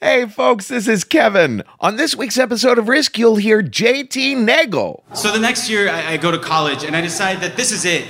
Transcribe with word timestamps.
Hey, 0.00 0.26
folks, 0.26 0.68
this 0.68 0.86
is 0.86 1.02
Kevin. 1.02 1.64
On 1.80 1.96
this 1.96 2.14
week's 2.14 2.38
episode 2.38 2.78
of 2.78 2.86
Risk, 2.88 3.18
you'll 3.18 3.34
hear 3.34 3.64
JT 3.64 4.36
Nagel. 4.36 5.02
So 5.12 5.32
the 5.32 5.40
next 5.40 5.68
year, 5.68 5.90
I, 5.90 6.12
I 6.12 6.16
go 6.18 6.30
to 6.30 6.38
college 6.38 6.84
and 6.84 6.94
I 6.94 7.00
decide 7.00 7.40
that 7.40 7.56
this 7.56 7.72
is 7.72 7.84
it. 7.84 8.06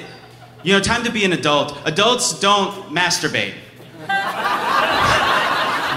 You 0.62 0.74
know, 0.74 0.80
time 0.80 1.02
to 1.04 1.10
be 1.10 1.24
an 1.24 1.32
adult. 1.32 1.78
Adults 1.86 2.38
don't 2.40 2.74
masturbate. 2.94 3.54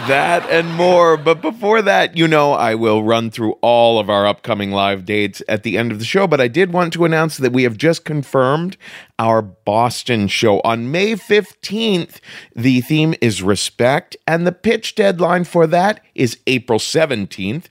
That 0.07 0.49
and 0.49 0.73
more. 0.73 1.15
But 1.15 1.41
before 1.41 1.81
that, 1.83 2.17
you 2.17 2.27
know, 2.27 2.53
I 2.53 2.73
will 2.73 3.03
run 3.03 3.29
through 3.29 3.53
all 3.61 3.99
of 3.99 4.09
our 4.09 4.25
upcoming 4.25 4.71
live 4.71 5.05
dates 5.05 5.43
at 5.47 5.61
the 5.61 5.77
end 5.77 5.91
of 5.91 5.99
the 5.99 6.05
show. 6.05 6.25
But 6.25 6.41
I 6.41 6.47
did 6.47 6.73
want 6.73 6.91
to 6.93 7.05
announce 7.05 7.37
that 7.37 7.53
we 7.53 7.63
have 7.63 7.77
just 7.77 8.03
confirmed 8.03 8.77
our 9.19 9.43
Boston 9.43 10.27
show 10.27 10.59
on 10.61 10.91
May 10.91 11.13
15th. 11.13 12.19
The 12.55 12.81
theme 12.81 13.13
is 13.21 13.43
respect, 13.43 14.17
and 14.25 14.47
the 14.47 14.51
pitch 14.51 14.95
deadline 14.95 15.43
for 15.43 15.67
that 15.67 16.03
is 16.15 16.39
April 16.47 16.79
17th. 16.79 17.65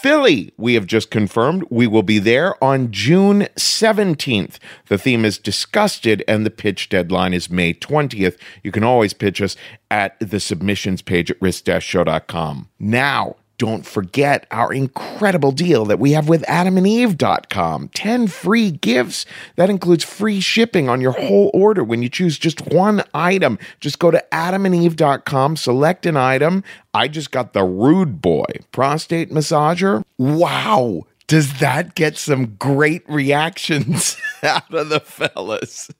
Philly, 0.00 0.52
we 0.56 0.74
have 0.74 0.86
just 0.86 1.10
confirmed 1.10 1.64
we 1.70 1.88
will 1.88 2.04
be 2.04 2.20
there 2.20 2.62
on 2.62 2.92
June 2.92 3.48
17th. 3.56 4.58
The 4.86 4.96
theme 4.96 5.24
is 5.24 5.38
disgusted 5.38 6.22
and 6.28 6.46
the 6.46 6.50
pitch 6.50 6.88
deadline 6.88 7.34
is 7.34 7.50
May 7.50 7.74
20th. 7.74 8.38
You 8.62 8.70
can 8.70 8.84
always 8.84 9.12
pitch 9.12 9.42
us 9.42 9.56
at 9.90 10.16
the 10.20 10.38
submissions 10.38 11.02
page 11.02 11.32
at 11.32 11.42
risk-show.com. 11.42 12.68
Now, 12.78 13.36
don't 13.58 13.84
forget 13.84 14.46
our 14.50 14.72
incredible 14.72 15.52
deal 15.52 15.84
that 15.86 15.98
we 15.98 16.12
have 16.12 16.28
with 16.28 16.42
adamandeve.com. 16.42 17.88
10 17.88 18.26
free 18.28 18.70
gifts. 18.70 19.26
That 19.56 19.68
includes 19.68 20.04
free 20.04 20.40
shipping 20.40 20.88
on 20.88 21.00
your 21.00 21.12
whole 21.12 21.50
order 21.52 21.82
when 21.82 22.02
you 22.02 22.08
choose 22.08 22.38
just 22.38 22.66
one 22.72 23.02
item. 23.12 23.58
Just 23.80 23.98
go 23.98 24.10
to 24.10 24.24
adamandeve.com, 24.32 25.56
select 25.56 26.06
an 26.06 26.16
item. 26.16 26.62
I 26.94 27.08
just 27.08 27.32
got 27.32 27.52
the 27.52 27.64
Rude 27.64 28.22
Boy 28.22 28.46
prostate 28.72 29.30
massager. 29.30 30.04
Wow. 30.18 31.04
Does 31.28 31.58
that 31.60 31.94
get 31.94 32.16
some 32.16 32.56
great 32.56 33.08
reactions 33.08 34.16
out 34.42 34.72
of 34.72 34.88
the 34.88 34.98
fellas? 34.98 35.90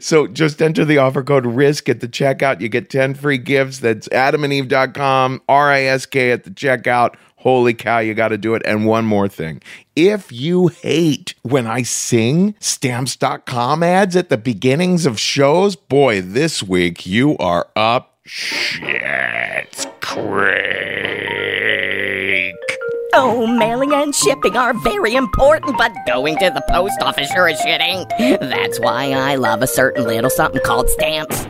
So 0.00 0.26
just 0.26 0.62
enter 0.62 0.84
the 0.84 0.96
offer 0.96 1.22
code 1.22 1.44
RISK 1.44 1.90
at 1.90 2.00
the 2.00 2.08
checkout. 2.08 2.62
You 2.62 2.70
get 2.70 2.88
10 2.88 3.14
free 3.14 3.36
gifts. 3.36 3.80
That's 3.80 4.08
adamandeve.com, 4.08 5.42
R 5.46 5.70
I 5.70 5.82
S 5.82 6.06
K 6.06 6.32
at 6.32 6.44
the 6.44 6.50
checkout. 6.50 7.16
Holy 7.36 7.74
cow, 7.74 7.98
you 7.98 8.14
got 8.14 8.28
to 8.28 8.38
do 8.38 8.54
it. 8.54 8.62
And 8.64 8.86
one 8.86 9.04
more 9.04 9.28
thing. 9.28 9.62
If 9.94 10.32
you 10.32 10.68
hate 10.68 11.34
when 11.42 11.66
I 11.66 11.82
sing 11.82 12.56
stamps.com 12.58 13.82
ads 13.82 14.16
at 14.16 14.30
the 14.30 14.38
beginnings 14.38 15.06
of 15.06 15.20
shows, 15.20 15.76
boy, 15.76 16.22
this 16.22 16.62
week 16.62 17.06
you 17.06 17.36
are 17.36 17.68
up 17.76 18.18
shit 18.24 19.86
creek. 20.00 21.87
Oh, 23.14 23.46
mailing 23.46 23.92
and 23.94 24.14
shipping 24.14 24.56
are 24.56 24.74
very 24.74 25.14
important, 25.14 25.78
but 25.78 25.92
going 26.06 26.36
to 26.38 26.50
the 26.50 26.62
post 26.68 27.00
office 27.00 27.30
sure 27.30 27.54
shit 27.56 27.80
ain't. 27.80 28.08
That's 28.18 28.78
why 28.80 29.12
I 29.12 29.36
love 29.36 29.62
a 29.62 29.66
certain 29.66 30.04
little 30.04 30.30
something 30.30 30.60
called 30.62 30.88
stamps. 30.90 31.46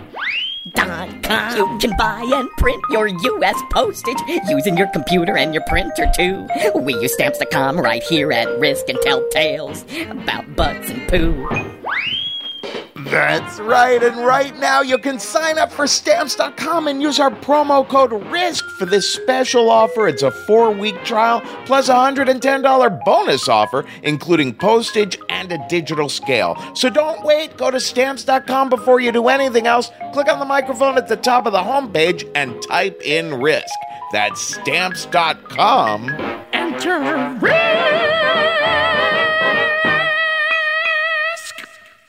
Com. 0.75 1.11
You 1.57 1.79
can 1.79 1.97
buy 1.97 2.23
and 2.33 2.49
print 2.59 2.83
your 2.91 3.07
U.S. 3.09 3.61
postage 3.71 4.19
using 4.49 4.77
your 4.77 4.87
computer 4.89 5.37
and 5.37 5.55
your 5.55 5.65
printer 5.67 6.07
too. 6.15 6.47
We 6.75 6.95
use 6.95 7.15
stamps.com 7.15 7.79
right 7.79 8.03
here 8.03 8.33
at 8.33 8.49
Risk 8.59 8.89
and 8.89 8.99
tell 9.03 9.27
tales 9.31 9.85
about 10.11 10.55
butts 10.55 10.91
and 10.91 11.09
poo. 11.09 11.78
That's 13.11 13.59
right. 13.61 14.03
And 14.03 14.19
right 14.19 14.57
now, 14.59 14.83
you 14.83 14.99
can 14.99 15.19
sign 15.19 15.59
up 15.59 15.73
for 15.73 15.87
stamps.com 15.87 16.89
and 16.89 17.01
use 17.01 17.19
our 17.19 17.31
promo 17.31 17.89
code 17.89 18.11
RISK 18.11 18.63
for 18.79 18.85
this 18.85 19.13
special 19.13 19.71
offer. 19.71 20.09
It's 20.09 20.23
a 20.23 20.31
four 20.31 20.71
week 20.71 21.03
trial 21.05 21.41
plus 21.65 21.89
a 21.89 21.95
$110 21.95 23.05
bonus 23.05 23.49
offer, 23.49 23.85
including 24.03 24.55
postage 24.55 25.19
and 25.31 25.51
a 25.53 25.59
digital 25.69 26.09
scale. 26.09 26.57
So 26.75 26.91
don't 26.91 27.25
wait. 27.25 27.57
Go 27.57 27.71
to 27.71 27.81
stamps.com 27.81 28.69
before 28.69 29.01
you 29.01 29.11
do 29.13 29.29
anything 29.29 29.67
else. 29.67 29.91
Click 30.13 30.31
on 30.31 30.39
the 30.39 30.45
microphone 30.45 30.99
at 30.99 31.09
the 31.09 31.17
top 31.17 31.47
of 31.47 31.53
the 31.53 31.59
homepage 31.59 32.31
and 32.35 32.61
type 32.63 33.01
in 33.03 33.31
RISK. 33.31 33.65
That's 34.13 34.41
stamps.com. 34.41 36.11
Enter 36.53 37.39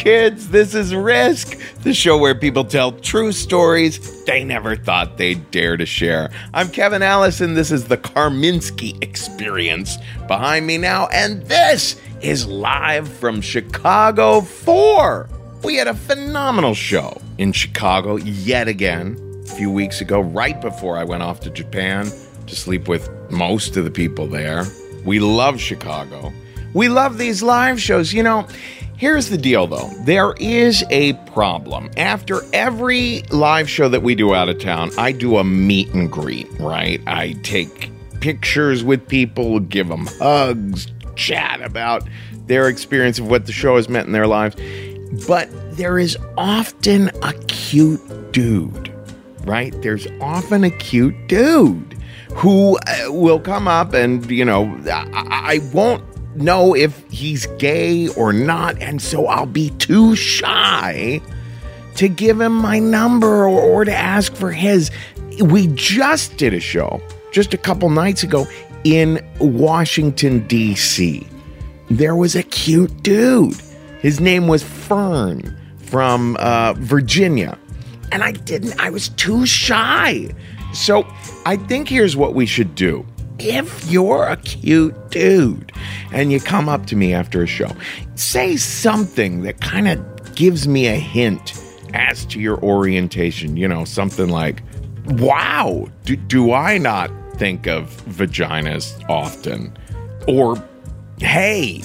Kids. 0.00 0.48
This 0.48 0.74
is 0.74 0.94
Risk, 0.94 1.58
the 1.82 1.92
show 1.92 2.16
where 2.16 2.34
people 2.34 2.64
tell 2.64 2.90
true 2.90 3.32
stories 3.32 4.24
they 4.24 4.42
never 4.42 4.74
thought 4.74 5.18
they'd 5.18 5.50
dare 5.50 5.76
to 5.76 5.84
share. 5.84 6.30
I'm 6.54 6.70
Kevin 6.70 7.02
Allison. 7.02 7.52
This 7.52 7.70
is 7.70 7.84
the 7.84 7.98
Karminski 7.98 9.02
Experience 9.02 9.98
behind 10.26 10.66
me 10.66 10.78
now, 10.78 11.06
and 11.08 11.42
this 11.42 12.00
is 12.22 12.46
live 12.46 13.12
from 13.12 13.42
Chicago 13.42 14.40
4. 14.40 15.28
We 15.64 15.76
had 15.76 15.86
a 15.86 15.94
phenomenal 15.94 16.72
show 16.72 17.20
in 17.36 17.52
Chicago 17.52 18.16
yet 18.16 18.68
again 18.68 19.18
a 19.44 19.54
few 19.54 19.70
weeks 19.70 20.00
ago, 20.00 20.20
right 20.20 20.58
before 20.62 20.96
I 20.96 21.04
went 21.04 21.22
off 21.22 21.40
to 21.40 21.50
Japan 21.50 22.10
to 22.46 22.56
sleep 22.56 22.88
with 22.88 23.10
most 23.30 23.76
of 23.76 23.84
the 23.84 23.90
people 23.90 24.26
there. 24.26 24.64
We 25.04 25.20
love 25.20 25.60
Chicago. 25.60 26.32
We 26.72 26.88
love 26.88 27.18
these 27.18 27.42
live 27.42 27.82
shows. 27.82 28.14
You 28.14 28.22
know, 28.22 28.46
Here's 29.00 29.30
the 29.30 29.38
deal 29.38 29.66
though 29.66 29.88
there 30.00 30.34
is 30.34 30.84
a 30.90 31.14
problem. 31.32 31.88
After 31.96 32.42
every 32.52 33.22
live 33.30 33.70
show 33.70 33.88
that 33.88 34.02
we 34.02 34.14
do 34.14 34.34
out 34.34 34.50
of 34.50 34.58
town, 34.58 34.90
I 34.98 35.12
do 35.12 35.38
a 35.38 35.42
meet 35.42 35.88
and 35.94 36.12
greet, 36.12 36.46
right? 36.60 37.00
I 37.06 37.32
take 37.42 37.90
pictures 38.20 38.84
with 38.84 39.08
people, 39.08 39.58
give 39.60 39.88
them 39.88 40.06
hugs, 40.18 40.88
chat 41.16 41.62
about 41.62 42.06
their 42.44 42.68
experience 42.68 43.18
of 43.18 43.30
what 43.30 43.46
the 43.46 43.52
show 43.52 43.76
has 43.76 43.88
meant 43.88 44.06
in 44.06 44.12
their 44.12 44.26
lives. 44.26 44.54
But 45.26 45.48
there 45.78 45.98
is 45.98 46.18
often 46.36 47.10
a 47.22 47.32
cute 47.46 48.32
dude, 48.32 48.92
right? 49.46 49.74
There's 49.80 50.08
often 50.20 50.62
a 50.62 50.70
cute 50.70 51.26
dude 51.26 51.96
who 52.34 52.76
uh, 52.76 53.10
will 53.10 53.40
come 53.40 53.66
up 53.66 53.94
and, 53.94 54.30
you 54.30 54.44
know, 54.44 54.66
I, 54.92 55.54
I 55.54 55.60
won't 55.72 56.04
know 56.34 56.74
if 56.74 57.04
he's 57.10 57.46
gay 57.58 58.08
or 58.08 58.32
not, 58.32 58.80
and 58.80 59.00
so 59.00 59.26
I'll 59.26 59.46
be 59.46 59.70
too 59.70 60.16
shy 60.16 61.20
to 61.96 62.08
give 62.08 62.40
him 62.40 62.54
my 62.54 62.78
number 62.78 63.44
or, 63.46 63.60
or, 63.60 63.84
to 63.84 63.94
ask 63.94 64.34
for 64.34 64.50
his. 64.52 64.90
We 65.40 65.66
just 65.68 66.36
did 66.36 66.54
a 66.54 66.60
show 66.60 67.02
just 67.32 67.54
a 67.54 67.58
couple 67.58 67.90
nights 67.90 68.22
ago 68.22 68.46
in 68.84 69.26
Washington, 69.40 70.46
D.C. 70.46 71.26
There 71.90 72.16
was 72.16 72.36
a 72.36 72.42
cute 72.42 73.02
dude. 73.02 73.60
His 74.00 74.20
name 74.20 74.48
was 74.48 74.62
Fern 74.62 75.56
from 75.78 76.36
uh, 76.38 76.74
Virginia. 76.78 77.58
And 78.12 78.22
I 78.22 78.32
didn't, 78.32 78.80
I 78.80 78.90
was 78.90 79.10
too 79.10 79.44
shy. 79.44 80.30
So 80.72 81.06
I 81.44 81.56
think 81.56 81.88
here's 81.88 82.16
what 82.16 82.34
we 82.34 82.46
should 82.46 82.74
do 82.74 83.04
if 83.40 83.90
you're 83.90 84.26
a 84.26 84.36
cute 84.36 85.10
dude 85.10 85.72
and 86.12 86.30
you 86.32 86.40
come 86.40 86.68
up 86.68 86.86
to 86.86 86.96
me 86.96 87.14
after 87.14 87.42
a 87.42 87.46
show, 87.46 87.70
say 88.14 88.56
something 88.56 89.42
that 89.42 89.60
kind 89.60 89.88
of 89.88 90.34
gives 90.34 90.68
me 90.68 90.86
a 90.86 90.96
hint 90.96 91.54
as 91.94 92.24
to 92.26 92.40
your 92.40 92.58
orientation. 92.62 93.56
You 93.56 93.68
know, 93.68 93.84
something 93.84 94.28
like, 94.28 94.62
wow, 95.06 95.88
do, 96.04 96.16
do 96.16 96.52
I 96.52 96.78
not 96.78 97.10
think 97.34 97.66
of 97.66 97.90
vaginas 98.06 99.02
often? 99.08 99.76
Or, 100.28 100.62
hey, 101.18 101.82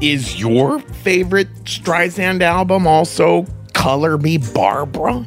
is 0.00 0.38
your 0.38 0.80
favorite 0.80 1.52
Streisand 1.64 2.42
album 2.42 2.86
also 2.86 3.46
Color 3.72 4.18
Me 4.18 4.38
Barbra? 4.38 5.26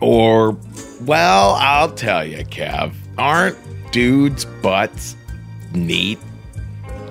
Or, 0.00 0.56
well, 1.02 1.52
I'll 1.54 1.92
tell 1.92 2.24
you, 2.24 2.44
Kev, 2.44 2.94
aren't 3.18 3.56
dudes' 3.92 4.44
butts 4.44 5.16
neat? 5.72 6.18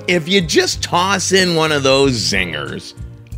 If 0.07 0.28
you 0.28 0.42
just 0.42 0.83
toss 0.83 1.31
in 1.31 1.56
one 1.56 1.72
of 1.72 1.83
those 1.83 2.13
zingers, 2.13 2.94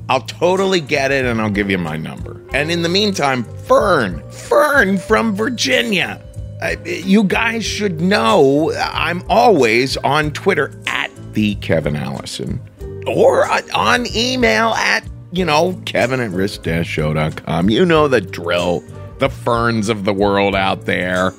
I'll 0.10 0.22
totally 0.22 0.82
get 0.82 1.12
it 1.12 1.26
and 1.26 1.40
I'll 1.40 1.50
give 1.50 1.70
you 1.70 1.78
my 1.78 1.98
number. 1.98 2.42
And 2.54 2.72
in 2.72 2.82
the 2.82 2.90
meantime, 2.90 3.44
Fern, 3.44 4.28
Fern 4.32 4.98
from 4.98 5.36
Virginia. 5.36 6.22
Uh, 6.62 6.76
you 6.86 7.24
guys 7.26 7.66
should 7.66 8.00
know 8.00 8.74
I'm 8.74 9.24
always 9.30 9.98
on 9.98 10.32
Twitter 10.32 10.72
at 10.88 11.12
the 11.34 11.56
Kevin 11.56 11.96
Allison 11.96 12.62
or 13.06 13.46
on 13.76 14.06
email 14.16 14.70
at, 14.70 15.04
you 15.32 15.44
know, 15.46 15.80
kevin 15.86 16.22
at 16.22 16.32
risk-show.com. 16.32 17.70
You 17.70 17.86
know 17.86 18.08
the 18.08 18.22
drill. 18.22 18.84
The 19.20 19.30
ferns 19.30 19.90
of 19.90 20.06
the 20.06 20.14
world 20.14 20.56
out 20.56 20.86
there. 20.86 21.34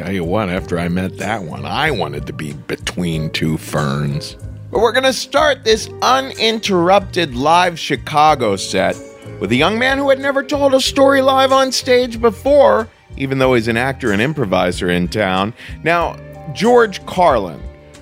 Tell 0.00 0.12
you 0.12 0.24
what, 0.24 0.48
after 0.48 0.78
I 0.78 0.88
met 0.88 1.18
that 1.18 1.42
one, 1.42 1.66
I 1.66 1.90
wanted 1.90 2.26
to 2.26 2.32
be 2.32 2.54
between 2.54 3.28
two 3.28 3.58
ferns. 3.58 4.34
But 4.70 4.80
we're 4.80 4.92
going 4.92 5.04
to 5.04 5.12
start 5.12 5.62
this 5.62 5.90
uninterrupted 6.00 7.34
live 7.34 7.78
Chicago 7.78 8.56
set 8.56 8.96
with 9.40 9.52
a 9.52 9.56
young 9.56 9.78
man 9.78 9.98
who 9.98 10.08
had 10.08 10.18
never 10.18 10.42
told 10.42 10.72
a 10.72 10.80
story 10.80 11.20
live 11.20 11.52
on 11.52 11.70
stage 11.70 12.18
before 12.18 12.88
even 13.18 13.38
though 13.38 13.52
he's 13.52 13.68
an 13.68 13.76
actor 13.76 14.10
and 14.12 14.22
improviser 14.22 14.88
in 14.88 15.06
town. 15.06 15.52
Now, 15.82 16.16
George 16.54 17.04
Carlin 17.04 17.60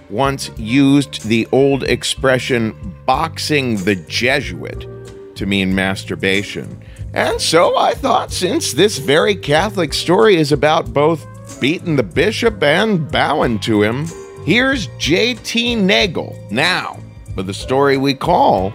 once 0.09 0.51
used 0.57 1.25
the 1.25 1.49
old 1.51 1.83
expression 1.83 2.95
boxing 3.07 3.77
the 3.79 3.97
Jesuit 3.97 4.87
to 5.35 5.47
mean 5.47 5.75
masturbation. 5.75 6.81
And 7.13 7.41
so 7.41 7.77
I 7.77 7.95
thought, 7.95 8.31
since 8.31 8.73
this 8.73 8.99
very 8.99 9.35
Catholic 9.35 9.93
story 9.93 10.37
is 10.37 10.53
about 10.53 10.93
both 10.93 11.27
beating 11.61 11.97
the 11.97 12.03
bishop 12.03 12.63
and 12.63 13.11
bowing 13.11 13.59
to 13.61 13.83
him, 13.83 14.07
here's 14.45 14.89
J.T. 14.99 15.77
Nagel 15.77 16.37
now 16.51 16.99
for 17.35 17.43
the 17.43 17.55
story 17.55 17.97
we 17.97 18.15
call 18.15 18.73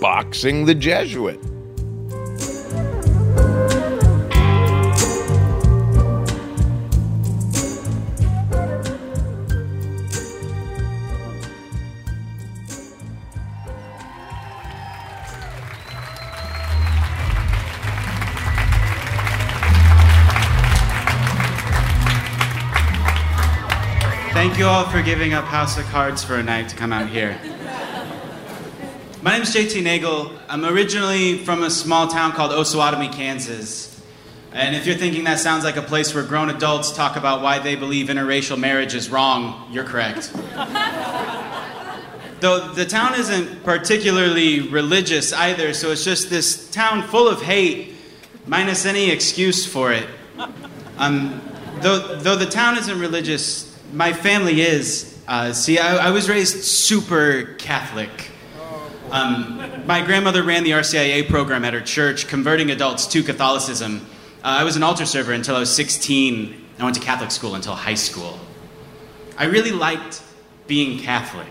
Boxing 0.00 0.66
the 0.66 0.74
Jesuit. 0.74 1.40
All 24.70 24.84
for 24.84 25.02
giving 25.02 25.32
up 25.32 25.44
House 25.46 25.76
of 25.78 25.84
Cards 25.86 26.22
for 26.22 26.36
a 26.36 26.42
night 26.44 26.68
to 26.68 26.76
come 26.76 26.92
out 26.92 27.08
here. 27.08 27.36
My 29.20 29.32
name 29.32 29.42
is 29.42 29.52
JT 29.52 29.82
Nagel. 29.82 30.30
I'm 30.48 30.64
originally 30.64 31.38
from 31.38 31.64
a 31.64 31.70
small 31.70 32.06
town 32.06 32.30
called 32.30 32.52
Osawatomie, 32.52 33.12
Kansas. 33.12 34.00
And 34.52 34.76
if 34.76 34.86
you're 34.86 34.94
thinking 34.94 35.24
that 35.24 35.40
sounds 35.40 35.64
like 35.64 35.74
a 35.74 35.82
place 35.82 36.14
where 36.14 36.22
grown 36.22 36.50
adults 36.50 36.92
talk 36.92 37.16
about 37.16 37.42
why 37.42 37.58
they 37.58 37.74
believe 37.74 38.06
interracial 38.06 38.56
marriage 38.56 38.94
is 38.94 39.10
wrong, 39.10 39.68
you're 39.72 39.82
correct. 39.82 40.32
Though 42.38 42.72
the 42.72 42.86
town 42.86 43.18
isn't 43.18 43.64
particularly 43.64 44.60
religious 44.60 45.32
either, 45.32 45.74
so 45.74 45.90
it's 45.90 46.04
just 46.04 46.30
this 46.30 46.70
town 46.70 47.02
full 47.08 47.26
of 47.26 47.42
hate, 47.42 47.94
minus 48.46 48.86
any 48.86 49.10
excuse 49.10 49.66
for 49.66 49.92
it. 49.92 50.06
Um, 50.96 51.40
though, 51.80 52.14
though 52.18 52.36
the 52.36 52.46
town 52.46 52.78
isn't 52.78 53.00
religious, 53.00 53.69
my 53.92 54.12
family 54.12 54.60
is. 54.60 55.18
Uh, 55.26 55.52
see, 55.52 55.78
I, 55.78 56.08
I, 56.08 56.10
was 56.10 56.28
raised 56.28 56.64
super 56.64 57.54
Catholic. 57.58 58.30
Um, 59.10 59.86
my 59.86 60.04
grandmother 60.04 60.42
ran 60.42 60.64
the 60.64 60.70
RCIA 60.70 61.28
program 61.28 61.64
at 61.64 61.72
her 61.72 61.80
church, 61.80 62.26
converting 62.26 62.70
adults 62.70 63.06
to 63.08 63.22
Catholicism. 63.22 64.06
Uh, 64.42 64.58
I 64.60 64.64
was 64.64 64.76
an 64.76 64.82
altar 64.82 65.06
server 65.06 65.32
until 65.32 65.54
I 65.54 65.60
was 65.60 65.74
16. 65.74 66.64
I 66.78 66.84
went 66.84 66.96
to 66.96 67.02
Catholic 67.02 67.30
school 67.30 67.54
until 67.54 67.74
high 67.74 67.94
school. 67.94 68.40
I 69.36 69.44
really 69.44 69.70
liked 69.70 70.22
being 70.66 70.98
Catholic. 70.98 71.46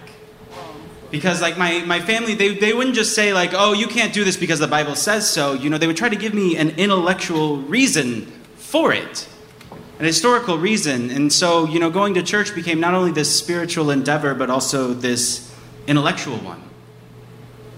Because 1.10 1.42
like 1.42 1.58
my, 1.58 1.80
my 1.86 2.02
family, 2.02 2.34
they, 2.36 2.56
they 2.56 2.74
wouldn't 2.74 2.96
just 2.96 3.16
say 3.16 3.34
like, 3.34 3.52
oh, 3.54 3.74
you 3.74 3.88
can't 3.88 4.14
do 4.14 4.24
this 4.24 4.38
because 4.38 4.60
the 4.60 4.68
Bible 4.68 4.96
says 4.96 5.30
so. 5.30 5.54
You 5.54 5.70
know, 5.70 5.78
they 5.78 5.88
would 5.88 5.98
try 5.98 6.10
to 6.10 6.16
give 6.16 6.34
me 6.34 6.58
an 6.58 6.72
intellectual 6.72 7.58
reason 7.58 8.26
for 8.56 8.94
it 8.94 9.28
an 10.00 10.06
historical 10.06 10.58
reason. 10.58 11.12
And 11.12 11.32
so, 11.32 11.66
you 11.68 11.80
know, 11.80 11.90
going 11.90 12.14
to 12.14 12.24
church 12.24 12.56
became 12.56 12.80
not 12.80 12.94
only 12.94 13.12
this 13.12 13.38
spiritual 13.38 13.92
endeavor, 13.92 14.34
but 14.34 14.50
also 14.50 14.94
this 14.94 15.54
intellectual 15.88 16.38
one. 16.38 16.64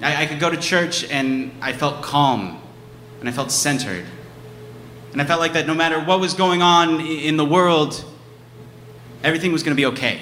I, 0.02 0.24
I, 0.24 0.26
could 0.28 0.40
go 0.40 0.50
to 0.50 0.58
church 0.58 1.04
and 1.10 1.52
I 1.62 1.74
felt 1.74 2.04
calm 2.04 2.62
and 3.20 3.28
I 3.28 3.32
felt 3.32 3.52
centered. 3.52 4.06
And 5.12 5.22
I 5.22 5.26
felt 5.26 5.40
like 5.40 5.54
that 5.54 5.68
no 5.68 5.74
matter 5.74 6.00
what 6.00 6.20
was 6.20 6.34
going 6.34 6.62
on 6.62 7.02
in 7.02 7.38
the 7.38 7.46
world, 7.46 8.04
everything 9.24 9.52
was 9.52 9.64
going 9.64 9.76
to 9.76 9.80
be 9.82 9.86
okay. 9.88 10.22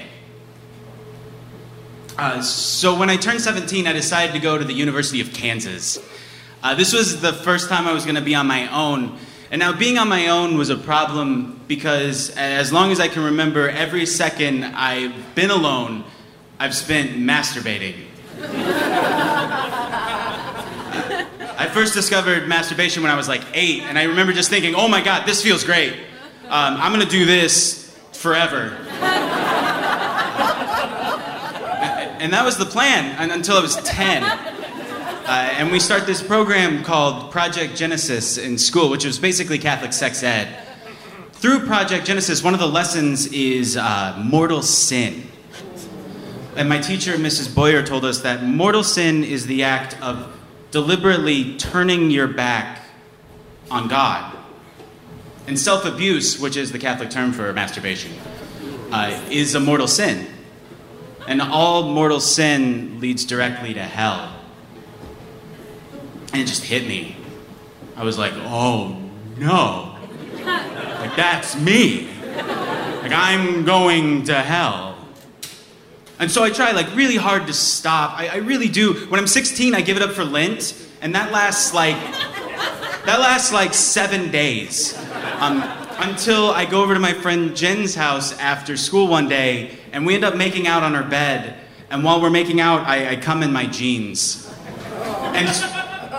Uh, 2.17 2.41
so 2.41 2.97
when 2.97 3.09
I 3.09 3.15
turned 3.15 3.39
17, 3.39 3.87
I 3.87 3.93
decided 3.93 4.33
to 4.33 4.39
go 4.39 4.57
to 4.57 4.65
the 4.65 4.73
University 4.73 5.21
of 5.21 5.31
Kansas. 5.31 5.99
Uh, 6.61 6.75
this 6.75 6.91
was 6.91 7.21
the 7.21 7.31
first 7.31 7.69
time 7.69 7.87
I 7.87 7.93
was 7.93 8.03
going 8.03 8.15
to 8.15 8.21
be 8.21 8.35
on 8.35 8.47
my 8.47 8.67
own. 8.73 9.17
And 9.51 9.59
now 9.59 9.73
being 9.73 9.97
on 9.97 10.07
my 10.07 10.27
own 10.27 10.57
was 10.57 10.69
a 10.69 10.77
problem 10.77 11.59
because 11.67 12.29
as 12.37 12.71
long 12.71 12.91
as 12.91 12.99
I 12.99 13.07
can 13.07 13.23
remember, 13.23 13.67
every 13.67 14.05
second 14.05 14.63
I've 14.63 15.33
been 15.33 15.49
alone, 15.49 16.03
I've 16.59 16.75
spent 16.75 17.11
masturbating. 17.11 18.05
I 21.57 21.67
first 21.73 21.93
discovered 21.93 22.47
masturbation 22.47 23.01
when 23.01 23.11
I 23.11 23.15
was 23.15 23.27
like 23.27 23.41
eight, 23.53 23.83
and 23.83 23.97
I 23.97 24.03
remember 24.03 24.33
just 24.33 24.49
thinking, 24.49 24.75
oh 24.75 24.87
my 24.87 25.01
god, 25.01 25.27
this 25.27 25.41
feels 25.41 25.63
great. 25.63 25.93
Um, 26.43 26.77
I'm 26.77 26.91
gonna 26.91 27.05
do 27.05 27.25
this 27.25 27.97
forever. 28.13 28.77
and 32.19 32.31
that 32.33 32.45
was 32.45 32.57
the 32.57 32.65
plan 32.65 33.31
until 33.31 33.57
I 33.57 33.61
was 33.61 33.75
10. 33.77 34.58
Uh, 35.29 35.47
and 35.59 35.71
we 35.71 35.79
start 35.79 36.07
this 36.07 36.23
program 36.23 36.83
called 36.83 37.31
Project 37.31 37.75
Genesis 37.75 38.39
in 38.39 38.57
school, 38.57 38.89
which 38.89 39.05
was 39.05 39.19
basically 39.19 39.59
Catholic 39.59 39.93
sex 39.93 40.23
ed. 40.23 40.57
Through 41.33 41.67
Project 41.67 42.07
Genesis, 42.07 42.43
one 42.43 42.55
of 42.55 42.59
the 42.59 42.67
lessons 42.67 43.27
is 43.27 43.77
uh, 43.77 44.19
mortal 44.25 44.63
sin. 44.63 45.27
And 46.55 46.67
my 46.67 46.79
teacher, 46.79 47.13
Mrs. 47.13 47.53
Boyer, 47.53 47.83
told 47.83 48.05
us 48.05 48.21
that 48.21 48.43
mortal 48.43 48.83
sin 48.83 49.23
is 49.23 49.45
the 49.45 49.61
act 49.61 50.01
of 50.01 50.35
deliberately 50.71 51.55
turning 51.57 52.09
your 52.09 52.27
back 52.27 52.81
on 53.69 53.87
God. 53.87 54.35
And 55.45 55.59
self 55.59 55.85
abuse, 55.85 56.39
which 56.39 56.57
is 56.57 56.71
the 56.71 56.79
Catholic 56.79 57.11
term 57.11 57.33
for 57.33 57.53
masturbation, 57.53 58.13
uh, 58.91 59.23
is 59.29 59.53
a 59.53 59.59
mortal 59.59 59.87
sin. 59.87 60.25
And 61.27 61.39
all 61.39 61.83
mortal 61.93 62.19
sin 62.19 62.99
leads 62.99 63.25
directly 63.25 63.75
to 63.75 63.83
hell. 63.83 64.37
And 66.31 66.41
it 66.41 66.47
just 66.47 66.63
hit 66.63 66.87
me. 66.87 67.15
I 67.95 68.03
was 68.03 68.17
like, 68.17 68.33
oh 68.35 68.97
no. 69.37 69.97
Like, 70.45 71.15
that's 71.15 71.55
me. 71.55 72.07
Like, 72.35 73.11
I'm 73.11 73.65
going 73.65 74.23
to 74.25 74.35
hell. 74.35 74.97
And 76.19 76.29
so 76.29 76.43
I 76.43 76.49
try 76.49 76.71
like 76.71 76.93
really 76.95 77.15
hard 77.15 77.47
to 77.47 77.53
stop. 77.53 78.17
I, 78.19 78.27
I 78.27 78.35
really 78.37 78.67
do. 78.67 78.93
When 79.07 79.19
I'm 79.19 79.27
16, 79.27 79.73
I 79.73 79.81
give 79.81 79.95
it 79.95 80.03
up 80.03 80.11
for 80.11 80.25
Lent, 80.25 80.75
and 81.01 81.15
that 81.15 81.31
lasts 81.31 81.73
like 81.73 81.95
that 83.05 83.19
lasts 83.19 83.53
like 83.53 83.73
seven 83.73 84.29
days. 84.29 84.97
Um, 85.39 85.63
until 85.99 86.51
I 86.51 86.65
go 86.65 86.83
over 86.83 86.93
to 86.93 86.99
my 86.99 87.13
friend 87.13 87.55
Jen's 87.55 87.95
house 87.95 88.37
after 88.39 88.77
school 88.77 89.07
one 89.07 89.27
day, 89.29 89.77
and 89.91 90.05
we 90.05 90.15
end 90.15 90.23
up 90.23 90.35
making 90.35 90.67
out 90.67 90.83
on 90.83 90.93
her 90.93 91.03
bed. 91.03 91.55
And 91.89 92.03
while 92.03 92.21
we're 92.21 92.29
making 92.29 92.61
out, 92.61 92.81
I, 92.81 93.11
I 93.11 93.15
come 93.15 93.41
in 93.41 93.51
my 93.51 93.65
jeans. 93.65 94.53
And 95.33 95.47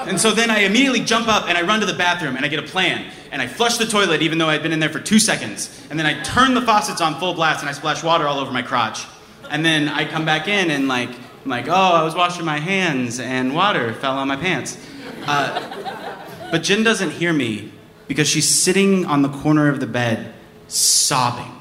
And 0.09 0.21
so 0.21 0.33
then 0.33 0.51
I 0.51 0.61
immediately 0.61 1.01
jump 1.01 1.29
up 1.29 1.49
and 1.49 1.59
I 1.59 1.63
run 1.63 1.81
to 1.81 1.87
the 1.87 1.95
bathroom 1.95 2.37
and 2.37 2.45
I 2.45 2.49
get 2.49 2.59
a 2.59 2.67
plan. 2.67 3.11
And 3.33 3.41
I 3.41 3.47
flush 3.47 3.79
the 3.79 3.87
toilet 3.87 4.23
even 4.23 4.39
though 4.39 4.49
I'd 4.49 4.63
been 4.63 4.73
in 4.73 4.81
there 4.81 4.89
for 4.89 5.01
two 5.01 5.19
seconds. 5.19 5.87
And 5.91 5.99
then 5.99 6.07
I 6.07 6.21
turn 6.23 6.55
the 6.55 6.63
faucets 6.63 7.01
on 7.01 7.19
full 7.19 7.35
blast 7.35 7.61
and 7.61 7.69
I 7.69 7.73
splash 7.73 8.03
water 8.03 8.27
all 8.27 8.39
over 8.39 8.51
my 8.51 8.63
crotch. 8.63 9.05
And 9.51 9.65
then 9.65 9.89
I 9.89 10.05
come 10.05 10.25
back 10.25 10.49
in 10.49 10.71
and 10.71 10.89
like, 10.89 11.11
I'm 11.11 11.51
like, 11.51 11.69
oh, 11.69 11.73
I 11.73 12.03
was 12.03 12.15
washing 12.15 12.45
my 12.45 12.59
hands 12.59 13.21
and 13.21 13.55
water 13.55 13.95
fell 13.95 14.17
on 14.17 14.29
my 14.29 14.37
pants. 14.37 14.79
Uh, 15.27 16.49
but 16.51 16.63
Jen 16.63 16.83
doesn't 16.83 17.11
hear 17.11 17.33
me 17.33 17.73
because 18.09 18.29
she's 18.29 18.49
sitting 18.49 19.07
on 19.07 19.23
the 19.23 19.29
corner 19.29 19.69
of 19.69 19.81
the 19.81 19.87
bed 19.87 20.35
sobbing. 20.69 21.53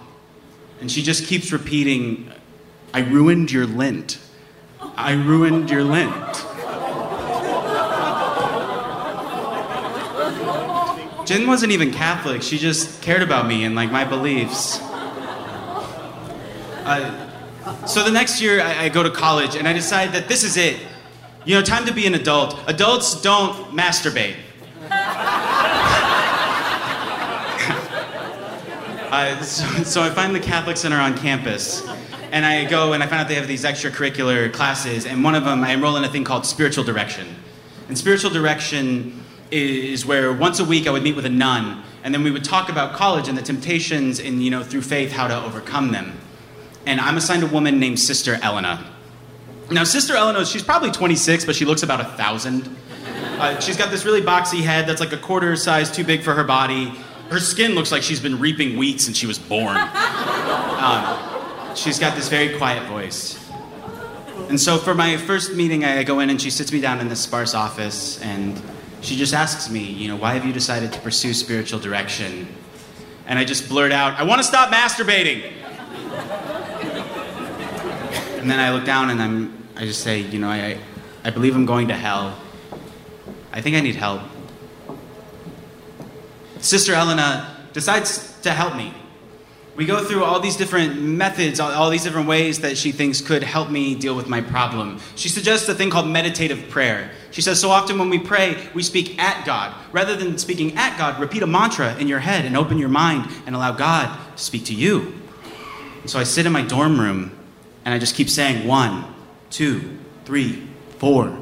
And 0.82 0.92
she 0.92 1.02
just 1.02 1.26
keeps 1.26 1.52
repeating, 1.52 2.32
I 2.94 3.02
ruined 3.02 3.52
your 3.52 3.66
lint. 3.66 4.20
I 4.82 5.14
ruined 5.14 5.70
your 5.70 5.84
lint. 5.84 6.46
Jen 11.30 11.46
wasn't 11.46 11.72
even 11.72 11.92
Catholic. 11.92 12.42
She 12.42 12.58
just 12.58 13.04
cared 13.04 13.22
about 13.22 13.46
me 13.46 13.64
and 13.64 13.76
like 13.76 13.92
my 13.92 14.04
beliefs. 14.04 14.80
Uh, 16.84 17.86
so 17.86 18.04
the 18.04 18.10
next 18.10 18.42
year, 18.42 18.60
I, 18.60 18.86
I 18.86 18.90
go 18.90 19.04
to 19.04 19.12
college 19.12 19.56
and 19.56 19.68
I 19.68 19.74
decide 19.74 20.14
that 20.14 20.28
this 20.28 20.44
is 20.44 20.58
it. 20.58 20.80
You 21.46 21.54
know, 21.54 21.62
time 21.62 21.86
to 21.86 21.94
be 21.94 22.08
an 22.08 22.16
adult. 22.16 22.60
Adults 22.66 23.22
don't 23.22 23.54
masturbate. 23.78 24.38
Uh, 29.12 29.42
so, 29.42 29.66
so 29.84 30.04
I 30.04 30.12
find 30.12 30.36
the 30.36 30.40
Catholic 30.40 30.78
Center 30.78 30.98
on 30.98 31.18
campus, 31.18 31.84
and 32.32 32.46
I 32.46 32.66
go 32.66 32.94
and 32.94 33.02
I 33.02 33.08
find 33.08 33.20
out 33.20 33.28
they 33.28 33.34
have 33.34 33.48
these 33.48 33.64
extracurricular 33.64 34.54
classes, 34.54 35.08
and 35.08 35.24
one 35.24 35.34
of 35.34 35.46
them 35.46 35.64
I 35.64 35.72
enroll 35.72 35.98
in 35.98 36.04
a 36.04 36.10
thing 36.10 36.24
called 36.24 36.46
spiritual 36.46 36.84
direction. 36.84 37.36
And 37.88 37.98
spiritual 37.98 38.30
direction 38.30 39.19
is 39.52 40.06
where 40.06 40.32
once 40.32 40.60
a 40.60 40.66
week 40.66 40.88
I 40.88 40.92
would 40.92 41.04
meet 41.04 41.16
with 41.16 41.26
a 41.26 41.30
nun, 41.30 41.84
and 42.04 42.14
then 42.14 42.24
we 42.24 42.32
would 42.32 42.44
talk 42.44 42.70
about 42.70 42.94
college 42.94 43.28
and 43.28 43.38
the 43.38 43.42
temptations, 43.42 44.20
and 44.20 44.44
you 44.44 44.50
know 44.50 44.64
through 44.64 44.82
faith 44.82 45.12
how 45.12 45.28
to 45.28 45.44
overcome 45.44 45.92
them. 45.92 46.18
And 46.86 47.00
I'm 47.00 47.18
assigned 47.18 47.44
a 47.44 47.48
woman 47.48 47.80
named 47.80 48.00
Sister 48.00 48.40
Elena. 48.42 48.86
Now, 49.72 49.84
Sister 49.84 50.16
Elena, 50.16 50.46
she's 50.46 50.64
probably 50.64 50.90
26, 50.90 51.46
but 51.46 51.56
she 51.56 51.66
looks 51.66 51.84
about 51.84 52.02
a 52.02 52.06
thousand. 52.06 52.76
Uh, 53.38 53.60
she's 53.60 53.78
got 53.78 53.92
this 53.92 54.04
really 54.04 54.22
boxy 54.22 54.62
head 54.62 54.88
that's 54.88 55.00
like 55.00 55.14
a 55.14 55.18
quarter 55.18 55.56
size 55.56 55.92
too 55.92 56.04
big 56.04 56.24
for 56.24 56.34
her 56.34 56.44
body. 56.44 56.94
Her 57.30 57.40
skin 57.40 57.76
looks 57.76 57.92
like 57.92 58.02
she's 58.02 58.20
been 58.20 58.40
reaping 58.40 58.78
wheat 58.78 59.00
since 59.00 59.18
she 59.18 59.28
was 59.28 59.40
born. 59.40 59.78
Um, 60.80 61.76
she's 61.76 62.00
got 62.00 62.16
this 62.16 62.30
very 62.30 62.58
quiet 62.58 62.88
voice. 62.88 63.38
And 64.48 64.58
so 64.60 64.78
for 64.78 64.96
my 64.96 65.18
first 65.18 65.54
meeting, 65.54 65.84
I 65.84 66.04
go 66.04 66.22
in 66.22 66.30
and 66.30 66.42
she 66.42 66.50
sits 66.50 66.72
me 66.72 66.80
down 66.80 67.02
in 67.02 67.10
this 67.10 67.20
sparse 67.20 67.54
office 67.54 68.18
and 68.22 68.60
she 69.02 69.16
just 69.16 69.34
asks 69.34 69.70
me, 69.70 69.84
you 69.84 70.08
know, 70.08 70.16
why 70.16 70.34
have 70.34 70.46
you 70.46 70.54
decided 70.54 70.92
to 70.94 71.00
pursue 71.00 71.34
spiritual 71.34 71.80
direction? 71.80 72.48
And 73.26 73.40
I 73.40 73.46
just 73.46 73.70
blurt 73.70 73.92
out, 73.92 74.20
I 74.20 74.24
want 74.24 74.40
to 74.40 74.44
stop 74.44 74.72
masturbating. 74.72 75.52
and 78.40 78.50
then 78.50 78.60
I 78.60 78.72
look 78.72 78.86
down 78.86 79.10
and 79.10 79.22
I'm, 79.22 79.68
I 79.76 79.86
just 79.86 80.02
say, 80.02 80.20
you 80.20 80.40
know, 80.40 80.50
I, 80.50 80.78
I 81.24 81.30
believe 81.30 81.56
I'm 81.56 81.66
going 81.66 81.88
to 81.90 81.94
hell. 81.94 82.38
I 83.52 83.62
think 83.62 83.76
I 83.76 83.80
need 83.82 83.96
help. 83.96 84.22
Sister 86.60 86.94
Elena 86.94 87.56
decides 87.74 88.40
to 88.42 88.52
help 88.52 88.76
me. 88.76 88.94
We 89.80 89.86
go 89.86 90.04
through 90.04 90.26
all 90.26 90.42
these 90.42 90.58
different 90.58 91.02
methods, 91.02 91.58
all, 91.58 91.72
all, 91.72 91.90
these 91.90 92.04
different 92.04 92.28
ways 92.28 92.60
that 92.60 92.78
she 92.78 92.92
thinks 92.92 93.22
could 93.22 93.44
help 93.44 93.70
me 93.70 93.96
deal 93.96 94.14
with 94.14 94.28
my 94.28 94.42
problem. 94.42 95.00
She 95.16 95.30
suggests 95.30 95.70
a 95.70 95.74
thing 95.74 95.90
called 95.90 96.06
meditative 96.06 96.68
prayer. 96.68 97.12
She 97.32 97.42
says, 97.42 97.62
So 97.62 97.70
often 97.70 97.98
when 97.98 98.10
we 98.10 98.20
pray, 98.20 98.58
we 98.74 98.84
speak 98.84 99.18
at 99.18 99.46
God. 99.46 99.74
Rather 99.94 100.18
than 100.18 100.38
speaking 100.38 100.76
at 100.76 100.98
God, 100.98 101.18
repeat 101.18 101.44
a 101.44 101.48
mantra 101.48 101.96
in 101.96 102.10
your 102.10 102.20
head 102.20 102.44
and 102.44 102.58
open 102.58 102.78
your 102.78 102.90
mind 102.90 103.32
and 103.46 103.56
allow 103.56 103.72
God 103.72 104.14
to 104.36 104.44
speak 104.44 104.66
to 104.66 104.76
you. 104.76 105.14
And 106.02 106.10
so 106.10 106.20
I 106.20 106.24
sit 106.24 106.46
in 106.46 106.52
my 106.52 106.62
dorm 106.62 107.00
room 107.00 107.32
and 107.86 107.94
I 107.94 108.00
just 108.00 108.16
keep 108.16 108.30
saying 108.30 108.68
one, 108.68 109.06
two, 109.50 109.98
three, 110.26 110.68
four, 110.98 111.40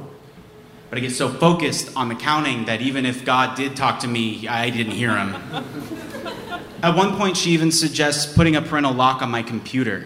but 0.91 1.00
I 1.00 1.01
get 1.01 1.12
so 1.12 1.27
focused 1.27 1.89
on 1.98 2.08
the 2.08 2.13
counting 2.13 2.65
that 2.65 2.82
even 2.82 3.03
if 3.03 3.25
God 3.25 3.58
did 3.58 3.75
talk 3.75 4.01
to 4.01 4.08
me, 4.08 4.48
I 4.48 4.70
didn't 4.70 4.94
hear 4.94 5.17
him. 5.17 6.36
At 6.84 6.96
one 6.96 7.17
point, 7.17 7.36
she 7.38 7.51
even 7.51 7.72
suggests 7.72 8.31
putting 8.31 8.55
a 8.55 8.62
parental 8.62 8.93
lock 8.93 9.22
on 9.22 9.31
my 9.31 9.41
computer. 9.41 10.05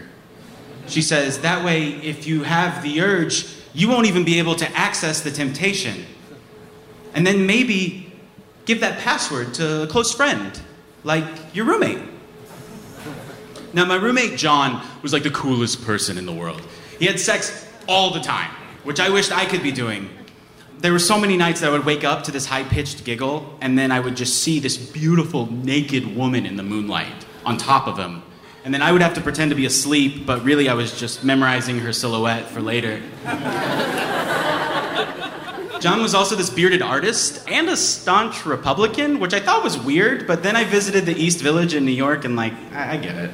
She 0.88 1.02
says, 1.02 1.40
that 1.40 1.66
way, 1.66 1.90
if 1.90 2.26
you 2.26 2.44
have 2.44 2.82
the 2.82 3.02
urge, 3.02 3.46
you 3.74 3.90
won't 3.90 4.08
even 4.08 4.24
be 4.24 4.40
able 4.40 4.56
to 4.56 4.70
access 4.78 5.22
the 5.22 5.32
temptation. 5.32 6.06
And 7.14 7.28
then 7.28 7.46
maybe 7.46 8.14
give 8.66 8.80
that 8.82 9.00
password 9.00 9.54
to 9.56 9.84
a 9.84 9.88
close 9.88 10.14
friend, 10.14 10.60
like 11.04 11.26
your 11.54 11.66
roommate. 11.66 12.00
Now, 13.74 13.86
my 13.86 13.96
roommate 13.96 14.38
John 14.38 14.86
was 15.02 15.14
like 15.14 15.24
the 15.24 15.32
coolest 15.32 15.84
person 15.84 16.18
in 16.18 16.26
the 16.26 16.34
world. 16.34 16.62
He 17.00 17.06
had 17.06 17.20
sex 17.20 17.68
all 17.88 18.12
the 18.12 18.20
time, 18.20 18.52
which 18.84 19.00
I 19.00 19.10
wished 19.10 19.32
I 19.32 19.46
could 19.46 19.64
be 19.64 19.72
doing 19.72 20.10
there 20.82 20.92
were 20.92 21.00
so 21.00 21.20
many 21.20 21.38
nights 21.38 21.62
that 21.62 21.70
I 21.70 21.72
would 21.72 21.86
wake 21.86 22.04
up 22.04 22.24
to 22.24 22.32
this 22.32 22.48
high 22.48 22.64
pitched 22.64 23.04
giggle, 23.04 23.56
and 23.62 23.78
then 23.78 23.92
I 23.92 24.00
would 24.00 24.18
just 24.18 24.42
see 24.42 24.60
this 24.60 24.78
beautiful 24.78 25.52
naked 25.52 26.16
woman 26.16 26.48
in 26.48 26.56
the 26.56 26.64
moonlight 26.64 27.26
on 27.46 27.58
top 27.58 27.88
of 27.88 27.98
him. 27.98 28.24
And 28.66 28.74
then 28.74 28.82
I 28.82 28.92
would 28.92 29.02
have 29.02 29.14
to 29.16 29.22
pretend 29.22 29.52
to 29.52 29.56
be 29.56 29.66
asleep, 29.66 30.26
but 30.26 30.44
really 30.44 30.70
I 30.70 30.74
was 30.74 31.00
just 31.00 31.24
memorizing 31.24 31.80
her 31.80 31.94
silhouette 31.94 32.48
for 32.48 32.62
later. 32.62 33.02
John 35.80 36.02
was 36.02 36.14
also 36.14 36.36
this 36.36 36.50
bearded 36.52 36.84
artist 36.84 37.48
and 37.50 37.68
a 37.70 37.78
staunch 37.78 38.46
Republican, 38.46 39.20
which 39.20 39.34
I 39.34 39.40
thought 39.40 39.64
was 39.64 39.80
weird, 39.80 40.28
but 40.28 40.44
then 40.44 40.56
I 40.56 40.64
visited 40.64 41.08
the 41.08 41.16
East 41.16 41.42
Village 41.42 41.74
in 41.74 41.86
New 41.86 41.92
York 41.92 42.24
and, 42.26 42.36
like, 42.36 42.54
I, 42.72 42.94
I 42.94 42.98
get 42.98 43.16
it. 43.18 43.32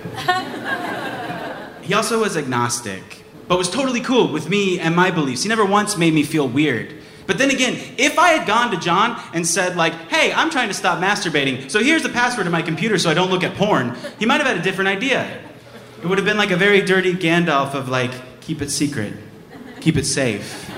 he 1.82 1.94
also 1.94 2.22
was 2.22 2.38
agnostic, 2.38 3.24
but 3.50 3.58
was 3.58 3.70
totally 3.70 4.00
cool 4.00 4.32
with 4.32 4.50
me 4.50 4.80
and 4.80 4.96
my 4.96 5.12
beliefs. 5.12 5.44
He 5.44 5.50
never 5.50 5.66
once 5.66 5.98
made 5.98 6.14
me 6.14 6.24
feel 6.24 6.48
weird. 6.48 6.94
But 7.28 7.38
then 7.38 7.52
again, 7.52 7.78
if 7.98 8.18
I 8.18 8.30
had 8.30 8.48
gone 8.48 8.72
to 8.72 8.78
John 8.78 9.22
and 9.34 9.46
said, 9.46 9.76
like, 9.76 9.94
hey, 10.10 10.32
I'm 10.32 10.50
trying 10.50 10.70
to 10.70 10.74
stop 10.74 11.00
masturbating, 11.00 11.70
so 11.70 11.84
here's 11.84 12.02
the 12.02 12.10
password 12.10 12.46
to 12.46 12.50
my 12.50 12.62
computer 12.62 12.98
so 12.98 13.10
I 13.10 13.14
don't 13.14 13.30
look 13.30 13.44
at 13.44 13.56
porn, 13.56 13.98
he 14.18 14.26
might 14.26 14.38
have 14.38 14.48
had 14.48 14.58
a 14.58 14.62
different 14.62 14.88
idea. 14.88 15.42
It 16.02 16.06
would 16.08 16.18
have 16.18 16.26
been 16.26 16.38
like 16.38 16.52
a 16.52 16.56
very 16.56 16.82
dirty 16.82 17.14
Gandalf 17.14 17.74
of, 17.74 17.90
like, 17.90 18.12
keep 18.40 18.62
it 18.62 18.72
secret, 18.72 19.14
keep 19.82 19.98
it 19.98 20.06
safe. 20.06 20.66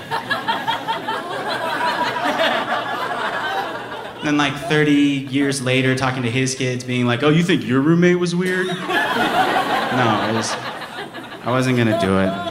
then, 4.24 4.36
like, 4.36 4.56
30 4.56 4.92
years 4.92 5.62
later, 5.62 5.94
talking 5.94 6.24
to 6.24 6.30
his 6.30 6.56
kids, 6.56 6.82
being 6.82 7.06
like, 7.06 7.22
oh, 7.22 7.28
you 7.28 7.44
think 7.44 7.64
your 7.64 7.80
roommate 7.80 8.18
was 8.18 8.34
weird? 8.34 8.66
no, 8.66 8.74
was, 10.34 10.52
I 11.44 11.50
wasn't 11.50 11.76
gonna 11.76 12.00
do 12.00 12.18
it. 12.18 12.49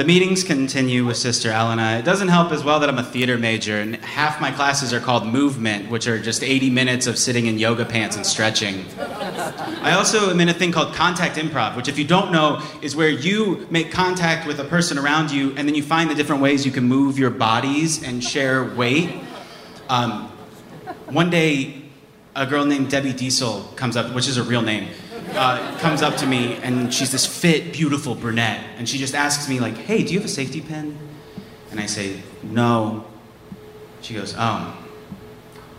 The 0.00 0.06
meetings 0.06 0.42
continue 0.42 1.04
with 1.04 1.18
Sister 1.18 1.50
Elena. 1.50 1.98
It 1.98 2.06
doesn't 2.06 2.28
help 2.28 2.52
as 2.52 2.64
well 2.64 2.80
that 2.80 2.88
I'm 2.88 2.96
a 2.96 3.02
theater 3.02 3.36
major, 3.36 3.80
and 3.80 3.96
half 3.96 4.40
my 4.40 4.50
classes 4.50 4.94
are 4.94 4.98
called 4.98 5.26
movement, 5.26 5.90
which 5.90 6.06
are 6.06 6.18
just 6.18 6.42
80 6.42 6.70
minutes 6.70 7.06
of 7.06 7.18
sitting 7.18 7.44
in 7.44 7.58
yoga 7.58 7.84
pants 7.84 8.16
and 8.16 8.24
stretching. 8.24 8.86
I 8.96 9.92
also 9.92 10.30
am 10.30 10.40
in 10.40 10.48
a 10.48 10.54
thing 10.54 10.72
called 10.72 10.94
contact 10.94 11.36
improv, 11.36 11.76
which, 11.76 11.86
if 11.86 11.98
you 11.98 12.06
don't 12.06 12.32
know, 12.32 12.62
is 12.80 12.96
where 12.96 13.10
you 13.10 13.66
make 13.70 13.92
contact 13.92 14.46
with 14.46 14.58
a 14.58 14.64
person 14.64 14.96
around 14.96 15.30
you, 15.30 15.50
and 15.56 15.68
then 15.68 15.74
you 15.74 15.82
find 15.82 16.08
the 16.08 16.14
different 16.14 16.40
ways 16.40 16.64
you 16.64 16.72
can 16.72 16.84
move 16.84 17.18
your 17.18 17.28
bodies 17.28 18.02
and 18.02 18.24
share 18.24 18.64
weight. 18.64 19.20
Um, 19.90 20.32
one 21.10 21.28
day, 21.28 21.82
a 22.34 22.46
girl 22.46 22.64
named 22.64 22.90
Debbie 22.90 23.12
Diesel 23.12 23.64
comes 23.76 23.98
up, 23.98 24.14
which 24.14 24.28
is 24.28 24.38
a 24.38 24.42
real 24.42 24.62
name 24.62 24.88
uh, 25.34 25.78
comes 25.78 26.02
up 26.02 26.16
to 26.16 26.26
me 26.26 26.56
and 26.56 26.92
she's 26.92 27.10
this 27.12 27.26
fit, 27.26 27.72
beautiful 27.72 28.14
brunette, 28.14 28.62
and 28.76 28.88
she 28.88 28.98
just 28.98 29.14
asks 29.14 29.48
me 29.48 29.60
like, 29.60 29.76
"Hey, 29.76 30.02
do 30.02 30.12
you 30.12 30.18
have 30.20 30.26
a 30.26 30.32
safety 30.32 30.60
pin?" 30.60 30.98
And 31.70 31.80
I 31.80 31.86
say, 31.86 32.22
"No." 32.42 33.04
She 34.02 34.14
goes, 34.14 34.34
"Oh, 34.36 34.76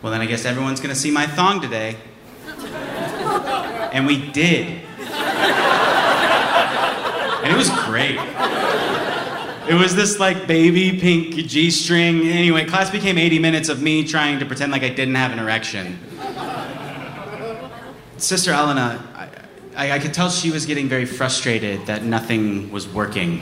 well 0.01 0.11
then 0.11 0.21
I 0.21 0.25
guess 0.25 0.45
everyone's 0.45 0.79
gonna 0.79 0.95
see 0.95 1.11
my 1.11 1.27
thong 1.27 1.61
today." 1.61 1.97
And 3.93 4.07
we 4.07 4.31
did, 4.31 4.67
and 7.43 7.51
it 7.51 7.57
was 7.57 7.69
great. 7.85 8.17
It 9.67 9.75
was 9.75 9.95
this 9.95 10.19
like 10.19 10.47
baby 10.47 10.97
pink 10.99 11.35
G 11.35 11.69
string. 11.71 12.27
Anyway, 12.27 12.65
class 12.65 12.89
became 12.89 13.17
80 13.17 13.39
minutes 13.39 13.69
of 13.69 13.81
me 13.81 14.03
trying 14.03 14.39
to 14.39 14.45
pretend 14.45 14.71
like 14.71 14.83
I 14.83 14.89
didn't 14.89 15.15
have 15.15 15.31
an 15.31 15.39
erection. 15.39 15.99
Sister 18.21 18.51
Elena, 18.51 19.31
I, 19.75 19.93
I 19.93 19.99
could 19.99 20.13
tell 20.13 20.29
she 20.29 20.51
was 20.51 20.67
getting 20.67 20.87
very 20.87 21.05
frustrated 21.05 21.87
that 21.87 22.03
nothing 22.03 22.71
was 22.71 22.87
working. 22.87 23.41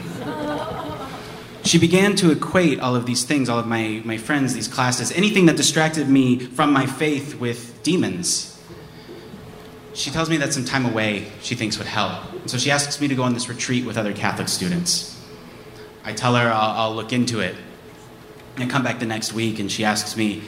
She 1.66 1.78
began 1.78 2.16
to 2.16 2.32
equate 2.32 2.80
all 2.80 2.96
of 2.96 3.06
these 3.06 3.26
things, 3.26 3.50
all 3.50 3.60
of 3.60 3.68
my, 3.68 4.02
my 4.06 4.18
friends, 4.18 4.54
these 4.54 4.70
classes, 4.70 5.12
anything 5.12 5.48
that 5.48 5.58
distracted 5.58 6.08
me 6.08 6.40
from 6.40 6.72
my 6.72 6.86
faith 6.86 7.36
with 7.36 7.84
demons. 7.84 8.58
She 9.94 10.12
tells 10.12 10.30
me 10.30 10.38
that 10.38 10.54
some 10.54 10.64
time 10.64 10.86
away 10.86 11.30
she 11.42 11.56
thinks 11.56 11.78
would 11.78 11.88
help. 11.88 12.48
So 12.48 12.58
she 12.58 12.72
asks 12.72 13.02
me 13.02 13.10
to 13.10 13.16
go 13.16 13.24
on 13.24 13.34
this 13.34 13.50
retreat 13.50 13.86
with 13.86 13.98
other 13.98 14.14
Catholic 14.14 14.48
students. 14.48 15.22
I 16.06 16.14
tell 16.14 16.36
her 16.36 16.48
I'll, 16.48 16.80
I'll 16.80 16.96
look 16.96 17.12
into 17.12 17.42
it. 17.42 17.56
And 18.56 18.64
I 18.64 18.68
come 18.68 18.84
back 18.84 19.00
the 19.00 19.06
next 19.06 19.34
week 19.34 19.60
and 19.60 19.70
she 19.70 19.84
asks 19.84 20.16
me, 20.16 20.42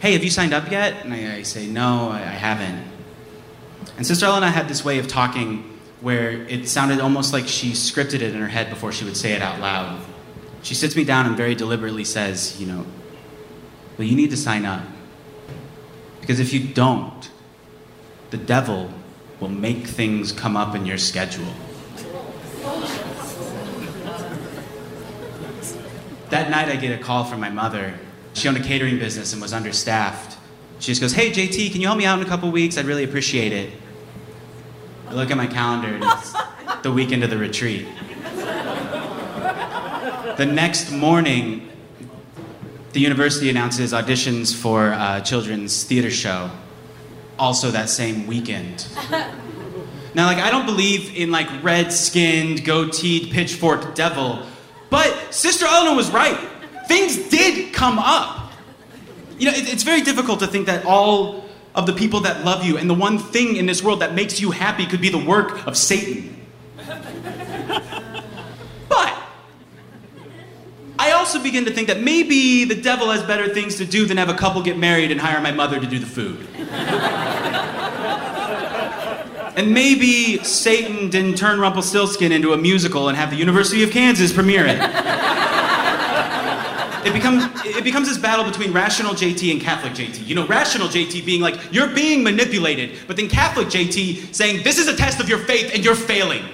Hey, 0.00 0.14
have 0.14 0.24
you 0.24 0.30
signed 0.30 0.54
up 0.54 0.70
yet? 0.70 1.04
And 1.04 1.12
I, 1.12 1.36
I 1.36 1.42
say, 1.42 1.66
No, 1.66 2.08
I, 2.08 2.20
I 2.20 2.36
haven't. 2.36 2.93
And 3.96 4.06
Sister 4.06 4.26
Elena 4.26 4.50
had 4.50 4.68
this 4.68 4.84
way 4.84 4.98
of 4.98 5.06
talking 5.06 5.70
where 6.00 6.30
it 6.48 6.68
sounded 6.68 7.00
almost 7.00 7.32
like 7.32 7.48
she 7.48 7.70
scripted 7.70 8.16
it 8.16 8.34
in 8.34 8.40
her 8.40 8.48
head 8.48 8.68
before 8.68 8.92
she 8.92 9.04
would 9.04 9.16
say 9.16 9.32
it 9.32 9.40
out 9.40 9.60
loud. 9.60 10.00
She 10.62 10.74
sits 10.74 10.96
me 10.96 11.04
down 11.04 11.26
and 11.26 11.36
very 11.36 11.54
deliberately 11.54 12.04
says, 12.04 12.60
You 12.60 12.66
know, 12.66 12.86
well, 13.96 14.06
you 14.06 14.16
need 14.16 14.30
to 14.30 14.36
sign 14.36 14.64
up. 14.64 14.82
Because 16.20 16.40
if 16.40 16.52
you 16.52 16.60
don't, 16.60 17.30
the 18.30 18.36
devil 18.36 18.90
will 19.40 19.48
make 19.48 19.86
things 19.86 20.32
come 20.32 20.56
up 20.56 20.74
in 20.74 20.86
your 20.86 20.98
schedule. 20.98 21.52
That 26.30 26.50
night, 26.50 26.68
I 26.68 26.76
get 26.76 26.98
a 26.98 27.02
call 27.02 27.24
from 27.24 27.40
my 27.40 27.50
mother. 27.50 27.94
She 28.32 28.48
owned 28.48 28.56
a 28.56 28.62
catering 28.62 28.98
business 28.98 29.32
and 29.32 29.40
was 29.40 29.52
understaffed. 29.52 30.36
She 30.80 30.90
just 30.90 31.00
goes, 31.00 31.12
Hey, 31.12 31.30
JT, 31.30 31.70
can 31.70 31.80
you 31.80 31.86
help 31.86 31.98
me 31.98 32.06
out 32.06 32.18
in 32.18 32.26
a 32.26 32.28
couple 32.28 32.50
weeks? 32.50 32.76
I'd 32.76 32.86
really 32.86 33.04
appreciate 33.04 33.52
it. 33.52 33.72
I 35.14 35.16
look 35.16 35.30
at 35.30 35.36
my 35.36 35.46
calendar 35.46 35.96
it's 36.02 36.34
the 36.82 36.90
weekend 36.90 37.22
of 37.22 37.30
the 37.30 37.38
retreat. 37.38 37.86
The 40.36 40.44
next 40.44 40.90
morning, 40.90 41.70
the 42.90 42.98
university 42.98 43.48
announces 43.48 43.92
auditions 43.92 44.52
for 44.52 44.88
a 44.88 45.22
children's 45.24 45.84
theater 45.84 46.10
show, 46.10 46.50
also 47.38 47.70
that 47.70 47.90
same 47.90 48.26
weekend. 48.26 48.88
Now, 50.14 50.26
like, 50.26 50.38
I 50.38 50.50
don't 50.50 50.66
believe 50.66 51.16
in 51.16 51.30
like 51.30 51.62
red 51.62 51.92
skinned, 51.92 52.64
goateed, 52.64 53.30
pitchfork 53.30 53.94
devil, 53.94 54.44
but 54.90 55.32
Sister 55.32 55.64
Eleanor 55.64 55.94
was 55.94 56.10
right. 56.10 56.40
Things 56.88 57.28
did 57.28 57.72
come 57.72 58.00
up. 58.00 58.50
You 59.38 59.46
know, 59.46 59.56
it, 59.56 59.72
it's 59.72 59.84
very 59.84 60.02
difficult 60.02 60.40
to 60.40 60.48
think 60.48 60.66
that 60.66 60.84
all 60.84 61.43
of 61.74 61.86
the 61.86 61.92
people 61.92 62.20
that 62.20 62.44
love 62.44 62.64
you 62.64 62.78
and 62.78 62.88
the 62.88 62.94
one 62.94 63.18
thing 63.18 63.56
in 63.56 63.66
this 63.66 63.82
world 63.82 64.00
that 64.00 64.14
makes 64.14 64.40
you 64.40 64.52
happy 64.52 64.86
could 64.86 65.00
be 65.00 65.08
the 65.08 65.18
work 65.18 65.66
of 65.66 65.76
Satan. 65.76 66.40
but 68.88 69.14
I 70.98 71.12
also 71.12 71.42
begin 71.42 71.64
to 71.64 71.72
think 71.72 71.88
that 71.88 72.00
maybe 72.00 72.64
the 72.64 72.80
devil 72.80 73.10
has 73.10 73.22
better 73.24 73.52
things 73.52 73.76
to 73.76 73.84
do 73.84 74.06
than 74.06 74.18
have 74.18 74.28
a 74.28 74.34
couple 74.34 74.62
get 74.62 74.78
married 74.78 75.10
and 75.10 75.20
hire 75.20 75.40
my 75.40 75.50
mother 75.50 75.80
to 75.80 75.86
do 75.86 75.98
the 75.98 76.06
food. 76.06 76.46
and 79.56 79.74
maybe 79.74 80.42
Satan 80.44 81.10
didn't 81.10 81.34
turn 81.36 81.58
Rumpelstiltskin 81.58 82.30
into 82.30 82.52
a 82.52 82.56
musical 82.56 83.08
and 83.08 83.18
have 83.18 83.30
the 83.30 83.36
University 83.36 83.82
of 83.82 83.90
Kansas 83.90 84.32
premiere 84.32 84.66
it. 84.66 84.78
It 87.04 87.12
becomes, 87.12 87.44
it 87.64 87.84
becomes 87.84 88.08
this 88.08 88.16
battle 88.16 88.44
between 88.44 88.72
rational 88.72 89.12
JT 89.12 89.52
and 89.52 89.60
Catholic 89.60 89.92
JT. 89.92 90.26
You 90.26 90.34
know, 90.34 90.46
rational 90.46 90.88
JT 90.88 91.26
being 91.26 91.42
like, 91.42 91.72
you're 91.72 91.94
being 91.94 92.22
manipulated, 92.22 93.06
but 93.06 93.16
then 93.16 93.28
Catholic 93.28 93.68
JT 93.68 94.34
saying, 94.34 94.62
this 94.62 94.78
is 94.78 94.88
a 94.88 94.96
test 94.96 95.20
of 95.20 95.28
your 95.28 95.38
faith 95.38 95.72
and 95.74 95.84
you're 95.84 95.94
failing. 95.94 96.44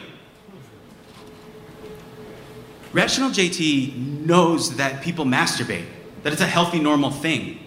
Rational 2.92 3.30
JT 3.30 4.26
knows 4.26 4.76
that 4.76 5.02
people 5.02 5.25
masturbate, 5.25 5.87
that 6.25 6.33
it's 6.33 6.42
a 6.42 6.47
healthy, 6.47 6.80
normal 6.80 7.12
thing. 7.12 7.61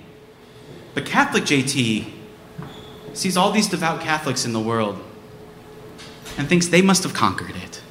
But 0.93 1.05
Catholic 1.05 1.45
JT 1.45 2.11
sees 3.13 3.37
all 3.37 3.51
these 3.51 3.69
devout 3.69 4.01
Catholics 4.01 4.43
in 4.43 4.51
the 4.51 4.59
world 4.59 5.01
and 6.37 6.49
thinks 6.49 6.67
they 6.67 6.81
must 6.81 7.03
have 7.03 7.13
conquered 7.13 7.55
it. 7.55 7.81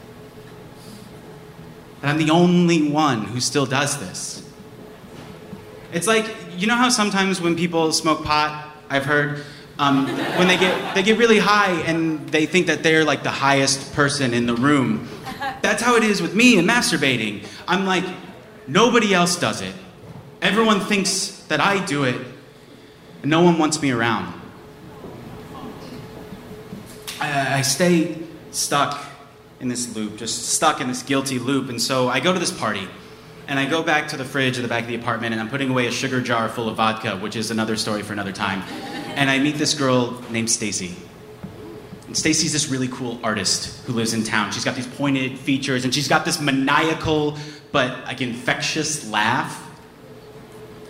That 2.03 2.11
I'm 2.11 2.19
the 2.19 2.31
only 2.31 2.91
one 2.91 3.23
who 3.23 3.41
still 3.41 3.67
does 3.67 3.99
this. 3.99 4.42
It's 5.93 6.07
like, 6.07 6.27
you 6.57 6.67
know 6.67 6.75
how 6.77 6.89
sometimes 6.89 7.41
when 7.41 7.55
people 7.55 7.93
smoke 7.93 8.25
pot, 8.25 8.69
I've 8.89 9.05
heard, 9.05 9.45
um, 9.79 10.07
when 10.39 10.49
they 10.49 10.57
get, 10.57 10.95
they 10.95 11.03
get 11.03 11.19
really 11.19 11.39
high 11.39 11.73
and 11.83 12.29
they 12.31 12.47
think 12.47 12.67
that 12.69 12.83
they're 12.83 13.05
like 13.05 13.23
the 13.23 13.31
highest 13.31 13.93
person 13.93 14.33
in 14.33 14.47
the 14.47 14.55
room. 14.55 15.09
That's 15.61 15.83
how 15.83 15.97
it 15.97 16.03
is 16.03 16.23
with 16.23 16.35
me 16.35 16.59
and 16.59 16.69
masturbating. 16.69 17.47
I'm 17.69 17.85
like, 17.85 18.05
nobody 18.67 19.13
else 19.13 19.37
does 19.37 19.61
it. 19.61 19.75
Everyone 20.41 20.81
thinks 20.81 21.45
that 21.49 21.61
I 21.61 21.85
do 21.85 22.05
it, 22.05 22.21
and 23.21 23.31
no 23.31 23.43
one 23.43 23.59
wants 23.59 23.81
me 23.83 23.91
around. 23.91 24.33
I, 27.21 27.59
I 27.59 27.63
stay 27.63 28.19
stuck 28.51 28.99
in 29.61 29.69
this 29.69 29.95
loop, 29.95 30.17
just 30.17 30.49
stuck 30.49 30.81
in 30.81 30.89
this 30.89 31.03
guilty 31.03 31.39
loop, 31.39 31.69
and 31.69 31.81
so 31.81 32.09
I 32.09 32.19
go 32.21 32.33
to 32.33 32.39
this 32.39 32.51
party 32.51 32.89
and 33.49 33.59
I 33.59 33.67
go 33.67 33.83
back 33.83 34.09
to 34.09 34.17
the 34.17 34.25
fridge 34.25 34.59
at 34.59 34.63
the 34.63 34.69
back 34.69 34.83
of 34.83 34.89
the 34.89 34.95
apartment 34.95 35.33
and 35.33 35.41
I'm 35.41 35.49
putting 35.49 35.71
away 35.71 35.87
a 35.87 35.91
sugar 35.91 36.21
jar 36.21 36.49
full 36.49 36.69
of 36.69 36.77
vodka, 36.77 37.17
which 37.17 37.37
is 37.37 37.51
another 37.51 37.77
story 37.77 38.03
for 38.03 38.13
another 38.13 38.33
time. 38.33 38.63
And 39.17 39.29
I 39.29 39.39
meet 39.39 39.57
this 39.57 39.75
girl 39.75 40.23
named 40.31 40.51
Stacy. 40.51 40.95
And 42.07 42.17
Stacy's 42.17 42.53
this 42.53 42.69
really 42.69 42.89
cool 42.89 43.19
artist 43.23 43.85
who 43.87 43.93
lives 43.93 44.15
in 44.15 44.23
town. 44.23 44.53
She's 44.53 44.65
got 44.65 44.77
these 44.77 44.87
pointed 44.87 45.39
features 45.39 45.85
and 45.85 45.95
she's 45.95 46.09
got 46.09 46.25
this 46.25 46.41
maniacal 46.41 47.37
but 47.73 48.05
like 48.05 48.21
infectious 48.21 49.11
laugh. 49.11 49.59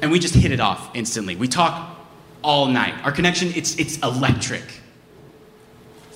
And 0.02 0.10
we 0.10 0.18
just 0.18 0.34
hit 0.34 0.52
it 0.52 0.60
off 0.60 0.90
instantly. 0.94 1.36
We 1.36 1.48
talk 1.48 1.96
all 2.42 2.66
night. 2.66 2.94
Our 3.04 3.12
connection, 3.12 3.52
it's, 3.54 3.78
it's 3.78 3.98
electric. 3.98 4.64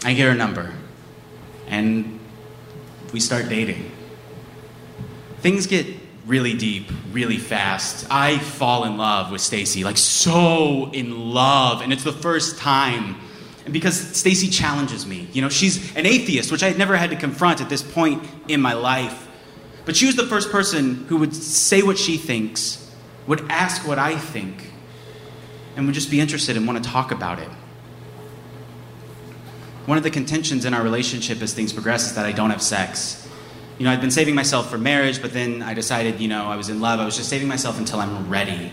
I 0.05 0.13
get 0.13 0.29
her 0.29 0.35
number. 0.35 0.73
And 1.69 2.19
we 3.13 3.21
start 3.21 3.49
dating. 3.49 3.91
Things 5.39 5.67
get 5.67 5.87
really 6.27 6.55
deep, 6.55 6.91
really 7.13 7.39
fast. 7.39 8.07
I 8.11 8.39
fall 8.39 8.85
in 8.85 8.97
love 8.97 9.31
with 9.31 9.41
Stacy, 9.41 9.85
like 9.85 9.97
so 9.97 10.91
in 10.93 11.33
love, 11.33 11.81
and 11.83 11.93
it's 11.93 12.05
the 12.05 12.13
first 12.13 12.59
time. 12.59 13.17
And 13.65 13.73
because 13.73 13.99
Stacy 14.17 14.49
challenges 14.49 15.07
me, 15.07 15.29
you 15.33 15.41
know, 15.41 15.49
she's 15.49 15.95
an 15.97 16.05
atheist, 16.07 16.51
which 16.51 16.63
I 16.63 16.69
had 16.69 16.79
never 16.79 16.97
had 16.97 17.11
to 17.11 17.17
confront 17.17 17.61
at 17.61 17.69
this 17.69 17.83
point 17.83 18.25
in 18.49 18.61
my 18.61 18.75
life. 18.75 19.29
But 19.85 19.97
she 19.97 20.07
was 20.07 20.17
the 20.17 20.27
first 20.27 20.51
person 20.51 21.07
who 21.07 21.17
would 21.19 21.35
say 21.35 21.83
what 21.83 21.97
she 21.97 22.17
thinks, 22.17 22.93
would 23.29 23.45
ask 23.49 23.87
what 23.87 23.99
I 23.99 24.17
think, 24.17 24.71
and 25.77 25.87
would 25.87 25.95
just 25.95 26.11
be 26.11 26.21
interested 26.21 26.57
and 26.57 26.67
want 26.67 26.83
to 26.83 26.91
talk 26.91 27.13
about 27.13 27.39
it. 27.39 27.49
One 29.87 29.97
of 29.97 30.03
the 30.03 30.11
contentions 30.11 30.65
in 30.65 30.75
our 30.75 30.83
relationship 30.83 31.41
as 31.41 31.55
things 31.55 31.73
progress 31.73 32.07
is 32.07 32.17
that 32.17 32.27
I 32.27 32.33
don't 32.33 32.51
have 32.51 32.63
sex 32.63 33.26
you 33.79 33.85
know, 33.85 33.91
I'd 33.91 34.01
been 34.01 34.11
saving 34.11 34.35
myself 34.35 34.71
for 34.71 34.79
marriage, 34.79 35.21
but 35.21 35.33
then 35.33 35.63
I 35.63 35.75
decided, 35.75 36.21
you 36.21 36.29
know, 36.29 36.47
I 36.47 36.57
was 36.57 36.69
in 36.69 36.81
love. 36.81 36.99
I 36.99 37.05
was 37.05 37.17
just 37.17 37.29
saving 37.29 37.49
myself 37.49 37.79
until 37.79 38.01
I'm 38.01 38.31
ready. 38.31 38.73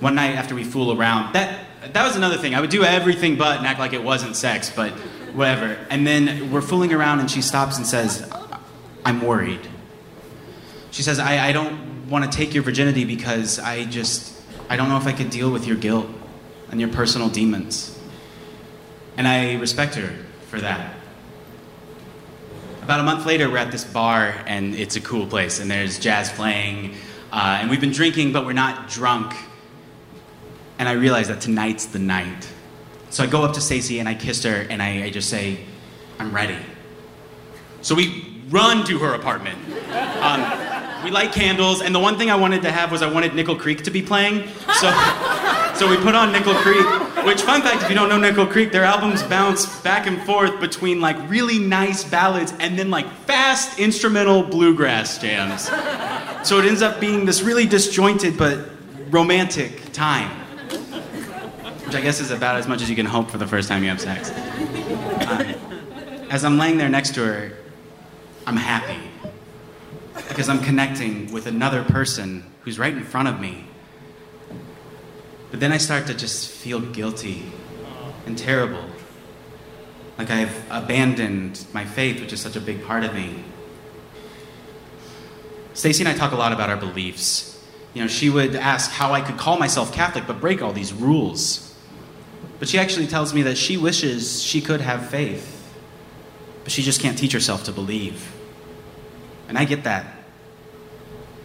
One 0.00 0.14
night 0.14 0.36
after 0.36 0.54
we 0.54 0.64
fool 0.64 0.98
around, 0.98 1.32
that 1.32 1.66
that 1.94 2.04
was 2.06 2.16
another 2.16 2.36
thing. 2.36 2.54
I 2.54 2.60
would 2.60 2.70
do 2.70 2.84
everything 2.84 3.36
but 3.36 3.58
and 3.58 3.66
act 3.66 3.78
like 3.78 3.92
it 3.92 4.02
wasn't 4.02 4.36
sex, 4.36 4.70
but 4.74 4.92
whatever. 5.34 5.78
And 5.90 6.06
then 6.06 6.50
we're 6.50 6.60
fooling 6.60 6.92
around, 6.92 7.20
and 7.20 7.30
she 7.30 7.40
stops 7.40 7.76
and 7.78 7.86
says, 7.86 8.30
"I'm 9.04 9.22
worried." 9.22 9.66
She 10.90 11.02
says, 11.02 11.18
"I, 11.18 11.48
I 11.48 11.52
don't 11.52 12.08
want 12.08 12.30
to 12.30 12.36
take 12.36 12.52
your 12.52 12.62
virginity 12.62 13.04
because 13.04 13.58
I 13.58 13.84
just 13.84 14.38
I 14.68 14.76
don't 14.76 14.88
know 14.88 14.98
if 14.98 15.06
I 15.06 15.12
could 15.12 15.30
deal 15.30 15.50
with 15.50 15.66
your 15.66 15.76
guilt 15.76 16.06
and 16.70 16.80
your 16.80 16.90
personal 16.90 17.28
demons." 17.28 17.98
And 19.16 19.26
I 19.26 19.54
respect 19.54 19.94
her 19.94 20.12
for 20.48 20.60
that. 20.60 20.96
About 22.82 22.98
a 22.98 23.04
month 23.04 23.26
later, 23.26 23.48
we're 23.48 23.58
at 23.58 23.70
this 23.70 23.84
bar, 23.84 24.34
and 24.44 24.74
it's 24.74 24.96
a 24.96 25.00
cool 25.00 25.24
place, 25.24 25.60
and 25.60 25.70
there's 25.70 26.00
jazz 26.00 26.32
playing, 26.32 26.96
uh, 27.30 27.58
and 27.60 27.70
we've 27.70 27.80
been 27.80 27.92
drinking, 27.92 28.32
but 28.32 28.44
we're 28.44 28.54
not 28.54 28.88
drunk. 28.88 29.36
And 30.80 30.88
I 30.88 30.92
realize 30.92 31.28
that 31.28 31.40
tonight's 31.40 31.86
the 31.86 32.00
night. 32.00 32.48
So 33.10 33.22
I 33.22 33.28
go 33.28 33.44
up 33.44 33.52
to 33.52 33.60
Stacy 33.60 34.00
and 34.00 34.08
I 34.08 34.14
kiss 34.14 34.42
her, 34.42 34.66
and 34.68 34.82
I, 34.82 35.04
I 35.04 35.10
just 35.10 35.30
say, 35.30 35.60
I'm 36.18 36.34
ready. 36.34 36.58
So 37.82 37.94
we 37.94 38.42
run 38.48 38.84
to 38.86 38.98
her 38.98 39.14
apartment. 39.14 39.58
Um, 40.20 41.04
we 41.04 41.12
light 41.12 41.30
candles, 41.30 41.82
and 41.82 41.94
the 41.94 42.00
one 42.00 42.18
thing 42.18 42.30
I 42.30 42.36
wanted 42.36 42.62
to 42.62 42.72
have 42.72 42.90
was 42.90 43.00
I 43.00 43.08
wanted 43.08 43.32
Nickel 43.36 43.54
Creek 43.54 43.84
to 43.84 43.92
be 43.92 44.02
playing. 44.02 44.48
So, 44.80 44.90
so 45.74 45.88
we 45.88 45.96
put 45.96 46.14
on 46.14 46.32
Nickel 46.32 46.54
Creek, 46.54 46.84
which, 47.24 47.42
fun 47.42 47.62
fact, 47.62 47.82
if 47.82 47.88
you 47.88 47.94
don't 47.94 48.08
know 48.08 48.18
Nickel 48.18 48.46
Creek, 48.46 48.72
their 48.72 48.84
albums 48.84 49.22
bounce 49.22 49.80
back 49.80 50.06
and 50.06 50.22
forth 50.22 50.60
between 50.60 51.00
like 51.00 51.16
really 51.30 51.58
nice 51.58 52.04
ballads 52.04 52.52
and 52.60 52.78
then 52.78 52.90
like 52.90 53.10
fast 53.26 53.78
instrumental 53.78 54.42
bluegrass 54.42 55.18
jams. 55.18 55.64
So 56.46 56.58
it 56.58 56.66
ends 56.66 56.82
up 56.82 57.00
being 57.00 57.24
this 57.24 57.42
really 57.42 57.66
disjointed 57.66 58.36
but 58.36 58.68
romantic 59.10 59.92
time. 59.92 60.30
Which 61.86 61.94
I 61.94 62.00
guess 62.00 62.20
is 62.20 62.30
about 62.30 62.56
as 62.56 62.68
much 62.68 62.82
as 62.82 62.90
you 62.90 62.96
can 62.96 63.06
hope 63.06 63.30
for 63.30 63.38
the 63.38 63.46
first 63.46 63.68
time 63.68 63.82
you 63.82 63.88
have 63.90 64.00
sex. 64.00 64.30
Uh, 64.30 65.54
as 66.30 66.44
I'm 66.44 66.58
laying 66.58 66.78
there 66.78 66.88
next 66.88 67.14
to 67.14 67.24
her, 67.24 67.52
I'm 68.46 68.56
happy. 68.56 69.00
Because 70.28 70.48
I'm 70.48 70.62
connecting 70.62 71.32
with 71.32 71.46
another 71.46 71.82
person 71.82 72.44
who's 72.62 72.78
right 72.78 72.92
in 72.92 73.04
front 73.04 73.28
of 73.28 73.40
me 73.40 73.66
but 75.52 75.60
then 75.60 75.70
I 75.70 75.76
start 75.76 76.06
to 76.06 76.14
just 76.14 76.48
feel 76.50 76.80
guilty 76.80 77.42
and 78.24 78.36
terrible. 78.38 78.82
Like 80.16 80.30
I've 80.30 80.64
abandoned 80.70 81.66
my 81.74 81.84
faith, 81.84 82.22
which 82.22 82.32
is 82.32 82.40
such 82.40 82.56
a 82.56 82.60
big 82.60 82.82
part 82.82 83.04
of 83.04 83.14
me. 83.14 83.44
Stacy 85.74 86.02
and 86.04 86.08
I 86.08 86.16
talk 86.16 86.32
a 86.32 86.36
lot 86.36 86.52
about 86.52 86.70
our 86.70 86.78
beliefs. 86.78 87.62
You 87.92 88.00
know, 88.00 88.08
she 88.08 88.30
would 88.30 88.56
ask 88.56 88.90
how 88.90 89.12
I 89.12 89.20
could 89.20 89.36
call 89.36 89.58
myself 89.58 89.92
Catholic 89.92 90.26
but 90.26 90.40
break 90.40 90.62
all 90.62 90.72
these 90.72 90.94
rules. 90.94 91.76
But 92.58 92.68
she 92.68 92.78
actually 92.78 93.06
tells 93.06 93.34
me 93.34 93.42
that 93.42 93.58
she 93.58 93.76
wishes 93.76 94.42
she 94.42 94.62
could 94.62 94.80
have 94.80 95.10
faith, 95.10 95.70
but 96.64 96.72
she 96.72 96.82
just 96.82 97.02
can't 97.02 97.18
teach 97.18 97.32
herself 97.32 97.64
to 97.64 97.72
believe. 97.72 98.34
And 99.48 99.58
I 99.58 99.66
get 99.66 99.84
that 99.84 100.06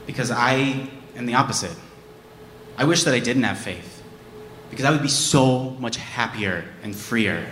because 0.05 0.31
I 0.31 0.89
am 1.17 1.25
the 1.25 1.33
opposite. 1.33 1.75
I 2.77 2.85
wish 2.85 3.03
that 3.03 3.13
I 3.13 3.19
didn't 3.19 3.43
have 3.43 3.57
faith 3.57 3.96
because 4.69 4.85
I 4.85 4.91
would 4.91 5.01
be 5.01 5.07
so 5.07 5.71
much 5.79 5.97
happier 5.97 6.65
and 6.83 6.95
freer. 6.95 7.45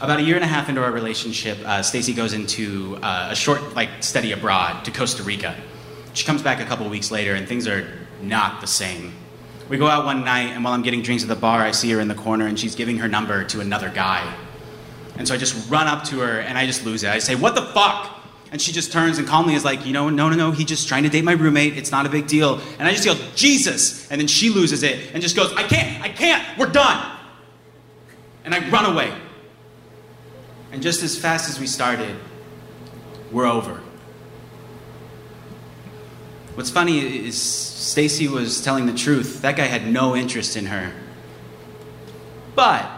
About 0.00 0.18
a 0.18 0.22
year 0.22 0.34
and 0.34 0.44
a 0.44 0.48
half 0.48 0.68
into 0.68 0.82
our 0.82 0.90
relationship, 0.90 1.58
uh, 1.64 1.82
Stacy 1.82 2.12
goes 2.12 2.32
into 2.32 2.98
uh, 3.02 3.28
a 3.30 3.36
short 3.36 3.74
like 3.74 4.02
study 4.02 4.32
abroad 4.32 4.84
to 4.84 4.90
Costa 4.90 5.22
Rica. 5.22 5.54
She 6.14 6.26
comes 6.26 6.42
back 6.42 6.60
a 6.60 6.64
couple 6.64 6.88
weeks 6.88 7.10
later, 7.10 7.34
and 7.34 7.46
things 7.46 7.68
are 7.68 7.86
not 8.20 8.60
the 8.60 8.66
same. 8.66 9.12
We 9.68 9.78
go 9.78 9.86
out 9.86 10.04
one 10.04 10.24
night, 10.24 10.50
and 10.50 10.64
while 10.64 10.74
I'm 10.74 10.82
getting 10.82 11.02
drinks 11.02 11.22
at 11.22 11.28
the 11.28 11.36
bar, 11.36 11.60
I 11.60 11.70
see 11.70 11.90
her 11.92 12.00
in 12.00 12.08
the 12.08 12.14
corner, 12.14 12.46
and 12.46 12.58
she's 12.58 12.74
giving 12.74 12.98
her 12.98 13.08
number 13.08 13.44
to 13.44 13.60
another 13.60 13.90
guy. 13.90 14.34
And 15.16 15.26
so 15.26 15.34
I 15.34 15.38
just 15.38 15.70
run 15.70 15.86
up 15.86 16.04
to 16.04 16.18
her, 16.18 16.40
and 16.40 16.58
I 16.58 16.66
just 16.66 16.84
lose 16.84 17.04
it. 17.04 17.10
I 17.10 17.20
say, 17.20 17.36
"What 17.36 17.54
the 17.54 17.62
fuck?" 17.62 18.11
And 18.52 18.60
she 18.60 18.70
just 18.70 18.92
turns 18.92 19.16
and 19.16 19.26
calmly 19.26 19.54
is 19.54 19.64
like, 19.64 19.86
you 19.86 19.94
know, 19.94 20.10
no, 20.10 20.28
no, 20.28 20.36
no, 20.36 20.50
he's 20.50 20.66
just 20.66 20.86
trying 20.86 21.04
to 21.04 21.08
date 21.08 21.24
my 21.24 21.32
roommate. 21.32 21.78
It's 21.78 21.90
not 21.90 22.04
a 22.04 22.10
big 22.10 22.26
deal. 22.26 22.60
And 22.78 22.86
I 22.86 22.92
just 22.92 23.06
yell, 23.06 23.16
Jesus! 23.34 24.10
And 24.10 24.20
then 24.20 24.28
she 24.28 24.50
loses 24.50 24.82
it 24.82 25.10
and 25.14 25.22
just 25.22 25.34
goes, 25.34 25.50
I 25.54 25.62
can't, 25.62 26.02
I 26.02 26.10
can't, 26.10 26.58
we're 26.58 26.66
done. 26.66 27.18
And 28.44 28.54
I 28.54 28.68
run 28.68 28.84
away. 28.84 29.10
And 30.70 30.82
just 30.82 31.02
as 31.02 31.18
fast 31.18 31.48
as 31.48 31.58
we 31.58 31.66
started, 31.66 32.14
we're 33.30 33.46
over. 33.46 33.80
What's 36.54 36.70
funny 36.70 37.26
is 37.26 37.40
Stacy 37.40 38.28
was 38.28 38.60
telling 38.60 38.84
the 38.84 38.92
truth. 38.92 39.40
That 39.40 39.56
guy 39.56 39.64
had 39.64 39.90
no 39.90 40.14
interest 40.14 40.58
in 40.58 40.66
her. 40.66 40.92
But 42.54 42.90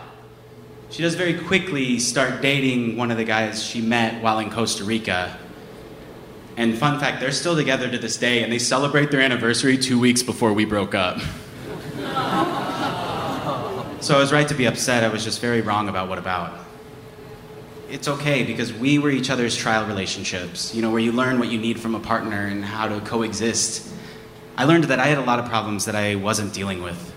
she 0.90 1.02
does 1.02 1.14
very 1.14 1.38
quickly 1.38 2.00
start 2.00 2.42
dating 2.42 2.96
one 2.96 3.12
of 3.12 3.16
the 3.16 3.24
guys 3.24 3.62
she 3.62 3.80
met 3.80 4.20
while 4.20 4.40
in 4.40 4.50
Costa 4.50 4.82
Rica. 4.82 5.38
And 6.56 6.78
fun 6.78 7.00
fact, 7.00 7.20
they're 7.20 7.32
still 7.32 7.56
together 7.56 7.90
to 7.90 7.98
this 7.98 8.16
day, 8.16 8.44
and 8.44 8.52
they 8.52 8.60
celebrate 8.60 9.10
their 9.10 9.20
anniversary 9.20 9.76
two 9.76 9.98
weeks 9.98 10.22
before 10.22 10.52
we 10.52 10.64
broke 10.64 10.94
up. 10.94 11.18
so 14.00 14.14
I 14.14 14.18
was 14.18 14.32
right 14.32 14.46
to 14.46 14.54
be 14.54 14.66
upset. 14.66 15.02
I 15.02 15.08
was 15.08 15.24
just 15.24 15.40
very 15.40 15.62
wrong 15.62 15.88
about 15.88 16.08
what 16.08 16.18
about. 16.18 16.60
It's 17.90 18.06
okay 18.06 18.44
because 18.44 18.72
we 18.72 18.98
were 18.98 19.10
each 19.10 19.30
other's 19.30 19.56
trial 19.56 19.86
relationships, 19.86 20.72
you 20.74 20.80
know, 20.80 20.90
where 20.90 21.00
you 21.00 21.10
learn 21.10 21.40
what 21.40 21.50
you 21.50 21.58
need 21.58 21.80
from 21.80 21.96
a 21.96 22.00
partner 22.00 22.46
and 22.46 22.64
how 22.64 22.86
to 22.86 23.00
coexist. 23.00 23.92
I 24.56 24.64
learned 24.64 24.84
that 24.84 25.00
I 25.00 25.06
had 25.06 25.18
a 25.18 25.24
lot 25.24 25.40
of 25.40 25.46
problems 25.46 25.86
that 25.86 25.96
I 25.96 26.14
wasn't 26.14 26.52
dealing 26.54 26.82
with. 26.82 27.12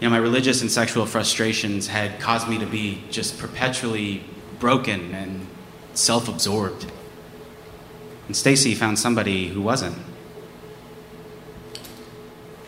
You 0.00 0.08
know, 0.08 0.10
my 0.10 0.18
religious 0.18 0.62
and 0.62 0.70
sexual 0.70 1.04
frustrations 1.04 1.88
had 1.88 2.18
caused 2.20 2.48
me 2.48 2.58
to 2.58 2.66
be 2.66 3.04
just 3.10 3.38
perpetually 3.38 4.24
broken 4.58 5.14
and 5.14 5.46
self 5.92 6.28
absorbed. 6.28 6.90
And 8.26 8.36
Stacy 8.36 8.74
found 8.74 8.98
somebody 8.98 9.48
who 9.48 9.60
wasn't. 9.60 9.96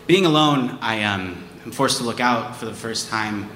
Being 0.07 0.25
alone, 0.25 0.77
I 0.81 1.03
um, 1.03 1.43
am 1.63 1.71
forced 1.71 1.97
to 1.97 2.03
look 2.03 2.19
out 2.19 2.55
for 2.55 2.65
the 2.65 2.73
first 2.73 3.09
time 3.09 3.49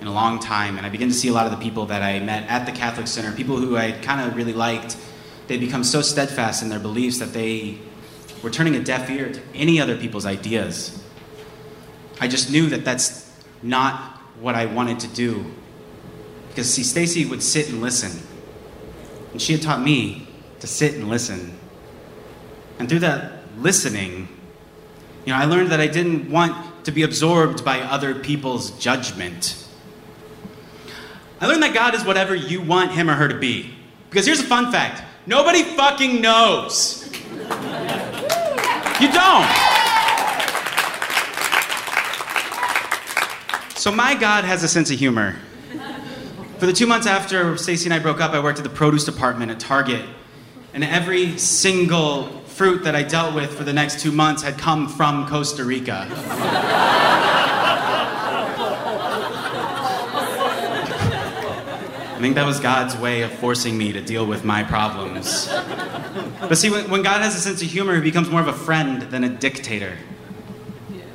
in 0.00 0.06
a 0.06 0.12
long 0.12 0.38
time, 0.40 0.78
and 0.78 0.86
I 0.86 0.88
begin 0.88 1.08
to 1.08 1.14
see 1.14 1.28
a 1.28 1.32
lot 1.32 1.46
of 1.46 1.52
the 1.52 1.58
people 1.58 1.86
that 1.86 2.02
I 2.02 2.18
met 2.18 2.48
at 2.48 2.66
the 2.66 2.72
Catholic 2.72 3.06
Center, 3.06 3.30
people 3.36 3.56
who 3.56 3.76
I 3.76 3.92
kind 3.92 4.20
of 4.20 4.34
really 4.34 4.52
liked. 4.52 4.96
They 5.48 5.58
become 5.58 5.84
so 5.84 6.02
steadfast 6.02 6.62
in 6.62 6.70
their 6.70 6.80
beliefs 6.80 7.18
that 7.18 7.32
they 7.32 7.78
were 8.42 8.50
turning 8.50 8.74
a 8.74 8.82
deaf 8.82 9.10
ear 9.10 9.30
to 9.32 9.40
any 9.54 9.80
other 9.80 9.96
people's 9.96 10.26
ideas. 10.26 11.00
I 12.20 12.28
just 12.28 12.50
knew 12.50 12.68
that 12.68 12.84
that's 12.84 13.30
not 13.62 14.18
what 14.40 14.54
I 14.54 14.66
wanted 14.66 15.00
to 15.00 15.08
do. 15.08 15.44
Because, 16.48 16.72
see, 16.72 16.82
Stacy 16.82 17.24
would 17.24 17.42
sit 17.42 17.68
and 17.68 17.80
listen. 17.80 18.26
And 19.32 19.40
she 19.40 19.52
had 19.52 19.62
taught 19.62 19.82
me 19.82 20.21
to 20.62 20.68
sit 20.68 20.94
and 20.94 21.08
listen. 21.08 21.58
And 22.78 22.88
through 22.88 23.00
that 23.00 23.32
listening, 23.58 24.28
you 25.24 25.32
know, 25.32 25.36
I 25.36 25.44
learned 25.44 25.72
that 25.72 25.80
I 25.80 25.88
didn't 25.88 26.30
want 26.30 26.84
to 26.84 26.92
be 26.92 27.02
absorbed 27.02 27.64
by 27.64 27.80
other 27.80 28.14
people's 28.14 28.70
judgment. 28.78 29.66
I 31.40 31.48
learned 31.48 31.64
that 31.64 31.74
God 31.74 31.96
is 31.96 32.04
whatever 32.04 32.36
you 32.36 32.62
want 32.62 32.92
him 32.92 33.10
or 33.10 33.14
her 33.14 33.26
to 33.26 33.36
be. 33.36 33.74
Because 34.08 34.24
here's 34.24 34.38
a 34.38 34.44
fun 34.44 34.70
fact 34.70 35.02
nobody 35.26 35.64
fucking 35.64 36.20
knows. 36.20 37.10
You 39.00 39.10
don't. 39.10 39.50
So 43.76 43.90
my 43.90 44.14
God 44.14 44.44
has 44.44 44.62
a 44.62 44.68
sense 44.68 44.92
of 44.92 44.98
humor. 45.00 45.34
For 46.58 46.66
the 46.66 46.72
two 46.72 46.86
months 46.86 47.08
after 47.08 47.56
Stacy 47.56 47.86
and 47.86 47.94
I 47.94 47.98
broke 47.98 48.20
up, 48.20 48.30
I 48.30 48.38
worked 48.38 48.60
at 48.60 48.62
the 48.62 48.70
produce 48.70 49.04
department 49.04 49.50
at 49.50 49.58
Target 49.58 50.04
and 50.74 50.84
every 50.84 51.36
single 51.38 52.28
fruit 52.46 52.84
that 52.84 52.94
I 52.94 53.02
dealt 53.02 53.34
with 53.34 53.54
for 53.56 53.64
the 53.64 53.72
next 53.72 54.00
two 54.00 54.12
months 54.12 54.42
had 54.42 54.58
come 54.58 54.88
from 54.88 55.26
Costa 55.28 55.64
Rica. 55.64 56.06
I 62.14 62.24
think 62.24 62.36
that 62.36 62.46
was 62.46 62.60
God's 62.60 62.96
way 62.96 63.22
of 63.22 63.32
forcing 63.32 63.76
me 63.76 63.92
to 63.92 64.00
deal 64.00 64.24
with 64.24 64.44
my 64.44 64.62
problems. 64.62 65.48
But 66.40 66.54
see, 66.54 66.70
when, 66.70 66.88
when 66.88 67.02
God 67.02 67.20
has 67.20 67.34
a 67.34 67.40
sense 67.40 67.62
of 67.62 67.68
humor, 67.68 67.96
he 67.96 68.00
becomes 68.00 68.30
more 68.30 68.40
of 68.40 68.46
a 68.46 68.52
friend 68.52 69.02
than 69.02 69.24
a 69.24 69.28
dictator. 69.28 69.96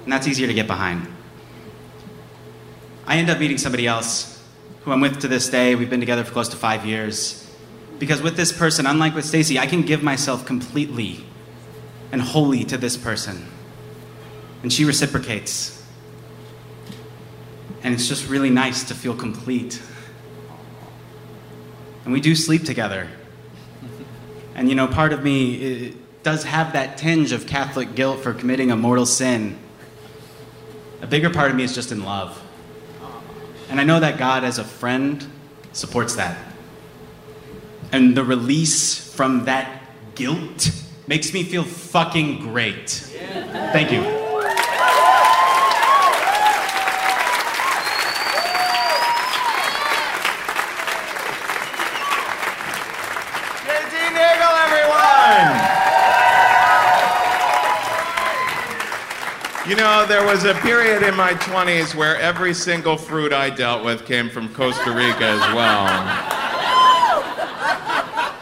And 0.03 0.11
that's 0.11 0.27
easier 0.27 0.47
to 0.47 0.53
get 0.53 0.67
behind. 0.67 1.07
I 3.05 3.17
end 3.17 3.29
up 3.29 3.39
meeting 3.39 3.57
somebody 3.57 3.87
else 3.87 4.43
who 4.81 4.91
I'm 4.91 4.99
with 4.99 5.19
to 5.19 5.29
this 5.29 5.47
day. 5.49 5.75
We've 5.75 5.89
been 5.89 6.01
together 6.01 6.25
for 6.25 6.33
close 6.33 6.49
to 6.49 6.57
five 6.57 6.85
years. 6.85 7.46
Because 7.99 8.21
with 8.21 8.36
this 8.36 8.51
person, 8.51 8.86
unlike 8.86 9.15
with 9.15 9.25
Stacy, 9.25 9.57
I 9.57 9.65
can 9.65 9.81
give 9.81 10.03
myself 10.03 10.45
completely 10.45 11.23
and 12.12 12.21
wholly 12.21 12.63
to 12.65 12.77
this 12.77 12.95
person. 12.95 13.47
And 14.62 14.71
she 14.71 14.86
reciprocates. 14.86 15.83
And 17.83 17.93
it's 17.93 18.07
just 18.07 18.29
really 18.29 18.49
nice 18.49 18.83
to 18.86 18.95
feel 18.95 19.15
complete. 19.15 19.81
And 22.03 22.13
we 22.13 22.21
do 22.21 22.36
sleep 22.36 22.63
together. 22.63 23.07
And 24.55 24.69
you 24.69 24.75
know, 24.75 24.88
part 24.88 25.13
of 25.13 25.23
me 25.23 25.95
does 26.23 26.43
have 26.43 26.73
that 26.73 26.97
tinge 26.97 27.31
of 27.31 27.47
Catholic 27.47 27.95
guilt 27.95 28.21
for 28.21 28.33
committing 28.33 28.71
a 28.71 28.75
mortal 28.75 29.05
sin. 29.05 29.57
A 31.01 31.07
bigger 31.07 31.29
part 31.29 31.51
of 31.51 31.57
me 31.57 31.63
is 31.63 31.75
just 31.75 31.91
in 31.91 32.03
love. 32.03 32.41
And 33.69 33.79
I 33.79 33.83
know 33.83 33.99
that 33.99 34.17
God, 34.17 34.43
as 34.43 34.57
a 34.57 34.63
friend, 34.63 35.25
supports 35.73 36.15
that. 36.15 36.38
And 37.91 38.15
the 38.15 38.23
release 38.23 39.13
from 39.13 39.45
that 39.45 39.82
guilt 40.15 40.71
makes 41.08 41.34
me 41.34 41.43
feel 41.43 41.63
fucking 41.63 42.39
great. 42.39 42.89
Thank 42.89 43.91
you. 43.91 44.28
You 59.67 59.76
know, 59.76 60.06
there 60.06 60.26
was 60.26 60.45
a 60.45 60.54
period 60.54 61.04
in 61.04 61.13
my 61.13 61.34
20s 61.34 61.93
where 61.93 62.17
every 62.17 62.54
single 62.54 62.95
fruit 62.95 63.34
I 63.34 63.50
dealt 63.50 63.84
with 63.84 64.06
came 64.06 64.30
from 64.30 64.47
Costa 64.54 64.91
Rica 64.91 65.26
as 65.26 65.41
well. 65.54 66.37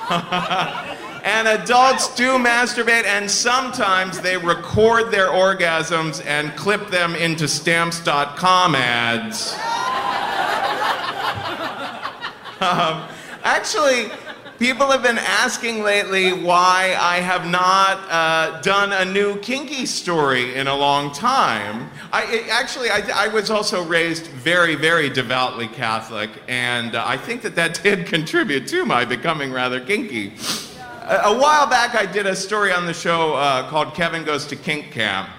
and 1.24 1.48
adults 1.48 2.14
do 2.16 2.38
masturbate, 2.38 3.06
and 3.06 3.30
sometimes 3.30 4.22
they 4.22 4.38
record 4.38 5.12
their 5.12 5.28
orgasms 5.28 6.24
and 6.26 6.56
clip 6.56 6.90
them 6.90 7.16
into 7.16 7.48
stamps.com 7.48 8.76
ads. 8.76 9.54
um, 12.62 13.08
actually, 13.44 14.12
people 14.60 14.90
have 14.90 15.04
been 15.04 15.18
asking 15.18 15.84
lately 15.84 16.32
why 16.32 16.98
I 17.00 17.18
have 17.18 17.46
not 17.46 18.00
uh, 18.10 18.62
done 18.62 18.94
a 18.94 19.04
new 19.04 19.38
kinky 19.40 19.86
story 19.86 20.56
in 20.56 20.68
a 20.68 20.76
long 20.76 21.14
time. 21.14 21.90
I 22.12 22.24
it, 22.24 22.48
actually, 22.50 22.90
I, 22.90 23.26
I, 23.26 23.28
was 23.28 23.50
also 23.50 23.84
raised 23.84 24.28
very, 24.28 24.76
very 24.76 25.10
devoutly 25.10 25.68
Catholic, 25.68 26.30
and 26.48 26.96
uh, 26.96 27.04
I 27.06 27.18
think 27.18 27.42
that 27.42 27.56
that 27.56 27.80
did 27.84 28.08
contribute 28.08 28.68
to 28.68 28.86
my 28.86 29.04
becoming 29.06 29.52
rather 29.52 29.80
kinky. 29.80 30.34
A, 31.04 31.22
a 31.26 31.38
while 31.38 31.68
back, 31.68 31.96
I 31.96 32.06
did 32.06 32.26
a 32.26 32.36
story 32.36 32.72
on 32.72 32.86
the 32.86 32.94
show 32.94 33.34
uh, 33.34 33.70
called 33.70 33.94
Kevin 33.94 34.24
Goes 34.24 34.46
to 34.48 34.56
Kink 34.56 34.92
Camp. 34.92 35.30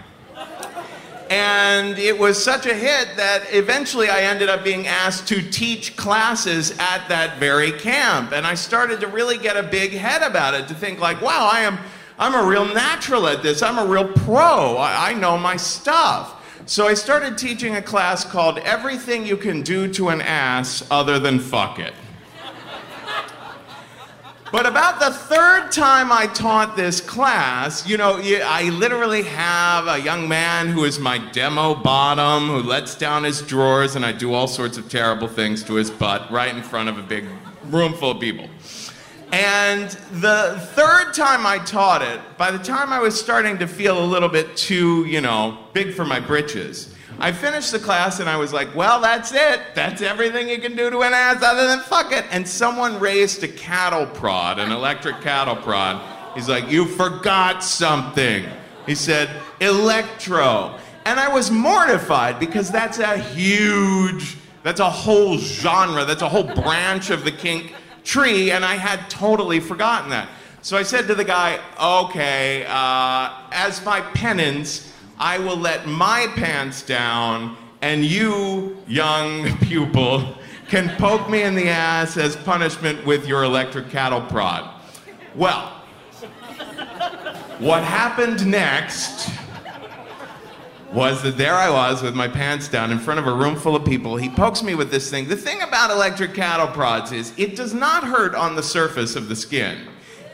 And 1.30 1.98
it 1.98 2.18
was 2.18 2.42
such 2.42 2.66
a 2.66 2.74
hit 2.74 3.16
that 3.16 3.44
eventually 3.50 4.08
I 4.08 4.22
ended 4.22 4.48
up 4.48 4.62
being 4.62 4.86
asked 4.86 5.28
to 5.28 5.42
teach 5.42 5.96
classes 5.96 6.70
at 6.78 7.08
that 7.08 7.38
very 7.38 7.72
camp. 7.72 8.32
And 8.32 8.46
I 8.46 8.54
started 8.54 9.00
to 9.00 9.08
really 9.08 9.38
get 9.38 9.56
a 9.56 9.62
big 9.62 9.92
head 9.92 10.22
about 10.22 10.54
it, 10.54 10.68
to 10.68 10.74
think 10.74 11.00
like, 11.00 11.20
wow, 11.20 11.50
I 11.52 11.60
am 11.60 11.78
I'm 12.18 12.34
a 12.34 12.48
real 12.48 12.64
natural 12.64 13.26
at 13.26 13.42
this. 13.42 13.62
I'm 13.62 13.78
a 13.78 13.84
real 13.84 14.08
pro. 14.08 14.76
I, 14.76 15.10
I 15.10 15.14
know 15.14 15.36
my 15.36 15.56
stuff. 15.56 16.32
So 16.64 16.88
I 16.88 16.94
started 16.94 17.36
teaching 17.36 17.76
a 17.76 17.82
class 17.82 18.24
called 18.24 18.58
Everything 18.58 19.26
You 19.26 19.36
Can 19.36 19.62
Do 19.62 19.86
to 19.92 20.08
an 20.08 20.22
Ass 20.22 20.86
Other 20.90 21.18
Than 21.18 21.38
Fuck 21.38 21.78
It. 21.78 21.92
But 24.52 24.64
about 24.64 25.00
the 25.00 25.10
third 25.10 25.72
time 25.72 26.12
I 26.12 26.28
taught 26.28 26.76
this 26.76 27.00
class, 27.00 27.86
you 27.86 27.96
know, 27.96 28.20
I 28.22 28.70
literally 28.70 29.22
have 29.22 29.88
a 29.88 30.00
young 30.00 30.28
man 30.28 30.68
who 30.68 30.84
is 30.84 31.00
my 31.00 31.18
demo 31.18 31.74
bottom 31.74 32.48
who 32.48 32.62
lets 32.62 32.94
down 32.94 33.24
his 33.24 33.42
drawers 33.42 33.96
and 33.96 34.06
I 34.06 34.12
do 34.12 34.32
all 34.34 34.46
sorts 34.46 34.78
of 34.78 34.88
terrible 34.88 35.26
things 35.26 35.64
to 35.64 35.74
his 35.74 35.90
butt 35.90 36.30
right 36.30 36.54
in 36.54 36.62
front 36.62 36.88
of 36.88 36.96
a 36.96 37.02
big 37.02 37.24
room 37.64 37.92
full 37.94 38.12
of 38.12 38.20
people. 38.20 38.48
And 39.32 39.90
the 40.12 40.60
third 40.74 41.12
time 41.12 41.44
I 41.44 41.58
taught 41.58 42.02
it, 42.02 42.20
by 42.38 42.52
the 42.52 42.58
time 42.58 42.92
I 42.92 43.00
was 43.00 43.18
starting 43.18 43.58
to 43.58 43.66
feel 43.66 44.02
a 44.02 44.06
little 44.06 44.28
bit 44.28 44.56
too, 44.56 45.04
you 45.06 45.20
know, 45.20 45.58
big 45.72 45.92
for 45.92 46.04
my 46.04 46.20
britches, 46.20 46.94
I 47.18 47.32
finished 47.32 47.72
the 47.72 47.78
class 47.78 48.20
and 48.20 48.28
I 48.28 48.36
was 48.36 48.52
like, 48.52 48.74
well, 48.74 49.00
that's 49.00 49.32
it. 49.32 49.60
That's 49.74 50.02
everything 50.02 50.48
you 50.48 50.58
can 50.58 50.76
do 50.76 50.90
to 50.90 51.02
an 51.02 51.14
ass 51.14 51.42
other 51.42 51.66
than 51.66 51.80
fuck 51.80 52.12
it. 52.12 52.24
And 52.30 52.46
someone 52.46 53.00
raised 53.00 53.42
a 53.42 53.48
cattle 53.48 54.06
prod, 54.06 54.58
an 54.58 54.70
electric 54.70 55.22
cattle 55.22 55.56
prod. 55.56 56.02
He's 56.34 56.48
like, 56.48 56.70
you 56.70 56.84
forgot 56.84 57.64
something. 57.64 58.44
He 58.84 58.94
said, 58.94 59.30
electro. 59.60 60.78
And 61.06 61.18
I 61.18 61.32
was 61.32 61.50
mortified 61.50 62.38
because 62.38 62.70
that's 62.70 62.98
a 62.98 63.16
huge, 63.16 64.36
that's 64.62 64.80
a 64.80 64.90
whole 64.90 65.38
genre, 65.38 66.04
that's 66.04 66.22
a 66.22 66.28
whole 66.28 66.42
branch 66.42 67.10
of 67.10 67.24
the 67.24 67.32
kink 67.32 67.74
tree, 68.04 68.50
and 68.50 68.64
I 68.64 68.74
had 68.76 69.08
totally 69.10 69.60
forgotten 69.60 70.10
that. 70.10 70.28
So 70.62 70.76
I 70.76 70.82
said 70.82 71.06
to 71.08 71.14
the 71.14 71.24
guy, 71.24 71.60
okay, 71.80 72.64
uh, 72.68 73.30
as 73.52 73.84
my 73.84 74.00
penance, 74.00 74.92
I 75.18 75.38
will 75.38 75.56
let 75.56 75.86
my 75.86 76.26
pants 76.34 76.82
down, 76.82 77.56
and 77.80 78.04
you, 78.04 78.76
young 78.86 79.56
pupil, 79.58 80.36
can 80.68 80.88
poke 80.96 81.30
me 81.30 81.42
in 81.42 81.54
the 81.54 81.68
ass 81.68 82.16
as 82.16 82.36
punishment 82.36 83.04
with 83.06 83.26
your 83.26 83.44
electric 83.44 83.88
cattle 83.88 84.20
prod. 84.22 84.68
Well, 85.34 85.68
what 87.58 87.82
happened 87.82 88.46
next 88.46 89.30
was 90.92 91.22
that 91.22 91.36
there 91.36 91.54
I 91.54 91.70
was 91.70 92.02
with 92.02 92.14
my 92.14 92.28
pants 92.28 92.68
down 92.68 92.90
in 92.90 92.98
front 92.98 93.20
of 93.20 93.26
a 93.26 93.32
room 93.32 93.56
full 93.56 93.76
of 93.76 93.84
people. 93.84 94.16
He 94.16 94.28
pokes 94.28 94.62
me 94.62 94.74
with 94.74 94.90
this 94.90 95.10
thing. 95.10 95.28
The 95.28 95.36
thing 95.36 95.62
about 95.62 95.90
electric 95.90 96.34
cattle 96.34 96.68
prods 96.68 97.12
is 97.12 97.32
it 97.36 97.56
does 97.56 97.74
not 97.74 98.04
hurt 98.04 98.34
on 98.34 98.56
the 98.56 98.62
surface 98.62 99.16
of 99.16 99.28
the 99.28 99.36
skin. 99.36 99.78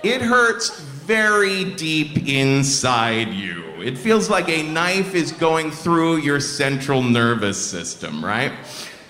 It 0.02 0.20
hurts 0.20 0.84
very 1.06 1.64
deep 1.74 2.28
inside 2.28 3.28
you. 3.28 3.62
It 3.82 3.98
feels 3.98 4.30
like 4.30 4.48
a 4.48 4.62
knife 4.62 5.14
is 5.14 5.32
going 5.32 5.70
through 5.70 6.18
your 6.18 6.38
central 6.38 7.02
nervous 7.02 7.58
system, 7.58 8.24
right? 8.24 8.52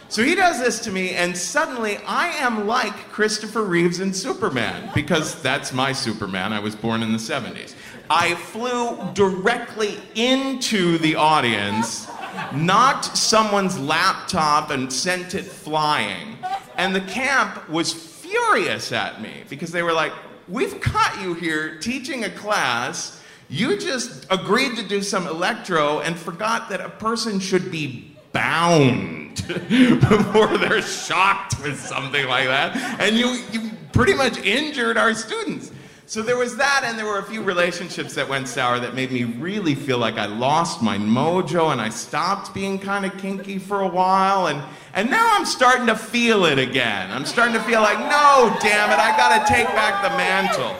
So 0.08 0.22
he 0.22 0.34
does 0.34 0.60
this 0.60 0.78
to 0.80 0.90
me, 0.90 1.10
and 1.10 1.36
suddenly 1.36 1.98
I 2.06 2.28
am 2.28 2.66
like 2.66 2.94
Christopher 3.10 3.62
Reeves 3.62 4.00
in 4.00 4.12
Superman, 4.12 4.90
because 4.94 5.40
that's 5.42 5.72
my 5.72 5.92
Superman. 5.92 6.52
I 6.52 6.58
was 6.60 6.74
born 6.74 7.02
in 7.02 7.12
the 7.12 7.18
70s. 7.18 7.74
I 8.10 8.34
flew 8.34 8.98
directly 9.14 9.98
into 10.14 10.98
the 10.98 11.14
audience, 11.16 12.08
knocked 12.54 13.16
someone's 13.16 13.78
laptop, 13.78 14.70
and 14.70 14.92
sent 14.92 15.34
it 15.34 15.44
flying. 15.44 16.36
And 16.76 16.94
the 16.94 17.00
camp 17.00 17.68
was 17.68 17.92
furious 17.92 18.92
at 18.92 19.22
me 19.22 19.44
because 19.48 19.72
they 19.72 19.82
were 19.82 19.92
like, 19.92 20.12
We've 20.52 20.78
caught 20.82 21.22
you 21.22 21.32
here 21.32 21.78
teaching 21.78 22.24
a 22.24 22.30
class 22.30 23.18
you 23.48 23.78
just 23.78 24.26
agreed 24.30 24.76
to 24.76 24.82
do 24.82 25.02
some 25.02 25.26
electro 25.26 26.00
and 26.00 26.16
forgot 26.16 26.68
that 26.68 26.80
a 26.80 26.90
person 26.90 27.40
should 27.40 27.70
be 27.70 28.14
bound 28.32 29.46
before 29.46 30.58
they're 30.58 30.82
shocked 30.82 31.62
with 31.62 31.78
something 31.78 32.26
like 32.28 32.46
that. 32.46 32.76
And 33.00 33.16
you, 33.16 33.42
you 33.50 33.70
pretty 33.92 34.14
much 34.14 34.38
injured 34.38 34.98
our 34.98 35.14
students. 35.14 35.70
So 36.12 36.20
there 36.20 36.36
was 36.36 36.58
that, 36.58 36.82
and 36.84 36.98
there 36.98 37.06
were 37.06 37.20
a 37.20 37.24
few 37.24 37.42
relationships 37.42 38.12
that 38.16 38.28
went 38.28 38.46
sour 38.46 38.78
that 38.78 38.94
made 38.94 39.10
me 39.10 39.24
really 39.24 39.74
feel 39.74 39.96
like 39.96 40.18
I 40.18 40.26
lost 40.26 40.82
my 40.82 40.98
mojo 40.98 41.72
and 41.72 41.80
I 41.80 41.88
stopped 41.88 42.52
being 42.52 42.78
kind 42.78 43.06
of 43.06 43.16
kinky 43.16 43.58
for 43.58 43.80
a 43.80 43.88
while. 43.88 44.48
And, 44.48 44.62
and 44.92 45.08
now 45.08 45.26
I'm 45.32 45.46
starting 45.46 45.86
to 45.86 45.96
feel 45.96 46.44
it 46.44 46.58
again. 46.58 47.10
I'm 47.10 47.24
starting 47.24 47.54
to 47.54 47.62
feel 47.62 47.80
like, 47.80 47.98
no, 47.98 48.54
damn 48.60 48.90
it, 48.90 48.98
I 48.98 49.16
gotta 49.16 49.50
take 49.50 49.66
back 49.68 50.02
the 50.02 50.10
mantle. 50.18 50.76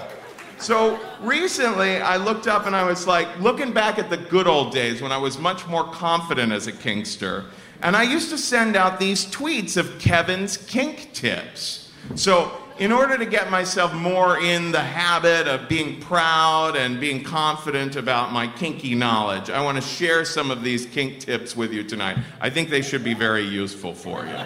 So 0.59 1.01
recently, 1.23 1.97
I 1.97 2.19
looked 2.19 2.47
up 2.47 2.67
and 2.67 2.77
I 2.77 2.85
was 2.85 3.07
like, 3.07 3.41
looking 3.41 3.73
back 3.73 3.99
at 3.99 4.11
the 4.11 4.19
good 4.19 4.47
old 4.47 4.71
days 4.71 5.01
when 5.01 5.13
I 5.13 5.17
was 5.17 5.39
much 5.39 5.67
more 5.67 5.85
confident 5.85 6.53
as 6.53 6.67
a 6.67 6.73
kinkster, 6.73 7.47
and 7.81 7.97
I 7.97 8.03
used 8.03 8.29
to 8.29 8.37
send 8.37 8.77
out 8.77 9.01
these 9.01 9.25
tweets 9.25 9.79
of 9.79 9.99
Kevin's 9.99 10.59
kink 10.59 11.11
tips. 11.15 11.91
So, 12.17 12.62
in 12.83 12.91
order 12.91 13.17
to 13.17 13.25
get 13.25 13.49
myself 13.49 13.95
more 13.95 14.41
in 14.41 14.73
the 14.73 14.81
habit 14.81 15.47
of 15.47 15.69
being 15.69 16.01
proud 16.01 16.75
and 16.75 16.99
being 16.99 17.23
confident 17.23 17.95
about 17.95 18.33
my 18.33 18.49
kinky 18.49 18.97
knowledge, 18.97 19.51
I 19.51 19.63
want 19.63 19.81
to 19.81 19.89
share 19.89 20.25
some 20.25 20.51
of 20.51 20.65
these 20.65 20.85
kink 20.87 21.21
tips 21.21 21.55
with 21.55 21.73
you 21.73 21.85
tonight. 21.85 22.19
I 22.41 22.51
think 22.51 22.71
they 22.71 22.83
should 22.83 23.05
be 23.05 23.15
very 23.15 23.45
useful 23.45 23.95
for 23.95 24.27
you. 24.27 24.37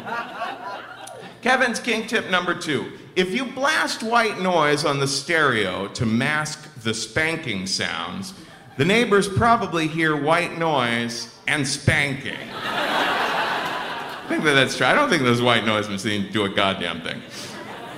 Kevin's 1.40 1.80
kink 1.80 2.08
tip 2.08 2.28
number 2.28 2.54
two 2.54 2.92
if 3.16 3.32
you 3.32 3.46
blast 3.46 4.02
white 4.02 4.38
noise 4.38 4.84
on 4.84 5.00
the 5.00 5.08
stereo 5.08 5.88
to 5.88 6.04
mask 6.04 6.82
the 6.82 6.92
spanking 6.92 7.66
sounds, 7.66 8.34
the 8.76 8.84
neighbors 8.84 9.30
probably 9.30 9.86
hear 9.86 10.14
white 10.14 10.58
noise 10.58 11.34
and 11.48 11.66
spanking. 11.66 12.36
I 12.52 14.26
think 14.28 14.44
that 14.44 14.52
that's 14.52 14.76
true. 14.76 14.84
I 14.84 14.94
don't 14.94 15.08
think 15.08 15.22
those 15.22 15.40
white 15.40 15.64
noise 15.64 15.88
machines 15.88 16.30
do 16.34 16.44
a 16.44 16.50
goddamn 16.50 17.00
thing. 17.00 17.22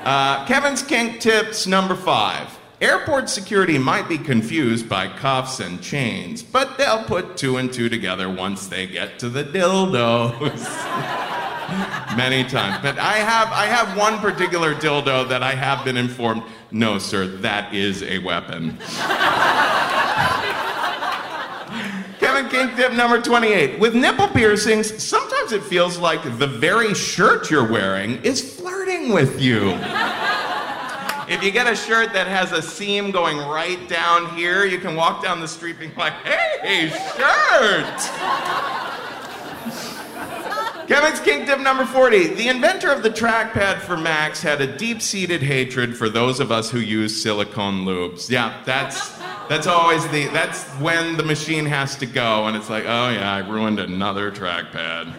Uh, 0.08 0.42
Kevin's 0.46 0.82
kink 0.82 1.20
tips 1.20 1.66
number 1.66 1.94
five. 1.94 2.58
Airport 2.80 3.28
security 3.28 3.76
might 3.76 4.08
be 4.08 4.16
confused 4.16 4.88
by 4.88 5.06
cuffs 5.06 5.60
and 5.60 5.82
chains, 5.82 6.42
but 6.42 6.78
they'll 6.78 7.04
put 7.04 7.36
two 7.36 7.58
and 7.58 7.70
two 7.70 7.90
together 7.90 8.30
once 8.30 8.68
they 8.68 8.86
get 8.86 9.18
to 9.18 9.28
the 9.28 9.44
dildos. 9.44 10.64
many 12.16 12.42
times. 12.42 12.78
But 12.80 12.98
I 12.98 13.18
have, 13.18 13.52
I 13.52 13.66
have 13.66 13.98
one 13.98 14.18
particular 14.20 14.74
dildo 14.74 15.28
that 15.28 15.42
I 15.42 15.52
have 15.52 15.84
been 15.84 15.98
informed 15.98 16.42
no, 16.70 16.98
sir, 16.98 17.26
that 17.26 17.74
is 17.74 18.02
a 18.02 18.18
weapon. 18.20 18.78
Kevin 22.18 22.48
King 22.48 22.74
tip 22.76 22.94
number 22.94 23.20
28. 23.20 23.78
With 23.78 23.94
nipple 23.94 24.28
piercings, 24.28 25.02
sometimes 25.02 25.52
it 25.52 25.62
feels 25.62 25.98
like 25.98 26.22
the 26.38 26.46
very 26.46 26.94
shirt 26.94 27.50
you're 27.50 27.70
wearing 27.70 28.22
is 28.22 28.56
flirting 28.56 28.77
with 28.88 29.40
you. 29.40 29.68
if 31.28 31.42
you 31.42 31.50
get 31.50 31.66
a 31.70 31.76
shirt 31.76 32.14
that 32.14 32.26
has 32.26 32.52
a 32.52 32.62
seam 32.62 33.10
going 33.10 33.36
right 33.36 33.86
down 33.86 34.34
here, 34.34 34.64
you 34.64 34.78
can 34.78 34.96
walk 34.96 35.22
down 35.22 35.40
the 35.40 35.48
street 35.48 35.78
being 35.78 35.94
like, 35.94 36.14
hey, 36.24 36.88
shirt! 36.88 37.98
Kevin's 40.88 41.20
Tip 41.20 41.60
number 41.60 41.84
40. 41.84 42.28
The 42.28 42.48
inventor 42.48 42.90
of 42.90 43.02
the 43.02 43.10
trackpad 43.10 43.80
for 43.80 43.98
Macs 43.98 44.40
had 44.40 44.62
a 44.62 44.76
deep 44.78 45.02
seated 45.02 45.42
hatred 45.42 45.94
for 45.94 46.08
those 46.08 46.40
of 46.40 46.50
us 46.50 46.70
who 46.70 46.78
use 46.78 47.22
silicone 47.22 47.84
lubes. 47.84 48.30
Yeah, 48.30 48.62
that's, 48.64 49.18
that's 49.50 49.66
always 49.66 50.08
the, 50.08 50.28
that's 50.28 50.64
when 50.80 51.18
the 51.18 51.22
machine 51.22 51.66
has 51.66 51.94
to 51.96 52.06
go, 52.06 52.46
and 52.46 52.56
it's 52.56 52.70
like, 52.70 52.84
oh 52.84 53.10
yeah, 53.10 53.30
I 53.30 53.40
ruined 53.40 53.80
another 53.80 54.32
trackpad. 54.32 55.12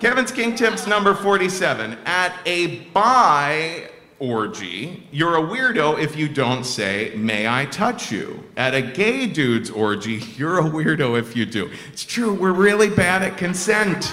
Kevin's 0.00 0.30
Kink 0.30 0.56
Tips 0.56 0.86
number 0.86 1.12
47. 1.12 1.98
At 2.04 2.32
a 2.46 2.80
bi 2.90 3.90
orgy, 4.20 5.02
you're 5.10 5.36
a 5.36 5.42
weirdo 5.42 6.00
if 6.00 6.16
you 6.16 6.28
don't 6.28 6.62
say, 6.64 7.12
May 7.16 7.48
I 7.48 7.66
touch 7.66 8.12
you? 8.12 8.44
At 8.56 8.74
a 8.74 8.82
gay 8.82 9.26
dude's 9.26 9.70
orgy, 9.70 10.22
you're 10.36 10.60
a 10.60 10.62
weirdo 10.62 11.18
if 11.18 11.34
you 11.34 11.44
do. 11.44 11.68
It's 11.92 12.04
true, 12.04 12.32
we're 12.32 12.52
really 12.52 12.88
bad 12.88 13.22
at 13.22 13.36
consent. 13.36 14.12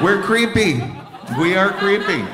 We're 0.00 0.22
creepy. 0.22 0.82
We 1.36 1.56
are 1.56 1.72
creepy. 1.72 2.24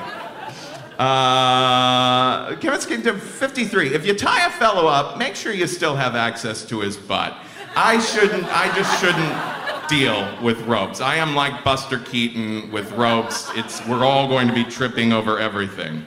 Uh, 0.99 2.55
Kevin's 2.57 2.85
to 2.85 3.15
53. 3.15 3.95
If 3.95 4.05
you 4.05 4.15
tie 4.15 4.47
a 4.47 4.51
fellow 4.51 4.87
up, 4.87 5.17
make 5.17 5.35
sure 5.35 5.55
you 5.55 5.67
still 5.67 5.97
have 5.97 6.15
access 6.17 6.67
to 6.67 6.81
his 6.81 6.99
butt. 6.99 7.35
I 7.75 7.99
shouldn't, 7.99 8.45
I 8.45 8.75
just 8.75 9.01
shouldn't 9.01 9.60
deal 9.91 10.39
with 10.41 10.61
ropes. 10.63 11.01
I 11.01 11.17
am 11.17 11.35
like 11.35 11.65
Buster 11.65 11.99
Keaton 11.99 12.71
with 12.71 12.93
ropes. 12.93 13.51
It's, 13.57 13.85
we're 13.89 14.05
all 14.05 14.29
going 14.29 14.47
to 14.47 14.55
be 14.55 14.63
tripping 14.63 15.13
over 15.13 15.41
everything. 15.41 16.07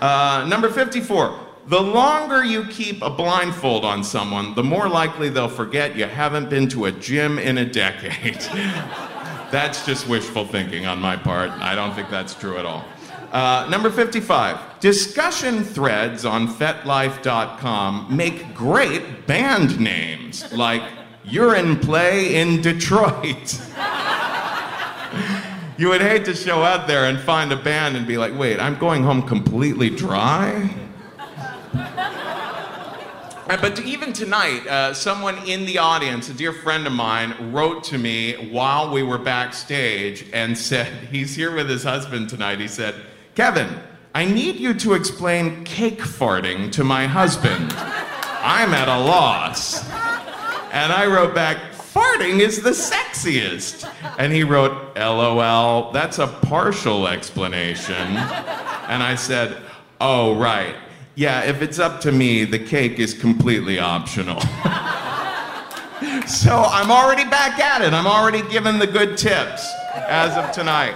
Uh, 0.00 0.44
number 0.48 0.68
54. 0.68 1.38
The 1.68 1.80
longer 1.80 2.44
you 2.44 2.64
keep 2.64 3.02
a 3.02 3.10
blindfold 3.10 3.84
on 3.84 4.02
someone, 4.02 4.56
the 4.56 4.64
more 4.64 4.88
likely 4.88 5.28
they'll 5.28 5.48
forget 5.48 5.94
you 5.94 6.06
haven't 6.06 6.50
been 6.50 6.68
to 6.70 6.86
a 6.86 6.92
gym 6.92 7.38
in 7.38 7.58
a 7.58 7.64
decade. 7.64 8.40
that's 9.52 9.86
just 9.86 10.08
wishful 10.08 10.44
thinking 10.44 10.86
on 10.86 11.00
my 11.00 11.16
part. 11.16 11.50
I 11.52 11.76
don't 11.76 11.94
think 11.94 12.10
that's 12.10 12.34
true 12.34 12.58
at 12.58 12.66
all. 12.66 12.84
Uh, 13.30 13.68
number 13.70 13.90
55. 13.90 14.80
Discussion 14.80 15.62
threads 15.62 16.24
on 16.24 16.48
FetLife.com 16.48 18.16
make 18.16 18.52
great 18.52 19.28
band 19.28 19.78
names, 19.78 20.52
like 20.52 20.82
You're 21.28 21.56
in 21.56 21.78
Play 21.80 22.36
in 22.36 22.62
Detroit. 22.62 23.60
you 25.76 25.88
would 25.88 26.00
hate 26.00 26.24
to 26.26 26.34
show 26.34 26.62
out 26.62 26.86
there 26.86 27.06
and 27.06 27.18
find 27.18 27.52
a 27.52 27.56
band 27.56 27.96
and 27.96 28.06
be 28.06 28.16
like, 28.16 28.36
wait, 28.38 28.60
I'm 28.60 28.78
going 28.78 29.02
home 29.02 29.22
completely 29.22 29.90
dry? 29.90 30.70
Uh, 33.48 33.56
But 33.60 33.80
even 33.80 34.12
tonight, 34.12 34.66
uh, 34.68 34.94
someone 34.94 35.36
in 35.48 35.66
the 35.66 35.78
audience, 35.78 36.28
a 36.28 36.34
dear 36.34 36.52
friend 36.52 36.86
of 36.86 36.92
mine, 36.92 37.52
wrote 37.52 37.82
to 37.84 37.98
me 37.98 38.50
while 38.50 38.92
we 38.92 39.02
were 39.02 39.18
backstage 39.18 40.26
and 40.32 40.56
said, 40.56 40.86
he's 41.10 41.34
here 41.34 41.54
with 41.54 41.68
his 41.68 41.82
husband 41.82 42.28
tonight. 42.28 42.60
He 42.60 42.68
said, 42.68 42.94
Kevin, 43.34 43.80
I 44.14 44.24
need 44.26 44.56
you 44.56 44.74
to 44.74 44.94
explain 44.94 45.64
cake 45.64 45.98
farting 45.98 46.70
to 46.72 46.84
my 46.84 47.06
husband. 47.06 47.72
I'm 47.76 48.72
at 48.74 48.86
a 48.88 48.98
loss. 48.98 49.84
And 50.72 50.92
I 50.92 51.06
wrote 51.06 51.34
back, 51.34 51.72
farting 51.72 52.40
is 52.40 52.62
the 52.62 52.70
sexiest. 52.70 53.90
And 54.18 54.32
he 54.32 54.42
wrote, 54.44 54.96
LOL, 54.96 55.92
that's 55.92 56.18
a 56.18 56.26
partial 56.26 57.08
explanation. 57.08 57.94
And 57.94 59.02
I 59.02 59.14
said, 59.14 59.56
oh, 60.00 60.34
right. 60.36 60.74
Yeah, 61.14 61.44
if 61.44 61.62
it's 61.62 61.78
up 61.78 62.00
to 62.02 62.12
me, 62.12 62.44
the 62.44 62.58
cake 62.58 62.98
is 62.98 63.14
completely 63.14 63.78
optional. 63.78 64.40
so 66.26 66.62
I'm 66.62 66.90
already 66.90 67.24
back 67.24 67.58
at 67.58 67.80
it. 67.80 67.94
I'm 67.94 68.06
already 68.06 68.42
giving 68.50 68.78
the 68.78 68.86
good 68.86 69.16
tips 69.16 69.66
as 69.94 70.36
of 70.36 70.52
tonight. 70.52 70.94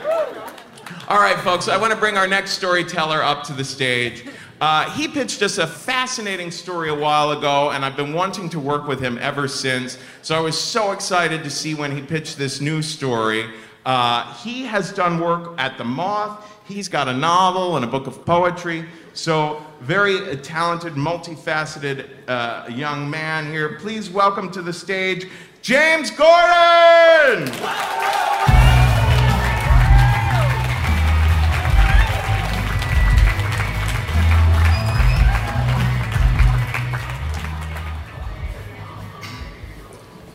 All 1.09 1.19
right, 1.19 1.39
folks, 1.41 1.69
I 1.69 1.77
want 1.77 1.93
to 1.93 1.99
bring 1.99 2.17
our 2.17 2.29
next 2.29 2.53
storyteller 2.53 3.23
up 3.23 3.43
to 3.45 3.53
the 3.53 3.65
stage. 3.65 4.27
Uh, 4.61 4.90
he 4.90 5.09
pitched 5.09 5.40
us 5.40 5.57
a 5.57 5.66
fascinating 5.66 6.51
story 6.51 6.90
a 6.90 6.94
while 6.94 7.31
ago, 7.33 7.70
and 7.70 7.83
I've 7.83 7.96
been 7.96 8.12
wanting 8.12 8.51
to 8.51 8.61
work 8.61 8.87
with 8.87 9.01
him 9.01 9.16
ever 9.20 9.49
since. 9.49 9.96
So 10.20 10.37
I 10.37 10.40
was 10.40 10.61
so 10.61 10.92
excited 10.92 11.42
to 11.44 11.51
see 11.51 11.75
when 11.75 11.96
he 11.96 12.03
pitched 12.03 12.37
this 12.37 12.61
new 12.61 12.83
story. 12.83 13.49
Uh, 13.87 14.35
he 14.35 14.64
has 14.64 14.92
done 14.92 15.18
work 15.18 15.55
at 15.59 15.79
The 15.79 15.85
Moth, 15.85 16.46
he's 16.66 16.88
got 16.88 17.09
a 17.09 17.12
novel 17.14 17.77
and 17.77 17.85
a 17.85 17.88
book 17.88 18.07
of 18.07 18.27
poetry. 18.27 18.85
So, 19.14 19.64
very 19.81 20.18
uh, 20.31 20.37
talented, 20.37 20.92
multifaceted 20.92 22.09
uh, 22.29 22.66
young 22.70 23.09
man 23.11 23.46
here. 23.46 23.77
Please 23.79 24.11
welcome 24.11 24.51
to 24.53 24.62
the 24.62 24.73
stage 24.73 25.27
James 25.62 26.11
Gordon! 26.11 27.51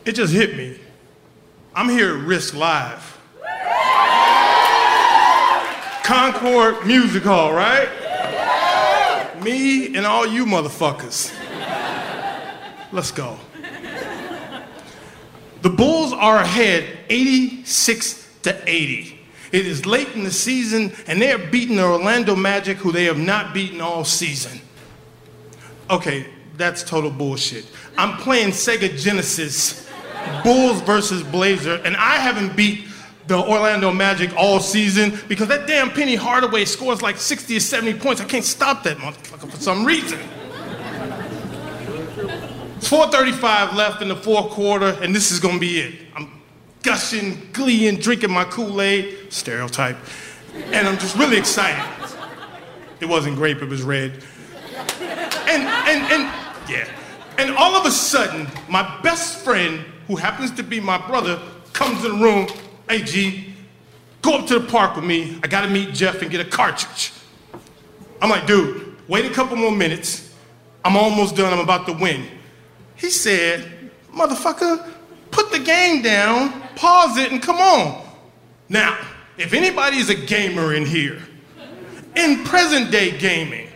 It 0.06 0.14
just 0.14 0.32
hit 0.32 0.56
me. 0.56 0.78
I'm 1.74 1.88
here 1.88 2.16
at 2.16 2.24
Risk 2.24 2.54
Live. 2.54 3.18
Concord 6.04 6.86
Music 6.86 7.24
Hall, 7.24 7.52
right? 7.52 7.88
Me 9.42 9.96
and 9.96 10.06
all 10.06 10.24
you 10.24 10.46
motherfuckers. 10.46 11.34
Let's 12.92 13.10
go. 13.10 13.36
The 15.62 15.70
Bulls 15.70 16.12
are 16.12 16.38
ahead 16.38 16.98
86 17.08 18.38
to 18.42 18.62
80. 18.64 19.18
It 19.50 19.66
is 19.66 19.86
late 19.86 20.10
in 20.14 20.22
the 20.22 20.30
season, 20.30 20.92
and 21.08 21.20
they 21.20 21.32
are 21.32 21.38
beating 21.38 21.76
the 21.76 21.84
Orlando 21.84 22.36
Magic, 22.36 22.76
who 22.76 22.92
they 22.92 23.06
have 23.06 23.18
not 23.18 23.52
beaten 23.52 23.80
all 23.80 24.04
season. 24.04 24.60
Okay, 25.90 26.26
that's 26.56 26.84
total 26.84 27.10
bullshit. 27.10 27.66
I'm 27.98 28.18
playing 28.18 28.50
Sega 28.50 28.96
Genesis, 28.96 29.85
Bulls 30.42 30.80
versus 30.82 31.22
Blazer, 31.22 31.80
and 31.84 31.96
I 31.96 32.16
haven't 32.16 32.56
beat 32.56 32.86
the 33.26 33.36
Orlando 33.36 33.92
Magic 33.92 34.32
all 34.36 34.60
season 34.60 35.18
because 35.28 35.48
that 35.48 35.66
damn 35.66 35.90
Penny 35.90 36.14
Hardaway 36.14 36.64
scores 36.64 37.02
like 37.02 37.16
60 37.16 37.56
or 37.56 37.60
70 37.60 37.98
points. 37.98 38.20
I 38.20 38.24
can't 38.24 38.44
stop 38.44 38.84
that 38.84 38.98
motherfucker 38.98 39.50
for 39.50 39.56
some 39.56 39.84
reason. 39.84 40.18
4:35 42.80 43.74
left 43.74 44.00
in 44.00 44.08
the 44.08 44.16
fourth 44.16 44.50
quarter, 44.50 44.96
and 45.02 45.14
this 45.14 45.32
is 45.32 45.40
gonna 45.40 45.58
be 45.58 45.80
it. 45.80 45.94
I'm 46.14 46.30
gushing, 46.82 47.48
gleeing, 47.52 47.96
drinking 47.96 48.30
my 48.30 48.44
Kool-Aid, 48.44 49.32
stereotype, 49.32 49.96
and 50.70 50.86
I'm 50.86 50.98
just 50.98 51.16
really 51.16 51.36
excited. 51.36 51.82
It 53.00 53.06
wasn't 53.06 53.36
grape, 53.36 53.60
it 53.60 53.68
was 53.68 53.82
red. 53.82 54.22
And 55.48 55.62
and 55.62 56.12
and 56.12 56.22
yeah. 56.68 56.86
And 57.38 57.54
all 57.56 57.74
of 57.74 57.86
a 57.86 57.90
sudden, 57.90 58.46
my 58.68 59.00
best 59.02 59.44
friend, 59.44 59.84
who 60.06 60.16
happens 60.16 60.50
to 60.52 60.62
be 60.62 60.80
my 60.80 60.98
brother, 61.06 61.40
comes 61.72 62.04
in 62.04 62.18
the 62.18 62.24
room. 62.24 62.48
Hey 62.88 63.02
G, 63.02 63.54
go 64.22 64.38
up 64.38 64.46
to 64.46 64.58
the 64.58 64.66
park 64.66 64.96
with 64.96 65.04
me. 65.04 65.38
I 65.42 65.46
gotta 65.46 65.68
meet 65.68 65.94
Jeff 65.94 66.22
and 66.22 66.30
get 66.30 66.40
a 66.40 66.48
cartridge. 66.48 67.12
I'm 68.20 68.30
like, 68.30 68.46
dude, 68.46 68.96
wait 69.08 69.24
a 69.24 69.34
couple 69.34 69.56
more 69.56 69.72
minutes. 69.72 70.34
I'm 70.84 70.96
almost 70.96 71.36
done. 71.36 71.52
I'm 71.52 71.60
about 71.60 71.86
to 71.86 71.92
win. 71.92 72.26
He 72.94 73.10
said, 73.10 73.90
motherfucker, 74.12 74.88
put 75.30 75.50
the 75.50 75.58
game 75.58 76.02
down, 76.02 76.62
pause 76.76 77.18
it, 77.18 77.32
and 77.32 77.42
come 77.42 77.56
on. 77.56 78.06
Now, 78.68 78.98
if 79.36 79.52
anybody 79.52 79.98
is 79.98 80.08
a 80.08 80.14
gamer 80.14 80.74
in 80.74 80.86
here, 80.86 81.20
in 82.14 82.44
present 82.44 82.90
day 82.90 83.16
gaming, 83.18 83.68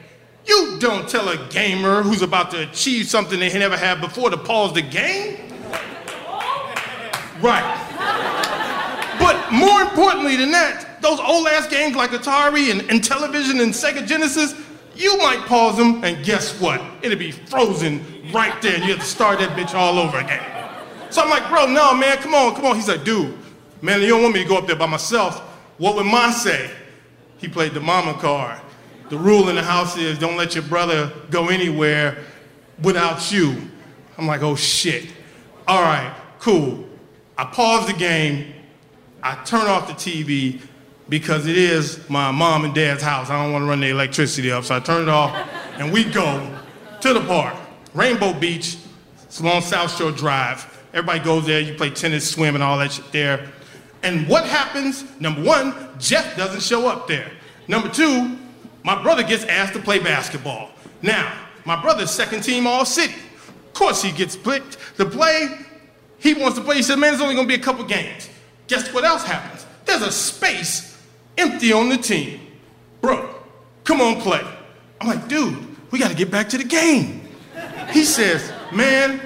you 0.46 0.78
don't 0.80 1.08
tell 1.08 1.28
a 1.28 1.48
gamer 1.48 2.02
who's 2.02 2.22
about 2.22 2.50
to 2.52 2.62
achieve 2.62 3.06
something 3.06 3.38
they 3.38 3.56
never 3.58 3.76
had 3.76 4.00
before 4.00 4.30
to 4.30 4.38
pause 4.38 4.72
the 4.72 4.82
game. 4.82 5.49
Right. 7.40 9.16
But 9.18 9.52
more 9.52 9.82
importantly 9.82 10.36
than 10.36 10.50
that, 10.52 11.02
those 11.02 11.20
old 11.20 11.46
ass 11.48 11.66
games 11.66 11.96
like 11.96 12.10
Atari 12.10 12.70
and, 12.70 12.82
and 12.90 13.02
television 13.02 13.60
and 13.60 13.72
Sega 13.72 14.06
Genesis, 14.06 14.54
you 14.94 15.16
might 15.18 15.40
pause 15.46 15.76
them, 15.76 16.04
and 16.04 16.24
guess 16.24 16.60
what? 16.60 16.80
It'll 17.02 17.18
be 17.18 17.30
frozen 17.30 18.04
right 18.32 18.60
there. 18.60 18.74
and 18.74 18.84
You 18.84 18.90
have 18.90 19.00
to 19.00 19.06
start 19.06 19.38
that 19.38 19.56
bitch 19.56 19.74
all 19.74 19.98
over 19.98 20.18
again. 20.18 20.44
So 21.10 21.22
I'm 21.22 21.30
like, 21.30 21.48
bro, 21.48 21.66
no, 21.66 21.94
man, 21.94 22.18
come 22.18 22.34
on, 22.34 22.54
come 22.54 22.66
on. 22.66 22.76
He's 22.76 22.88
like, 22.88 23.04
dude, 23.04 23.36
man, 23.82 24.00
you 24.02 24.08
don't 24.08 24.22
want 24.22 24.34
me 24.34 24.42
to 24.42 24.48
go 24.48 24.58
up 24.58 24.66
there 24.66 24.76
by 24.76 24.86
myself. 24.86 25.40
What 25.78 25.96
would 25.96 26.06
Ma 26.06 26.30
say? 26.30 26.70
He 27.38 27.48
played 27.48 27.72
the 27.72 27.80
mama 27.80 28.14
card. 28.14 28.60
The 29.08 29.16
rule 29.16 29.48
in 29.48 29.56
the 29.56 29.62
house 29.62 29.96
is 29.96 30.18
don't 30.18 30.36
let 30.36 30.54
your 30.54 30.64
brother 30.64 31.10
go 31.30 31.48
anywhere 31.48 32.18
without 32.82 33.32
you. 33.32 33.56
I'm 34.18 34.26
like, 34.26 34.42
oh 34.42 34.54
shit. 34.54 35.06
All 35.66 35.82
right, 35.82 36.14
cool. 36.38 36.86
I 37.40 37.44
pause 37.44 37.86
the 37.86 37.94
game. 37.94 38.52
I 39.22 39.34
turn 39.44 39.66
off 39.66 39.88
the 39.88 39.94
TV 39.94 40.60
because 41.08 41.46
it 41.46 41.56
is 41.56 42.06
my 42.10 42.30
mom 42.30 42.66
and 42.66 42.74
dad's 42.74 43.02
house. 43.02 43.30
I 43.30 43.42
don't 43.42 43.50
want 43.50 43.62
to 43.62 43.66
run 43.66 43.80
the 43.80 43.88
electricity 43.88 44.52
up, 44.52 44.64
so 44.64 44.76
I 44.76 44.80
turn 44.80 45.00
it 45.04 45.08
off 45.08 45.34
and 45.78 45.90
we 45.90 46.04
go 46.04 46.54
to 47.00 47.14
the 47.14 47.22
park. 47.22 47.56
Rainbow 47.94 48.34
Beach, 48.34 48.76
it's 49.22 49.40
along 49.40 49.62
South 49.62 49.96
Shore 49.96 50.12
Drive. 50.12 50.84
Everybody 50.92 51.20
goes 51.20 51.46
there, 51.46 51.60
you 51.60 51.72
play 51.72 51.88
tennis, 51.88 52.30
swim, 52.30 52.56
and 52.56 52.62
all 52.62 52.76
that 52.76 52.92
shit 52.92 53.10
there. 53.10 53.50
And 54.02 54.28
what 54.28 54.44
happens? 54.44 55.06
Number 55.18 55.42
one, 55.42 55.74
Jeff 55.98 56.36
doesn't 56.36 56.60
show 56.60 56.88
up 56.88 57.08
there. 57.08 57.32
Number 57.68 57.88
two, 57.88 58.36
my 58.82 59.02
brother 59.02 59.22
gets 59.22 59.44
asked 59.44 59.72
to 59.72 59.80
play 59.80 59.98
basketball. 59.98 60.72
Now, 61.00 61.34
my 61.64 61.80
brother's 61.80 62.10
second 62.10 62.42
team 62.42 62.66
all 62.66 62.84
city. 62.84 63.14
Of 63.14 63.72
course 63.72 64.02
he 64.02 64.12
gets 64.12 64.36
picked 64.36 64.76
to 64.98 65.06
play. 65.06 65.48
He 66.20 66.34
wants 66.34 66.58
to 66.58 66.64
play. 66.64 66.76
He 66.76 66.82
said, 66.82 66.98
man, 66.98 67.14
it's 67.14 67.22
only 67.22 67.34
gonna 67.34 67.48
be 67.48 67.54
a 67.54 67.58
couple 67.58 67.84
games. 67.84 68.28
Guess 68.68 68.92
what 68.92 69.04
else 69.04 69.24
happens? 69.24 69.66
There's 69.84 70.02
a 70.02 70.12
space 70.12 71.02
empty 71.36 71.72
on 71.72 71.88
the 71.88 71.96
team. 71.96 72.40
Bro, 73.00 73.34
come 73.84 74.00
on, 74.00 74.20
play. 74.20 74.44
I'm 75.00 75.08
like, 75.08 75.28
dude, 75.28 75.56
we 75.90 75.98
gotta 75.98 76.14
get 76.14 76.30
back 76.30 76.48
to 76.50 76.58
the 76.58 76.64
game. 76.64 77.22
He 77.90 78.04
says, 78.04 78.52
man, 78.72 79.20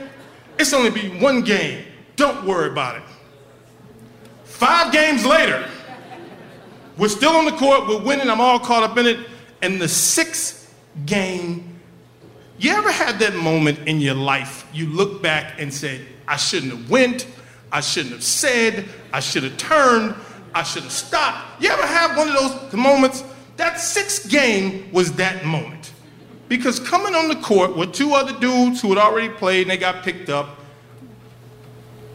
it's 0.58 0.72
only 0.72 0.90
be 0.90 1.20
one 1.20 1.42
game. 1.42 1.84
Don't 2.16 2.46
worry 2.46 2.70
about 2.70 2.96
it. 2.96 3.02
Five 4.44 4.92
games 4.92 5.26
later, 5.26 5.68
we're 6.96 7.08
still 7.08 7.32
on 7.32 7.44
the 7.44 7.52
court, 7.52 7.88
we're 7.88 8.00
winning, 8.00 8.30
I'm 8.30 8.40
all 8.40 8.60
caught 8.60 8.84
up 8.84 8.96
in 8.96 9.06
it. 9.06 9.26
And 9.62 9.80
the 9.80 9.88
sixth 9.88 10.72
game, 11.06 11.80
you 12.58 12.70
ever 12.72 12.92
had 12.92 13.18
that 13.18 13.34
moment 13.34 13.80
in 13.88 14.00
your 14.00 14.14
life 14.14 14.66
you 14.72 14.86
look 14.86 15.20
back 15.20 15.60
and 15.60 15.74
said, 15.74 16.06
I 16.26 16.36
shouldn't 16.36 16.72
have 16.72 16.90
went, 16.90 17.26
I 17.70 17.80
shouldn't 17.80 18.12
have 18.12 18.24
said, 18.24 18.86
I 19.12 19.20
should 19.20 19.42
have 19.42 19.56
turned, 19.56 20.14
I 20.54 20.62
should 20.62 20.84
have 20.84 20.92
stopped. 20.92 21.62
You 21.62 21.70
ever 21.70 21.86
have 21.86 22.16
one 22.16 22.28
of 22.28 22.34
those 22.34 22.72
moments? 22.72 23.24
That 23.56 23.80
sixth 23.80 24.30
game 24.30 24.90
was 24.92 25.12
that 25.14 25.44
moment. 25.44 25.92
Because 26.48 26.78
coming 26.78 27.14
on 27.14 27.28
the 27.28 27.36
court 27.36 27.76
were 27.76 27.86
two 27.86 28.12
other 28.12 28.38
dudes 28.38 28.80
who 28.80 28.90
had 28.90 28.98
already 28.98 29.28
played 29.28 29.62
and 29.62 29.70
they 29.70 29.76
got 29.76 30.02
picked 30.04 30.28
up, 30.28 30.60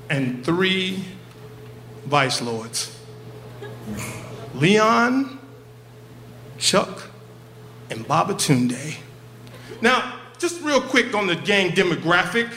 and 0.09 0.43
three 0.43 1.03
vice 2.05 2.41
lords 2.41 2.95
Leon, 4.55 5.39
Chuck 6.57 7.09
and 7.89 8.05
Babatunde. 8.07 8.97
Now, 9.81 10.19
just 10.37 10.61
real 10.61 10.81
quick 10.81 11.13
on 11.13 11.27
the 11.27 11.35
gang 11.35 11.71
demographic. 11.71 12.49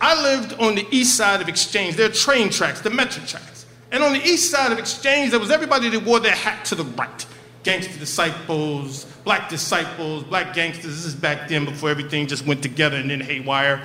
I 0.00 0.20
lived 0.22 0.54
on 0.60 0.74
the 0.74 0.86
east 0.90 1.16
side 1.16 1.40
of 1.40 1.48
Exchange. 1.48 1.96
There 1.96 2.06
are 2.06 2.12
train 2.12 2.50
tracks, 2.50 2.80
the 2.80 2.90
metro 2.90 3.24
tracks. 3.24 3.66
And 3.90 4.02
on 4.02 4.12
the 4.12 4.22
east 4.22 4.50
side 4.50 4.72
of 4.72 4.78
Exchange, 4.78 5.30
there 5.30 5.40
was 5.40 5.50
everybody 5.50 5.88
that 5.88 6.04
wore 6.04 6.20
their 6.20 6.34
hat 6.34 6.64
to 6.66 6.74
the 6.74 6.84
right. 6.84 7.26
Gangster 7.62 7.98
disciples, 7.98 9.04
black 9.24 9.48
disciples, 9.48 10.22
black 10.24 10.54
gangsters. 10.54 10.84
This 10.84 11.04
is 11.04 11.14
back 11.14 11.48
then 11.48 11.64
before 11.64 11.90
everything 11.90 12.26
just 12.26 12.46
went 12.46 12.62
together 12.62 12.96
and 12.96 13.10
then 13.10 13.20
haywire. 13.20 13.82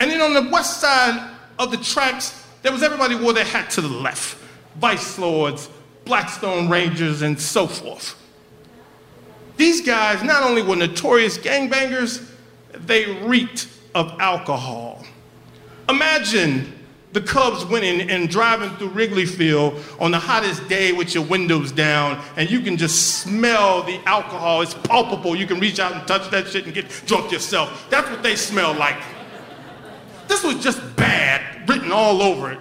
And 0.00 0.10
then 0.10 0.20
on 0.20 0.34
the 0.34 0.50
west 0.50 0.80
side 0.80 1.30
of 1.58 1.70
the 1.70 1.76
tracks, 1.76 2.46
there 2.62 2.72
was 2.72 2.82
everybody 2.82 3.14
wore 3.14 3.32
their 3.32 3.44
hat 3.44 3.70
to 3.70 3.80
the 3.80 3.88
left. 3.88 4.38
Vice 4.76 5.18
lords, 5.18 5.68
Blackstone 6.04 6.68
Rangers, 6.68 7.22
and 7.22 7.38
so 7.40 7.66
forth. 7.66 8.16
These 9.56 9.82
guys 9.82 10.22
not 10.22 10.42
only 10.42 10.62
were 10.62 10.76
notorious 10.76 11.38
gangbangers, 11.38 12.28
they 12.72 13.22
reeked 13.22 13.68
of 13.94 14.18
alcohol. 14.18 15.01
Imagine 15.92 16.72
the 17.12 17.20
Cubs 17.20 17.66
winning 17.66 18.10
and 18.10 18.30
driving 18.30 18.70
through 18.76 18.88
Wrigley 18.88 19.26
Field 19.26 19.78
on 20.00 20.10
the 20.10 20.18
hottest 20.18 20.66
day 20.68 20.92
with 20.92 21.14
your 21.14 21.22
windows 21.24 21.70
down, 21.70 22.18
and 22.38 22.50
you 22.50 22.60
can 22.60 22.78
just 22.78 23.18
smell 23.18 23.82
the 23.82 24.00
alcohol. 24.06 24.62
It's 24.62 24.72
palpable. 24.72 25.36
You 25.36 25.46
can 25.46 25.60
reach 25.60 25.78
out 25.78 25.92
and 25.92 26.06
touch 26.08 26.30
that 26.30 26.48
shit 26.48 26.64
and 26.64 26.72
get 26.72 26.88
drunk 27.04 27.30
yourself. 27.30 27.86
That's 27.90 28.08
what 28.08 28.22
they 28.22 28.36
smell 28.36 28.72
like. 28.72 28.96
This 30.28 30.42
was 30.42 30.62
just 30.62 30.80
bad, 30.96 31.68
written 31.68 31.92
all 31.92 32.22
over 32.22 32.52
it. 32.52 32.58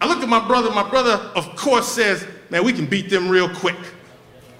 I 0.00 0.08
looked 0.08 0.24
at 0.24 0.28
my 0.28 0.44
brother. 0.44 0.68
My 0.72 0.88
brother, 0.88 1.12
of 1.36 1.54
course, 1.54 1.86
says, 1.86 2.26
Man, 2.50 2.64
we 2.64 2.72
can 2.72 2.86
beat 2.86 3.08
them 3.08 3.28
real 3.28 3.48
quick. 3.48 3.76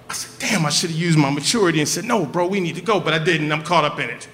I 0.08 0.12
said, 0.12 0.38
Damn, 0.38 0.64
I 0.64 0.70
should 0.70 0.90
have 0.90 0.98
used 0.98 1.18
my 1.18 1.30
maturity 1.30 1.80
and 1.80 1.88
said, 1.88 2.04
No, 2.04 2.24
bro, 2.24 2.46
we 2.46 2.60
need 2.60 2.76
to 2.76 2.80
go, 2.82 3.00
but 3.00 3.12
I 3.12 3.18
didn't. 3.18 3.50
I'm 3.50 3.64
caught 3.64 3.84
up 3.84 3.98
in 3.98 4.08
it. 4.08 4.28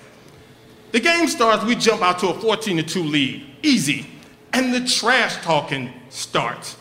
The 0.92 1.00
game 1.00 1.28
starts, 1.28 1.64
we 1.64 1.74
jump 1.74 2.02
out 2.02 2.18
to 2.20 2.28
a 2.28 2.34
14 2.34 2.78
to 2.78 2.82
2 2.82 3.02
lead. 3.02 3.46
Easy. 3.62 4.06
And 4.52 4.72
the 4.72 4.86
trash 4.86 5.36
talking 5.42 5.92
starts. 6.08 6.76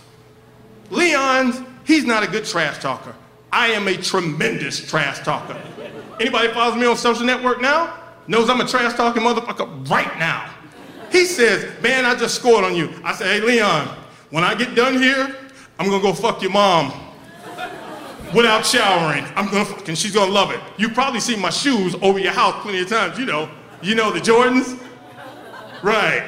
Leon, 0.89 1.75
he's 1.85 2.05
not 2.05 2.23
a 2.23 2.27
good 2.27 2.45
trash 2.45 2.79
talker. 2.79 3.13
I 3.51 3.67
am 3.67 3.87
a 3.87 3.97
tremendous 3.97 4.87
trash 4.89 5.19
talker. 5.19 5.59
Anybody 6.19 6.53
follows 6.53 6.75
me 6.75 6.85
on 6.85 6.95
social 6.97 7.25
network 7.25 7.61
now 7.61 7.93
knows 8.27 8.49
I'm 8.49 8.61
a 8.61 8.67
trash 8.67 8.93
talking 8.95 9.23
motherfucker 9.23 9.89
right 9.89 10.17
now. 10.19 10.53
He 11.11 11.25
says, 11.25 11.81
Man, 11.81 12.05
I 12.05 12.15
just 12.15 12.35
scored 12.35 12.63
on 12.63 12.75
you. 12.75 12.93
I 13.03 13.13
said, 13.13 13.27
Hey, 13.27 13.41
Leon, 13.41 13.87
when 14.29 14.43
I 14.43 14.55
get 14.55 14.75
done 14.75 14.95
here, 14.95 15.35
I'm 15.79 15.89
gonna 15.89 16.01
go 16.01 16.13
fuck 16.13 16.41
your 16.41 16.51
mom 16.51 16.91
without 18.33 18.65
showering. 18.65 19.25
I'm 19.35 19.45
gonna 19.45 19.65
fucking, 19.65 19.95
she's 19.95 20.13
gonna 20.13 20.31
love 20.31 20.51
it. 20.51 20.59
You 20.77 20.89
probably 20.89 21.19
seen 21.19 21.39
my 21.39 21.49
shoes 21.49 21.95
over 22.01 22.19
your 22.19 22.33
house 22.33 22.61
plenty 22.61 22.81
of 22.81 22.89
times, 22.89 23.17
you 23.17 23.25
know. 23.25 23.49
You 23.81 23.95
know 23.95 24.11
the 24.11 24.19
Jordans? 24.19 24.79
Right. 25.83 26.27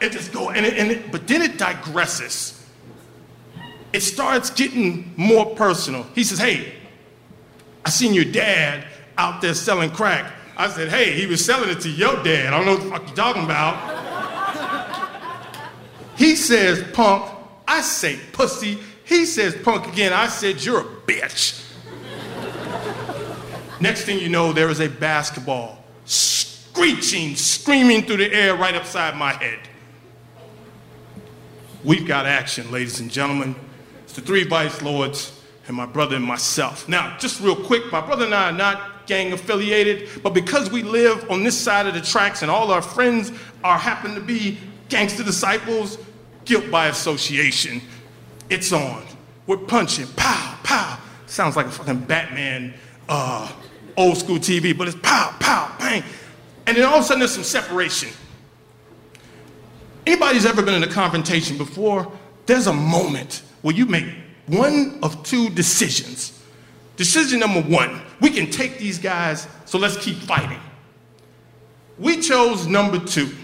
It 0.00 0.12
just 0.12 0.32
go, 0.32 0.50
and 0.50 0.64
it, 0.64 0.74
and 0.78 0.90
it, 0.90 1.10
but 1.10 1.26
then 1.26 1.42
it 1.42 1.52
digresses. 1.52 2.60
It 3.92 4.02
starts 4.02 4.50
getting 4.50 5.12
more 5.16 5.54
personal. 5.54 6.04
He 6.14 6.24
says, 6.24 6.38
Hey, 6.38 6.74
I 7.84 7.90
seen 7.90 8.12
your 8.12 8.24
dad 8.24 8.86
out 9.16 9.40
there 9.40 9.54
selling 9.54 9.90
crack. 9.90 10.32
I 10.56 10.68
said, 10.68 10.88
Hey, 10.88 11.12
he 11.12 11.26
was 11.26 11.44
selling 11.44 11.70
it 11.70 11.80
to 11.80 11.90
your 11.90 12.22
dad. 12.22 12.52
I 12.52 12.56
don't 12.56 12.66
know 12.66 12.72
what 12.74 12.82
the 12.82 12.90
fuck 12.90 13.06
you're 13.06 13.16
talking 13.16 13.44
about. 13.44 13.76
he 16.16 16.36
says, 16.36 16.84
Punk. 16.92 17.30
I 17.66 17.80
say, 17.80 18.18
Pussy. 18.32 18.78
He 19.04 19.24
says, 19.26 19.56
Punk 19.62 19.86
again. 19.86 20.12
I 20.12 20.28
said, 20.28 20.62
You're 20.62 20.80
a 20.80 20.84
bitch. 20.84 21.60
Next 23.80 24.02
thing 24.04 24.18
you 24.18 24.28
know, 24.28 24.52
there 24.52 24.70
is 24.70 24.80
a 24.80 24.88
basketball 24.88 25.84
screeching, 26.74 27.36
screaming 27.36 28.02
through 28.02 28.16
the 28.16 28.32
air 28.34 28.56
right 28.56 28.74
upside 28.74 29.16
my 29.16 29.32
head. 29.32 29.60
We've 31.84 32.04
got 32.04 32.26
action, 32.26 32.68
ladies 32.72 32.98
and 32.98 33.12
gentlemen. 33.12 33.54
It's 34.02 34.14
the 34.14 34.22
three 34.22 34.42
vice 34.42 34.82
lords 34.82 35.40
and 35.68 35.76
my 35.76 35.86
brother 35.86 36.16
and 36.16 36.24
myself. 36.24 36.88
Now, 36.88 37.16
just 37.16 37.40
real 37.40 37.54
quick, 37.54 37.92
my 37.92 38.00
brother 38.00 38.24
and 38.24 38.34
I 38.34 38.48
are 38.48 38.52
not 38.52 39.06
gang 39.06 39.32
affiliated, 39.32 40.20
but 40.24 40.34
because 40.34 40.68
we 40.72 40.82
live 40.82 41.30
on 41.30 41.44
this 41.44 41.56
side 41.56 41.86
of 41.86 41.94
the 41.94 42.00
tracks 42.00 42.42
and 42.42 42.50
all 42.50 42.72
our 42.72 42.82
friends 42.82 43.30
are 43.62 43.78
happen 43.78 44.16
to 44.16 44.20
be 44.20 44.58
gangster 44.88 45.22
disciples, 45.22 45.98
guilt 46.44 46.72
by 46.72 46.88
association, 46.88 47.82
it's 48.50 48.72
on. 48.72 49.04
We're 49.46 49.58
punching, 49.58 50.08
pow, 50.16 50.58
pow. 50.64 50.98
Sounds 51.26 51.54
like 51.54 51.66
a 51.66 51.70
fucking 51.70 52.00
Batman 52.00 52.74
uh, 53.08 53.52
old 53.96 54.16
school 54.16 54.38
TV, 54.38 54.76
but 54.76 54.88
it's 54.88 54.96
pow, 55.00 55.36
pow, 55.38 55.72
bang. 55.78 56.02
And 56.66 56.76
then 56.76 56.84
all 56.84 56.96
of 56.96 57.00
a 57.00 57.04
sudden 57.04 57.20
there's 57.20 57.34
some 57.34 57.44
separation. 57.44 58.10
Anybody's 60.06 60.46
ever 60.46 60.62
been 60.62 60.74
in 60.74 60.82
a 60.82 60.88
confrontation 60.88 61.56
before? 61.56 62.10
There's 62.46 62.66
a 62.66 62.72
moment 62.72 63.42
where 63.62 63.74
you 63.74 63.86
make 63.86 64.06
one 64.46 64.98
of 65.02 65.22
two 65.22 65.48
decisions. 65.50 66.42
Decision 66.96 67.40
number 67.40 67.62
one, 67.62 68.02
we 68.20 68.30
can 68.30 68.50
take 68.50 68.78
these 68.78 68.98
guys, 68.98 69.48
so 69.64 69.78
let's 69.78 69.96
keep 69.96 70.16
fighting. 70.16 70.60
We 71.98 72.20
chose 72.20 72.66
number 72.66 72.98
two. 72.98 73.34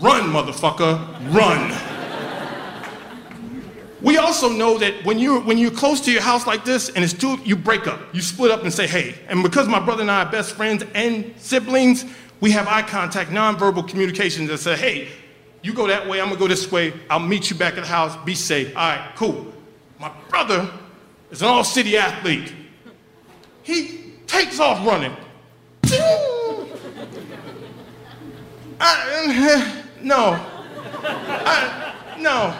Run, 0.00 0.30
motherfucker, 0.30 1.34
run. 1.34 1.91
We 4.02 4.16
also 4.16 4.48
know 4.48 4.78
that 4.78 5.04
when 5.04 5.20
you're, 5.20 5.40
when 5.40 5.58
you're 5.58 5.70
close 5.70 6.00
to 6.02 6.12
your 6.12 6.22
house 6.22 6.44
like 6.44 6.64
this 6.64 6.88
and 6.88 7.04
it's 7.04 7.12
two, 7.12 7.38
you 7.44 7.54
break 7.54 7.86
up. 7.86 8.00
You 8.12 8.20
split 8.20 8.50
up 8.50 8.62
and 8.64 8.72
say, 8.72 8.88
hey. 8.88 9.14
And 9.28 9.44
because 9.44 9.68
my 9.68 9.78
brother 9.78 10.02
and 10.02 10.10
I 10.10 10.24
are 10.24 10.30
best 10.30 10.56
friends 10.56 10.84
and 10.94 11.32
siblings, 11.36 12.04
we 12.40 12.50
have 12.50 12.66
eye 12.66 12.82
contact, 12.82 13.30
nonverbal 13.30 13.88
communications 13.88 14.48
that 14.48 14.58
say, 14.58 14.76
hey, 14.76 15.08
you 15.62 15.72
go 15.72 15.86
that 15.86 16.08
way, 16.08 16.20
I'm 16.20 16.26
gonna 16.26 16.40
go 16.40 16.48
this 16.48 16.72
way. 16.72 16.92
I'll 17.08 17.20
meet 17.20 17.48
you 17.48 17.54
back 17.54 17.74
at 17.74 17.82
the 17.82 17.86
house. 17.86 18.16
Be 18.24 18.34
safe. 18.34 18.76
All 18.76 18.88
right, 18.88 19.12
cool. 19.14 19.52
My 20.00 20.10
brother 20.28 20.68
is 21.30 21.40
an 21.40 21.48
all 21.48 21.62
city 21.62 21.96
athlete. 21.96 22.52
He 23.62 24.14
takes 24.26 24.58
off 24.58 24.84
running. 24.84 25.16
I, 28.80 29.84
no. 30.02 30.44
I, 31.04 32.16
no. 32.18 32.58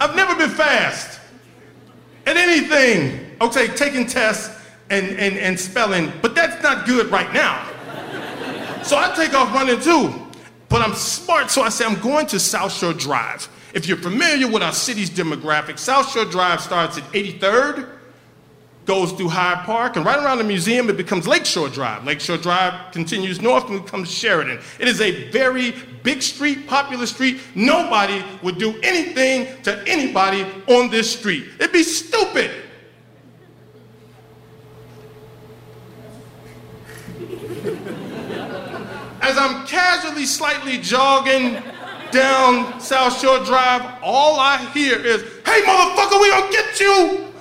I've 0.00 0.16
never 0.16 0.34
been 0.34 0.50
fast 0.50 1.20
at 2.26 2.36
anything. 2.36 3.36
Okay, 3.40 3.68
taking 3.68 4.06
tests 4.06 4.60
and, 4.90 5.06
and, 5.18 5.36
and 5.36 5.58
spelling, 5.58 6.12
but 6.22 6.34
that's 6.34 6.62
not 6.62 6.86
good 6.86 7.10
right 7.10 7.32
now. 7.32 7.70
So 8.82 8.98
I 8.98 9.14
take 9.14 9.34
off 9.34 9.52
running 9.54 9.80
too. 9.80 10.12
But 10.68 10.82
I'm 10.82 10.94
smart, 10.94 11.50
so 11.50 11.62
I 11.62 11.68
say 11.68 11.84
I'm 11.84 12.00
going 12.00 12.26
to 12.26 12.40
South 12.40 12.72
Shore 12.72 12.92
Drive. 12.92 13.48
If 13.74 13.86
you're 13.86 13.96
familiar 13.96 14.48
with 14.48 14.62
our 14.62 14.72
city's 14.72 15.10
demographic, 15.10 15.78
South 15.78 16.10
Shore 16.10 16.24
Drive 16.24 16.60
starts 16.60 16.98
at 16.98 17.04
83rd, 17.12 17.88
goes 18.86 19.12
through 19.12 19.28
Hyde 19.28 19.64
Park, 19.64 19.96
and 19.96 20.04
right 20.04 20.18
around 20.18 20.38
the 20.38 20.44
museum, 20.44 20.90
it 20.90 20.96
becomes 20.96 21.26
Lakeshore 21.26 21.68
Drive. 21.68 22.04
Lakeshore 22.04 22.36
Drive 22.36 22.92
continues 22.92 23.40
north 23.40 23.68
and 23.70 23.82
becomes 23.82 24.10
Sheridan. 24.10 24.60
It 24.78 24.88
is 24.88 25.00
a 25.00 25.30
very 25.30 25.74
big 26.02 26.22
street, 26.22 26.66
popular 26.66 27.06
street. 27.06 27.40
Nobody 27.54 28.22
would 28.42 28.58
do 28.58 28.78
anything 28.82 29.62
to 29.62 29.82
anybody 29.86 30.44
on 30.68 30.90
this 30.90 31.18
street. 31.18 31.46
It'd 31.58 31.72
be 31.72 31.82
stupid. 31.82 32.50
As 39.22 39.38
I'm 39.38 39.66
casually, 39.66 40.26
slightly 40.26 40.76
jogging 40.76 41.62
down 42.10 42.78
South 42.78 43.18
Shore 43.18 43.38
Drive, 43.44 43.98
all 44.02 44.38
I 44.38 44.58
hear 44.72 44.98
is, 44.98 45.22
hey, 45.46 45.62
motherfucker, 45.62 46.20
we 46.20 46.28
gonna 46.28 46.52
get 46.52 46.78
you! 46.78 47.32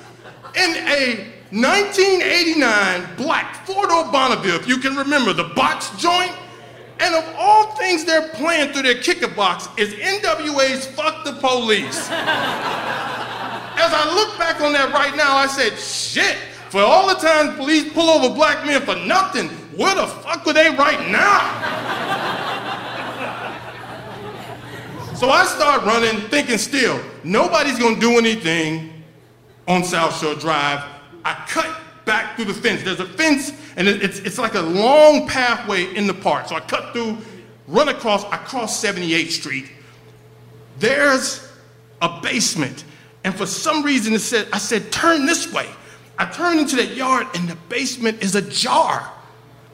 In 0.55 0.75
a 0.87 1.32
1989 1.53 3.15
black 3.15 3.63
four-door 3.67 4.11
Bonneville, 4.11 4.55
if 4.55 4.67
you 4.67 4.79
can 4.79 4.95
remember, 4.95 5.33
the 5.33 5.43
box 5.55 5.91
joint. 6.01 6.31
And 6.99 7.13
of 7.13 7.35
all 7.37 7.75
things 7.75 8.05
they're 8.05 8.29
playing 8.29 8.73
through 8.73 8.81
their 8.81 8.95
kicker 8.95 9.27
box 9.27 9.67
is 9.77 9.93
NWA's 9.93 10.87
Fuck 10.87 11.23
the 11.23 11.33
Police. 11.33 12.09
As 12.09 13.91
I 13.93 14.15
look 14.15 14.35
back 14.39 14.61
on 14.61 14.73
that 14.73 14.91
right 14.93 15.15
now, 15.15 15.35
I 15.35 15.45
said, 15.45 15.77
shit, 15.77 16.37
for 16.69 16.81
all 16.81 17.07
the 17.07 17.15
times 17.15 17.55
police 17.55 17.93
pull 17.93 18.09
over 18.09 18.33
black 18.33 18.65
men 18.65 18.81
for 18.81 18.95
nothing, 18.95 19.49
where 19.77 19.93
the 19.93 20.07
fuck 20.07 20.43
were 20.47 20.53
they 20.53 20.69
right 20.69 21.07
now? 21.11 21.39
so 25.15 25.29
I 25.29 25.45
start 25.45 25.83
running, 25.83 26.19
thinking 26.29 26.57
still, 26.57 26.99
nobody's 27.23 27.77
gonna 27.77 27.99
do 27.99 28.17
anything 28.17 29.03
on 29.67 29.83
South 29.83 30.19
Shore 30.19 30.33
Drive. 30.33 30.92
I 31.25 31.33
cut 31.47 31.79
back 32.05 32.35
through 32.35 32.45
the 32.45 32.53
fence. 32.53 32.83
There's 32.83 32.99
a 32.99 33.05
fence, 33.05 33.51
and 33.75 33.87
it's, 33.87 34.19
it's 34.19 34.37
like 34.37 34.55
a 34.55 34.61
long 34.61 35.27
pathway 35.27 35.93
in 35.95 36.07
the 36.07 36.13
park. 36.13 36.47
So 36.47 36.55
I 36.55 36.59
cut 36.59 36.93
through, 36.93 37.17
run 37.67 37.89
across, 37.89 38.23
I 38.25 38.37
cross 38.37 38.83
78th 38.83 39.31
Street. 39.31 39.71
There's 40.79 41.47
a 42.01 42.19
basement. 42.21 42.83
And 43.23 43.33
for 43.33 43.45
some 43.45 43.83
reason, 43.83 44.13
it 44.13 44.19
said, 44.19 44.47
I 44.51 44.57
said, 44.57 44.91
turn 44.91 45.25
this 45.25 45.51
way. 45.53 45.69
I 46.17 46.25
turn 46.25 46.59
into 46.59 46.75
that 46.75 46.95
yard 46.95 47.27
and 47.33 47.47
the 47.47 47.55
basement 47.69 48.21
is 48.21 48.35
ajar. 48.35 49.11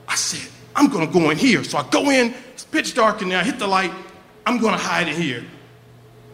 I 0.08 0.16
said, 0.16 0.50
I'm 0.76 0.88
gonna 0.88 1.08
go 1.08 1.30
in 1.32 1.38
here. 1.38 1.64
So 1.64 1.78
I 1.78 1.90
go 1.90 2.10
in, 2.10 2.34
it's 2.54 2.64
pitch 2.64 2.96
dark 2.96 3.22
in 3.22 3.30
there, 3.30 3.40
I 3.40 3.44
hit 3.44 3.60
the 3.60 3.68
light, 3.68 3.92
I'm 4.46 4.60
gonna 4.60 4.78
hide 4.78 5.08
in 5.08 5.22
here. 5.22 5.44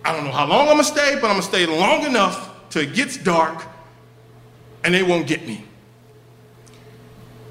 I 0.04 0.14
don't 0.14 0.26
know 0.26 0.32
how 0.32 0.46
long 0.46 0.68
I'm 0.68 0.74
gonna 0.74 0.84
stay, 0.84 1.16
but 1.16 1.26
I'm 1.28 1.34
gonna 1.34 1.42
stay 1.42 1.66
long 1.66 2.06
enough 2.06 2.70
till 2.70 2.84
it 2.84 2.94
gets 2.94 3.18
dark 3.18 3.66
and 4.86 4.94
they 4.94 5.04
won't 5.04 5.26
get 5.26 5.46
me. 5.48 5.66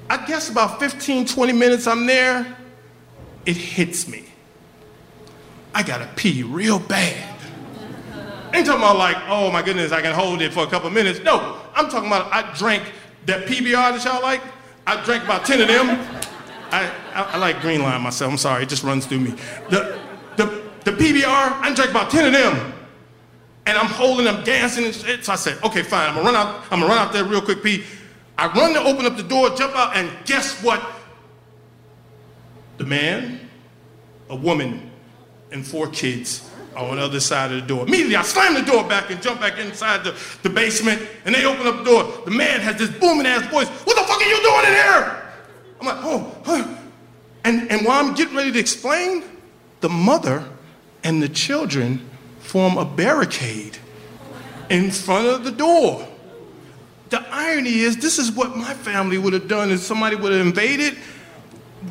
I 0.09 0.25
guess 0.25 0.49
about 0.49 0.79
15, 0.79 1.25
20 1.25 1.53
minutes 1.53 1.85
I'm 1.85 2.05
there, 2.05 2.57
it 3.45 3.57
hits 3.57 4.07
me. 4.07 4.23
I 5.73 5.83
gotta 5.83 6.07
pee 6.15 6.43
real 6.43 6.79
bad. 6.79 7.33
Ain't 8.53 8.65
talking 8.65 8.81
about 8.81 8.97
like, 8.97 9.17
oh 9.27 9.51
my 9.51 9.61
goodness, 9.61 9.91
I 9.91 10.01
can 10.01 10.15
hold 10.15 10.41
it 10.41 10.53
for 10.53 10.63
a 10.63 10.67
couple 10.67 10.89
minutes. 10.89 11.19
No, 11.23 11.59
I'm 11.75 11.89
talking 11.89 12.07
about 12.07 12.31
I 12.31 12.53
drank 12.55 12.83
that 13.25 13.45
PBR 13.47 13.73
that 13.73 14.05
y'all 14.05 14.21
like. 14.21 14.41
I 14.87 15.03
drank 15.03 15.25
about 15.25 15.45
10 15.45 15.61
of 15.61 15.67
them. 15.67 15.87
I, 16.71 16.89
I, 17.13 17.23
I 17.33 17.37
like 17.37 17.59
green 17.59 17.83
line 17.83 18.01
myself. 18.01 18.31
I'm 18.31 18.37
sorry, 18.37 18.63
it 18.63 18.69
just 18.69 18.83
runs 18.83 19.05
through 19.05 19.19
me. 19.19 19.31
The, 19.69 19.99
the, 20.37 20.45
the 20.85 20.91
PBR, 20.91 21.25
I 21.25 21.73
drank 21.75 21.91
about 21.91 22.09
10 22.09 22.27
of 22.27 22.33
them. 22.33 22.73
And 23.67 23.77
I'm 23.77 23.87
holding 23.87 24.25
them, 24.25 24.43
dancing 24.43 24.85
and 24.85 24.93
shit. 24.93 25.25
So 25.25 25.33
I 25.33 25.35
said, 25.35 25.61
okay, 25.63 25.81
fine, 25.81 26.09
I'm 26.09 26.15
gonna 26.15 26.25
run 26.25 26.35
out, 26.35 26.63
I'm 26.71 26.79
gonna 26.79 26.87
run 26.87 26.97
out 26.97 27.13
there 27.13 27.23
real 27.23 27.41
quick, 27.41 27.63
Pete. 27.63 27.83
I 28.37 28.47
run 28.47 28.73
to 28.73 28.81
open 28.81 29.05
up 29.05 29.17
the 29.17 29.23
door, 29.23 29.49
jump 29.55 29.75
out, 29.75 29.95
and 29.95 30.11
guess 30.25 30.61
what? 30.61 30.83
The 32.77 32.85
man, 32.85 33.39
a 34.29 34.35
woman, 34.35 34.91
and 35.51 35.65
four 35.65 35.87
kids 35.87 36.49
are 36.75 36.89
on 36.89 36.97
the 36.97 37.03
other 37.03 37.19
side 37.19 37.51
of 37.51 37.61
the 37.61 37.67
door. 37.67 37.87
Immediately, 37.87 38.17
I 38.17 38.21
slam 38.23 38.53
the 38.53 38.61
door 38.61 38.83
back 38.83 39.09
and 39.09 39.21
jump 39.21 39.39
back 39.39 39.57
inside 39.57 40.03
the, 40.03 40.15
the 40.43 40.49
basement, 40.49 41.01
and 41.23 41.33
they 41.33 41.45
open 41.45 41.65
up 41.65 41.77
the 41.77 41.83
door. 41.83 42.21
The 42.25 42.31
man 42.31 42.59
has 42.59 42.75
this 42.75 42.89
booming 42.89 43.25
ass 43.25 43.49
voice, 43.49 43.67
What 43.67 43.95
the 43.95 44.03
fuck 44.03 44.21
are 44.21 44.29
you 44.29 44.41
doing 44.41 44.65
in 44.65 44.73
here? 44.73 45.31
I'm 45.79 45.87
like, 45.87 45.97
Oh, 46.01 46.35
huh. 46.43 46.67
And, 47.45 47.71
and 47.71 47.85
while 47.85 48.03
I'm 48.03 48.13
getting 48.15 48.35
ready 48.35 48.51
to 48.51 48.59
explain, 48.59 49.23
the 49.79 49.89
mother 49.89 50.43
and 51.03 51.21
the 51.21 51.29
children 51.29 52.09
form 52.45 52.77
a 52.77 52.85
barricade 52.85 53.77
in 54.69 54.91
front 54.91 55.27
of 55.27 55.43
the 55.43 55.51
door. 55.51 56.07
The 57.09 57.23
irony 57.29 57.79
is, 57.79 57.97
this 57.97 58.17
is 58.17 58.31
what 58.31 58.55
my 58.55 58.73
family 58.73 59.17
would 59.17 59.33
have 59.33 59.47
done 59.47 59.71
if 59.71 59.79
somebody 59.79 60.15
would 60.15 60.31
have 60.31 60.45
invaded. 60.45 60.97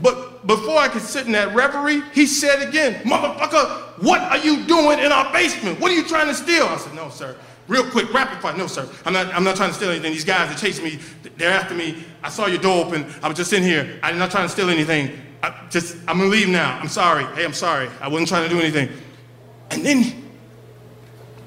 But 0.03 0.47
before 0.47 0.79
I 0.79 0.89
could 0.89 1.03
sit 1.03 1.27
in 1.27 1.33
that 1.33 1.55
reverie, 1.55 2.03
he 2.13 2.27
said 2.27 2.67
again, 2.67 2.95
Motherfucker, 3.05 4.03
what 4.03 4.21
are 4.21 4.39
you 4.39 4.65
doing 4.65 4.99
in 4.99 5.13
our 5.13 5.33
basement? 5.33 5.79
What 5.81 5.93
are 5.93 5.95
you 5.95 6.05
trying 6.05 6.27
to 6.27 6.35
steal? 6.35 6.65
I 6.65 6.77
said, 6.79 6.95
No, 6.95 7.09
sir. 7.11 7.37
Real 7.69 7.89
quick, 7.89 8.13
rapid 8.13 8.41
fire. 8.41 8.57
No, 8.57 8.67
sir. 8.67 8.89
I'm 9.07 9.13
not, 9.13 9.33
I'm 9.33 9.45
not 9.45 9.57
trying 9.57 9.71
to 9.71 9.75
steal 9.75 9.91
anything. 9.91 10.13
These 10.13 10.25
guys 10.25 10.55
are 10.55 10.59
chasing 10.59 10.85
me. 10.85 10.99
They're 11.37 11.53
after 11.53 11.75
me. 11.75 12.05
I 12.23 12.29
saw 12.29 12.47
your 12.47 12.59
door 12.59 12.85
open. 12.85 13.07
I 13.23 13.29
was 13.29 13.37
just 13.37 13.53
in 13.53 13.63
here. 13.63 13.99
I'm 14.03 14.19
not 14.19 14.31
trying 14.31 14.45
to 14.45 14.51
steal 14.51 14.69
anything. 14.69 15.17
I 15.43 15.67
just, 15.71 15.97
I'm 16.09 16.19
gonna 16.19 16.29
leave 16.29 16.49
now. 16.49 16.79
I'm 16.79 16.89
sorry. 16.89 17.25
Hey, 17.37 17.45
I'm 17.45 17.55
sorry. 17.55 17.89
I 18.01 18.09
wasn't 18.09 18.29
trying 18.29 18.49
to 18.49 18.55
do 18.55 18.61
anything. 18.61 18.91
And 19.71 19.85
then 19.85 20.24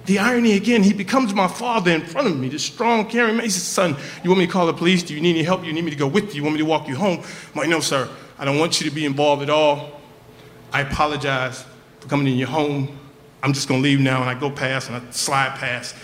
the 0.07 0.19
irony 0.19 0.53
again, 0.53 0.83
he 0.83 0.93
becomes 0.93 1.33
my 1.33 1.49
father 1.49 1.91
in 1.91 2.01
front 2.01 2.27
of 2.27 2.37
me, 2.37 2.47
this 2.47 2.63
strong, 2.63 3.05
caring 3.05 3.35
man. 3.35 3.43
He 3.43 3.49
says, 3.49 3.63
Son, 3.63 3.95
you 4.23 4.29
want 4.29 4.39
me 4.39 4.47
to 4.47 4.51
call 4.51 4.65
the 4.65 4.73
police? 4.73 5.03
Do 5.03 5.13
you 5.13 5.19
need 5.19 5.31
any 5.35 5.43
help? 5.43 5.65
You 5.65 5.73
need 5.73 5.83
me 5.83 5.91
to 5.91 5.97
go 5.97 6.07
with 6.07 6.33
you? 6.33 6.37
You 6.37 6.43
want 6.43 6.53
me 6.53 6.59
to 6.59 6.65
walk 6.65 6.87
you 6.87 6.95
home? 6.95 7.19
I'm 7.19 7.59
like, 7.59 7.69
No, 7.69 7.81
sir. 7.81 8.09
I 8.39 8.45
don't 8.45 8.57
want 8.57 8.79
you 8.79 8.89
to 8.89 8.95
be 8.95 9.05
involved 9.05 9.43
at 9.43 9.49
all. 9.49 9.99
I 10.71 10.81
apologize 10.81 11.65
for 11.99 12.07
coming 12.07 12.27
in 12.27 12.37
your 12.37 12.47
home. 12.47 12.97
I'm 13.43 13.51
just 13.51 13.67
gonna 13.67 13.81
leave 13.81 13.99
now. 13.99 14.21
And 14.21 14.29
I 14.29 14.39
go 14.39 14.49
past 14.49 14.89
and 14.89 14.95
I 14.95 15.11
slide 15.11 15.57
past. 15.59 15.95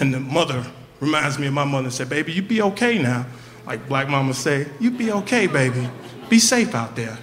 And 0.00 0.14
the 0.14 0.20
mother 0.20 0.64
reminds 1.00 1.38
me 1.38 1.46
of 1.46 1.52
my 1.52 1.64
mother 1.64 1.84
and 1.84 1.92
said, 1.92 2.08
Baby, 2.08 2.32
you 2.32 2.42
be 2.42 2.62
okay 2.62 2.98
now. 2.98 3.26
Like 3.66 3.86
black 3.86 4.08
mama 4.08 4.32
say, 4.32 4.66
You 4.80 4.90
be 4.90 5.12
okay, 5.12 5.46
baby. 5.46 5.90
Be 6.30 6.38
safe 6.38 6.74
out 6.74 6.96
there. 6.96 7.18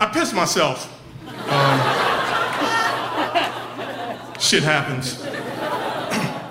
I 0.00 0.06
pissed 0.06 0.34
myself. 0.34 0.90
Um, 1.28 2.13
shit 4.40 4.62
happens. 4.62 5.22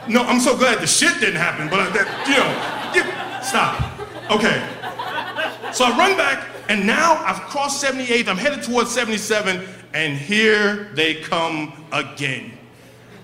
no, 0.08 0.24
I'm 0.24 0.40
so 0.40 0.58
glad 0.58 0.80
the 0.80 0.88
shit 0.88 1.20
didn't 1.20 1.36
happen, 1.36 1.70
but 1.70 1.94
that, 1.94 2.08
you 2.28 2.38
know, 2.38 3.42
stop. 3.42 3.94
Okay. 4.32 4.62
So 5.74 5.86
I 5.86 5.98
run 5.98 6.16
back, 6.16 6.48
and 6.70 6.86
now 6.86 7.16
I've 7.26 7.42
crossed 7.50 7.82
78, 7.82 8.30
I'm 8.30 8.38
headed 8.38 8.64
towards 8.64 8.92
77, 8.92 9.68
and 9.94 10.18
here 10.18 10.92
they 10.94 11.16
come 11.16 11.86
again. 11.92 12.58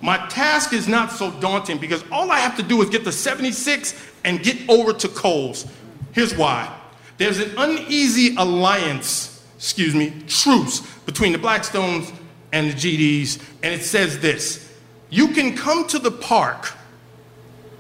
My 0.02 0.18
task 0.28 0.74
is 0.74 0.88
not 0.88 1.12
so 1.12 1.32
daunting 1.40 1.78
because 1.78 2.04
all 2.12 2.32
I 2.32 2.40
have 2.40 2.56
to 2.58 2.64
do 2.64 2.82
is 2.82 2.90
get 2.90 3.04
to 3.04 3.12
76 3.12 3.94
and 4.24 4.42
get 4.42 4.58
over 4.70 4.94
to 4.94 5.08
Coles. 5.10 5.68
Here's 6.12 6.36
why. 6.36 6.76
There's 7.18 7.40
an 7.40 7.52
uneasy 7.58 8.36
alliance, 8.36 9.46
excuse 9.58 9.94
me, 9.94 10.14
truce 10.28 10.80
between 11.02 11.34
the 11.34 11.38
Blackstones 11.38 12.14
and 12.52 12.72
the 12.72 12.74
GDs, 12.74 13.42
and 13.64 13.74
it 13.74 13.84
says 13.84 14.20
this 14.20 14.72
You 15.10 15.30
can 15.30 15.56
come 15.56 15.88
to 15.88 16.00
the 16.00 16.12
park, 16.12 16.74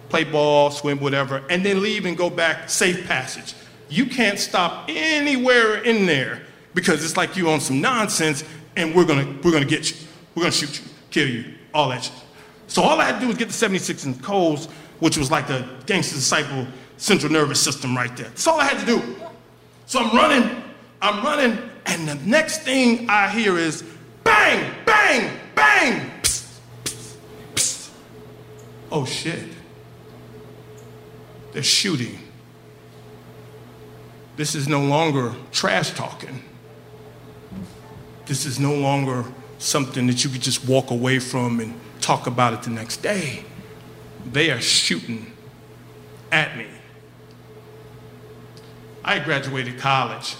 play 0.09 0.23
ball, 0.23 0.71
swim, 0.71 0.99
whatever, 0.99 1.43
and 1.49 1.65
then 1.65 1.81
leave 1.81 2.05
and 2.05 2.17
go 2.17 2.29
back 2.29 2.69
safe 2.69 3.05
passage. 3.05 3.55
You 3.89 4.05
can't 4.05 4.37
stop 4.37 4.85
anywhere 4.87 5.83
in 5.83 6.05
there 6.05 6.43
because 6.73 7.03
it's 7.03 7.17
like 7.17 7.35
you 7.35 7.49
on 7.49 7.59
some 7.59 7.81
nonsense 7.81 8.43
and 8.75 8.93
we're 8.95 9.05
gonna, 9.05 9.25
we're 9.43 9.51
gonna 9.51 9.65
get 9.65 9.89
you. 9.89 9.97
We're 10.35 10.43
gonna 10.43 10.51
shoot 10.51 10.79
you, 10.79 10.87
kill 11.09 11.27
you, 11.27 11.55
all 11.73 11.89
that 11.89 12.03
shit. 12.03 12.13
So 12.67 12.83
all 12.83 13.01
I 13.01 13.05
had 13.05 13.15
to 13.15 13.21
do 13.21 13.27
was 13.27 13.37
get 13.37 13.47
the 13.47 13.53
76 13.53 14.05
in 14.05 14.19
Coles, 14.19 14.67
which 14.99 15.17
was 15.17 15.31
like 15.31 15.47
the 15.47 15.67
gangster 15.87 16.15
disciple 16.15 16.67
central 16.97 17.31
nervous 17.31 17.59
system 17.59 17.95
right 17.95 18.15
there. 18.15 18.27
That's 18.27 18.45
all 18.45 18.59
I 18.59 18.65
had 18.65 18.79
to 18.79 18.85
do. 18.85 19.15
So 19.85 19.99
I'm 19.99 20.15
running, 20.15 20.63
I'm 21.01 21.23
running, 21.23 21.57
and 21.87 22.07
the 22.07 22.15
next 22.29 22.61
thing 22.61 23.09
I 23.09 23.27
hear 23.29 23.57
is 23.57 23.83
bang, 24.23 24.73
bang, 24.85 25.39
bang. 25.55 26.11
Psst, 26.21 26.59
psst, 26.85 27.17
psst. 27.55 27.89
Oh 28.91 29.05
shit. 29.05 29.47
They're 31.51 31.63
shooting. 31.63 32.19
This 34.35 34.55
is 34.55 34.67
no 34.67 34.81
longer 34.81 35.33
trash 35.51 35.91
talking. 35.91 36.43
This 38.25 38.45
is 38.45 38.59
no 38.59 38.73
longer 38.73 39.25
something 39.57 40.07
that 40.07 40.23
you 40.23 40.29
could 40.29 40.41
just 40.41 40.67
walk 40.67 40.91
away 40.91 41.19
from 41.19 41.59
and 41.59 41.79
talk 41.99 42.27
about 42.27 42.53
it 42.53 42.63
the 42.63 42.69
next 42.69 42.97
day. 42.97 43.43
They 44.31 44.51
are 44.51 44.61
shooting 44.61 45.33
at 46.31 46.55
me. 46.57 46.67
I 49.03 49.19
graduated 49.19 49.79
college. 49.79 50.35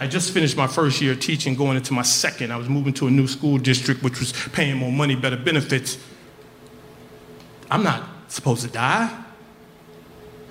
I 0.00 0.06
just 0.06 0.32
finished 0.32 0.56
my 0.56 0.66
first 0.66 1.00
year 1.00 1.14
teaching, 1.14 1.54
going 1.54 1.76
into 1.76 1.92
my 1.92 2.02
second. 2.02 2.52
I 2.52 2.56
was 2.56 2.68
moving 2.68 2.92
to 2.94 3.06
a 3.06 3.10
new 3.10 3.26
school 3.26 3.58
district, 3.58 4.02
which 4.02 4.18
was 4.18 4.32
paying 4.52 4.76
more 4.76 4.92
money, 4.92 5.14
better 5.14 5.36
benefits. 5.36 5.98
I'm 7.70 7.82
not 7.82 8.08
supposed 8.28 8.62
to 8.62 8.68
die. 8.68 9.24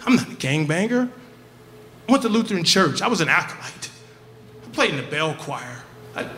I'm 0.05 0.15
not 0.15 0.27
a 0.27 0.31
gangbanger. 0.31 1.09
I 2.07 2.11
went 2.11 2.23
to 2.23 2.29
Lutheran 2.29 2.63
church. 2.63 3.01
I 3.01 3.07
was 3.07 3.21
an 3.21 3.29
acolyte. 3.29 3.89
I 4.65 4.69
played 4.73 4.91
in 4.91 4.97
the 4.97 5.03
bell 5.03 5.35
choir. 5.35 5.83
I, 6.15 6.29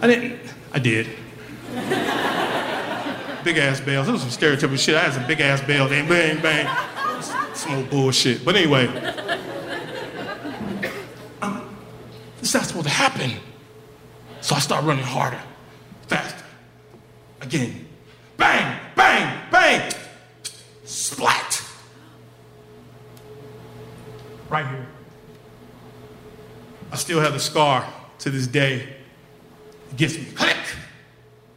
I 0.00 0.06
didn't, 0.06 0.40
I 0.72 0.78
did. 0.78 1.08
big 3.44 3.58
ass 3.58 3.80
bells. 3.80 4.08
It 4.08 4.12
was 4.12 4.20
some 4.22 4.30
stereotypical 4.30 4.78
shit. 4.78 4.94
I 4.94 5.00
had 5.00 5.14
some 5.14 5.26
big 5.26 5.40
ass 5.40 5.60
bells. 5.60 5.90
Bang, 5.90 6.08
bang, 6.08 6.40
bang. 6.40 7.54
Some 7.54 7.74
old 7.74 7.90
bullshit. 7.90 8.44
But 8.44 8.56
anyway, 8.56 8.86
um, 11.42 11.76
this 12.42 12.54
not 12.54 12.64
supposed 12.64 12.86
to 12.86 12.92
happen. 12.92 13.30
So 14.40 14.56
I 14.56 14.58
start 14.58 14.84
running 14.84 15.04
harder, 15.04 15.40
faster. 16.08 16.44
Again. 17.40 17.86
Bang, 18.36 18.80
bang, 18.96 19.40
bang. 19.52 19.92
Splat. 20.84 21.62
Right 24.50 24.66
here. 24.66 24.86
I 26.90 26.96
still 26.96 27.20
have 27.20 27.32
the 27.32 27.38
scar 27.38 27.86
to 28.18 28.30
this 28.30 28.48
day. 28.48 28.88
It 29.90 29.96
gets 29.96 30.18
me. 30.18 30.24
Click. 30.34 30.56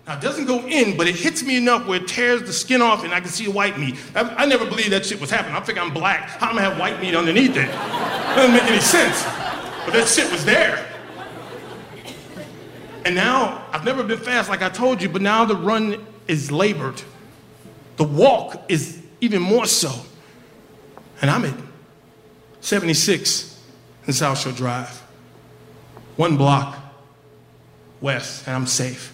Now, 0.05 0.17
it 0.17 0.21
doesn't 0.21 0.45
go 0.45 0.59
in, 0.67 0.95
but 0.95 1.07
it 1.07 1.15
hits 1.15 1.41
me 1.41 1.57
enough 1.57 1.87
where 1.87 1.99
it 1.99 2.07
tears 2.07 2.43
the 2.43 2.53
skin 2.53 2.83
off 2.83 3.03
and 3.03 3.11
I 3.11 3.21
can 3.21 3.29
see 3.29 3.47
white 3.47 3.79
meat. 3.79 3.95
I, 4.13 4.21
I 4.21 4.45
never 4.45 4.65
believed 4.65 4.91
that 4.91 5.03
shit 5.03 5.19
was 5.19 5.31
happening. 5.31 5.55
I 5.55 5.61
think 5.61 5.79
I'm 5.79 5.91
black. 5.91 6.29
How 6.29 6.51
am 6.51 6.59
I 6.59 6.61
have 6.61 6.77
white 6.77 7.01
meat 7.01 7.15
underneath 7.15 7.57
it? 7.57 7.71
Doesn't 8.35 8.53
make 8.53 8.63
any 8.65 8.79
sense. 8.79 9.44
But 9.85 9.93
that 9.93 10.07
shit 10.07 10.31
was 10.31 10.43
there. 10.43 10.85
And 13.05 13.13
now, 13.13 13.63
I've 13.71 13.85
never 13.85 14.03
been 14.03 14.17
fast 14.17 14.49
like 14.49 14.63
I 14.63 14.69
told 14.69 15.01
you, 15.01 15.07
but 15.07 15.21
now 15.21 15.45
the 15.45 15.55
run 15.55 16.03
is 16.27 16.51
labored. 16.51 17.01
The 17.97 18.03
walk 18.03 18.63
is 18.67 19.01
even 19.21 19.41
more 19.41 19.67
so. 19.67 19.93
And 21.21 21.29
I'm 21.29 21.45
at 21.45 21.53
76 22.61 23.61
in 24.07 24.13
South 24.13 24.39
Shore 24.39 24.53
Drive. 24.53 24.89
One 26.15 26.35
block 26.35 26.77
west, 28.01 28.47
and 28.47 28.55
I'm 28.55 28.67
safe. 28.67 29.13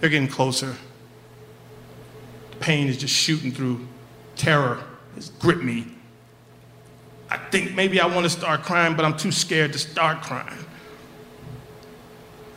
They're 0.00 0.10
getting 0.10 0.28
closer. 0.28 0.74
The 2.50 2.56
pain 2.56 2.88
is 2.88 2.98
just 2.98 3.14
shooting 3.14 3.50
through. 3.50 3.86
Terror 4.36 4.82
has 5.14 5.30
gripped 5.30 5.62
me. 5.62 5.86
I 7.30 7.38
think 7.50 7.74
maybe 7.74 8.00
I 8.00 8.06
want 8.06 8.24
to 8.24 8.30
start 8.30 8.62
crying, 8.62 8.96
but 8.96 9.04
I'm 9.04 9.16
too 9.16 9.30
scared 9.30 9.72
to 9.72 9.78
start 9.78 10.22
crying. 10.22 10.58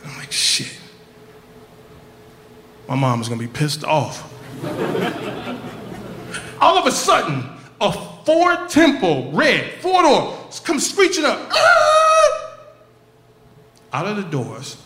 I'm 0.03 0.17
like, 0.17 0.31
shit. 0.31 0.75
My 2.87 2.95
mom 2.95 3.21
is 3.21 3.29
gonna 3.29 3.39
be 3.39 3.47
pissed 3.47 3.83
off. 3.83 4.31
All 6.59 6.77
of 6.77 6.85
a 6.85 6.91
sudden, 6.91 7.45
a 7.79 7.91
Ford 7.91 8.69
Tempo, 8.69 9.29
red, 9.31 9.81
four 9.81 10.01
door, 10.01 10.49
comes 10.63 10.89
screeching 10.89 11.25
up. 11.25 11.39
Ah! 11.51 12.57
Out 13.93 14.07
of 14.07 14.17
the 14.17 14.23
doors, 14.23 14.81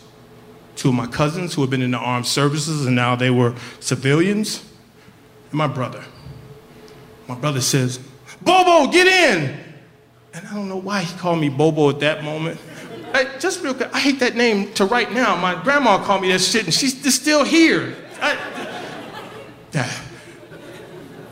two 0.76 0.88
of 0.88 0.94
my 0.94 1.06
cousins 1.06 1.54
who 1.54 1.62
had 1.62 1.70
been 1.70 1.82
in 1.82 1.92
the 1.92 1.98
armed 1.98 2.26
services 2.26 2.86
and 2.86 2.94
now 2.94 3.16
they 3.16 3.30
were 3.30 3.54
civilians, 3.80 4.64
and 5.50 5.54
my 5.58 5.66
brother. 5.66 6.04
My 7.26 7.34
brother 7.34 7.60
says, 7.60 7.98
Bobo, 8.42 8.90
get 8.90 9.06
in! 9.06 9.67
And 10.34 10.46
I 10.46 10.54
don't 10.54 10.68
know 10.68 10.76
why 10.76 11.02
he 11.02 11.18
called 11.18 11.40
me 11.40 11.48
Bobo 11.48 11.90
at 11.90 12.00
that 12.00 12.22
moment. 12.22 12.60
I, 13.14 13.24
just 13.38 13.62
real 13.62 13.74
quick, 13.74 13.88
I 13.94 14.00
hate 14.00 14.20
that 14.20 14.36
name 14.36 14.72
to 14.74 14.84
right 14.84 15.10
now. 15.12 15.34
My 15.36 15.60
grandma 15.62 16.02
called 16.04 16.22
me 16.22 16.30
that 16.32 16.40
shit 16.40 16.64
and 16.64 16.74
she's 16.74 17.14
still 17.14 17.44
here. 17.44 17.96
I, 18.20 18.36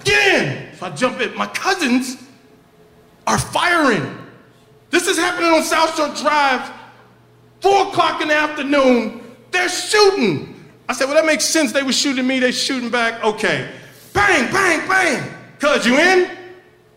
get 0.04 0.42
in! 0.42 0.74
So 0.76 0.86
I 0.86 0.90
jump 0.90 1.20
in. 1.20 1.34
My 1.36 1.46
cousins 1.46 2.16
are 3.26 3.38
firing. 3.38 4.16
This 4.90 5.06
is 5.06 5.18
happening 5.18 5.50
on 5.50 5.62
South 5.62 5.94
Shore 5.96 6.14
Drive, 6.14 6.70
four 7.60 7.88
o'clock 7.88 8.22
in 8.22 8.28
the 8.28 8.34
afternoon. 8.34 9.22
They're 9.50 9.68
shooting. 9.68 10.64
I 10.88 10.92
said, 10.92 11.06
well, 11.06 11.14
that 11.14 11.26
makes 11.26 11.44
sense. 11.44 11.72
They 11.72 11.82
were 11.82 11.92
shooting 11.92 12.26
me, 12.26 12.38
they 12.38 12.52
shooting 12.52 12.90
back. 12.90 13.22
Okay. 13.24 13.70
Bang, 14.12 14.50
bang, 14.52 14.88
bang. 14.88 15.30
Cuz, 15.58 15.86
you 15.86 15.98
in? 15.98 16.30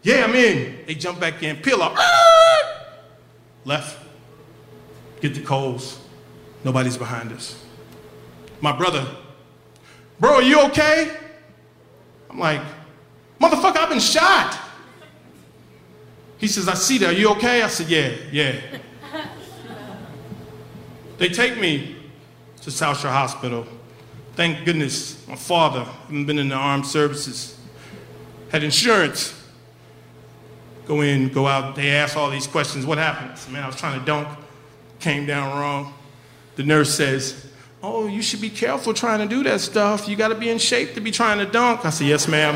Yeah, 0.01 0.23
I'm 0.23 0.35
in. 0.35 0.85
They 0.85 0.95
jump 0.95 1.19
back 1.19 1.43
in, 1.43 1.57
peel 1.57 1.81
up. 1.81 1.95
Left. 3.65 3.97
Get 5.21 5.35
the 5.35 5.41
Coles. 5.41 5.99
Nobody's 6.63 6.97
behind 6.97 7.31
us. 7.31 7.61
My 8.61 8.75
brother, 8.75 9.05
bro, 10.19 10.35
are 10.35 10.41
you 10.41 10.61
okay? 10.65 11.15
I'm 12.29 12.39
like, 12.39 12.61
motherfucker, 13.39 13.77
I've 13.77 13.89
been 13.89 13.99
shot. 13.99 14.59
He 16.37 16.47
says, 16.47 16.67
I 16.67 16.73
see 16.73 16.97
that. 16.99 17.09
Are 17.09 17.17
you 17.17 17.31
okay? 17.31 17.61
I 17.61 17.67
said, 17.67 17.89
yeah, 17.89 18.11
yeah. 18.31 18.59
they 21.17 21.29
take 21.29 21.59
me 21.59 21.97
to 22.61 22.71
South 22.71 22.99
Shore 22.99 23.11
Hospital. 23.11 23.65
Thank 24.35 24.65
goodness 24.65 25.27
my 25.27 25.35
father, 25.35 25.83
having 25.83 26.25
been 26.25 26.39
in 26.39 26.49
the 26.49 26.55
armed 26.55 26.85
services, 26.85 27.57
had 28.49 28.63
insurance. 28.63 29.38
Go 30.89 31.01
in, 31.01 31.29
go 31.29 31.45
out. 31.45 31.75
They 31.75 31.91
ask 31.91 32.17
all 32.17 32.31
these 32.31 32.47
questions. 32.47 32.83
What 32.83 32.97
happened? 32.97 33.39
Man, 33.53 33.63
I 33.63 33.67
was 33.67 33.75
trying 33.75 33.99
to 33.99 34.05
dunk. 34.07 34.27
Came 34.99 35.27
down 35.27 35.55
wrong. 35.55 35.93
The 36.55 36.63
nurse 36.63 36.91
says, 36.91 37.45
oh, 37.83 38.07
you 38.07 38.23
should 38.23 38.41
be 38.41 38.49
careful 38.49 38.95
trying 38.95 39.19
to 39.19 39.27
do 39.27 39.43
that 39.43 39.61
stuff. 39.61 40.07
You 40.09 40.15
got 40.15 40.29
to 40.29 40.35
be 40.35 40.49
in 40.49 40.57
shape 40.57 40.95
to 40.95 40.99
be 40.99 41.11
trying 41.11 41.37
to 41.37 41.45
dunk. 41.45 41.85
I 41.85 41.91
said, 41.91 42.07
yes, 42.07 42.27
ma'am. 42.27 42.55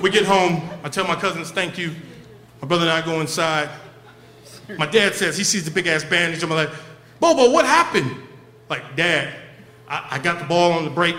we 0.00 0.08
get 0.08 0.24
home. 0.24 0.62
I 0.82 0.88
tell 0.88 1.06
my 1.06 1.16
cousins, 1.16 1.50
thank 1.50 1.76
you. 1.76 1.94
My 2.62 2.66
brother 2.66 2.84
and 2.84 2.92
I 2.92 3.04
go 3.04 3.20
inside. 3.20 3.68
My 4.78 4.86
dad 4.86 5.14
says, 5.14 5.36
he 5.36 5.44
sees 5.44 5.66
the 5.66 5.70
big 5.70 5.86
ass 5.86 6.02
bandage. 6.02 6.42
I'm 6.42 6.48
like, 6.48 6.70
Bobo, 7.20 7.50
what 7.50 7.66
happened? 7.66 8.10
Like, 8.70 8.96
Dad, 8.96 9.34
I, 9.86 10.06
I 10.12 10.18
got 10.18 10.38
the 10.38 10.46
ball 10.46 10.72
on 10.72 10.84
the 10.84 10.90
break. 10.90 11.16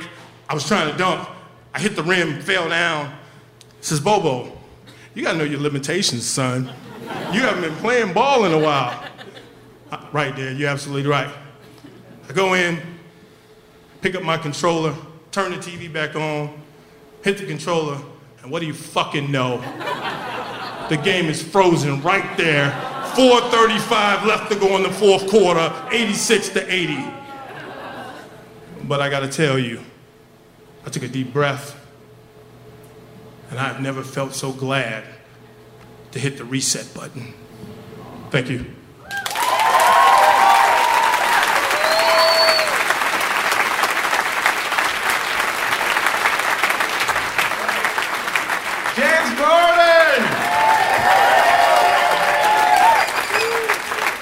I 0.50 0.56
was 0.56 0.68
trying 0.68 0.92
to 0.92 0.98
dunk. 0.98 1.30
I 1.76 1.80
hit 1.80 1.96
the 1.96 2.02
rim, 2.02 2.42
fell 2.42 2.68
down. 2.68 3.14
Says, 3.88 4.02
Bobo, 4.02 4.52
you 5.16 5.24
gotta 5.24 5.38
know 5.38 5.46
your 5.46 5.62
limitations, 5.62 6.26
son. 6.26 6.70
You 7.32 7.40
haven't 7.40 7.62
been 7.62 7.76
playing 7.76 8.12
ball 8.12 8.44
in 8.44 8.52
a 8.52 8.60
while. 8.60 9.02
Right 10.12 10.36
there, 10.36 10.52
you're 10.52 10.68
absolutely 10.68 11.10
right. 11.10 11.34
I 12.28 12.34
go 12.34 12.54
in, 12.54 12.82
pick 14.02 14.14
up 14.14 14.24
my 14.24 14.38
controller, 14.38 14.94
turn 15.32 15.52
the 15.52 15.58
TV 15.58 15.88
back 15.90 16.18
on, 16.18 16.62
hit 17.24 17.38
the 17.38 17.46
controller, 17.46 17.98
and 18.42 18.52
what 18.52 18.60
do 18.60 18.66
you 18.66 18.74
fucking 18.74 19.32
know? 19.32 19.60
The 20.90 20.98
game 20.98 21.28
is 21.28 21.42
frozen 21.42 22.02
right 22.02 22.36
there. 22.36 22.72
435 23.16 24.26
left 24.26 24.52
to 24.52 24.60
go 24.60 24.76
in 24.76 24.84
the 24.84 24.92
fourth 24.92 25.30
quarter, 25.30 25.74
86 25.94 26.50
to 26.50 26.74
80. 26.74 27.06
But 28.84 29.00
I 29.00 29.10
gotta 29.10 29.30
tell 29.30 29.58
you, 29.58 29.80
I 30.86 30.90
took 30.90 31.04
a 31.04 31.08
deep 31.08 31.32
breath, 31.32 31.87
and 33.50 33.60
I've 33.60 33.82
never 33.82 34.04
felt 34.04 34.34
so 34.34 34.52
glad 34.52 35.04
to 36.12 36.20
hit 36.20 36.38
the 36.38 36.46
reset 36.46 36.94
button. 36.94 37.34
Thank 38.30 38.50
you. 38.50 38.66
James 48.96 49.40
Gordon! 49.40 50.24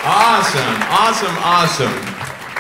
Awesome, 0.04 0.82
awesome, 0.92 1.38
awesome. 1.40 2.15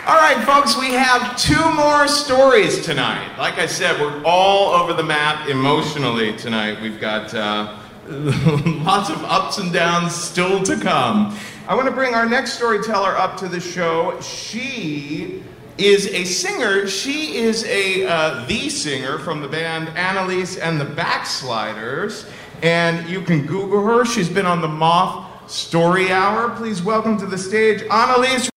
All 0.07 0.17
right, 0.17 0.45
folks, 0.45 0.77
we 0.77 0.91
have 0.91 1.35
two 1.35 1.73
more 1.73 2.07
stories 2.07 2.85
tonight. 2.85 3.39
Like 3.39 3.57
I 3.57 3.65
said, 3.65 3.99
we're 3.99 4.21
all 4.23 4.69
over 4.79 4.93
the 4.93 5.01
map 5.01 5.49
emotionally 5.49 6.37
tonight. 6.37 6.79
We've 6.79 7.01
got 7.01 7.33
uh, 7.33 7.75
lots 8.07 9.09
of 9.09 9.23
ups 9.23 9.57
and 9.57 9.73
downs 9.73 10.13
still 10.13 10.61
to 10.61 10.79
come. 10.79 11.35
I 11.67 11.73
want 11.73 11.87
to 11.87 11.91
bring 11.91 12.13
our 12.13 12.27
next 12.27 12.53
storyteller 12.53 13.17
up 13.17 13.35
to 13.37 13.47
the 13.47 13.59
show. 13.59 14.21
She 14.21 15.41
is 15.79 16.05
a 16.09 16.23
singer. 16.23 16.85
She 16.85 17.37
is 17.37 17.65
a 17.65 18.05
uh, 18.05 18.45
the 18.45 18.69
singer 18.69 19.17
from 19.17 19.41
the 19.41 19.47
band 19.47 19.89
Annalise 19.97 20.57
and 20.57 20.79
the 20.79 20.85
Backsliders, 20.85 22.29
and 22.61 23.09
you 23.09 23.21
can 23.21 23.47
Google 23.47 23.83
her. 23.83 24.05
She's 24.05 24.29
been 24.29 24.45
on 24.45 24.61
the 24.61 24.67
Moth 24.67 25.49
Story 25.49 26.11
Hour. 26.11 26.55
Please 26.57 26.83
welcome 26.83 27.17
to 27.17 27.25
the 27.25 27.39
stage 27.39 27.81
Annalise. 27.89 28.51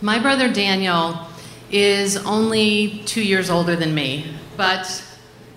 My 0.00 0.20
brother 0.20 0.48
Daniel 0.48 1.18
is 1.72 2.16
only 2.18 3.02
two 3.04 3.20
years 3.20 3.50
older 3.50 3.74
than 3.74 3.96
me, 3.96 4.32
but 4.56 5.04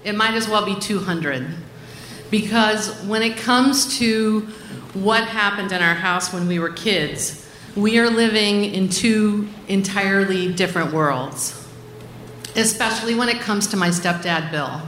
it 0.04 0.16
might 0.16 0.34
as 0.34 0.50
well 0.50 0.66
be 0.66 0.74
200. 0.80 1.46
Because 2.32 3.04
when 3.04 3.22
it 3.22 3.38
comes 3.38 4.00
to 4.00 4.40
what 4.96 5.26
happened 5.26 5.72
in 5.72 5.84
our 5.84 5.94
house 5.94 6.34
when 6.34 6.48
we 6.48 6.58
were 6.58 6.72
kids, 6.72 7.48
we 7.76 8.00
are 8.00 8.10
living 8.10 8.66
in 8.66 8.90
two 8.90 9.48
entirely 9.68 10.52
different 10.52 10.92
worlds, 10.92 11.68
especially 12.56 13.14
when 13.14 13.30
it 13.30 13.42
comes 13.42 13.68
to 13.68 13.78
my 13.78 13.90
stepdad, 13.90 14.50
Bill. 14.50 14.82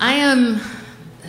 I 0.00 0.12
am 0.12 0.60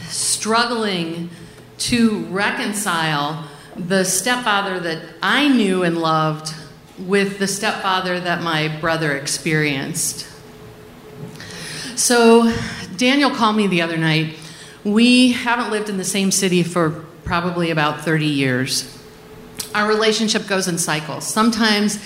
struggling 0.10 1.30
to 1.78 2.26
reconcile 2.26 3.48
the 3.78 4.04
stepfather 4.04 4.82
that 4.82 5.02
I 5.22 5.48
knew 5.48 5.84
and 5.84 5.98
loved 5.98 6.54
with 7.00 7.40
the 7.40 7.48
stepfather 7.48 8.20
that 8.20 8.42
my 8.42 8.68
brother 8.80 9.16
experienced. 9.16 10.28
So, 11.96 12.54
Daniel 12.98 13.32
called 13.32 13.56
me 13.56 13.68
the 13.68 13.82
other 13.82 13.98
night. 13.98 14.38
We 14.84 15.32
haven't 15.32 15.72
lived 15.72 15.90
in 15.90 15.98
the 15.98 16.04
same 16.04 16.32
city 16.32 16.64
for 16.64 17.06
probably 17.24 17.72
about 17.72 18.02
30 18.02 18.26
years. 18.26 18.90
Our 19.74 19.88
relationship 19.88 20.48
goes 20.48 20.68
in 20.68 20.78
cycles. 20.78 21.26
Sometimes 21.26 21.98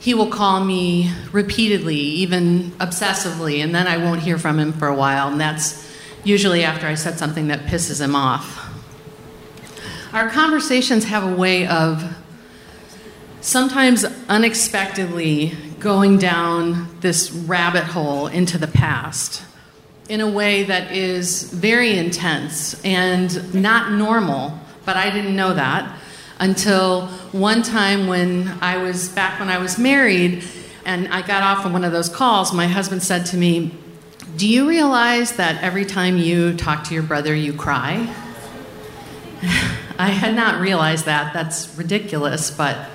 he 0.00 0.14
will 0.14 0.30
call 0.30 0.64
me 0.64 1.12
repeatedly, 1.32 1.96
even 1.96 2.70
obsessively, 2.72 3.62
and 3.62 3.74
then 3.74 3.86
I 3.86 3.96
won't 3.96 4.20
hear 4.20 4.38
from 4.38 4.58
him 4.58 4.72
for 4.72 4.86
a 4.86 4.94
while, 4.94 5.28
and 5.28 5.40
that's 5.40 5.86
usually 6.24 6.62
after 6.62 6.86
I 6.86 6.94
said 6.94 7.18
something 7.18 7.48
that 7.48 7.60
pisses 7.66 8.00
him 8.00 8.14
off. 8.14 8.64
Our 10.12 10.30
conversations 10.30 11.04
have 11.04 11.24
a 11.24 11.34
way 11.34 11.66
of 11.66 12.16
sometimes 13.40 14.04
unexpectedly 14.28 15.56
going 15.78 16.18
down 16.18 17.00
this 17.00 17.30
rabbit 17.30 17.84
hole 17.84 18.26
into 18.26 18.58
the 18.58 18.66
past 18.66 19.42
in 20.08 20.20
a 20.20 20.28
way 20.28 20.64
that 20.64 20.92
is 20.92 21.44
very 21.52 21.96
intense 21.96 22.82
and 22.84 23.54
not 23.54 23.92
normal, 23.92 24.58
but 24.84 24.96
I 24.96 25.10
didn't 25.10 25.36
know 25.36 25.54
that 25.54 25.98
until 26.40 27.06
one 27.32 27.62
time 27.62 28.06
when 28.06 28.48
I 28.60 28.78
was 28.78 29.08
back 29.08 29.38
when 29.40 29.48
I 29.48 29.58
was 29.58 29.78
married 29.78 30.44
and 30.84 31.08
I 31.08 31.26
got 31.26 31.42
off 31.42 31.66
on 31.66 31.72
one 31.72 31.84
of 31.84 31.92
those 31.92 32.08
calls, 32.08 32.52
my 32.52 32.66
husband 32.66 33.02
said 33.02 33.26
to 33.26 33.36
me, 33.36 33.74
Do 34.36 34.48
you 34.48 34.68
realize 34.68 35.32
that 35.32 35.62
every 35.62 35.84
time 35.84 36.16
you 36.16 36.56
talk 36.56 36.84
to 36.84 36.94
your 36.94 37.02
brother, 37.02 37.34
you 37.34 37.52
cry? 37.52 38.14
I 39.98 40.08
had 40.08 40.34
not 40.34 40.60
realized 40.60 41.04
that. 41.04 41.32
That's 41.32 41.76
ridiculous, 41.76 42.50
but. 42.50 42.88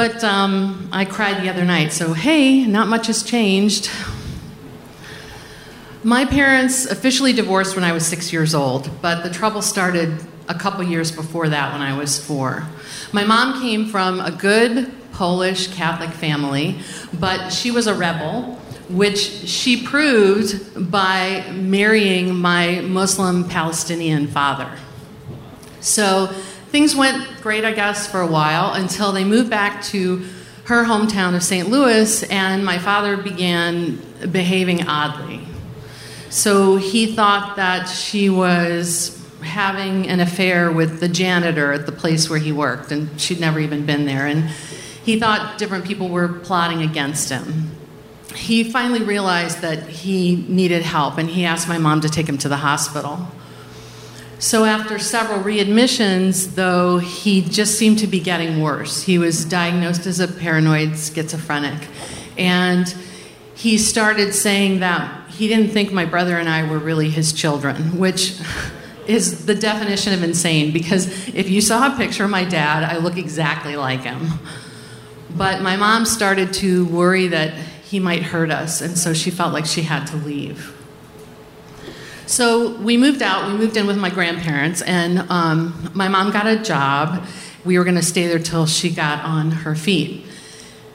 But 0.00 0.24
um, 0.24 0.88
I 0.92 1.04
cried 1.04 1.42
the 1.42 1.50
other 1.50 1.66
night, 1.66 1.92
so 1.92 2.14
hey, 2.14 2.64
not 2.64 2.88
much 2.88 3.08
has 3.08 3.22
changed. 3.22 3.90
My 6.02 6.24
parents 6.24 6.86
officially 6.86 7.34
divorced 7.34 7.74
when 7.74 7.84
I 7.84 7.92
was 7.92 8.06
six 8.06 8.32
years 8.32 8.54
old, 8.54 8.90
but 9.02 9.22
the 9.22 9.28
trouble 9.28 9.60
started 9.60 10.18
a 10.48 10.54
couple 10.54 10.82
years 10.84 11.12
before 11.12 11.50
that 11.50 11.74
when 11.74 11.82
I 11.82 11.98
was 11.98 12.18
four. 12.18 12.66
My 13.12 13.24
mom 13.24 13.60
came 13.60 13.84
from 13.90 14.20
a 14.20 14.30
good 14.30 14.90
Polish 15.12 15.66
Catholic 15.74 16.12
family, 16.12 16.78
but 17.12 17.50
she 17.50 17.70
was 17.70 17.86
a 17.86 17.92
rebel, 17.92 18.54
which 18.88 19.18
she 19.18 19.84
proved 19.84 20.90
by 20.90 21.44
marrying 21.52 22.34
my 22.34 22.80
Muslim 22.80 23.46
Palestinian 23.46 24.28
father. 24.28 24.78
So 25.80 26.34
things 26.70 26.94
went 26.94 27.42
great, 27.42 27.64
I 27.64 27.72
guess, 27.72 28.06
for 28.10 28.20
a 28.20 28.26
while 28.26 28.72
until 28.72 29.12
they 29.12 29.24
moved 29.24 29.50
back 29.50 29.82
to 29.86 30.24
her 30.64 30.84
hometown 30.84 31.34
of 31.34 31.42
St. 31.42 31.68
Louis, 31.68 32.22
and 32.24 32.64
my 32.64 32.78
father 32.78 33.16
began 33.16 34.00
behaving 34.30 34.86
oddly. 34.86 35.40
So 36.28 36.76
he 36.76 37.14
thought 37.16 37.56
that 37.56 37.86
she 37.86 38.30
was 38.30 39.16
having 39.42 40.06
an 40.08 40.20
affair 40.20 40.70
with 40.70 41.00
the 41.00 41.08
janitor 41.08 41.72
at 41.72 41.86
the 41.86 41.92
place 41.92 42.30
where 42.30 42.38
he 42.38 42.52
worked, 42.52 42.92
and 42.92 43.20
she'd 43.20 43.40
never 43.40 43.58
even 43.58 43.84
been 43.84 44.06
there. 44.06 44.26
And 44.26 44.48
he 45.04 45.18
thought 45.18 45.58
different 45.58 45.84
people 45.84 46.08
were 46.08 46.28
plotting 46.28 46.82
against 46.82 47.30
him. 47.30 47.72
He 48.36 48.62
finally 48.62 49.02
realized 49.02 49.62
that 49.62 49.88
he 49.88 50.46
needed 50.48 50.82
help, 50.82 51.18
and 51.18 51.28
he 51.28 51.44
asked 51.44 51.68
my 51.68 51.78
mom 51.78 52.00
to 52.02 52.08
take 52.08 52.28
him 52.28 52.38
to 52.38 52.48
the 52.48 52.58
hospital. 52.58 53.26
So, 54.40 54.64
after 54.64 54.98
several 54.98 55.40
readmissions, 55.40 56.54
though, 56.54 56.96
he 56.96 57.42
just 57.42 57.76
seemed 57.76 57.98
to 57.98 58.06
be 58.06 58.20
getting 58.20 58.62
worse. 58.62 59.02
He 59.02 59.18
was 59.18 59.44
diagnosed 59.44 60.06
as 60.06 60.18
a 60.18 60.26
paranoid 60.26 60.96
schizophrenic. 60.96 61.88
And 62.38 62.92
he 63.54 63.76
started 63.76 64.32
saying 64.32 64.80
that 64.80 65.28
he 65.28 65.46
didn't 65.46 65.72
think 65.72 65.92
my 65.92 66.06
brother 66.06 66.38
and 66.38 66.48
I 66.48 66.66
were 66.66 66.78
really 66.78 67.10
his 67.10 67.34
children, 67.34 67.98
which 67.98 68.40
is 69.06 69.44
the 69.44 69.54
definition 69.54 70.14
of 70.14 70.22
insane 70.22 70.72
because 70.72 71.28
if 71.34 71.50
you 71.50 71.60
saw 71.60 71.92
a 71.92 71.96
picture 71.98 72.24
of 72.24 72.30
my 72.30 72.44
dad, 72.44 72.82
I 72.82 72.96
look 72.96 73.18
exactly 73.18 73.76
like 73.76 74.00
him. 74.00 74.26
But 75.36 75.60
my 75.60 75.76
mom 75.76 76.06
started 76.06 76.54
to 76.54 76.86
worry 76.86 77.26
that 77.28 77.52
he 77.52 78.00
might 78.00 78.22
hurt 78.22 78.50
us, 78.50 78.80
and 78.80 78.96
so 78.96 79.12
she 79.12 79.30
felt 79.30 79.52
like 79.52 79.66
she 79.66 79.82
had 79.82 80.06
to 80.06 80.16
leave. 80.16 80.79
So 82.30 82.76
we 82.76 82.96
moved 82.96 83.22
out. 83.22 83.50
We 83.50 83.58
moved 83.58 83.76
in 83.76 83.88
with 83.88 83.98
my 83.98 84.08
grandparents, 84.08 84.82
and 84.82 85.28
um, 85.30 85.90
my 85.94 86.06
mom 86.06 86.30
got 86.30 86.46
a 86.46 86.62
job. 86.62 87.26
We 87.64 87.76
were 87.76 87.82
going 87.82 87.96
to 87.96 88.04
stay 88.04 88.28
there 88.28 88.38
till 88.38 88.66
she 88.66 88.88
got 88.88 89.24
on 89.24 89.50
her 89.50 89.74
feet. 89.74 90.24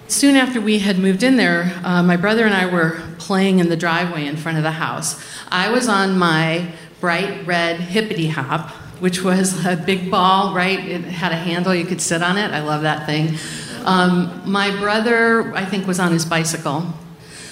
Soon 0.07 0.37
after 0.37 0.61
we 0.61 0.79
had 0.79 0.97
moved 0.97 1.23
in 1.23 1.35
there, 1.35 1.77
uh, 1.83 2.01
my 2.03 2.15
brother 2.15 2.45
and 2.45 2.53
I 2.53 2.71
were 2.71 3.01
playing 3.17 3.59
in 3.59 3.67
the 3.67 3.75
driveway 3.75 4.27
in 4.27 4.37
front 4.37 4.57
of 4.57 4.63
the 4.63 4.71
house. 4.71 5.21
I 5.49 5.69
was 5.71 5.89
on 5.89 6.17
my 6.17 6.71
bright 7.01 7.45
red 7.45 7.81
hippity 7.81 8.29
hop, 8.29 8.69
which 9.01 9.21
was 9.21 9.65
a 9.65 9.75
big 9.75 10.09
ball, 10.09 10.55
right? 10.55 10.79
It 10.79 11.01
had 11.01 11.33
a 11.33 11.35
handle, 11.35 11.75
you 11.75 11.83
could 11.83 11.99
sit 11.99 12.23
on 12.23 12.37
it. 12.37 12.51
I 12.51 12.61
love 12.61 12.83
that 12.83 13.05
thing. 13.05 13.37
Um, 13.83 14.41
my 14.49 14.73
brother, 14.79 15.53
I 15.53 15.65
think, 15.65 15.85
was 15.85 15.99
on 15.99 16.13
his 16.13 16.23
bicycle. 16.23 16.93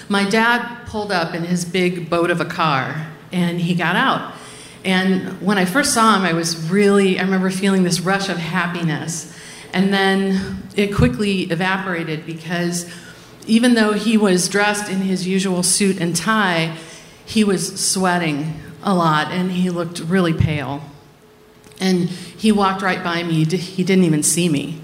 My 0.08 0.26
dad 0.26 0.86
pulled 0.86 1.12
up 1.12 1.34
in 1.34 1.44
his 1.44 1.66
big 1.66 2.08
boat 2.08 2.30
of 2.30 2.40
a 2.40 2.46
car 2.46 3.10
and 3.34 3.60
he 3.60 3.74
got 3.74 3.96
out. 3.96 4.32
And 4.84 5.40
when 5.42 5.58
I 5.58 5.64
first 5.64 5.92
saw 5.92 6.16
him, 6.16 6.22
I 6.22 6.32
was 6.32 6.70
really, 6.70 7.18
I 7.18 7.22
remember 7.22 7.50
feeling 7.50 7.82
this 7.82 8.00
rush 8.00 8.28
of 8.28 8.36
happiness. 8.36 9.36
And 9.72 9.92
then 9.92 10.62
it 10.76 10.94
quickly 10.94 11.42
evaporated 11.42 12.24
because 12.24 12.90
even 13.46 13.74
though 13.74 13.92
he 13.92 14.16
was 14.16 14.48
dressed 14.48 14.90
in 14.90 14.98
his 14.98 15.26
usual 15.26 15.62
suit 15.62 16.00
and 16.00 16.14
tie, 16.14 16.76
he 17.26 17.42
was 17.42 17.80
sweating 17.80 18.60
a 18.82 18.94
lot 18.94 19.32
and 19.32 19.50
he 19.50 19.70
looked 19.70 20.00
really 20.00 20.32
pale. 20.32 20.82
And 21.80 22.08
he 22.08 22.52
walked 22.52 22.82
right 22.82 23.02
by 23.02 23.24
me, 23.24 23.44
he 23.44 23.82
didn't 23.82 24.04
even 24.04 24.22
see 24.22 24.48
me. 24.48 24.80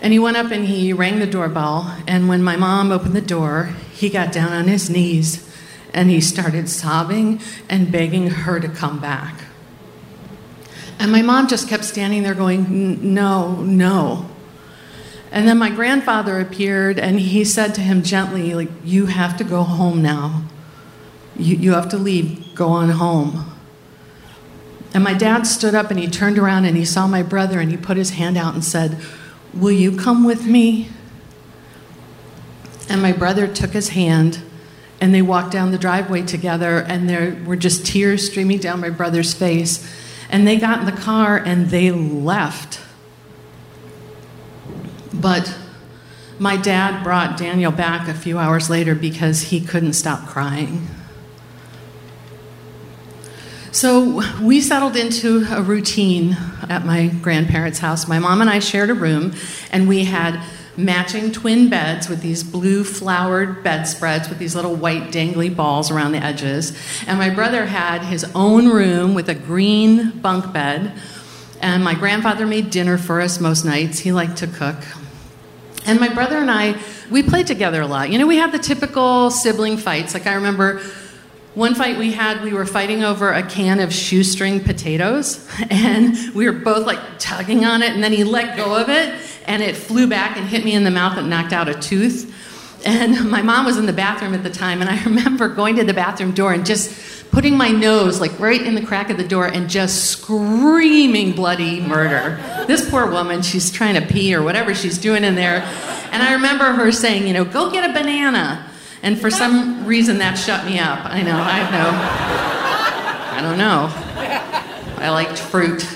And 0.00 0.12
he 0.12 0.18
went 0.18 0.36
up 0.36 0.50
and 0.50 0.64
he 0.64 0.92
rang 0.92 1.18
the 1.18 1.26
doorbell. 1.26 1.96
And 2.06 2.28
when 2.28 2.42
my 2.42 2.56
mom 2.56 2.92
opened 2.92 3.14
the 3.14 3.20
door, 3.20 3.74
he 3.92 4.08
got 4.08 4.32
down 4.32 4.52
on 4.52 4.68
his 4.68 4.88
knees 4.88 5.45
and 5.96 6.10
he 6.10 6.20
started 6.20 6.68
sobbing 6.68 7.40
and 7.70 7.90
begging 7.90 8.28
her 8.28 8.60
to 8.60 8.68
come 8.68 9.00
back. 9.00 9.40
And 10.98 11.10
my 11.10 11.22
mom 11.22 11.48
just 11.48 11.68
kept 11.68 11.84
standing 11.84 12.22
there 12.22 12.34
going, 12.34 13.14
No, 13.14 13.62
no. 13.62 14.30
And 15.32 15.48
then 15.48 15.58
my 15.58 15.70
grandfather 15.70 16.38
appeared 16.38 16.98
and 16.98 17.18
he 17.18 17.44
said 17.44 17.74
to 17.74 17.80
him 17.80 18.02
gently, 18.02 18.54
like, 18.54 18.68
You 18.84 19.06
have 19.06 19.38
to 19.38 19.44
go 19.44 19.62
home 19.62 20.02
now. 20.02 20.44
You, 21.34 21.56
you 21.56 21.72
have 21.72 21.88
to 21.88 21.96
leave. 21.96 22.54
Go 22.54 22.68
on 22.68 22.90
home. 22.90 23.52
And 24.92 25.02
my 25.02 25.14
dad 25.14 25.46
stood 25.46 25.74
up 25.74 25.90
and 25.90 25.98
he 25.98 26.08
turned 26.08 26.38
around 26.38 26.66
and 26.66 26.76
he 26.76 26.84
saw 26.84 27.06
my 27.06 27.22
brother 27.22 27.58
and 27.58 27.70
he 27.70 27.76
put 27.76 27.96
his 27.96 28.10
hand 28.10 28.36
out 28.36 28.52
and 28.52 28.62
said, 28.62 28.98
Will 29.54 29.72
you 29.72 29.96
come 29.96 30.24
with 30.24 30.46
me? 30.46 30.90
And 32.88 33.00
my 33.00 33.12
brother 33.12 33.48
took 33.48 33.70
his 33.70 33.90
hand 33.90 34.42
and 35.00 35.14
they 35.14 35.22
walked 35.22 35.52
down 35.52 35.72
the 35.72 35.78
driveway 35.78 36.22
together 36.22 36.78
and 36.78 37.08
there 37.08 37.36
were 37.44 37.56
just 37.56 37.86
tears 37.86 38.30
streaming 38.30 38.58
down 38.58 38.80
my 38.80 38.90
brother's 38.90 39.34
face. 39.34 39.86
And 40.30 40.46
they 40.46 40.56
got 40.56 40.80
in 40.80 40.86
the 40.86 40.92
car 40.92 41.36
and 41.36 41.70
they 41.70 41.90
left. 41.90 42.80
But 45.12 45.56
my 46.38 46.56
dad 46.56 47.02
brought 47.02 47.38
Daniel 47.38 47.72
back 47.72 48.08
a 48.08 48.14
few 48.14 48.38
hours 48.38 48.68
later 48.68 48.94
because 48.94 49.42
he 49.42 49.60
couldn't 49.60 49.94
stop 49.94 50.26
crying. 50.26 50.86
So 53.72 54.22
we 54.40 54.62
settled 54.62 54.96
into 54.96 55.46
a 55.50 55.60
routine 55.60 56.36
at 56.68 56.86
my 56.86 57.08
grandparents' 57.08 57.78
house. 57.78 58.08
My 58.08 58.18
mom 58.18 58.40
and 58.40 58.48
I 58.48 58.58
shared 58.58 58.88
a 58.88 58.94
room, 58.94 59.34
and 59.70 59.86
we 59.86 60.04
had 60.04 60.42
matching 60.76 61.32
twin 61.32 61.68
beds 61.68 62.08
with 62.08 62.20
these 62.20 62.42
blue 62.42 62.84
flowered 62.84 63.62
bedspreads 63.62 64.28
with 64.28 64.38
these 64.38 64.54
little 64.54 64.74
white 64.74 65.04
dangly 65.04 65.54
balls 65.54 65.90
around 65.90 66.12
the 66.12 66.22
edges. 66.22 66.76
And 67.06 67.18
my 67.18 67.30
brother 67.30 67.66
had 67.66 68.02
his 68.02 68.24
own 68.34 68.68
room 68.68 69.14
with 69.14 69.28
a 69.28 69.34
green 69.34 70.10
bunk 70.20 70.52
bed. 70.52 70.92
And 71.60 71.82
my 71.82 71.94
grandfather 71.94 72.46
made 72.46 72.70
dinner 72.70 72.98
for 72.98 73.20
us 73.20 73.40
most 73.40 73.64
nights. 73.64 74.00
He 74.00 74.12
liked 74.12 74.36
to 74.38 74.46
cook. 74.46 74.76
And 75.86 76.00
my 76.00 76.12
brother 76.12 76.36
and 76.36 76.50
I, 76.50 76.76
we 77.10 77.22
played 77.22 77.46
together 77.46 77.80
a 77.80 77.86
lot. 77.86 78.10
You 78.10 78.18
know, 78.18 78.26
we 78.26 78.36
had 78.36 78.52
the 78.52 78.58
typical 78.58 79.30
sibling 79.30 79.76
fights. 79.76 80.14
Like 80.14 80.26
I 80.26 80.34
remember 80.34 80.82
one 81.56 81.74
fight 81.74 81.96
we 81.96 82.12
had, 82.12 82.42
we 82.42 82.52
were 82.52 82.66
fighting 82.66 83.02
over 83.02 83.32
a 83.32 83.42
can 83.42 83.80
of 83.80 83.90
shoestring 83.90 84.60
potatoes, 84.60 85.48
and 85.70 86.14
we 86.34 86.44
were 86.44 86.52
both 86.52 86.86
like 86.86 87.00
tugging 87.18 87.64
on 87.64 87.82
it, 87.82 87.92
and 87.92 88.04
then 88.04 88.12
he 88.12 88.24
let 88.24 88.58
go 88.58 88.78
of 88.78 88.90
it, 88.90 89.14
and 89.46 89.62
it 89.62 89.74
flew 89.74 90.06
back 90.06 90.36
and 90.36 90.46
hit 90.46 90.66
me 90.66 90.74
in 90.74 90.84
the 90.84 90.90
mouth 90.90 91.16
and 91.16 91.30
knocked 91.30 91.54
out 91.54 91.66
a 91.66 91.74
tooth. 91.74 92.30
And 92.84 93.30
my 93.30 93.40
mom 93.40 93.64
was 93.64 93.78
in 93.78 93.86
the 93.86 93.94
bathroom 93.94 94.34
at 94.34 94.42
the 94.42 94.50
time, 94.50 94.82
and 94.82 94.90
I 94.90 95.02
remember 95.04 95.48
going 95.48 95.76
to 95.76 95.84
the 95.84 95.94
bathroom 95.94 96.32
door 96.32 96.52
and 96.52 96.66
just 96.66 96.94
putting 97.30 97.56
my 97.56 97.70
nose 97.70 98.20
like 98.20 98.38
right 98.38 98.60
in 98.60 98.74
the 98.74 98.84
crack 98.84 99.08
of 99.08 99.16
the 99.16 99.26
door 99.26 99.46
and 99.46 99.70
just 99.70 100.10
screaming 100.10 101.32
bloody 101.32 101.80
murder. 101.80 102.38
This 102.66 102.88
poor 102.88 103.10
woman, 103.10 103.40
she's 103.40 103.70
trying 103.70 103.94
to 103.94 104.06
pee 104.06 104.34
or 104.34 104.42
whatever 104.42 104.74
she's 104.74 104.98
doing 104.98 105.24
in 105.24 105.34
there. 105.34 105.62
And 106.12 106.22
I 106.22 106.34
remember 106.34 106.72
her 106.72 106.92
saying, 106.92 107.26
you 107.26 107.32
know, 107.32 107.46
go 107.46 107.70
get 107.70 107.88
a 107.88 107.94
banana. 107.94 108.70
And 109.06 109.16
for 109.16 109.30
some 109.30 109.86
reason 109.86 110.18
that 110.18 110.34
shut 110.34 110.66
me 110.66 110.80
up. 110.80 110.98
I 111.04 111.22
know, 111.22 111.36
I 111.38 111.70
know. 111.70 111.90
I 113.36 113.40
don't 113.40 113.56
know. 113.56 113.88
I 115.00 115.10
liked 115.10 115.38
fruit. 115.38 115.86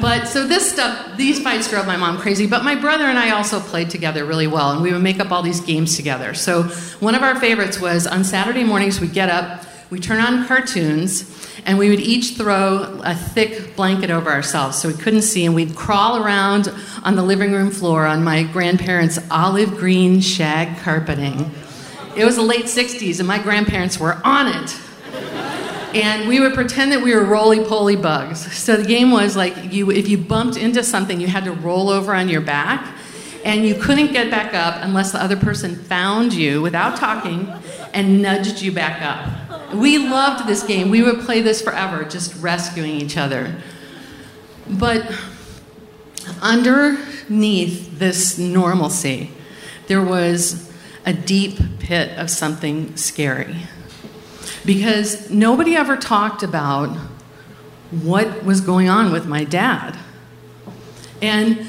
But 0.00 0.28
so 0.28 0.46
this 0.46 0.70
stuff, 0.70 1.16
these 1.16 1.42
fights 1.42 1.68
drove 1.68 1.88
my 1.88 1.96
mom 1.96 2.18
crazy. 2.18 2.46
But 2.46 2.62
my 2.62 2.76
brother 2.76 3.06
and 3.06 3.18
I 3.18 3.30
also 3.30 3.58
played 3.58 3.90
together 3.90 4.24
really 4.24 4.46
well, 4.46 4.70
and 4.70 4.82
we 4.82 4.92
would 4.92 5.02
make 5.02 5.18
up 5.18 5.32
all 5.32 5.42
these 5.42 5.60
games 5.60 5.96
together. 5.96 6.32
So 6.32 6.62
one 7.00 7.16
of 7.16 7.24
our 7.24 7.40
favorites 7.40 7.80
was 7.80 8.06
on 8.06 8.22
Saturday 8.22 8.62
mornings, 8.62 9.00
we'd 9.00 9.14
get 9.14 9.30
up, 9.30 9.64
we 9.94 10.00
turn 10.00 10.20
on 10.20 10.44
cartoons, 10.48 11.48
and 11.64 11.78
we 11.78 11.88
would 11.88 12.00
each 12.00 12.36
throw 12.36 13.00
a 13.04 13.14
thick 13.14 13.76
blanket 13.76 14.10
over 14.10 14.28
ourselves 14.28 14.76
so 14.76 14.88
we 14.88 14.94
couldn't 14.94 15.22
see, 15.22 15.46
and 15.46 15.54
we'd 15.54 15.76
crawl 15.76 16.20
around 16.20 16.74
on 17.04 17.14
the 17.14 17.22
living 17.22 17.52
room 17.52 17.70
floor 17.70 18.04
on 18.04 18.24
my 18.24 18.42
grandparents' 18.42 19.20
olive 19.30 19.76
green 19.76 20.20
shag 20.20 20.76
carpeting. 20.78 21.48
It 22.16 22.24
was 22.24 22.34
the 22.34 22.42
late 22.42 22.64
60s, 22.64 23.20
and 23.20 23.28
my 23.28 23.38
grandparents 23.40 24.00
were 24.00 24.20
on 24.24 24.48
it 24.48 24.76
and 25.94 26.28
we 26.28 26.40
would 26.40 26.54
pretend 26.54 26.90
that 26.90 27.02
we 27.02 27.14
were 27.14 27.22
roly 27.22 27.64
poly 27.64 27.94
bugs. 27.94 28.52
So 28.52 28.76
the 28.76 28.84
game 28.84 29.12
was 29.12 29.36
like 29.36 29.72
you, 29.72 29.92
if 29.92 30.08
you 30.08 30.18
bumped 30.18 30.56
into 30.56 30.82
something, 30.82 31.20
you 31.20 31.28
had 31.28 31.44
to 31.44 31.52
roll 31.52 31.88
over 31.88 32.12
on 32.12 32.28
your 32.28 32.40
back, 32.40 32.96
And 33.44 33.64
you 33.64 33.76
couldn't 33.76 34.12
get 34.12 34.28
back 34.28 34.54
up 34.54 34.82
unless 34.82 35.12
the 35.12 35.22
other 35.22 35.36
person 35.36 35.76
found 35.76 36.32
you 36.32 36.62
without 36.62 36.96
talking 36.96 37.52
and 37.92 38.20
nudged 38.22 38.60
you 38.60 38.72
back 38.72 39.02
up. 39.02 39.43
We 39.74 39.98
loved 39.98 40.46
this 40.46 40.62
game. 40.62 40.90
We 40.90 41.02
would 41.02 41.20
play 41.20 41.40
this 41.40 41.60
forever, 41.62 42.04
just 42.04 42.34
rescuing 42.42 43.00
each 43.00 43.16
other. 43.16 43.54
But 44.68 45.12
underneath 46.40 47.98
this 47.98 48.38
normalcy, 48.38 49.30
there 49.86 50.02
was 50.02 50.72
a 51.04 51.12
deep 51.12 51.58
pit 51.80 52.16
of 52.18 52.30
something 52.30 52.96
scary. 52.96 53.56
Because 54.64 55.30
nobody 55.30 55.76
ever 55.76 55.96
talked 55.96 56.42
about 56.42 56.96
what 57.90 58.44
was 58.44 58.60
going 58.60 58.88
on 58.88 59.12
with 59.12 59.26
my 59.26 59.44
dad. 59.44 59.98
And 61.20 61.66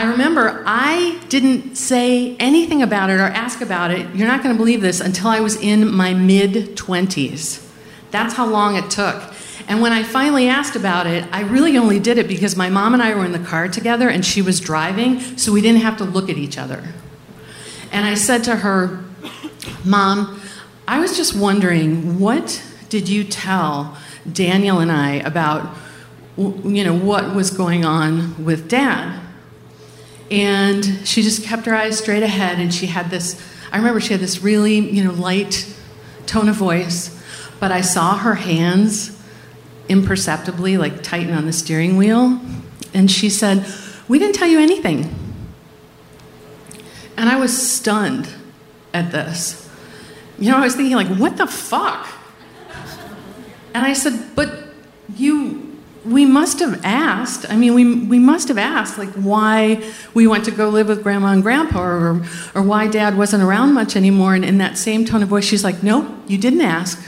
I 0.00 0.04
remember 0.04 0.62
I 0.64 1.20
didn't 1.28 1.76
say 1.76 2.34
anything 2.36 2.80
about 2.80 3.10
it 3.10 3.20
or 3.20 3.24
ask 3.24 3.60
about 3.60 3.90
it. 3.90 4.14
You're 4.14 4.28
not 4.28 4.42
going 4.42 4.54
to 4.54 4.58
believe 4.58 4.80
this 4.80 4.98
until 4.98 5.28
I 5.28 5.40
was 5.40 5.56
in 5.56 5.94
my 5.94 6.14
mid 6.14 6.74
20s. 6.74 7.68
That's 8.10 8.32
how 8.32 8.46
long 8.46 8.76
it 8.76 8.90
took. 8.90 9.22
And 9.68 9.82
when 9.82 9.92
I 9.92 10.02
finally 10.02 10.48
asked 10.48 10.74
about 10.74 11.06
it, 11.06 11.26
I 11.32 11.42
really 11.42 11.76
only 11.76 11.98
did 12.00 12.16
it 12.16 12.28
because 12.28 12.56
my 12.56 12.70
mom 12.70 12.94
and 12.94 13.02
I 13.02 13.14
were 13.14 13.26
in 13.26 13.32
the 13.32 13.46
car 13.46 13.68
together 13.68 14.08
and 14.08 14.24
she 14.24 14.40
was 14.40 14.58
driving, 14.58 15.20
so 15.36 15.52
we 15.52 15.60
didn't 15.60 15.82
have 15.82 15.98
to 15.98 16.04
look 16.04 16.30
at 16.30 16.38
each 16.38 16.56
other. 16.56 16.82
And 17.92 18.06
I 18.06 18.14
said 18.14 18.42
to 18.44 18.56
her, 18.56 19.04
Mom, 19.84 20.40
I 20.88 20.98
was 20.98 21.14
just 21.14 21.36
wondering, 21.36 22.18
what 22.18 22.64
did 22.88 23.06
you 23.10 23.22
tell 23.22 23.98
Daniel 24.32 24.78
and 24.78 24.90
I 24.90 25.16
about 25.16 25.76
you 26.38 26.84
know 26.84 26.96
what 26.96 27.34
was 27.34 27.50
going 27.50 27.84
on 27.84 28.46
with 28.46 28.66
dad? 28.66 29.26
And 30.30 30.84
she 31.06 31.22
just 31.22 31.44
kept 31.44 31.66
her 31.66 31.74
eyes 31.74 31.98
straight 31.98 32.22
ahead 32.22 32.58
and 32.58 32.72
she 32.72 32.86
had 32.86 33.10
this 33.10 33.40
I 33.72 33.76
remember 33.76 34.00
she 34.00 34.12
had 34.12 34.20
this 34.20 34.42
really, 34.42 34.78
you 34.78 35.04
know, 35.04 35.12
light 35.12 35.72
tone 36.26 36.48
of 36.48 36.56
voice, 36.56 37.22
but 37.60 37.70
I 37.70 37.82
saw 37.82 38.18
her 38.18 38.34
hands 38.34 39.16
imperceptibly 39.88 40.76
like 40.76 41.02
tighten 41.02 41.34
on 41.34 41.46
the 41.46 41.52
steering 41.52 41.96
wheel 41.96 42.40
and 42.92 43.10
she 43.10 43.30
said, 43.30 43.64
"We 44.08 44.18
didn't 44.18 44.34
tell 44.34 44.48
you 44.48 44.58
anything." 44.60 45.14
And 47.16 47.28
I 47.28 47.36
was 47.36 47.56
stunned 47.56 48.28
at 48.94 49.12
this. 49.12 49.68
You 50.38 50.50
know, 50.50 50.56
I 50.56 50.62
was 50.62 50.74
thinking, 50.74 50.96
like, 50.96 51.08
what 51.18 51.36
the 51.36 51.46
fuck? 51.46 52.08
And 53.74 53.84
I 53.84 53.92
said, 53.92 54.34
but 54.34 54.50
you, 55.16 55.69
we 56.04 56.24
must 56.24 56.60
have 56.60 56.80
asked. 56.84 57.50
I 57.50 57.56
mean, 57.56 57.74
we, 57.74 58.04
we 58.04 58.18
must 58.18 58.48
have 58.48 58.58
asked, 58.58 58.96
like, 58.96 59.10
why 59.10 59.82
we 60.14 60.26
went 60.26 60.44
to 60.46 60.50
go 60.50 60.68
live 60.68 60.88
with 60.88 61.02
grandma 61.02 61.32
and 61.32 61.42
grandpa 61.42 61.82
or, 61.82 62.22
or 62.54 62.62
why 62.62 62.88
dad 62.88 63.18
wasn't 63.18 63.42
around 63.42 63.74
much 63.74 63.96
anymore. 63.96 64.34
And 64.34 64.44
in 64.44 64.58
that 64.58 64.78
same 64.78 65.04
tone 65.04 65.22
of 65.22 65.28
voice, 65.28 65.44
she's 65.44 65.64
like, 65.64 65.82
no, 65.82 66.18
you 66.26 66.38
didn't 66.38 66.62
ask. 66.62 67.02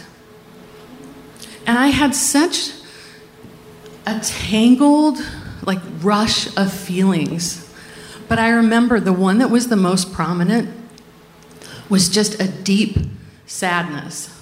And 1.66 1.78
I 1.78 1.88
had 1.88 2.14
such 2.14 2.72
a 4.06 4.20
tangled, 4.20 5.18
like, 5.64 5.80
rush 6.00 6.54
of 6.56 6.72
feelings. 6.72 7.72
But 8.28 8.38
I 8.38 8.48
remember 8.48 9.00
the 9.00 9.12
one 9.12 9.38
that 9.38 9.48
was 9.50 9.68
the 9.68 9.76
most 9.76 10.12
prominent 10.12 10.68
was 11.88 12.08
just 12.08 12.40
a 12.40 12.48
deep 12.48 12.96
sadness 13.46 14.38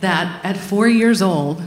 that 0.00 0.44
at 0.44 0.56
four 0.56 0.88
years 0.88 1.22
old, 1.22 1.62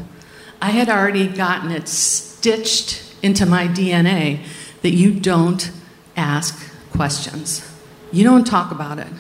I 0.65 0.69
had 0.69 0.89
already 0.89 1.27
gotten 1.27 1.69
it 1.69 1.87
stitched 1.87 3.03
into 3.21 3.45
my 3.45 3.67
DNA 3.67 4.39
that 4.81 4.89
you 4.89 5.13
don't 5.13 5.69
ask 6.17 6.73
questions, 6.91 7.71
you 8.11 8.23
don't 8.23 8.47
talk 8.47 8.71
about 8.71 8.97
it. 8.97 9.13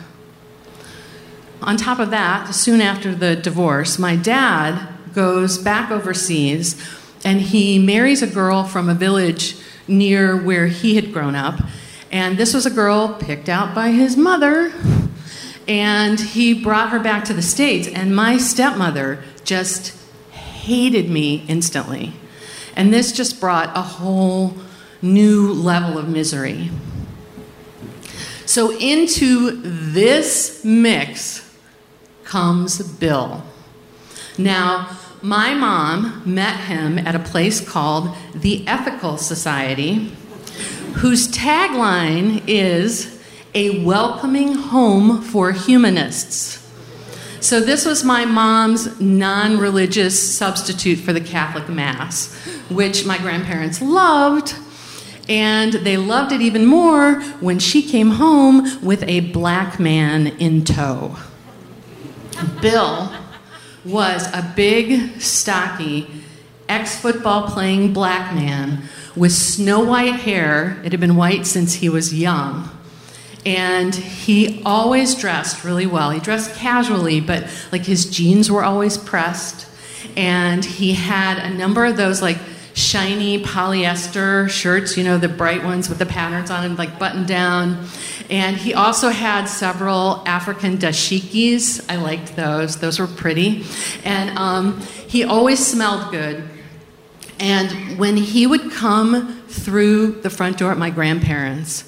On 1.61 1.77
top 1.77 1.99
of 1.99 2.09
that, 2.09 2.55
soon 2.55 2.81
after 2.81 3.13
the 3.13 3.35
divorce, 3.35 3.99
my 3.99 4.15
dad 4.15 4.87
goes 5.13 5.59
back 5.59 5.91
overseas 5.91 6.83
and 7.23 7.39
he 7.39 7.77
marries 7.77 8.23
a 8.23 8.27
girl 8.27 8.63
from 8.63 8.89
a 8.89 8.95
village 8.95 9.55
near 9.87 10.35
where 10.35 10.65
he 10.65 10.95
had 10.95 11.13
grown 11.13 11.35
up. 11.35 11.59
And 12.11 12.39
this 12.39 12.55
was 12.55 12.65
a 12.65 12.71
girl 12.71 13.19
picked 13.19 13.49
out 13.49 13.75
by 13.75 13.91
his 13.91 14.17
mother 14.17 14.73
and 15.67 16.19
he 16.19 16.55
brought 16.63 16.89
her 16.89 16.99
back 16.99 17.23
to 17.25 17.35
the 17.35 17.43
States. 17.43 17.87
And 17.87 18.15
my 18.15 18.39
stepmother 18.39 19.23
just 19.43 19.93
hated 20.65 21.09
me 21.09 21.45
instantly. 21.47 22.11
And 22.75 22.93
this 22.93 23.11
just 23.11 23.39
brought 23.39 23.75
a 23.77 23.81
whole 23.81 24.55
new 25.01 25.53
level 25.53 25.97
of 25.97 26.09
misery. 26.09 26.71
So, 28.45 28.77
into 28.77 29.61
this 29.61 30.65
mix 30.65 31.55
comes 32.23 32.81
Bill. 32.99 33.43
Now, 34.37 34.97
my 35.21 35.53
mom 35.53 36.21
met 36.25 36.59
him 36.61 36.99
at 36.99 37.15
a 37.15 37.19
place 37.19 37.59
called 37.67 38.15
the 38.33 38.67
Ethical 38.67 39.17
Society, 39.17 40.11
whose 40.95 41.27
tagline 41.27 42.43
is 42.47 43.23
a 43.53 43.83
welcoming 43.83 44.53
home 44.53 45.21
for 45.21 45.51
humanists. 45.51 46.64
So, 47.45 47.59
this 47.59 47.85
was 47.85 48.03
my 48.03 48.25
mom's 48.25 48.99
non 48.99 49.59
religious 49.59 50.35
substitute 50.35 50.97
for 50.97 51.13
the 51.13 51.21
Catholic 51.21 51.69
Mass, 51.69 52.33
which 52.71 53.05
my 53.05 53.19
grandparents 53.19 53.83
loved. 53.83 54.55
And 55.29 55.73
they 55.73 55.95
loved 55.95 56.31
it 56.31 56.41
even 56.41 56.65
more 56.65 57.21
when 57.41 57.59
she 57.59 57.83
came 57.83 58.09
home 58.09 58.83
with 58.83 59.03
a 59.03 59.19
black 59.19 59.79
man 59.79 60.25
in 60.39 60.63
tow. 60.63 61.17
Bill 62.63 63.15
was 63.85 64.25
a 64.33 64.51
big, 64.55 65.21
stocky, 65.21 66.09
ex 66.67 66.99
football 66.99 67.47
playing 67.47 67.93
black 67.93 68.33
man 68.33 68.85
with 69.15 69.31
snow 69.31 69.83
white 69.83 70.15
hair. 70.15 70.81
It 70.83 70.93
had 70.93 70.99
been 70.99 71.15
white 71.15 71.45
since 71.45 71.75
he 71.75 71.89
was 71.89 72.11
young 72.11 72.71
and 73.45 73.93
he 73.93 74.61
always 74.65 75.13
dressed 75.13 75.63
really 75.63 75.85
well. 75.85 76.09
He 76.09 76.19
dressed 76.19 76.55
casually, 76.55 77.21
but 77.21 77.47
like 77.71 77.83
his 77.83 78.05
jeans 78.05 78.49
were 78.49 78.63
always 78.63 78.97
pressed, 78.97 79.67
and 80.17 80.65
he 80.65 80.93
had 80.93 81.37
a 81.37 81.53
number 81.53 81.85
of 81.85 81.95
those 81.95 82.21
like 82.21 82.37
shiny 82.73 83.41
polyester 83.41 84.49
shirts, 84.49 84.97
you 84.97 85.03
know, 85.03 85.17
the 85.17 85.29
bright 85.29 85.63
ones 85.63 85.87
with 85.87 85.97
the 85.97 86.05
patterns 86.05 86.51
on 86.51 86.63
them, 86.63 86.75
like 86.75 86.99
button 86.99 87.25
down. 87.25 87.87
And 88.29 88.57
he 88.57 88.73
also 88.73 89.09
had 89.09 89.45
several 89.45 90.23
African 90.25 90.77
dashikis. 90.77 91.85
I 91.89 91.97
liked 91.97 92.35
those; 92.35 92.77
those 92.77 92.99
were 92.99 93.07
pretty. 93.07 93.63
And 94.03 94.37
um, 94.37 94.81
he 95.07 95.23
always 95.23 95.65
smelled 95.65 96.11
good. 96.11 96.43
And 97.39 97.99
when 97.99 98.17
he 98.17 98.47
would 98.47 98.71
come 98.71 99.43
through 99.47 100.21
the 100.21 100.29
front 100.29 100.57
door 100.57 100.71
at 100.71 100.77
my 100.77 100.89
grandparents' 100.89 101.83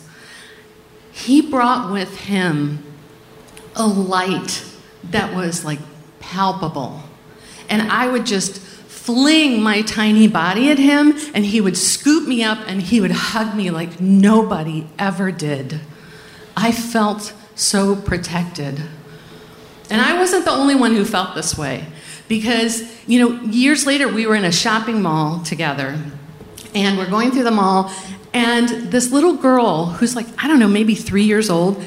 he 1.18 1.42
brought 1.42 1.92
with 1.92 2.16
him 2.20 2.84
a 3.76 3.88
light 3.88 4.64
that 5.06 5.34
was 5.36 5.66
like 5.66 5.80
palpable. 6.20 7.02
And 7.70 7.92
I 7.92 8.08
would 8.08 8.26
just 8.26 8.60
fling 8.60 9.62
my 9.62 9.82
tiny 9.82 10.28
body 10.28 10.70
at 10.70 10.78
him, 10.78 11.14
and 11.34 11.46
he 11.46 11.60
would 11.60 11.76
scoop 11.76 12.28
me 12.28 12.44
up 12.44 12.60
and 12.68 12.82
he 12.82 13.02
would 13.02 13.12
hug 13.12 13.56
me 13.56 13.72
like 13.72 14.00
nobody 14.00 14.86
ever 15.00 15.32
did. 15.32 15.80
I 16.56 16.72
felt 16.72 17.34
so 17.56 17.96
protected. 17.96 18.82
And 19.90 20.02
I 20.02 20.18
wasn't 20.18 20.46
the 20.46 20.52
only 20.52 20.76
one 20.76 20.94
who 20.94 21.04
felt 21.04 21.34
this 21.34 21.58
way 21.58 21.86
because, 22.28 22.84
you 23.08 23.20
know, 23.20 23.42
years 23.44 23.88
later 23.88 24.08
we 24.08 24.28
were 24.28 24.36
in 24.36 24.46
a 24.46 24.52
shopping 24.52 25.02
mall 25.02 25.42
together 25.42 26.00
and 26.76 26.98
we're 26.98 27.10
going 27.10 27.32
through 27.32 27.46
the 27.46 27.52
mall 27.52 27.92
and 28.38 28.92
this 28.92 29.12
little 29.12 29.34
girl, 29.34 29.88
who's 29.88 30.16
like, 30.16 30.28
I 30.38 30.48
don't 30.48 30.60
know, 30.60 30.68
maybe 30.68 30.94
three 30.94 31.24
years 31.24 31.50
old, 31.50 31.84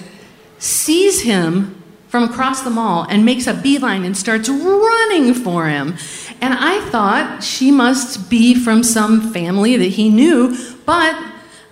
sees 0.59 1.22
him 1.22 1.80
from 2.09 2.24
across 2.24 2.62
the 2.62 2.70
mall 2.70 3.07
and 3.09 3.24
makes 3.24 3.46
a 3.46 3.55
beeline 3.55 4.05
and 4.05 4.16
starts 4.16 4.48
running 4.48 5.32
for 5.32 5.68
him. 5.68 5.96
And 6.40 6.53
I 6.53 6.80
thought 6.90 7.44
she 7.44 7.70
must 7.70 8.28
be 8.28 8.57
from 8.57 8.82
some 8.82 9.32
family 9.32 9.76
that 9.76 9.92
he 9.92 10.11
knew, 10.11 10.57
but 10.84 11.14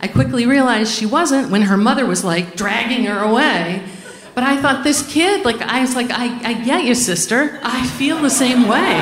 I 0.01 0.07
quickly 0.07 0.47
realized 0.47 0.95
she 0.95 1.07
wasn't 1.07 1.51
when 1.51 1.63
her 1.63 1.77
mother 1.77 2.07
was 2.07 2.23
like 2.23 2.55
dragging 2.55 3.05
her 3.07 3.19
away. 3.19 3.83
But 4.37 4.45
I 4.45 4.63
thought 4.63 4.85
this 4.85 5.05
kid, 5.13 5.45
like, 5.45 5.61
I 5.61 5.81
was 5.81 5.97
like, 5.97 6.11
I, 6.13 6.27
I 6.51 6.53
get 6.65 6.85
you, 6.85 6.95
sister. 6.95 7.59
I 7.65 7.85
feel 7.85 8.23
the 8.23 8.31
same 8.31 8.69
way. 8.69 8.99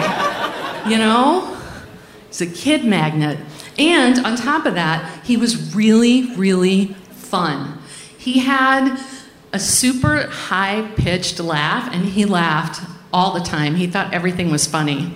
You 0.91 0.97
know? 0.97 1.55
He's 2.29 2.41
a 2.41 2.47
kid 2.47 2.87
magnet. 2.87 3.39
And 3.79 4.25
on 4.25 4.37
top 4.37 4.67
of 4.67 4.75
that, 4.75 5.25
he 5.25 5.37
was 5.37 5.75
really, 5.75 6.35
really 6.35 6.95
fun. 7.11 7.79
He 8.17 8.39
had 8.41 8.99
a 9.53 9.59
super 9.59 10.27
high 10.27 10.91
pitched 10.97 11.39
laugh, 11.41 11.93
and 11.93 12.05
he 12.05 12.25
laughed 12.25 12.81
all 13.13 13.33
the 13.33 13.45
time. 13.45 13.77
He 13.77 13.87
thought 13.87 14.13
everything 14.13 14.51
was 14.51 14.67
funny. 14.67 15.15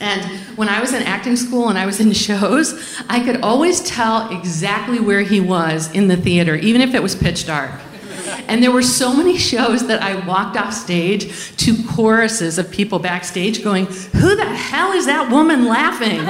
And 0.00 0.22
when 0.56 0.68
I 0.68 0.80
was 0.80 0.92
in 0.92 1.02
acting 1.02 1.36
school 1.36 1.68
and 1.68 1.78
I 1.78 1.86
was 1.86 2.00
in 2.00 2.12
shows, 2.26 3.02
I 3.08 3.20
could 3.20 3.40
always 3.40 3.80
tell 3.80 4.30
exactly 4.30 5.00
where 5.00 5.22
he 5.22 5.40
was 5.40 5.90
in 5.92 6.08
the 6.08 6.16
theater, 6.16 6.54
even 6.54 6.80
if 6.80 6.94
it 6.94 7.02
was 7.02 7.14
pitch 7.14 7.46
dark. 7.46 7.72
And 8.48 8.62
there 8.62 8.70
were 8.70 8.82
so 8.82 9.14
many 9.14 9.36
shows 9.36 9.86
that 9.86 10.02
I 10.02 10.26
walked 10.26 10.56
off 10.56 10.72
stage 10.72 11.56
to 11.58 11.76
choruses 11.88 12.58
of 12.58 12.70
people 12.70 12.98
backstage 12.98 13.62
going, 13.62 13.86
Who 13.86 14.34
the 14.36 14.44
hell 14.44 14.92
is 14.92 15.06
that 15.06 15.30
woman 15.30 15.66
laughing? 15.66 16.20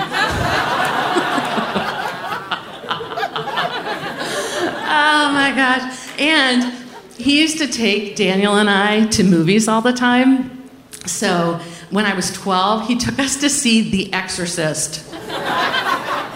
oh 4.90 5.30
my 5.32 5.52
gosh. 5.54 6.08
And 6.18 6.74
he 7.16 7.40
used 7.40 7.58
to 7.58 7.66
take 7.66 8.16
Daniel 8.16 8.56
and 8.56 8.70
I 8.70 9.06
to 9.08 9.24
movies 9.24 9.68
all 9.68 9.82
the 9.82 9.92
time. 9.92 10.68
So 11.06 11.60
when 11.90 12.04
I 12.04 12.14
was 12.14 12.32
12, 12.32 12.86
he 12.86 12.96
took 12.96 13.18
us 13.18 13.36
to 13.40 13.48
see 13.48 13.90
The 13.90 14.12
Exorcist, 14.12 15.00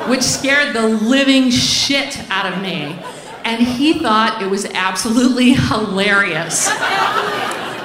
which 0.09 0.23
scared 0.23 0.75
the 0.75 0.89
living 0.89 1.51
shit 1.51 2.19
out 2.31 2.53
of 2.53 2.63
me. 2.63 2.99
And 3.45 3.62
he 3.62 3.99
thought 3.99 4.43
it 4.43 4.51
was 4.51 4.64
absolutely 4.66 5.53
hilarious. 5.55 6.68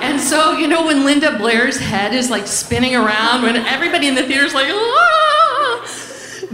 And 0.01 0.21
so, 0.21 0.57
you 0.57 0.67
know, 0.67 0.85
when 0.85 1.03
Linda 1.05 1.37
Blair's 1.37 1.77
head 1.77 2.13
is 2.13 2.29
like 2.29 2.47
spinning 2.47 2.95
around, 2.95 3.43
when 3.43 3.55
everybody 3.57 4.07
in 4.07 4.15
the 4.15 4.23
theater's 4.23 4.53
like, 4.53 4.67
ah, 4.69 5.47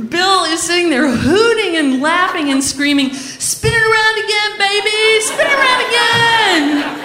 Bill 0.10 0.46
is 0.46 0.62
sitting 0.62 0.90
there 0.90 1.08
hooting 1.08 1.76
and 1.76 2.02
laughing 2.02 2.50
and 2.50 2.64
screaming, 2.64 3.14
spin 3.14 3.72
it 3.74 3.84
around 3.84 4.18
again, 4.24 4.58
baby, 4.58 5.22
spin 5.22 5.48
it 5.48 5.54
around 5.54 5.82
again. 5.88 7.04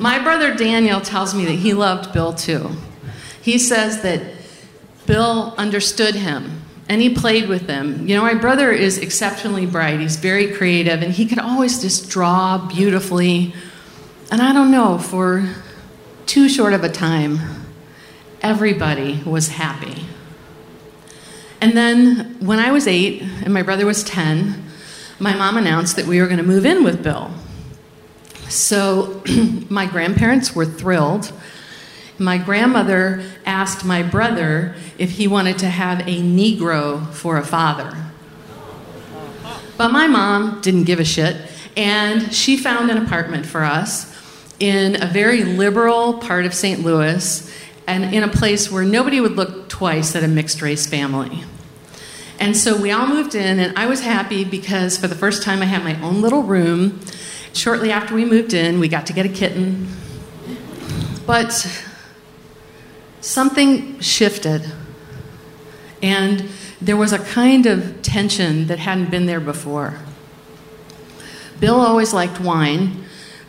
My 0.00 0.18
brother 0.18 0.54
Daniel 0.54 1.00
tells 1.00 1.34
me 1.34 1.44
that 1.46 1.52
he 1.52 1.74
loved 1.74 2.12
Bill 2.12 2.32
too. 2.32 2.70
He 3.40 3.58
says 3.58 4.02
that 4.02 4.22
Bill 5.06 5.54
understood 5.56 6.14
him 6.14 6.62
and 6.88 7.00
he 7.00 7.14
played 7.14 7.48
with 7.48 7.66
them. 7.66 8.06
You 8.06 8.16
know, 8.16 8.22
my 8.22 8.34
brother 8.34 8.70
is 8.70 8.98
exceptionally 8.98 9.66
bright. 9.66 10.00
He's 10.00 10.16
very 10.16 10.52
creative 10.52 11.02
and 11.02 11.12
he 11.12 11.26
could 11.26 11.38
always 11.38 11.80
just 11.80 12.10
draw 12.10 12.58
beautifully. 12.58 13.54
And 14.30 14.40
I 14.40 14.52
don't 14.52 14.70
know, 14.70 14.98
for 14.98 15.48
too 16.26 16.48
short 16.48 16.72
of 16.72 16.84
a 16.84 16.88
time, 16.88 17.38
everybody 18.42 19.22
was 19.24 19.48
happy. 19.48 20.06
And 21.60 21.76
then 21.76 22.36
when 22.40 22.58
I 22.58 22.72
was 22.72 22.88
eight 22.88 23.22
and 23.22 23.54
my 23.54 23.62
brother 23.62 23.86
was 23.86 24.02
10, 24.02 24.64
my 25.20 25.34
mom 25.34 25.56
announced 25.56 25.94
that 25.96 26.06
we 26.06 26.20
were 26.20 26.26
going 26.26 26.38
to 26.38 26.44
move 26.44 26.66
in 26.66 26.82
with 26.82 27.02
Bill. 27.02 27.30
So 28.48 29.22
my 29.70 29.86
grandparents 29.86 30.54
were 30.54 30.66
thrilled. 30.66 31.32
My 32.22 32.38
grandmother 32.38 33.22
asked 33.44 33.84
my 33.84 34.02
brother 34.02 34.74
if 34.98 35.10
he 35.12 35.26
wanted 35.28 35.58
to 35.58 35.68
have 35.68 36.00
a 36.00 36.20
Negro 36.20 37.12
for 37.12 37.36
a 37.36 37.44
father. 37.44 37.96
But 39.76 39.88
my 39.90 40.06
mom 40.06 40.60
didn't 40.60 40.84
give 40.84 41.00
a 41.00 41.04
shit, 41.04 41.36
and 41.76 42.32
she 42.32 42.56
found 42.56 42.90
an 42.90 42.98
apartment 42.98 43.46
for 43.46 43.64
us 43.64 44.08
in 44.60 45.02
a 45.02 45.06
very 45.06 45.44
liberal 45.44 46.14
part 46.14 46.44
of 46.44 46.54
St. 46.54 46.82
Louis 46.82 47.52
and 47.86 48.14
in 48.14 48.22
a 48.22 48.28
place 48.28 48.70
where 48.70 48.84
nobody 48.84 49.20
would 49.20 49.32
look 49.32 49.68
twice 49.68 50.14
at 50.14 50.22
a 50.22 50.28
mixed 50.28 50.62
race 50.62 50.86
family. 50.86 51.42
And 52.38 52.56
so 52.56 52.80
we 52.80 52.90
all 52.90 53.06
moved 53.06 53.34
in, 53.34 53.58
and 53.58 53.76
I 53.76 53.86
was 53.86 54.02
happy 54.02 54.44
because 54.44 54.96
for 54.96 55.08
the 55.08 55.14
first 55.14 55.42
time 55.42 55.62
I 55.62 55.64
had 55.64 55.82
my 55.82 56.00
own 56.00 56.20
little 56.20 56.42
room 56.42 57.00
Shortly 57.54 57.92
after 57.92 58.14
we 58.14 58.24
moved 58.24 58.54
in, 58.54 58.80
we 58.80 58.88
got 58.88 59.06
to 59.06 59.12
get 59.12 59.26
a 59.26 59.28
kitten. 59.28 59.86
But 61.26 61.84
something 63.22 63.98
shifted. 64.00 64.70
And 66.02 66.50
there 66.80 66.96
was 66.96 67.12
a 67.12 67.18
kind 67.18 67.64
of 67.64 68.02
tension 68.02 68.66
that 68.66 68.80
hadn't 68.80 69.10
been 69.10 69.26
there 69.26 69.40
before. 69.40 70.00
Bill 71.60 71.76
always 71.76 72.12
liked 72.12 72.40
wine, 72.40 73.04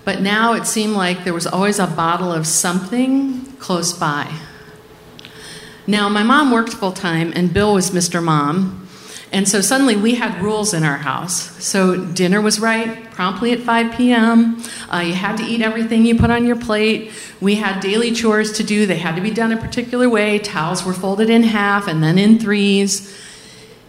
but 0.06 0.22
now 0.22 0.54
it 0.54 0.68
seemed 0.68 0.94
like 0.94 1.24
there 1.24 1.34
was 1.34 1.48
always 1.48 1.80
a 1.80 1.88
bottle 1.88 2.32
of 2.32 2.46
something 2.46 3.46
close 3.58 3.92
by. 3.92 4.32
Now, 5.88 6.08
my 6.08 6.24
mom 6.24 6.52
worked 6.52 6.74
full 6.74 6.92
time, 6.92 7.34
and 7.36 7.54
Bill 7.54 7.74
was 7.74 7.90
Mr. 7.90 8.24
Mom, 8.24 8.83
and 9.34 9.50
so 9.50 9.62
suddenly 9.62 9.96
we 9.96 10.14
had 10.14 10.40
rules 10.44 10.76
in 10.76 10.84
our 10.84 10.98
house. 10.98 11.52
So 11.64 12.06
dinner 12.06 12.40
was 12.40 12.60
right 12.60 13.10
promptly 13.10 13.52
at 13.52 13.60
5 13.62 13.98
p.m. 13.98 14.64
Uh, 14.94 15.00
you 15.00 15.14
had 15.14 15.38
to 15.38 15.44
eat 15.44 15.64
everything 15.64 16.06
you 16.06 16.16
put 16.16 16.30
on 16.30 16.46
your 16.46 16.56
plate. 16.56 17.12
We 17.42 17.56
had 17.56 17.80
daily 17.80 18.12
chores 18.12 18.52
to 18.54 18.64
do, 18.64 18.86
they 18.86 19.00
had 19.00 19.16
to 19.16 19.22
be 19.22 19.32
done 19.32 19.52
a 19.52 19.58
particular 19.58 20.08
way. 20.08 20.38
Towels 20.38 20.86
were 20.86 20.94
folded 20.94 21.32
in 21.32 21.42
half 21.42 21.88
and 21.88 22.04
then 22.04 22.20
in 22.20 22.38
threes. 22.38 23.20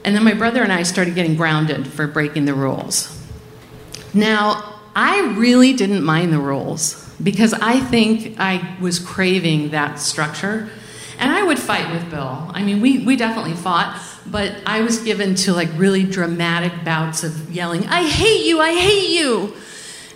And 0.03 0.16
then 0.16 0.24
my 0.24 0.32
brother 0.32 0.62
and 0.62 0.72
I 0.72 0.82
started 0.82 1.14
getting 1.14 1.36
grounded 1.36 1.88
for 1.88 2.07
breaking 2.07 2.47
the 2.47 2.55
rules. 2.55 3.11
Now, 4.14 4.80
I 4.97 5.34
really 5.36 5.74
didn't 5.74 6.05
mind 6.05 6.32
the 6.32 6.38
rules 6.38 7.07
because 7.22 7.53
I 7.53 7.80
think 7.80 8.40
I 8.40 8.76
was 8.80 8.99
craving 8.99 9.70
that 9.70 9.99
structure. 9.99 10.70
And 11.18 11.30
I 11.30 11.42
would 11.42 11.59
fight 11.59 11.92
with 11.92 12.11
Bill. 12.11 12.51
I 12.51 12.62
mean, 12.62 12.80
we, 12.80 13.05
we 13.05 13.16
definitely 13.16 13.55
fought 13.55 14.01
but 14.26 14.56
I 14.64 14.82
was 14.82 14.98
given 14.98 15.34
to 15.36 15.52
like 15.52 15.68
really 15.76 16.04
dramatic 16.04 16.84
bouts 16.84 17.24
of 17.24 17.50
yelling, 17.50 17.86
I 17.86 18.08
hate 18.08 18.46
you, 18.46 18.60
I 18.60 18.74
hate 18.74 19.10
you. 19.10 19.54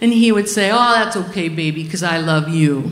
And 0.00 0.12
he 0.12 0.32
would 0.32 0.48
say, 0.48 0.70
Oh, 0.70 0.92
that's 0.94 1.16
okay, 1.16 1.48
baby, 1.48 1.82
because 1.82 2.02
I 2.02 2.18
love 2.18 2.48
you. 2.48 2.90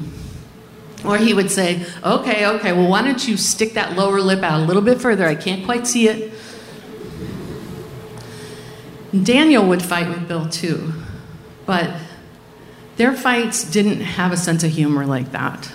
Or 1.04 1.16
he 1.16 1.32
would 1.32 1.50
say, 1.50 1.84
Okay, 2.04 2.46
okay, 2.46 2.72
well, 2.72 2.88
why 2.88 3.02
don't 3.02 3.26
you 3.26 3.36
stick 3.36 3.74
that 3.74 3.96
lower 3.96 4.20
lip 4.20 4.42
out 4.42 4.60
a 4.60 4.64
little 4.64 4.82
bit 4.82 5.00
further? 5.00 5.26
I 5.26 5.34
can't 5.34 5.64
quite 5.64 5.86
see 5.86 6.08
it. 6.08 6.32
Daniel 9.22 9.66
would 9.66 9.82
fight 9.82 10.08
with 10.08 10.28
Bill 10.28 10.48
too, 10.48 10.92
but 11.64 11.90
their 12.96 13.14
fights 13.14 13.64
didn't 13.70 14.00
have 14.00 14.32
a 14.32 14.36
sense 14.36 14.62
of 14.64 14.70
humor 14.70 15.06
like 15.06 15.32
that. 15.32 15.70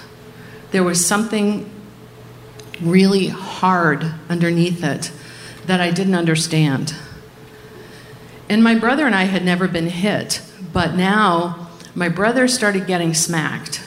There 0.72 0.84
was 0.84 1.06
something 1.06 1.70
really 2.82 3.28
hard 3.28 4.06
underneath 4.30 4.84
it 4.84 5.12
that 5.72 5.80
I 5.80 5.90
didn't 5.90 6.16
understand. 6.16 6.94
And 8.50 8.62
my 8.62 8.76
brother 8.76 9.06
and 9.06 9.16
I 9.16 9.24
had 9.24 9.46
never 9.46 9.70
been 9.70 9.88
hit, 9.88 10.42
but 10.74 10.96
now 10.96 11.70
my 11.96 12.10
brother 12.10 12.50
started 12.50 12.88
getting 12.88 13.14
smacked. 13.14 13.82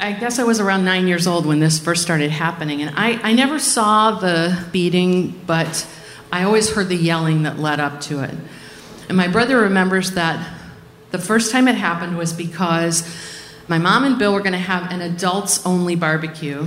I 0.00 0.12
guess 0.12 0.38
I 0.38 0.44
was 0.44 0.60
around 0.60 0.86
nine 0.86 1.06
years 1.06 1.26
old 1.26 1.44
when 1.44 1.60
this 1.60 1.78
first 1.78 2.00
started 2.00 2.30
happening, 2.30 2.80
and 2.80 2.94
I, 2.96 3.20
I 3.22 3.34
never 3.34 3.58
saw 3.58 4.12
the 4.12 4.64
beating, 4.72 5.38
but 5.46 5.86
I 6.32 6.44
always 6.44 6.70
heard 6.70 6.88
the 6.88 6.96
yelling 6.96 7.42
that 7.42 7.58
led 7.58 7.78
up 7.78 8.00
to 8.02 8.24
it. 8.24 8.34
And 9.10 9.16
my 9.18 9.28
brother 9.28 9.58
remembers 9.58 10.12
that 10.12 10.54
the 11.10 11.18
first 11.18 11.52
time 11.52 11.68
it 11.68 11.74
happened 11.74 12.16
was 12.16 12.32
because 12.32 13.06
my 13.68 13.76
mom 13.76 14.04
and 14.04 14.18
Bill 14.18 14.32
were 14.32 14.40
going 14.40 14.52
to 14.52 14.58
have 14.58 14.90
an 14.90 15.02
adults 15.02 15.66
only 15.66 15.96
barbecue, 15.96 16.66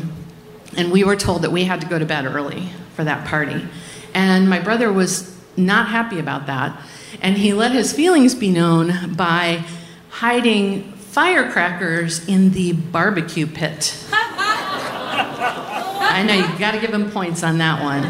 and 0.77 0.91
we 0.91 1.03
were 1.03 1.15
told 1.15 1.41
that 1.41 1.51
we 1.51 1.63
had 1.63 1.81
to 1.81 1.87
go 1.87 1.97
to 1.97 2.05
bed 2.05 2.25
early 2.25 2.69
for 2.95 3.03
that 3.03 3.27
party. 3.27 3.67
And 4.13 4.49
my 4.49 4.59
brother 4.59 4.91
was 4.91 5.35
not 5.57 5.87
happy 5.87 6.19
about 6.19 6.47
that. 6.47 6.81
And 7.21 7.37
he 7.37 7.53
let 7.53 7.71
his 7.71 7.93
feelings 7.93 8.35
be 8.35 8.49
known 8.49 9.13
by 9.15 9.63
hiding 10.09 10.91
firecrackers 10.93 12.27
in 12.27 12.51
the 12.51 12.73
barbecue 12.73 13.47
pit. 13.47 13.95
I 16.07 16.23
know, 16.25 16.33
you've 16.33 16.59
gotta 16.59 16.79
give 16.79 16.93
him 16.93 17.11
points 17.11 17.43
on 17.43 17.57
that 17.59 17.83
one. 17.83 18.03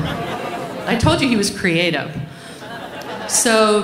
I 0.87 0.95
told 0.95 1.21
you 1.21 1.27
he 1.27 1.35
was 1.35 1.49
creative. 1.49 2.15
So 3.27 3.83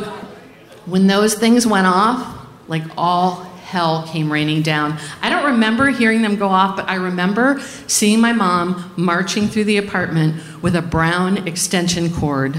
when 0.86 1.08
those 1.08 1.34
things 1.34 1.66
went 1.66 1.88
off, 1.88 2.48
like 2.68 2.84
all 2.98 3.44
hell 3.72 4.06
came 4.08 4.32
raining 4.32 4.62
down. 4.62 4.98
I 5.22 5.30
don't 5.30 5.41
remember 5.52 5.90
hearing 5.90 6.22
them 6.22 6.36
go 6.36 6.48
off, 6.48 6.76
but 6.76 6.90
I 6.90 6.96
remember 6.96 7.60
seeing 7.88 8.20
my 8.20 8.34
mom 8.34 8.94
marching 8.98 9.48
through 9.48 9.66
the 9.66 9.78
apartment 9.78 10.42
with 10.62 10.76
a 10.76 10.82
brown 10.82 11.48
extension 11.48 12.12
cord 12.14 12.58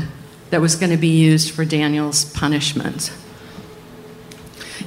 that 0.50 0.60
was 0.60 0.76
going 0.76 0.90
to 0.90 0.98
be 0.98 1.08
used 1.08 1.50
for 1.50 1.64
Daniel's 1.64 2.24
punishment. 2.24 3.12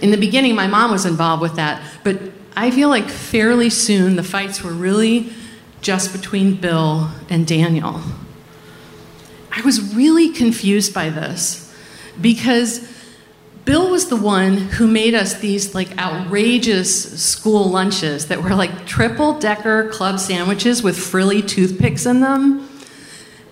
In 0.02 0.12
the 0.12 0.18
beginning, 0.18 0.56
my 0.56 0.68
mom 0.68 0.92
was 0.92 1.06
involved 1.06 1.42
with 1.42 1.56
that, 1.56 1.82
but 2.04 2.20
I 2.56 2.72
feel 2.72 2.90
like 2.90 3.10
fairly 3.10 3.70
soon 3.70 4.16
the 4.16 4.24
fights 4.24 4.64
were 4.64 4.72
really 4.72 5.34
just 5.82 6.12
between 6.12 6.56
Bill 6.56 7.10
and 7.30 7.46
Daniel. 7.46 8.02
I 9.52 9.62
was 9.62 9.94
really 9.96 10.30
confused 10.30 10.94
by 10.94 11.10
this 11.10 11.74
because 12.20 12.95
Bill 13.66 13.90
was 13.90 14.10
the 14.10 14.16
one 14.16 14.58
who 14.58 14.88
made 14.88 15.16
us 15.16 15.40
these 15.40 15.74
like 15.74 15.98
outrageous 15.98 17.20
school 17.20 17.66
lunches 17.66 18.28
that 18.28 18.44
were 18.44 18.54
like 18.54 18.86
triple 18.86 19.40
decker 19.40 19.90
club 19.90 20.20
sandwiches 20.20 20.84
with 20.84 20.96
frilly 20.96 21.42
toothpicks 21.42 22.06
in 22.06 22.22
them. 22.22 22.70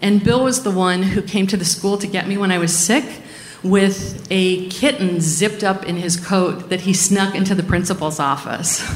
And 0.03 0.23
Bill 0.23 0.43
was 0.43 0.61
the 0.61 0.69
one 0.69 1.01
who 1.01 1.23
came 1.23 1.47
to 1.47 1.57
the 1.57 1.65
school 1.65 1.97
to 1.97 2.05
get 2.05 2.27
me 2.27 2.37
when 2.37 2.51
I 2.51 2.59
was 2.59 2.77
sick 2.77 3.23
with 3.63 4.27
a 4.29 4.69
kitten 4.69 5.19
zipped 5.19 5.63
up 5.63 5.85
in 5.85 5.95
his 5.95 6.15
coat 6.15 6.69
that 6.69 6.81
he 6.81 6.93
snuck 6.93 7.33
into 7.33 7.55
the 7.55 7.63
principal's 7.63 8.19
office. 8.19 8.87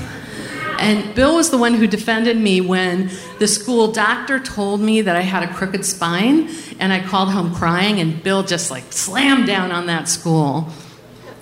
And 0.79 1.15
Bill 1.15 1.37
was 1.37 1.49
the 1.49 1.57
one 1.57 1.73
who 1.73 1.87
defended 1.87 2.37
me 2.37 2.61
when 2.61 3.09
the 3.39 3.47
school 3.47 3.91
doctor 3.91 4.39
told 4.39 4.81
me 4.81 5.01
that 5.01 5.15
I 5.15 5.21
had 5.21 5.41
a 5.41 5.51
crooked 5.51 5.83
spine, 5.83 6.49
and 6.79 6.93
I 6.93 7.01
called 7.01 7.31
home 7.31 7.55
crying, 7.55 7.99
and 7.99 8.21
Bill 8.21 8.43
just 8.43 8.69
like 8.69 8.93
slammed 8.93 9.47
down 9.47 9.71
on 9.71 9.87
that 9.87 10.07
school. 10.07 10.71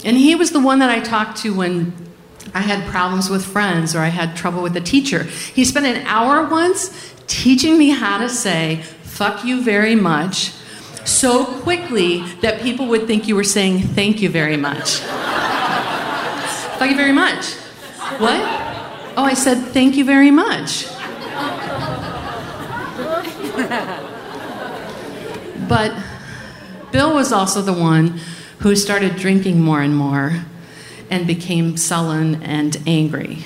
And 0.06 0.16
he 0.16 0.36
was 0.36 0.52
the 0.52 0.60
one 0.60 0.78
that 0.80 0.92
I 0.92 1.00
talked 1.00 1.40
to 1.40 1.54
when 1.54 1.92
I 2.54 2.62
had 2.62 2.88
problems 2.90 3.28
with 3.28 3.44
friends 3.44 3.96
or 3.96 4.00
I 4.00 4.10
had 4.10 4.38
trouble 4.38 4.62
with 4.62 4.78
a 4.78 4.82
teacher. 4.82 5.24
He 5.24 5.66
spent 5.66 5.88
an 5.88 6.06
hour 6.06 6.48
once 6.48 7.16
teaching 7.26 7.80
me 7.80 7.90
how 7.90 8.20
to 8.20 8.30
say, 8.30 8.84
fuck 9.02 9.44
you 9.44 9.64
very 9.64 9.96
much, 9.96 10.52
so 11.06 11.44
quickly 11.44 12.22
that 12.42 12.62
people 12.62 12.86
would 12.88 13.08
think 13.08 13.28
you 13.28 13.36
were 13.36 13.44
saying 13.44 13.80
thank 13.80 14.22
you 14.22 14.30
very 14.30 14.58
much. 14.58 14.98
thank 16.78 16.92
you 16.92 16.98
very 16.98 17.12
much. 17.12 17.54
What? 18.20 18.40
Oh, 19.18 19.24
I 19.24 19.34
said, 19.34 19.58
thank 19.74 19.96
you 19.96 20.06
very 20.06 20.30
much. 20.30 20.86
but 25.68 25.92
Bill 26.92 27.16
was 27.16 27.32
also 27.32 27.64
the 27.64 27.74
one 27.74 28.20
who 28.60 28.76
started 28.76 29.16
drinking 29.16 29.62
more 29.62 29.82
and 29.82 29.96
more 29.96 30.46
and 31.10 31.28
became 31.28 31.78
sullen 31.78 32.42
and 32.44 32.78
angry. 32.88 33.40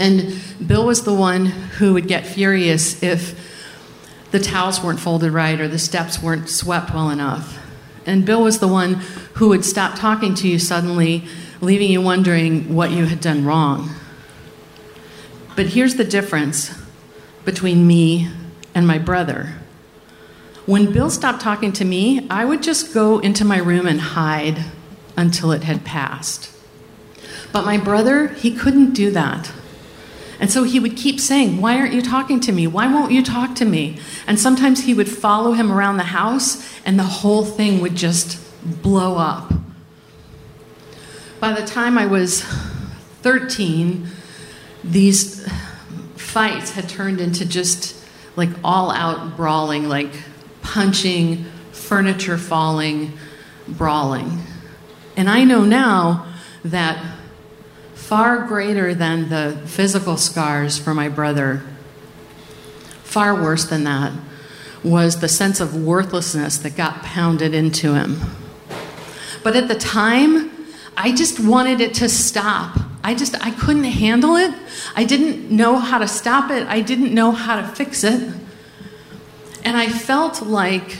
And 0.00 0.40
Bill 0.64 0.86
was 0.86 1.02
the 1.02 1.14
one 1.14 1.46
who 1.46 1.92
would 1.94 2.08
get 2.08 2.26
furious 2.26 3.02
if 3.02 3.38
the 4.30 4.38
towels 4.38 4.82
weren't 4.82 5.00
folded 5.00 5.32
right 5.32 5.60
or 5.60 5.68
the 5.68 5.78
steps 5.78 6.22
weren't 6.22 6.48
swept 6.48 6.92
well 6.92 7.10
enough. 7.10 7.58
And 8.06 8.24
Bill 8.24 8.42
was 8.42 8.58
the 8.58 8.68
one 8.68 8.94
who 9.34 9.48
would 9.48 9.64
stop 9.64 9.98
talking 9.98 10.34
to 10.36 10.48
you 10.48 10.58
suddenly, 10.58 11.24
leaving 11.60 11.90
you 11.90 12.00
wondering 12.00 12.74
what 12.74 12.90
you 12.90 13.06
had 13.06 13.20
done 13.20 13.44
wrong. 13.44 13.90
But 15.56 15.66
here's 15.66 15.96
the 15.96 16.04
difference 16.04 16.78
between 17.44 17.86
me 17.86 18.30
and 18.74 18.86
my 18.86 18.98
brother. 18.98 19.54
When 20.68 20.92
Bill 20.92 21.08
stopped 21.08 21.40
talking 21.40 21.72
to 21.72 21.84
me, 21.86 22.26
I 22.28 22.44
would 22.44 22.62
just 22.62 22.92
go 22.92 23.20
into 23.20 23.42
my 23.42 23.56
room 23.56 23.86
and 23.86 23.98
hide 23.98 24.66
until 25.16 25.50
it 25.50 25.64
had 25.64 25.82
passed. 25.82 26.50
But 27.52 27.64
my 27.64 27.78
brother, 27.78 28.28
he 28.28 28.54
couldn't 28.54 28.92
do 28.92 29.10
that. 29.12 29.50
And 30.38 30.50
so 30.50 30.64
he 30.64 30.78
would 30.78 30.94
keep 30.94 31.20
saying, 31.20 31.62
Why 31.62 31.78
aren't 31.78 31.94
you 31.94 32.02
talking 32.02 32.38
to 32.40 32.52
me? 32.52 32.66
Why 32.66 32.86
won't 32.86 33.12
you 33.12 33.22
talk 33.22 33.54
to 33.54 33.64
me? 33.64 33.98
And 34.26 34.38
sometimes 34.38 34.84
he 34.84 34.92
would 34.92 35.08
follow 35.08 35.52
him 35.52 35.72
around 35.72 35.96
the 35.96 36.02
house, 36.02 36.62
and 36.84 36.98
the 36.98 37.04
whole 37.04 37.46
thing 37.46 37.80
would 37.80 37.96
just 37.96 38.38
blow 38.82 39.16
up. 39.16 39.50
By 41.40 41.58
the 41.58 41.66
time 41.66 41.96
I 41.96 42.04
was 42.04 42.42
13, 43.22 44.06
these 44.84 45.50
fights 46.16 46.72
had 46.72 46.90
turned 46.90 47.22
into 47.22 47.46
just 47.46 47.96
like 48.36 48.50
all 48.62 48.90
out 48.90 49.34
brawling, 49.34 49.88
like 49.88 50.12
punching, 50.72 51.44
furniture 51.72 52.36
falling, 52.36 53.12
brawling. 53.66 54.38
And 55.16 55.28
I 55.28 55.44
know 55.44 55.64
now 55.64 56.26
that 56.64 57.02
far 57.94 58.46
greater 58.46 58.94
than 58.94 59.30
the 59.30 59.60
physical 59.66 60.16
scars 60.16 60.78
for 60.78 60.94
my 60.94 61.08
brother, 61.08 61.62
far 63.02 63.34
worse 63.34 63.64
than 63.64 63.84
that, 63.84 64.12
was 64.84 65.20
the 65.20 65.28
sense 65.28 65.58
of 65.60 65.74
worthlessness 65.74 66.58
that 66.58 66.76
got 66.76 67.02
pounded 67.02 67.54
into 67.54 67.94
him. 67.94 68.20
But 69.42 69.56
at 69.56 69.68
the 69.68 69.74
time, 69.74 70.50
I 70.96 71.14
just 71.14 71.40
wanted 71.40 71.80
it 71.80 71.94
to 71.94 72.08
stop. 72.08 72.78
I 73.02 73.14
just 73.14 73.34
I 73.44 73.52
couldn't 73.52 73.84
handle 73.84 74.36
it. 74.36 74.54
I 74.94 75.04
didn't 75.04 75.50
know 75.50 75.78
how 75.78 75.98
to 75.98 76.08
stop 76.08 76.50
it. 76.50 76.66
I 76.66 76.82
didn't 76.82 77.14
know 77.14 77.32
how 77.32 77.56
to 77.56 77.66
fix 77.66 78.04
it. 78.04 78.34
And 79.68 79.76
I 79.76 79.90
felt 79.90 80.40
like 80.40 80.96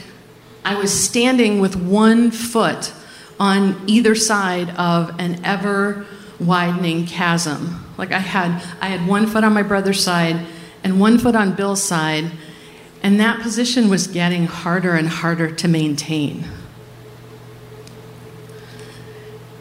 I 0.62 0.74
was 0.74 0.92
standing 0.92 1.58
with 1.58 1.74
one 1.74 2.30
foot 2.30 2.92
on 3.40 3.82
either 3.86 4.14
side 4.14 4.68
of 4.76 5.18
an 5.18 5.42
ever 5.42 6.04
widening 6.38 7.06
chasm. 7.06 7.82
Like 7.96 8.12
I 8.12 8.18
had 8.18 8.62
I 8.82 8.88
had 8.88 9.08
one 9.08 9.26
foot 9.26 9.42
on 9.42 9.54
my 9.54 9.62
brother's 9.62 10.04
side 10.04 10.44
and 10.84 11.00
one 11.00 11.16
foot 11.16 11.34
on 11.34 11.54
Bill's 11.54 11.82
side, 11.82 12.30
and 13.02 13.18
that 13.18 13.40
position 13.40 13.88
was 13.88 14.06
getting 14.06 14.44
harder 14.44 14.94
and 14.96 15.08
harder 15.08 15.50
to 15.50 15.66
maintain. 15.66 16.44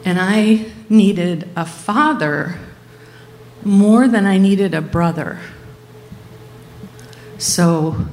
And 0.04 0.20
I 0.20 0.66
needed 0.90 1.48
a 1.56 1.64
father 1.64 2.58
more 3.64 4.06
than 4.06 4.26
I 4.26 4.36
needed 4.36 4.74
a 4.74 4.82
brother. 4.82 5.40
So 7.38 8.06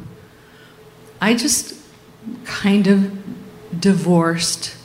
I 1.26 1.34
just 1.34 1.74
kind 2.44 2.86
of 2.86 3.82
divorced 3.82 4.78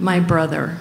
my 0.00 0.20
brother. 0.20 0.78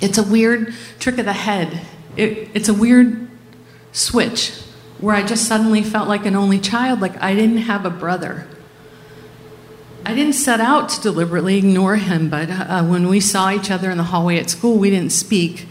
It's 0.00 0.18
a 0.18 0.22
weird 0.22 0.72
trick 1.00 1.18
of 1.18 1.24
the 1.24 1.32
head. 1.32 1.80
It, 2.16 2.48
it's 2.54 2.68
a 2.68 2.74
weird 2.74 3.28
switch 3.90 4.52
where 5.00 5.16
I 5.16 5.24
just 5.24 5.48
suddenly 5.48 5.82
felt 5.82 6.06
like 6.06 6.24
an 6.26 6.36
only 6.36 6.60
child, 6.60 7.00
like 7.00 7.20
I 7.20 7.34
didn't 7.34 7.58
have 7.58 7.84
a 7.84 7.90
brother. 7.90 8.46
I 10.04 10.14
didn't 10.14 10.34
set 10.34 10.60
out 10.60 10.88
to 10.90 11.00
deliberately 11.00 11.58
ignore 11.58 11.96
him, 11.96 12.30
but 12.30 12.48
uh, 12.48 12.84
when 12.84 13.08
we 13.08 13.18
saw 13.18 13.50
each 13.50 13.72
other 13.72 13.90
in 13.90 13.96
the 13.96 14.04
hallway 14.04 14.38
at 14.38 14.48
school, 14.48 14.78
we 14.78 14.90
didn't 14.90 15.10
speak. 15.10 15.66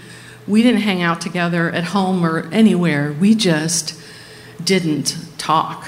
We 0.45 0.63
didn't 0.63 0.81
hang 0.81 1.01
out 1.01 1.21
together 1.21 1.71
at 1.71 1.85
home 1.85 2.25
or 2.25 2.49
anywhere. 2.51 3.13
We 3.13 3.35
just 3.35 3.97
didn't 4.61 5.17
talk. 5.37 5.87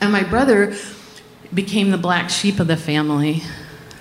And 0.00 0.12
my 0.12 0.22
brother 0.22 0.74
became 1.52 1.90
the 1.90 1.98
black 1.98 2.30
sheep 2.30 2.60
of 2.60 2.66
the 2.66 2.76
family. 2.76 3.42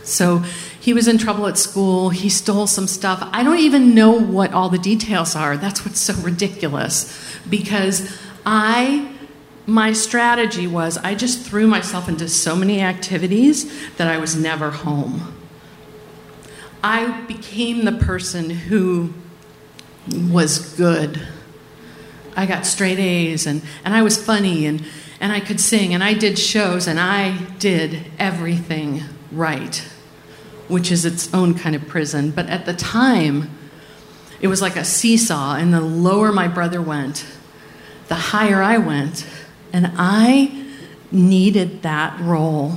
So 0.04 0.40
he 0.80 0.94
was 0.94 1.08
in 1.08 1.18
trouble 1.18 1.48
at 1.48 1.58
school. 1.58 2.10
He 2.10 2.30
stole 2.30 2.68
some 2.68 2.88
stuff. 2.88 3.28
I 3.32 3.44
don't 3.44 3.60
even 3.60 3.96
know 3.96 4.12
what 4.12 4.54
all 4.54 4.70
the 4.70 4.78
details 4.78 5.36
are. 5.36 5.56
That's 5.56 5.86
what's 5.86 6.00
so 6.00 6.14
ridiculous. 6.16 7.38
Because 7.50 8.18
I, 8.46 9.14
my 9.66 9.94
strategy 9.94 10.68
was 10.68 10.98
I 10.98 11.16
just 11.16 11.46
threw 11.46 11.68
myself 11.68 12.10
into 12.10 12.28
so 12.28 12.56
many 12.56 12.82
activities 12.82 13.72
that 13.96 14.08
I 14.08 14.18
was 14.18 14.36
never 14.36 14.72
home. 14.72 15.34
I 16.84 17.22
became 17.22 17.86
the 17.86 17.94
person 17.94 18.50
who 18.50 19.14
was 20.12 20.76
good. 20.76 21.26
I 22.36 22.46
got 22.46 22.66
straight 22.66 23.00
A's 23.00 23.48
and, 23.48 23.62
and 23.86 23.94
I 23.94 24.02
was 24.02 24.22
funny 24.22 24.66
and, 24.66 24.84
and 25.24 25.32
I 25.32 25.40
could 25.40 25.60
sing 25.60 25.96
and 25.96 26.04
I 26.04 26.14
did 26.14 26.38
shows 26.38 26.86
and 26.86 27.00
I 27.00 27.38
did 27.58 28.12
everything 28.20 29.02
right 29.32 29.84
which 30.68 30.92
is 30.92 31.06
its 31.06 31.34
own 31.34 31.54
kind 31.54 31.76
of 31.76 31.88
prison. 31.88 32.32
But 32.32 32.48
at 32.48 32.66
the 32.66 32.74
time, 32.74 33.50
it 34.42 34.48
was 34.48 34.62
like 34.62 34.76
a 34.76 34.84
seesaw, 34.84 35.56
and 35.56 35.74
the 35.74 35.82
lower 35.82 36.32
my 36.32 36.48
brother 36.48 36.82
went, 36.82 37.26
the 38.08 38.16
higher 38.16 38.62
I 38.62 38.78
went. 38.78 39.26
And 39.72 39.92
I 39.98 40.66
needed 41.12 41.82
that 41.84 42.20
role. 42.20 42.74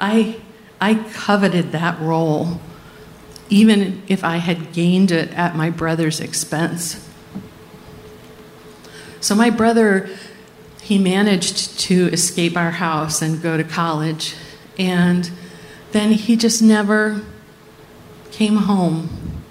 I, 0.00 0.40
I 0.80 0.94
coveted 1.12 1.72
that 1.72 2.00
role, 2.00 2.60
even 3.50 4.02
if 4.08 4.24
I 4.24 4.36
had 4.36 4.72
gained 4.72 5.10
it 5.10 5.32
at 5.32 5.56
my 5.56 5.70
brother's 5.70 6.20
expense. 6.20 7.04
So 9.20 9.34
my 9.34 9.50
brother, 9.50 10.08
he 10.88 10.96
managed 10.96 11.78
to 11.78 12.08
escape 12.14 12.56
our 12.56 12.70
house 12.70 13.20
and 13.20 13.42
go 13.42 13.58
to 13.58 13.62
college. 13.62 14.34
And 14.78 15.30
then 15.92 16.12
he 16.12 16.34
just 16.34 16.62
never 16.62 17.20
came 18.30 18.56
home. 18.56 19.42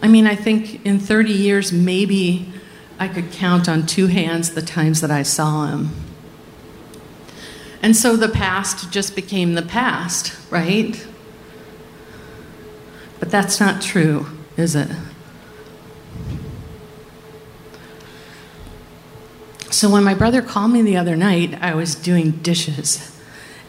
I 0.00 0.06
mean, 0.06 0.28
I 0.28 0.36
think 0.36 0.86
in 0.86 1.00
30 1.00 1.32
years, 1.32 1.72
maybe 1.72 2.52
I 3.00 3.08
could 3.08 3.32
count 3.32 3.68
on 3.68 3.84
two 3.84 4.06
hands 4.06 4.54
the 4.54 4.62
times 4.62 5.00
that 5.00 5.10
I 5.10 5.24
saw 5.24 5.66
him. 5.66 5.88
And 7.82 7.96
so 7.96 8.14
the 8.14 8.28
past 8.28 8.92
just 8.92 9.16
became 9.16 9.54
the 9.54 9.62
past, 9.62 10.38
right? 10.52 11.04
But 13.18 13.32
that's 13.32 13.58
not 13.58 13.82
true, 13.82 14.26
is 14.56 14.76
it? 14.76 14.88
So 19.70 19.88
when 19.88 20.04
my 20.04 20.14
brother 20.14 20.42
called 20.42 20.72
me 20.72 20.82
the 20.82 20.96
other 20.96 21.16
night, 21.16 21.54
I 21.62 21.74
was 21.74 21.94
doing 21.94 22.32
dishes 22.32 23.10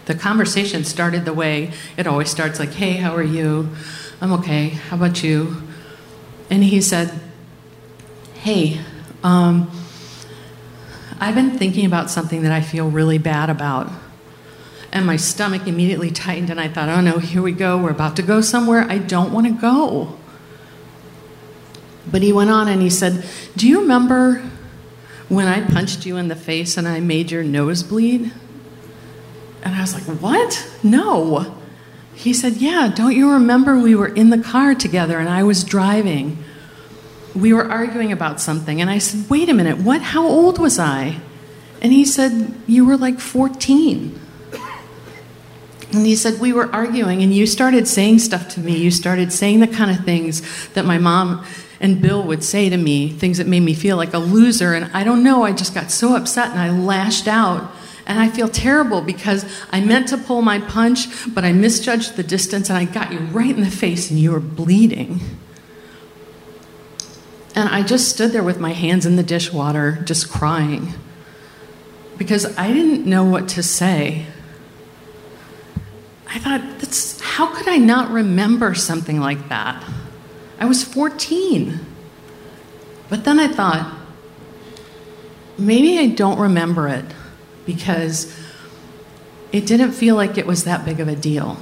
the 0.05 0.15
conversation 0.15 0.83
started 0.83 1.25
the 1.25 1.33
way 1.33 1.71
it 1.97 2.07
always 2.07 2.29
starts 2.29 2.59
like, 2.59 2.73
hey, 2.73 2.93
how 2.93 3.15
are 3.15 3.23
you? 3.23 3.69
I'm 4.19 4.33
okay. 4.33 4.69
How 4.69 4.97
about 4.97 5.23
you? 5.23 5.63
And 6.49 6.63
he 6.63 6.81
said, 6.81 7.17
hey, 8.35 8.81
um, 9.23 9.71
I've 11.19 11.35
been 11.35 11.57
thinking 11.57 11.85
about 11.85 12.09
something 12.09 12.41
that 12.41 12.51
I 12.51 12.61
feel 12.61 12.89
really 12.89 13.19
bad 13.19 13.49
about. 13.49 13.89
And 14.91 15.05
my 15.05 15.15
stomach 15.15 15.67
immediately 15.67 16.11
tightened, 16.11 16.49
and 16.49 16.59
I 16.59 16.67
thought, 16.67 16.89
oh 16.89 16.99
no, 16.99 17.19
here 17.19 17.41
we 17.41 17.53
go. 17.53 17.77
We're 17.77 17.91
about 17.91 18.17
to 18.17 18.21
go 18.21 18.41
somewhere 18.41 18.81
I 18.89 18.97
don't 18.97 19.31
want 19.31 19.47
to 19.47 19.53
go. 19.53 20.17
But 22.05 22.21
he 22.21 22.33
went 22.33 22.49
on 22.49 22.67
and 22.67 22.81
he 22.81 22.89
said, 22.89 23.23
Do 23.55 23.69
you 23.69 23.79
remember 23.79 24.43
when 25.31 25.47
I 25.47 25.61
punched 25.61 26.05
you 26.05 26.17
in 26.17 26.27
the 26.27 26.35
face 26.35 26.75
and 26.75 26.85
I 26.85 26.99
made 26.99 27.31
your 27.31 27.41
nose 27.41 27.83
bleed? 27.83 28.33
And 29.63 29.73
I 29.73 29.79
was 29.79 29.93
like, 29.93 30.03
What? 30.19 30.69
No. 30.83 31.55
He 32.13 32.33
said, 32.33 32.57
Yeah, 32.57 32.91
don't 32.93 33.15
you 33.15 33.31
remember 33.31 33.79
we 33.79 33.95
were 33.95 34.09
in 34.09 34.29
the 34.29 34.37
car 34.37 34.75
together 34.75 35.19
and 35.19 35.29
I 35.29 35.43
was 35.43 35.63
driving? 35.63 36.37
We 37.33 37.53
were 37.53 37.63
arguing 37.63 38.11
about 38.11 38.41
something. 38.41 38.81
And 38.81 38.89
I 38.89 38.97
said, 38.97 39.29
Wait 39.29 39.47
a 39.47 39.53
minute, 39.53 39.77
what? 39.77 40.01
How 40.01 40.27
old 40.27 40.59
was 40.59 40.77
I? 40.77 41.21
And 41.81 41.93
he 41.93 42.03
said, 42.03 42.53
You 42.67 42.85
were 42.85 42.97
like 42.97 43.21
14. 43.21 44.19
And 45.93 46.05
he 46.05 46.17
said, 46.17 46.41
We 46.41 46.51
were 46.51 46.69
arguing, 46.75 47.23
and 47.23 47.33
you 47.33 47.47
started 47.47 47.87
saying 47.87 48.19
stuff 48.19 48.49
to 48.49 48.59
me. 48.59 48.75
You 48.75 48.91
started 48.91 49.31
saying 49.31 49.61
the 49.61 49.67
kind 49.67 49.97
of 49.97 50.03
things 50.03 50.67
that 50.73 50.83
my 50.83 50.97
mom 50.97 51.45
and 51.81 51.99
Bill 51.99 52.23
would 52.23 52.43
say 52.43 52.69
to 52.69 52.77
me, 52.77 53.09
things 53.09 53.39
that 53.39 53.47
made 53.47 53.61
me 53.61 53.73
feel 53.73 53.97
like 53.97 54.13
a 54.13 54.19
loser. 54.19 54.73
And 54.73 54.89
I 54.93 55.03
don't 55.03 55.23
know, 55.23 55.43
I 55.43 55.51
just 55.51 55.73
got 55.73 55.89
so 55.89 56.15
upset 56.15 56.51
and 56.51 56.59
I 56.59 56.69
lashed 56.69 57.27
out. 57.27 57.71
And 58.05 58.19
I 58.19 58.29
feel 58.29 58.47
terrible 58.47 59.01
because 59.01 59.45
I 59.71 59.81
meant 59.81 60.07
to 60.09 60.17
pull 60.17 60.43
my 60.43 60.59
punch, 60.59 61.07
but 61.33 61.43
I 61.43 61.53
misjudged 61.53 62.15
the 62.15 62.23
distance 62.23 62.69
and 62.69 62.77
I 62.77 62.85
got 62.85 63.11
you 63.11 63.19
right 63.19 63.55
in 63.55 63.61
the 63.61 63.71
face 63.71 64.11
and 64.11 64.19
you 64.19 64.31
were 64.31 64.39
bleeding. 64.39 65.19
And 67.55 67.67
I 67.67 67.83
just 67.83 68.09
stood 68.09 68.31
there 68.31 68.43
with 68.43 68.59
my 68.59 68.73
hands 68.73 69.05
in 69.05 69.15
the 69.15 69.23
dishwater, 69.23 70.03
just 70.03 70.29
crying 70.29 70.93
because 72.21 72.55
I 72.55 72.71
didn't 72.71 73.07
know 73.07 73.23
what 73.23 73.49
to 73.49 73.63
say. 73.63 74.27
I 76.27 76.37
thought, 76.37 76.61
how 77.21 77.47
could 77.47 77.67
I 77.67 77.77
not 77.77 78.11
remember 78.11 78.75
something 78.75 79.19
like 79.19 79.49
that? 79.49 79.83
I 80.61 80.65
was 80.65 80.83
14. 80.83 81.79
But 83.09 83.25
then 83.25 83.39
I 83.39 83.47
thought, 83.47 83.93
maybe 85.57 85.97
I 85.97 86.07
don't 86.07 86.39
remember 86.39 86.87
it 86.87 87.03
because 87.65 88.33
it 89.51 89.65
didn't 89.65 89.91
feel 89.91 90.15
like 90.15 90.37
it 90.37 90.45
was 90.45 90.63
that 90.63 90.85
big 90.85 90.99
of 90.99 91.09
a 91.09 91.15
deal. 91.15 91.57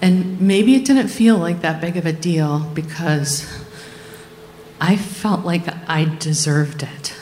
And 0.00 0.40
maybe 0.40 0.74
it 0.74 0.84
didn't 0.84 1.08
feel 1.08 1.36
like 1.36 1.60
that 1.60 1.80
big 1.80 1.96
of 1.96 2.06
a 2.06 2.12
deal 2.12 2.60
because 2.72 3.46
I 4.80 4.96
felt 4.96 5.44
like 5.44 5.68
I 5.88 6.16
deserved 6.18 6.82
it. 6.82 7.14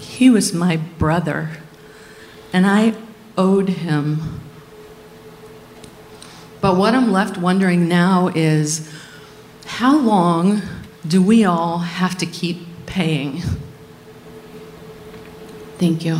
He 0.00 0.30
was 0.30 0.52
my 0.52 0.76
brother, 0.76 1.50
and 2.52 2.66
I 2.66 2.94
owed 3.36 3.68
him 3.68 4.40
but 6.60 6.76
what 6.76 6.94
I'm 6.94 7.12
left 7.12 7.38
wondering 7.38 7.88
now 7.88 8.28
is 8.34 8.92
how 9.68 9.96
long 9.96 10.62
do 11.06 11.22
we 11.22 11.44
all 11.44 11.78
have 11.78 12.18
to 12.18 12.26
keep 12.26 12.66
paying? 12.86 13.42
Thank 15.78 16.04
you. 16.04 16.18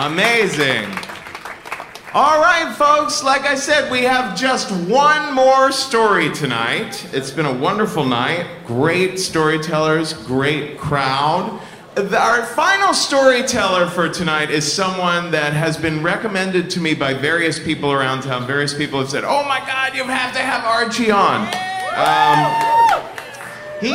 Amazing. 0.00 0.97
All 2.20 2.40
right, 2.40 2.74
folks, 2.74 3.22
like 3.22 3.42
I 3.42 3.54
said, 3.54 3.92
we 3.92 4.02
have 4.02 4.36
just 4.36 4.72
one 4.90 5.32
more 5.32 5.70
story 5.70 6.34
tonight. 6.34 7.06
It's 7.14 7.30
been 7.30 7.46
a 7.46 7.52
wonderful 7.52 8.04
night. 8.04 8.44
Great 8.66 9.20
storytellers, 9.20 10.14
great 10.14 10.78
crowd. 10.78 11.62
Our 11.96 12.44
final 12.44 12.92
storyteller 12.92 13.86
for 13.86 14.08
tonight 14.08 14.50
is 14.50 14.70
someone 14.70 15.30
that 15.30 15.52
has 15.52 15.76
been 15.76 16.02
recommended 16.02 16.70
to 16.70 16.80
me 16.80 16.92
by 16.92 17.14
various 17.14 17.60
people 17.60 17.92
around 17.92 18.22
town. 18.22 18.48
Various 18.48 18.74
people 18.74 18.98
have 18.98 19.10
said, 19.10 19.22
Oh 19.22 19.44
my 19.44 19.60
God, 19.60 19.94
you 19.94 20.02
have 20.02 20.34
to 20.34 20.40
have 20.40 20.64
Archy 20.64 21.12
on. 21.12 21.42
Um, 21.94 23.04
he 23.80 23.94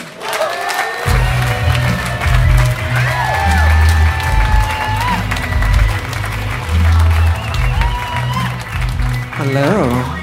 Hello. 9.34 10.18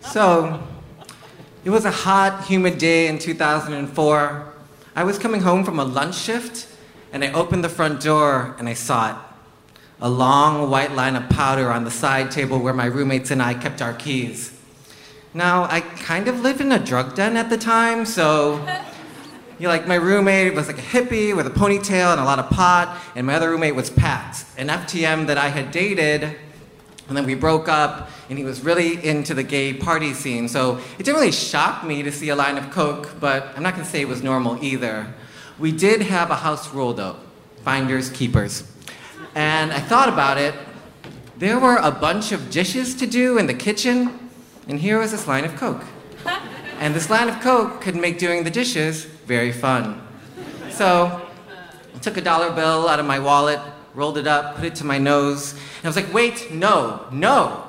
So, 0.00 0.62
it 1.64 1.70
was 1.70 1.84
a 1.84 1.90
hot, 1.90 2.44
humid 2.46 2.78
day 2.78 3.06
in 3.06 3.18
2004. 3.18 4.52
I 4.96 5.04
was 5.04 5.18
coming 5.18 5.42
home 5.42 5.64
from 5.64 5.78
a 5.78 5.84
lunch 5.84 6.16
shift, 6.16 6.66
and 7.12 7.22
I 7.22 7.32
opened 7.32 7.62
the 7.62 7.68
front 7.68 8.02
door 8.02 8.56
and 8.58 8.68
I 8.68 8.74
saw 8.74 9.10
it. 9.10 9.16
A 10.00 10.10
long 10.10 10.68
white 10.70 10.92
line 10.92 11.14
of 11.14 11.28
powder 11.28 11.70
on 11.70 11.84
the 11.84 11.90
side 11.90 12.32
table 12.32 12.58
where 12.58 12.72
my 12.74 12.86
roommates 12.86 13.30
and 13.30 13.40
I 13.40 13.54
kept 13.54 13.80
our 13.80 13.94
keys. 13.94 14.58
Now, 15.34 15.64
I 15.64 15.80
kind 15.80 16.26
of 16.26 16.40
lived 16.40 16.60
in 16.60 16.72
a 16.72 16.78
drug 16.78 17.14
den 17.14 17.36
at 17.36 17.48
the 17.48 17.56
time, 17.56 18.06
so 18.06 18.56
you 19.58 19.64
know, 19.64 19.68
like 19.68 19.86
my 19.86 19.94
roommate 19.94 20.54
was 20.54 20.66
like 20.66 20.78
a 20.78 20.82
hippie 20.82 21.34
with 21.34 21.46
a 21.46 21.50
ponytail 21.50 22.10
and 22.10 22.20
a 22.20 22.24
lot 22.24 22.40
of 22.40 22.50
pot, 22.50 23.00
and 23.14 23.24
my 23.24 23.34
other 23.34 23.50
roommate 23.50 23.76
was 23.76 23.88
Pat, 23.88 24.44
an 24.58 24.66
FTM 24.66 25.28
that 25.28 25.38
I 25.38 25.48
had 25.48 25.70
dated 25.70 26.36
and 27.12 27.16
then 27.18 27.26
we 27.26 27.34
broke 27.34 27.68
up, 27.68 28.08
and 28.30 28.38
he 28.38 28.44
was 28.44 28.62
really 28.62 29.04
into 29.06 29.34
the 29.34 29.42
gay 29.42 29.74
party 29.74 30.14
scene. 30.14 30.48
So 30.48 30.78
it 30.98 31.04
didn't 31.04 31.16
really 31.16 31.30
shock 31.30 31.84
me 31.84 32.02
to 32.02 32.10
see 32.10 32.30
a 32.30 32.34
line 32.34 32.56
of 32.56 32.70
coke, 32.70 33.20
but 33.20 33.48
I'm 33.54 33.62
not 33.62 33.74
gonna 33.74 33.84
say 33.84 34.00
it 34.00 34.08
was 34.08 34.22
normal 34.22 34.64
either. 34.64 35.12
We 35.58 35.72
did 35.72 36.00
have 36.00 36.30
a 36.30 36.36
house 36.36 36.72
rule 36.72 36.94
though 36.94 37.16
finders, 37.62 38.08
keepers. 38.08 38.64
And 39.34 39.74
I 39.74 39.78
thought 39.78 40.08
about 40.08 40.38
it. 40.38 40.54
There 41.36 41.60
were 41.60 41.76
a 41.76 41.90
bunch 41.90 42.32
of 42.32 42.50
dishes 42.50 42.94
to 42.94 43.06
do 43.06 43.36
in 43.36 43.46
the 43.46 43.52
kitchen, 43.52 44.30
and 44.68 44.80
here 44.80 44.98
was 44.98 45.10
this 45.10 45.28
line 45.28 45.44
of 45.44 45.54
coke. 45.56 45.84
And 46.78 46.94
this 46.94 47.10
line 47.10 47.28
of 47.28 47.38
coke 47.40 47.82
could 47.82 47.94
make 47.94 48.18
doing 48.18 48.42
the 48.42 48.50
dishes 48.50 49.04
very 49.04 49.52
fun. 49.52 50.00
So 50.70 51.28
I 51.94 51.98
took 51.98 52.16
a 52.16 52.22
dollar 52.22 52.50
bill 52.50 52.88
out 52.88 52.98
of 52.98 53.06
my 53.06 53.20
wallet, 53.20 53.60
rolled 53.94 54.18
it 54.18 54.26
up, 54.26 54.56
put 54.56 54.64
it 54.64 54.74
to 54.76 54.84
my 54.84 54.98
nose, 54.98 55.52
and 55.52 55.84
I 55.84 55.88
was 55.88 55.96
like, 55.96 56.12
wait, 56.12 56.50
no, 56.52 57.06
no. 57.10 57.64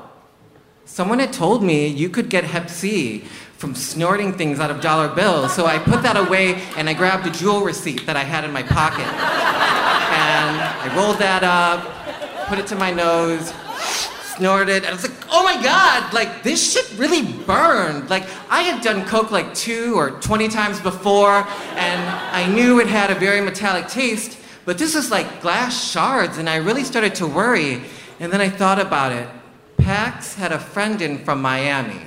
Someone 0.86 1.20
had 1.20 1.34
told 1.34 1.64
me 1.64 1.88
you 1.88 2.10
could 2.10 2.30
get 2.30 2.44
Hep 2.44 2.70
C 2.70 3.24
from 3.58 3.76
snorting 3.76 4.34
things 4.34 4.60
out 4.60 4.70
of 4.70 4.82
dollar 4.82 5.08
bills. 5.08 5.54
So 5.54 5.66
I 5.66 5.80
put 5.80 6.04
that 6.04 6.18
away 6.18 6.56
and 6.76 6.90
I 6.90 6.94
grabbed 6.94 7.26
a 7.26 7.32
Jewel 7.32 7.62
receipt 7.62 8.06
that 8.06 8.18
I 8.18 8.24
had 8.24 8.44
in 8.44 8.52
my 8.52 8.62
pocket. 8.62 9.06
And 9.06 10.60
I 10.60 10.94
rolled 10.98 11.18
that 11.20 11.44
up, 11.44 12.48
put 12.48 12.60
it 12.60 12.68
to 12.68 12.76
my 12.76 12.92
nose, 12.92 13.54
snorted, 14.36 14.84
and 14.84 14.88
I 14.88 14.92
was 14.92 15.04
like, 15.04 15.18
oh 15.32 15.44
my 15.44 15.62
god, 15.64 16.14
like 16.14 16.44
this 16.44 16.74
shit 16.74 16.92
really 17.00 17.24
burned. 17.24 18.10
Like 18.10 18.24
I 18.50 18.64
had 18.64 18.84
done 18.84 19.06
coke 19.06 19.32
like 19.32 19.54
two 19.54 19.96
or 19.96 20.12
20 20.12 20.50
times 20.50 20.82
before, 20.82 21.48
and 21.76 22.02
I 22.36 22.46
knew 22.54 22.82
it 22.82 22.88
had 22.88 23.12
a 23.12 23.16
very 23.16 23.40
metallic 23.42 23.88
taste, 23.88 24.38
but 24.66 24.78
this 24.78 24.96
was 24.96 25.12
like 25.12 25.42
glass 25.42 25.92
shards, 25.92 26.38
and 26.38 26.50
I 26.50 26.58
really 26.58 26.84
started 26.84 27.16
to 27.16 27.28
worry. 27.28 27.82
And 28.20 28.32
then 28.32 28.42
I 28.42 28.50
thought 28.50 28.80
about 28.80 29.12
it. 29.12 29.28
Pax 29.78 30.36
had 30.36 30.52
a 30.52 30.60
friend 30.60 31.02
in 31.02 31.20
from 31.26 31.42
Miami. 31.42 32.02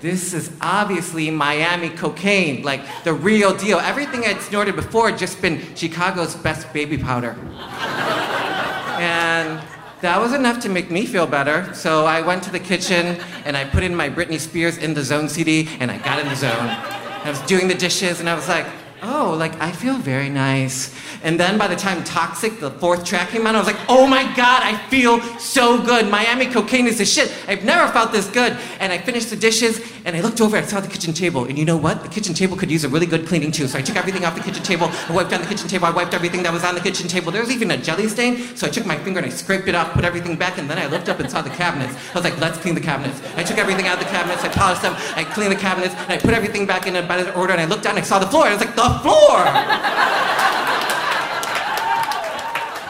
This 0.00 0.34
is 0.34 0.52
obviously 0.60 1.30
Miami 1.30 1.88
cocaine, 1.88 2.62
like 2.62 2.82
the 3.04 3.14
real 3.14 3.56
deal. 3.56 3.78
Everything 3.78 4.24
I'd 4.26 4.42
snorted 4.42 4.76
before 4.76 5.08
had 5.08 5.18
just 5.18 5.40
been 5.40 5.74
Chicago's 5.74 6.34
best 6.34 6.70
baby 6.74 6.98
powder. 6.98 7.36
and 9.00 9.62
that 10.02 10.20
was 10.20 10.34
enough 10.34 10.60
to 10.60 10.68
make 10.68 10.90
me 10.90 11.06
feel 11.06 11.26
better. 11.26 11.72
So 11.72 12.04
I 12.04 12.20
went 12.20 12.42
to 12.42 12.50
the 12.50 12.60
kitchen 12.60 13.16
and 13.46 13.56
I 13.56 13.64
put 13.64 13.82
in 13.82 13.94
my 13.94 14.10
Britney 14.10 14.38
Spears 14.38 14.76
In 14.76 14.92
the 14.92 15.02
Zone 15.02 15.30
CD 15.30 15.70
and 15.80 15.90
I 15.90 15.96
got 15.96 16.18
in 16.18 16.28
the 16.28 16.36
zone. 16.36 16.50
I 16.50 17.30
was 17.30 17.40
doing 17.46 17.68
the 17.68 17.74
dishes 17.74 18.20
and 18.20 18.28
I 18.28 18.34
was 18.34 18.46
like, 18.46 18.66
oh, 19.04 19.34
like 19.38 19.60
I 19.60 19.70
feel 19.72 19.96
very 19.98 20.28
nice. 20.28 20.94
And 21.22 21.38
then 21.38 21.58
by 21.58 21.68
the 21.68 21.76
time 21.76 22.02
Toxic, 22.04 22.60
the 22.60 22.70
fourth 22.70 23.04
track 23.04 23.30
came 23.30 23.46
out, 23.46 23.54
I 23.54 23.58
was 23.58 23.66
like, 23.66 23.80
oh 23.88 24.06
my 24.06 24.24
God, 24.34 24.62
I 24.62 24.76
feel 24.88 25.20
so 25.38 25.82
good. 25.82 26.10
Miami 26.10 26.46
cocaine 26.46 26.86
is 26.86 26.98
the 26.98 27.04
shit. 27.04 27.32
I've 27.48 27.64
never 27.64 27.90
felt 27.92 28.12
this 28.12 28.28
good. 28.28 28.56
And 28.80 28.92
I 28.92 28.98
finished 28.98 29.30
the 29.30 29.36
dishes 29.36 29.80
and 30.04 30.16
I 30.16 30.20
looked 30.20 30.40
over, 30.40 30.56
I 30.56 30.62
saw 30.62 30.80
the 30.80 30.88
kitchen 30.88 31.12
table. 31.14 31.44
And 31.44 31.58
you 31.58 31.64
know 31.64 31.76
what? 31.76 32.02
The 32.02 32.08
kitchen 32.08 32.34
table 32.34 32.56
could 32.56 32.70
use 32.70 32.84
a 32.84 32.88
really 32.88 33.06
good 33.06 33.26
cleaning 33.26 33.52
too. 33.52 33.68
So 33.68 33.78
I 33.78 33.82
took 33.82 33.96
everything 33.96 34.24
off 34.24 34.34
the 34.34 34.42
kitchen 34.42 34.62
table, 34.62 34.88
I 35.08 35.12
wiped 35.12 35.30
down 35.30 35.40
the 35.40 35.48
kitchen 35.48 35.68
table, 35.68 35.86
I 35.86 35.90
wiped 35.90 36.14
everything 36.14 36.42
that 36.42 36.52
was 36.52 36.64
on 36.64 36.74
the 36.74 36.80
kitchen 36.80 37.08
table. 37.08 37.32
There 37.32 37.42
was 37.42 37.50
even 37.50 37.70
a 37.70 37.76
jelly 37.76 38.08
stain. 38.08 38.56
So 38.56 38.66
I 38.66 38.70
took 38.70 38.86
my 38.86 38.96
finger 38.98 39.20
and 39.20 39.26
I 39.26 39.30
scraped 39.30 39.68
it 39.68 39.74
off, 39.74 39.92
put 39.92 40.04
everything 40.04 40.36
back, 40.36 40.58
and 40.58 40.68
then 40.68 40.78
I 40.78 40.86
looked 40.86 41.08
up 41.08 41.20
and 41.20 41.30
saw 41.30 41.42
the 41.42 41.50
cabinets. 41.50 41.94
I 42.10 42.14
was 42.14 42.24
like, 42.24 42.38
let's 42.40 42.58
clean 42.58 42.74
the 42.74 42.80
cabinets. 42.80 43.20
I 43.36 43.42
took 43.42 43.58
everything 43.58 43.86
out 43.86 43.98
of 43.98 44.04
the 44.04 44.10
cabinets, 44.10 44.44
I 44.44 44.48
polished 44.48 44.82
them, 44.82 44.94
I 45.16 45.24
cleaned 45.24 45.52
the 45.52 45.56
cabinets, 45.56 45.94
and 45.94 46.12
I 46.12 46.18
put 46.18 46.34
everything 46.34 46.66
back 46.66 46.86
in 46.86 46.96
a 46.96 47.02
better 47.02 47.32
order, 47.32 47.52
and 47.52 47.60
I 47.60 47.64
looked 47.64 47.84
down 47.84 47.96
and 47.96 48.04
I 48.04 48.06
saw 48.06 48.18
the 48.18 48.26
floor, 48.26 48.44
and 48.44 48.54
I 48.54 48.56
was 48.56 48.64
like, 48.64 48.76
the 48.76 48.93
floor! 49.00 49.44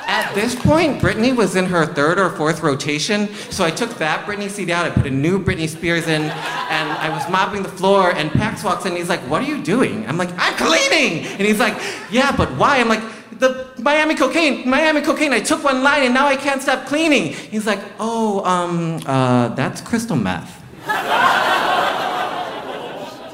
At 0.07 0.33
this 0.33 0.55
point, 0.55 1.03
Britney 1.03 1.35
was 1.35 1.57
in 1.57 1.65
her 1.65 1.87
third 1.87 2.21
or 2.21 2.31
fourth 2.31 2.63
rotation, 2.63 3.35
so 3.51 3.65
I 3.65 3.71
took 3.71 3.97
that 3.99 4.25
Britney 4.27 4.49
CD 4.49 4.71
out, 4.71 4.87
I 4.87 4.91
put 4.91 5.07
a 5.07 5.11
new 5.11 5.43
Britney 5.43 5.69
Spears 5.69 6.07
in, 6.07 6.23
and 6.23 6.93
I 6.93 7.09
was 7.09 7.29
mopping 7.29 7.63
the 7.63 7.69
floor, 7.69 8.13
and 8.13 8.31
Pax 8.31 8.63
walks 8.63 8.87
in, 8.87 8.95
he's 8.95 9.09
like, 9.09 9.21
what 9.23 9.43
are 9.43 9.47
you 9.47 9.63
doing? 9.63 10.07
I'm 10.07 10.17
like, 10.17 10.31
I'm 10.37 10.55
cleaning! 10.55 11.25
And 11.27 11.41
he's 11.41 11.59
like, 11.59 11.75
yeah, 12.13 12.35
but 12.37 12.49
why? 12.57 12.79
I'm 12.79 12.89
like, 12.89 13.03
the 13.41 13.67
Miami 13.79 14.15
cocaine, 14.15 14.69
Miami 14.69 15.01
cocaine, 15.01 15.33
I 15.33 15.41
took 15.41 15.65
one 15.65 15.83
line, 15.83 16.05
and 16.05 16.15
now 16.15 16.27
I 16.27 16.37
can't 16.37 16.63
stop 16.63 16.87
cleaning. 16.87 17.33
He's 17.33 17.67
like, 17.67 17.81
oh, 17.99 18.45
um, 18.45 19.01
uh, 19.07 19.49
that's 19.49 19.81
crystal 19.81 20.17
meth. 20.17 20.63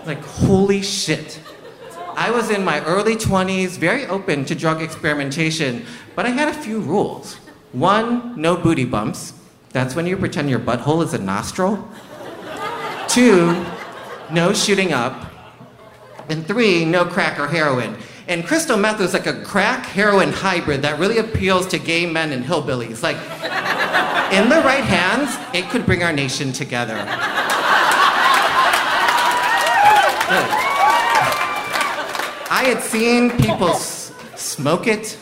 like, 0.07 0.23
holy 0.23 0.83
shit. 0.83 1.41
I 2.21 2.31
was 2.31 2.51
in 2.51 2.63
my 2.63 2.85
early 2.85 3.17
20s, 3.17 3.79
very 3.79 4.05
open 4.05 4.45
to 4.45 4.55
drug 4.55 4.83
experimentation, 4.83 5.87
but 6.15 6.27
I 6.27 6.29
had 6.29 6.49
a 6.49 6.53
few 6.53 6.79
rules. 6.79 7.37
One, 7.73 8.39
no 8.39 8.59
booty 8.59 8.85
bumps. 8.85 9.33
That's 9.71 9.95
when 9.95 10.07
you 10.07 10.19
pretend 10.19 10.51
your 10.51 10.59
butthole 10.59 11.03
is 11.03 11.15
a 11.15 11.19
nostril. 11.19 11.89
Two, 13.09 13.65
no 14.31 14.53
shooting 14.53 14.93
up. 14.93 15.33
And 16.29 16.47
three, 16.47 16.85
no 16.85 17.07
crack 17.07 17.41
or 17.41 17.49
heroin. 17.49 17.97
And 18.29 18.47
crystal 18.47 18.77
meth 18.77 19.01
is 19.01 19.15
like 19.15 19.27
a 19.27 19.43
crack 19.43 19.87
heroin 19.87 20.31
hybrid 20.31 20.83
that 20.83 20.99
really 20.99 21.17
appeals 21.17 21.67
to 21.69 21.79
gay 21.79 22.05
men 22.05 22.33
and 22.33 22.45
hillbillies. 22.45 23.03
Like, 23.03 23.17
in 24.31 24.51
the 24.51 24.57
right 24.57 24.85
hands, 24.85 25.39
it 25.55 25.71
could 25.71 25.87
bring 25.87 26.03
our 26.03 26.13
nation 26.13 26.53
together. 26.53 26.99
I 32.51 32.65
had 32.65 32.83
seen 32.83 33.31
people 33.39 33.69
s- 33.71 34.13
smoke 34.37 34.87
it. 34.87 35.17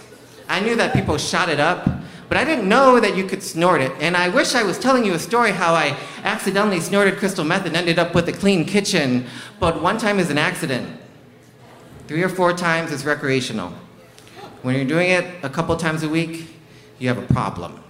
I 0.49 0.61
knew 0.61 0.75
that 0.77 0.95
people 0.95 1.19
shot 1.19 1.49
it 1.51 1.61
up, 1.61 1.87
but 2.29 2.39
I 2.39 2.45
didn't 2.45 2.69
know 2.69 2.99
that 3.01 3.17
you 3.17 3.25
could 3.25 3.43
snort 3.43 3.81
it. 3.83 3.93
And 4.01 4.17
I 4.17 4.29
wish 4.31 4.55
I 4.55 4.63
was 4.63 4.79
telling 4.79 5.05
you 5.05 5.13
a 5.13 5.19
story 5.19 5.51
how 5.53 5.75
I 5.75 5.97
accidentally 6.25 6.81
snorted 6.81 7.19
crystal 7.19 7.45
meth 7.45 7.67
and 7.67 7.77
ended 7.77 7.99
up 7.99 8.15
with 8.15 8.29
a 8.29 8.33
clean 8.33 8.65
kitchen, 8.65 9.27
but 9.61 9.83
one 9.83 9.99
time 9.99 10.19
is 10.19 10.31
an 10.31 10.39
accident. 10.39 10.89
Three 12.07 12.23
or 12.23 12.31
four 12.31 12.55
times 12.55 12.91
is 12.93 13.05
recreational. 13.05 13.73
When 14.63 14.75
you're 14.75 14.87
doing 14.87 15.11
it 15.11 15.27
a 15.43 15.51
couple 15.51 15.77
times 15.77 16.03
a 16.03 16.09
week, 16.09 16.47
you 16.99 17.09
have 17.09 17.19
a 17.19 17.27
problem. 17.35 17.85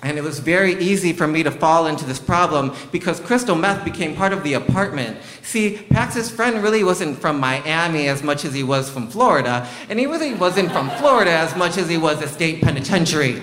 And 0.00 0.16
it 0.16 0.22
was 0.22 0.38
very 0.38 0.74
easy 0.80 1.12
for 1.12 1.26
me 1.26 1.42
to 1.42 1.50
fall 1.50 1.88
into 1.88 2.04
this 2.04 2.20
problem 2.20 2.72
because 2.92 3.18
crystal 3.18 3.56
meth 3.56 3.84
became 3.84 4.14
part 4.14 4.32
of 4.32 4.44
the 4.44 4.54
apartment. 4.54 5.16
See, 5.42 5.78
Pax's 5.90 6.30
friend 6.30 6.62
really 6.62 6.84
wasn't 6.84 7.18
from 7.18 7.40
Miami 7.40 8.06
as 8.06 8.22
much 8.22 8.44
as 8.44 8.54
he 8.54 8.62
was 8.62 8.88
from 8.88 9.08
Florida, 9.08 9.68
and 9.88 9.98
he 9.98 10.06
really 10.06 10.34
wasn't 10.34 10.70
from 10.70 10.88
Florida 10.90 11.32
as 11.32 11.56
much 11.56 11.78
as 11.78 11.88
he 11.88 11.96
was 11.96 12.22
a 12.22 12.28
state 12.28 12.62
penitentiary. 12.62 13.42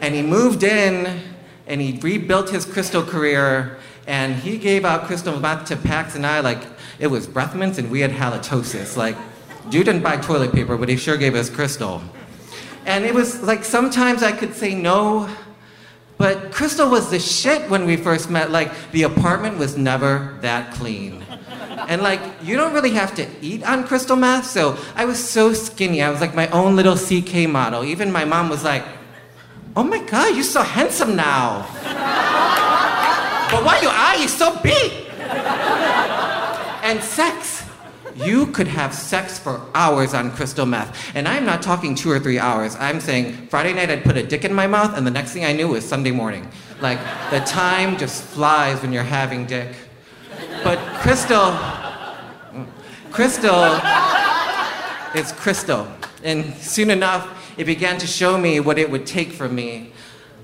And 0.00 0.16
he 0.16 0.22
moved 0.22 0.64
in 0.64 1.20
and 1.68 1.80
he 1.80 1.98
rebuilt 2.00 2.50
his 2.50 2.64
crystal 2.64 3.04
career 3.04 3.78
and 4.08 4.34
he 4.34 4.58
gave 4.58 4.84
out 4.84 5.04
crystal 5.04 5.38
meth 5.38 5.66
to 5.68 5.76
Pax 5.76 6.16
and 6.16 6.26
I 6.26 6.40
like 6.40 6.66
it 6.98 7.06
was 7.06 7.26
breath 7.26 7.54
mints 7.54 7.78
and 7.78 7.88
we 7.88 8.00
had 8.00 8.10
halitosis. 8.10 8.96
Like, 8.96 9.16
dude 9.70 9.86
didn't 9.86 10.02
buy 10.02 10.16
toilet 10.16 10.52
paper, 10.52 10.76
but 10.76 10.88
he 10.88 10.96
sure 10.96 11.16
gave 11.16 11.36
us 11.36 11.48
crystal. 11.48 12.02
And 12.84 13.04
it 13.04 13.14
was 13.14 13.42
like 13.42 13.64
sometimes 13.64 14.22
I 14.24 14.32
could 14.32 14.54
say 14.54 14.74
no, 14.74 15.28
but 16.22 16.52
Crystal 16.52 16.88
was 16.88 17.10
the 17.10 17.18
shit 17.18 17.68
when 17.68 17.84
we 17.84 17.96
first 17.96 18.30
met. 18.30 18.52
Like, 18.52 18.70
the 18.92 19.02
apartment 19.02 19.58
was 19.58 19.76
never 19.76 20.38
that 20.40 20.72
clean. 20.72 21.20
And 21.88 22.00
like, 22.00 22.20
you 22.44 22.56
don't 22.56 22.72
really 22.72 22.92
have 22.92 23.12
to 23.16 23.26
eat 23.40 23.64
on 23.64 23.84
crystal 23.88 24.14
meth, 24.14 24.46
so 24.46 24.78
I 24.94 25.04
was 25.04 25.18
so 25.18 25.52
skinny. 25.52 26.00
I 26.00 26.10
was 26.10 26.20
like 26.20 26.32
my 26.32 26.46
own 26.50 26.76
little 26.76 26.94
CK 26.94 27.48
model. 27.50 27.82
Even 27.82 28.12
my 28.12 28.24
mom 28.24 28.50
was 28.50 28.62
like, 28.62 28.84
oh 29.74 29.82
my 29.82 29.98
god, 30.04 30.36
you're 30.36 30.44
so 30.44 30.62
handsome 30.62 31.16
now. 31.16 31.66
but 33.50 33.64
why 33.64 33.80
you 33.82 33.88
are, 33.88 34.16
you 34.16 34.28
so 34.28 34.56
big? 34.62 34.92
And 36.84 37.02
sex. 37.02 37.61
You 38.16 38.46
could 38.48 38.68
have 38.68 38.94
sex 38.94 39.38
for 39.38 39.60
hours 39.74 40.14
on 40.14 40.30
crystal 40.32 40.66
meth. 40.66 41.14
And 41.14 41.26
I'm 41.26 41.44
not 41.44 41.62
talking 41.62 41.94
two 41.94 42.10
or 42.10 42.18
three 42.18 42.38
hours. 42.38 42.76
I'm 42.76 43.00
saying 43.00 43.48
Friday 43.48 43.72
night 43.72 43.90
I'd 43.90 44.04
put 44.04 44.16
a 44.16 44.22
dick 44.22 44.44
in 44.44 44.52
my 44.52 44.66
mouth, 44.66 44.96
and 44.96 45.06
the 45.06 45.10
next 45.10 45.32
thing 45.32 45.44
I 45.44 45.52
knew 45.52 45.68
was 45.68 45.88
Sunday 45.88 46.10
morning. 46.10 46.48
Like, 46.80 46.98
the 47.30 47.40
time 47.40 47.96
just 47.96 48.22
flies 48.22 48.82
when 48.82 48.92
you're 48.92 49.02
having 49.02 49.46
dick. 49.46 49.74
But 50.64 50.78
crystal, 51.00 51.56
crystal 53.10 53.80
is 55.14 55.32
crystal. 55.32 55.86
And 56.22 56.54
soon 56.54 56.90
enough, 56.90 57.54
it 57.56 57.64
began 57.64 57.98
to 57.98 58.06
show 58.06 58.38
me 58.38 58.60
what 58.60 58.78
it 58.78 58.90
would 58.90 59.06
take 59.06 59.32
from 59.32 59.54
me. 59.54 59.91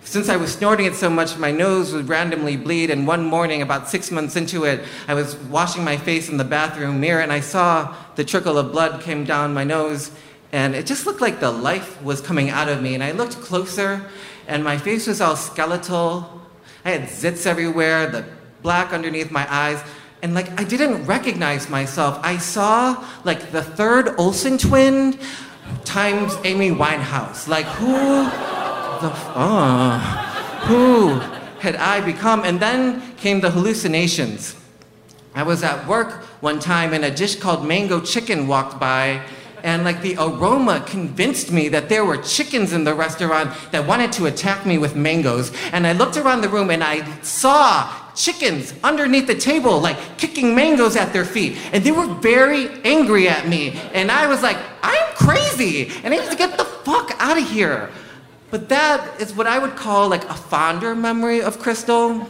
Since 0.04 0.28
I 0.28 0.36
was 0.36 0.52
snorting 0.52 0.86
it 0.86 0.94
so 0.94 1.10
much, 1.10 1.36
my 1.36 1.50
nose 1.50 1.92
would 1.92 2.08
randomly 2.08 2.56
bleed. 2.56 2.90
And 2.90 3.06
one 3.06 3.24
morning, 3.24 3.62
about 3.62 3.88
six 3.88 4.10
months 4.10 4.36
into 4.36 4.64
it, 4.64 4.84
I 5.06 5.14
was 5.14 5.36
washing 5.36 5.84
my 5.84 5.96
face 5.96 6.28
in 6.28 6.36
the 6.36 6.44
bathroom 6.44 7.00
mirror 7.00 7.20
and 7.20 7.32
I 7.32 7.40
saw 7.40 7.94
the 8.16 8.24
trickle 8.24 8.58
of 8.58 8.72
blood 8.72 9.02
came 9.02 9.24
down 9.24 9.52
my 9.52 9.64
nose. 9.64 10.10
And 10.52 10.74
it 10.74 10.86
just 10.86 11.06
looked 11.06 11.20
like 11.20 11.40
the 11.40 11.50
life 11.50 12.02
was 12.02 12.20
coming 12.20 12.48
out 12.48 12.68
of 12.68 12.80
me. 12.80 12.94
And 12.94 13.04
I 13.04 13.12
looked 13.12 13.40
closer, 13.40 14.02
and 14.46 14.64
my 14.64 14.78
face 14.78 15.06
was 15.06 15.20
all 15.20 15.36
skeletal. 15.36 16.40
I 16.84 16.90
had 16.90 17.02
zits 17.02 17.46
everywhere, 17.46 18.06
the 18.06 18.24
black 18.62 18.92
underneath 18.92 19.30
my 19.30 19.46
eyes. 19.52 19.82
And 20.22 20.34
like, 20.34 20.58
I 20.58 20.64
didn't 20.64 21.04
recognize 21.04 21.68
myself. 21.68 22.18
I 22.22 22.38
saw 22.38 23.06
like 23.24 23.52
the 23.52 23.62
third 23.62 24.14
Olsen 24.18 24.56
twin 24.56 25.18
times 25.84 26.34
Amy 26.44 26.70
Winehouse. 26.70 27.46
Like, 27.46 27.66
who 27.66 28.24
the 29.00 29.10
f- 29.10 29.32
uh, 29.34 29.98
who 30.66 31.18
had 31.60 31.76
I 31.76 32.00
become? 32.00 32.44
And 32.44 32.60
then 32.60 33.14
came 33.16 33.40
the 33.40 33.50
hallucinations. 33.50 34.56
I 35.34 35.42
was 35.42 35.62
at 35.62 35.86
work 35.86 36.24
one 36.40 36.58
time 36.58 36.92
and 36.92 37.04
a 37.04 37.10
dish 37.10 37.36
called 37.36 37.66
mango 37.66 38.00
chicken 38.00 38.46
walked 38.46 38.80
by 38.80 39.22
and 39.62 39.84
like 39.84 40.02
the 40.02 40.16
aroma 40.18 40.84
convinced 40.86 41.50
me 41.52 41.68
that 41.68 41.88
there 41.88 42.04
were 42.04 42.16
chickens 42.18 42.72
in 42.72 42.84
the 42.84 42.94
restaurant 42.94 43.50
that 43.72 43.86
wanted 43.86 44.12
to 44.12 44.26
attack 44.26 44.64
me 44.66 44.78
with 44.78 44.94
mangoes. 44.94 45.52
And 45.72 45.86
I 45.86 45.92
looked 45.92 46.16
around 46.16 46.42
the 46.42 46.48
room 46.48 46.70
and 46.70 46.82
I 46.82 47.20
saw 47.22 47.92
chickens 48.14 48.74
underneath 48.82 49.26
the 49.26 49.34
table 49.34 49.80
like 49.80 49.96
kicking 50.18 50.54
mangoes 50.54 50.96
at 50.96 51.12
their 51.12 51.24
feet. 51.24 51.58
And 51.72 51.84
they 51.84 51.92
were 51.92 52.06
very 52.06 52.68
angry 52.84 53.28
at 53.28 53.48
me. 53.48 53.72
And 53.92 54.10
I 54.10 54.26
was 54.26 54.42
like 54.42 54.58
I'm 54.82 55.14
crazy. 55.14 55.90
And 56.04 56.14
I 56.14 56.18
need 56.18 56.30
to 56.30 56.36
get 56.36 56.56
the 56.56 56.64
fuck 56.64 57.14
out 57.18 57.38
of 57.38 57.48
here 57.48 57.90
but 58.50 58.68
that 58.68 59.20
is 59.20 59.34
what 59.34 59.46
I 59.46 59.58
would 59.58 59.76
call 59.76 60.08
like 60.08 60.24
a 60.24 60.34
fonder 60.34 60.94
memory 60.94 61.42
of 61.42 61.58
Crystal. 61.58 62.28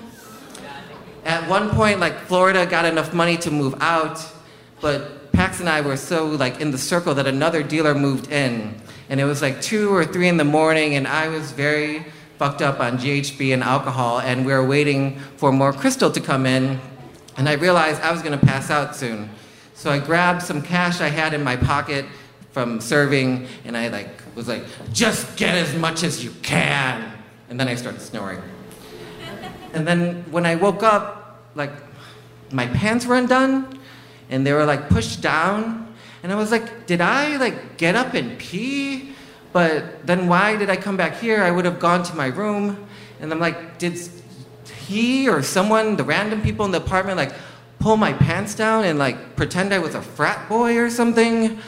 At 1.24 1.48
one 1.48 1.70
point, 1.70 2.00
like 2.00 2.18
Florida 2.20 2.66
got 2.66 2.84
enough 2.84 3.12
money 3.12 3.36
to 3.38 3.50
move 3.50 3.74
out, 3.80 4.24
but 4.80 5.30
Pax 5.32 5.60
and 5.60 5.68
I 5.68 5.80
were 5.82 5.96
so 5.96 6.26
like 6.26 6.60
in 6.60 6.70
the 6.70 6.78
circle 6.78 7.14
that 7.14 7.26
another 7.26 7.62
dealer 7.62 7.94
moved 7.94 8.32
in. 8.32 8.74
And 9.10 9.20
it 9.20 9.24
was 9.24 9.40
like 9.40 9.62
two 9.62 9.94
or 9.94 10.04
three 10.04 10.28
in 10.28 10.36
the 10.36 10.44
morning, 10.44 10.94
and 10.94 11.06
I 11.06 11.28
was 11.28 11.52
very 11.52 12.04
fucked 12.38 12.62
up 12.62 12.80
on 12.80 12.98
GHB 12.98 13.54
and 13.54 13.62
alcohol, 13.62 14.20
and 14.20 14.44
we 14.44 14.52
were 14.52 14.66
waiting 14.66 15.18
for 15.36 15.52
more 15.52 15.72
crystal 15.72 16.10
to 16.10 16.20
come 16.20 16.46
in. 16.46 16.80
And 17.36 17.48
I 17.48 17.54
realized 17.54 18.02
I 18.02 18.12
was 18.12 18.22
gonna 18.22 18.38
pass 18.38 18.70
out 18.70 18.96
soon. 18.96 19.30
So 19.74 19.90
I 19.90 19.98
grabbed 19.98 20.42
some 20.42 20.60
cash 20.60 21.00
I 21.00 21.08
had 21.08 21.34
in 21.34 21.44
my 21.44 21.56
pocket 21.56 22.04
from 22.50 22.80
serving, 22.80 23.46
and 23.64 23.76
I 23.76 23.88
like 23.88 24.10
was 24.38 24.48
like, 24.48 24.64
just 24.92 25.36
get 25.36 25.56
as 25.56 25.74
much 25.74 26.04
as 26.04 26.24
you 26.24 26.30
can. 26.42 27.12
And 27.50 27.58
then 27.58 27.66
I 27.66 27.74
started 27.74 28.00
snoring. 28.00 28.40
And 29.74 29.86
then 29.86 30.24
when 30.30 30.46
I 30.46 30.54
woke 30.54 30.82
up, 30.82 31.42
like 31.56 31.72
my 32.52 32.66
pants 32.68 33.04
were 33.04 33.16
undone 33.16 33.80
and 34.30 34.46
they 34.46 34.52
were 34.52 34.64
like 34.64 34.88
pushed 34.88 35.20
down. 35.20 35.92
And 36.22 36.30
I 36.30 36.36
was 36.36 36.52
like, 36.52 36.86
did 36.86 37.00
I 37.00 37.36
like 37.36 37.76
get 37.78 37.96
up 37.96 38.14
and 38.14 38.38
pee? 38.38 39.12
But 39.52 40.06
then 40.06 40.28
why 40.28 40.56
did 40.56 40.70
I 40.70 40.76
come 40.76 40.96
back 40.96 41.16
here? 41.16 41.42
I 41.42 41.50
would 41.50 41.64
have 41.64 41.80
gone 41.80 42.04
to 42.04 42.14
my 42.14 42.26
room. 42.26 42.86
And 43.20 43.32
I'm 43.32 43.40
like, 43.40 43.78
did 43.78 43.98
he 44.86 45.28
or 45.28 45.42
someone, 45.42 45.96
the 45.96 46.04
random 46.04 46.42
people 46.42 46.64
in 46.64 46.70
the 46.70 46.78
apartment, 46.78 47.16
like 47.16 47.32
pull 47.80 47.96
my 47.96 48.12
pants 48.12 48.54
down 48.54 48.84
and 48.84 49.00
like 49.00 49.34
pretend 49.34 49.74
I 49.74 49.80
was 49.80 49.96
a 49.96 50.02
frat 50.02 50.48
boy 50.48 50.78
or 50.78 50.90
something? 50.90 51.58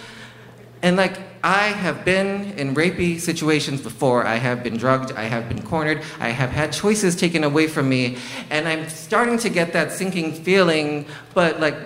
And 0.82 0.96
like, 0.96 1.18
I 1.42 1.68
have 1.68 2.04
been 2.04 2.52
in 2.58 2.74
rapey 2.74 3.18
situations 3.18 3.80
before. 3.80 4.26
I 4.26 4.36
have 4.36 4.62
been 4.62 4.76
drugged. 4.76 5.12
I 5.12 5.24
have 5.24 5.48
been 5.48 5.62
cornered. 5.62 6.02
I 6.18 6.28
have 6.30 6.50
had 6.50 6.72
choices 6.72 7.16
taken 7.16 7.44
away 7.44 7.66
from 7.66 7.88
me. 7.88 8.18
And 8.50 8.68
I'm 8.68 8.88
starting 8.88 9.38
to 9.38 9.48
get 9.48 9.72
that 9.72 9.92
sinking 9.92 10.32
feeling, 10.32 11.06
but 11.32 11.58
like, 11.58 11.76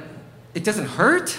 it 0.55 0.65
doesn't 0.65 0.87
hurt. 0.87 1.37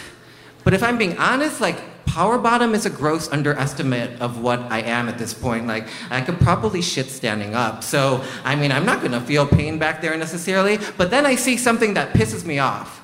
But 0.63 0.73
if 0.73 0.81
I'm 0.81 0.97
being 0.97 1.17
honest, 1.17 1.59
like, 1.59 1.81
power 2.05 2.37
bottom 2.37 2.73
is 2.73 2.85
a 2.85 2.89
gross 2.89 3.29
underestimate 3.29 4.21
of 4.21 4.41
what 4.41 4.59
I 4.71 4.79
am 4.79 5.09
at 5.09 5.17
this 5.17 5.33
point. 5.33 5.67
Like, 5.67 5.87
I 6.09 6.21
could 6.21 6.39
probably 6.39 6.81
shit 6.81 7.07
standing 7.07 7.53
up. 7.53 7.83
So, 7.83 8.23
I 8.45 8.55
mean, 8.55 8.71
I'm 8.71 8.85
not 8.85 9.01
gonna 9.01 9.19
feel 9.19 9.45
pain 9.45 9.77
back 9.77 10.01
there 10.01 10.15
necessarily. 10.15 10.79
But 10.95 11.11
then 11.11 11.25
I 11.25 11.35
see 11.35 11.57
something 11.57 11.95
that 11.95 12.13
pisses 12.13 12.45
me 12.45 12.59
off. 12.59 13.01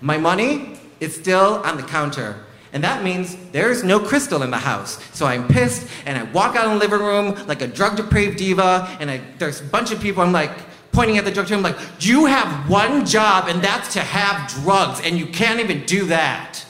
My 0.00 0.16
money 0.16 0.78
is 1.00 1.14
still 1.14 1.60
on 1.64 1.76
the 1.76 1.82
counter. 1.82 2.45
And 2.76 2.84
that 2.84 3.02
means 3.02 3.38
there's 3.52 3.82
no 3.82 3.98
crystal 3.98 4.42
in 4.42 4.50
the 4.50 4.58
house. 4.58 5.02
So 5.14 5.24
I'm 5.24 5.48
pissed, 5.48 5.88
and 6.04 6.18
I 6.18 6.24
walk 6.24 6.56
out 6.56 6.66
in 6.66 6.72
the 6.72 6.78
living 6.78 7.00
room 7.00 7.34
like 7.46 7.62
a 7.62 7.66
drug 7.66 7.96
depraved 7.96 8.36
diva, 8.36 8.94
and 9.00 9.10
I, 9.10 9.22
there's 9.38 9.62
a 9.62 9.64
bunch 9.64 9.92
of 9.92 10.00
people, 10.02 10.22
I'm 10.22 10.30
like, 10.30 10.50
pointing 10.92 11.16
at 11.16 11.24
the 11.24 11.30
drug 11.30 11.46
dealer, 11.46 11.56
I'm 11.56 11.62
like, 11.62 11.78
you 12.00 12.26
have 12.26 12.68
one 12.68 13.06
job, 13.06 13.48
and 13.48 13.62
that's 13.62 13.94
to 13.94 14.00
have 14.00 14.50
drugs, 14.62 15.00
and 15.02 15.16
you 15.16 15.24
can't 15.24 15.58
even 15.58 15.86
do 15.86 16.04
that. 16.08 16.66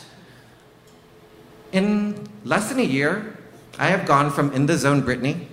In 1.73 2.29
less 2.45 2.69
than 2.69 2.79
a 2.79 2.85
year, 2.85 3.37
I 3.77 3.89
have 3.89 4.07
gone 4.07 4.31
from 4.31 4.53
in 4.53 4.67
the 4.67 4.79
zone 4.79 5.03
Britney 5.03 5.47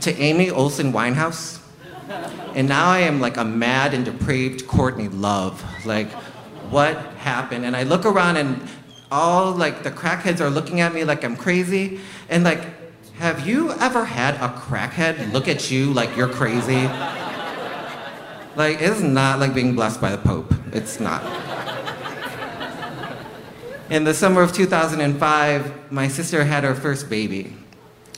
to 0.00 0.12
Amy 0.16 0.50
Olsen 0.50 0.92
Winehouse, 0.92 1.60
and 2.56 2.68
now 2.68 2.88
I 2.88 2.98
am 2.98 3.20
like 3.20 3.36
a 3.36 3.44
mad 3.44 3.94
and 3.94 4.04
depraved 4.04 4.66
Courtney 4.66 5.06
Love. 5.06 5.64
Like, 5.86 6.10
what 6.68 6.96
happened? 7.18 7.64
And 7.64 7.76
I 7.76 7.84
look 7.84 8.04
around 8.04 8.38
and 8.38 8.60
all 9.10 9.52
like 9.52 9.82
the 9.82 9.90
crackheads 9.90 10.40
are 10.40 10.50
looking 10.50 10.80
at 10.80 10.94
me 10.94 11.04
like 11.04 11.24
I'm 11.24 11.36
crazy. 11.36 12.00
And 12.28 12.44
like, 12.44 12.64
have 13.14 13.46
you 13.46 13.72
ever 13.72 14.04
had 14.04 14.34
a 14.36 14.48
crackhead 14.48 15.32
look 15.32 15.48
at 15.48 15.70
you 15.70 15.92
like 15.92 16.16
you're 16.16 16.28
crazy? 16.28 16.88
Like, 18.56 18.80
it's 18.80 19.00
not 19.00 19.38
like 19.38 19.54
being 19.54 19.74
blessed 19.74 20.00
by 20.00 20.10
the 20.10 20.18
Pope. 20.18 20.52
It's 20.72 20.98
not. 20.98 21.22
In 23.90 24.04
the 24.04 24.14
summer 24.14 24.40
of 24.40 24.52
2005, 24.52 25.92
my 25.92 26.08
sister 26.08 26.42
had 26.42 26.64
her 26.64 26.74
first 26.74 27.10
baby. 27.10 27.54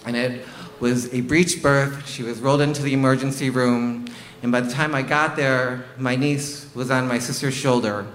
And 0.06 0.16
it 0.16 0.46
was 0.78 1.12
a 1.12 1.22
breech 1.22 1.60
birth. 1.60 2.08
She 2.08 2.22
was 2.22 2.38
rolled 2.38 2.60
into 2.60 2.82
the 2.82 2.94
emergency 2.94 3.50
room. 3.50 4.06
And 4.42 4.52
by 4.52 4.60
the 4.60 4.70
time 4.70 4.94
I 4.94 5.02
got 5.02 5.34
there, 5.34 5.84
my 5.98 6.14
niece 6.14 6.72
was 6.72 6.90
on 6.90 7.08
my 7.08 7.18
sister's 7.18 7.54
shoulder. 7.54 8.06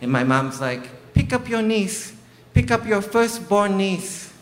And 0.00 0.10
my 0.10 0.22
mom's 0.22 0.60
like, 0.60 0.88
Pick 1.16 1.32
up 1.32 1.48
your 1.48 1.62
niece. 1.62 2.12
Pick 2.52 2.70
up 2.70 2.86
your 2.86 3.00
firstborn 3.00 3.78
niece. 3.78 4.34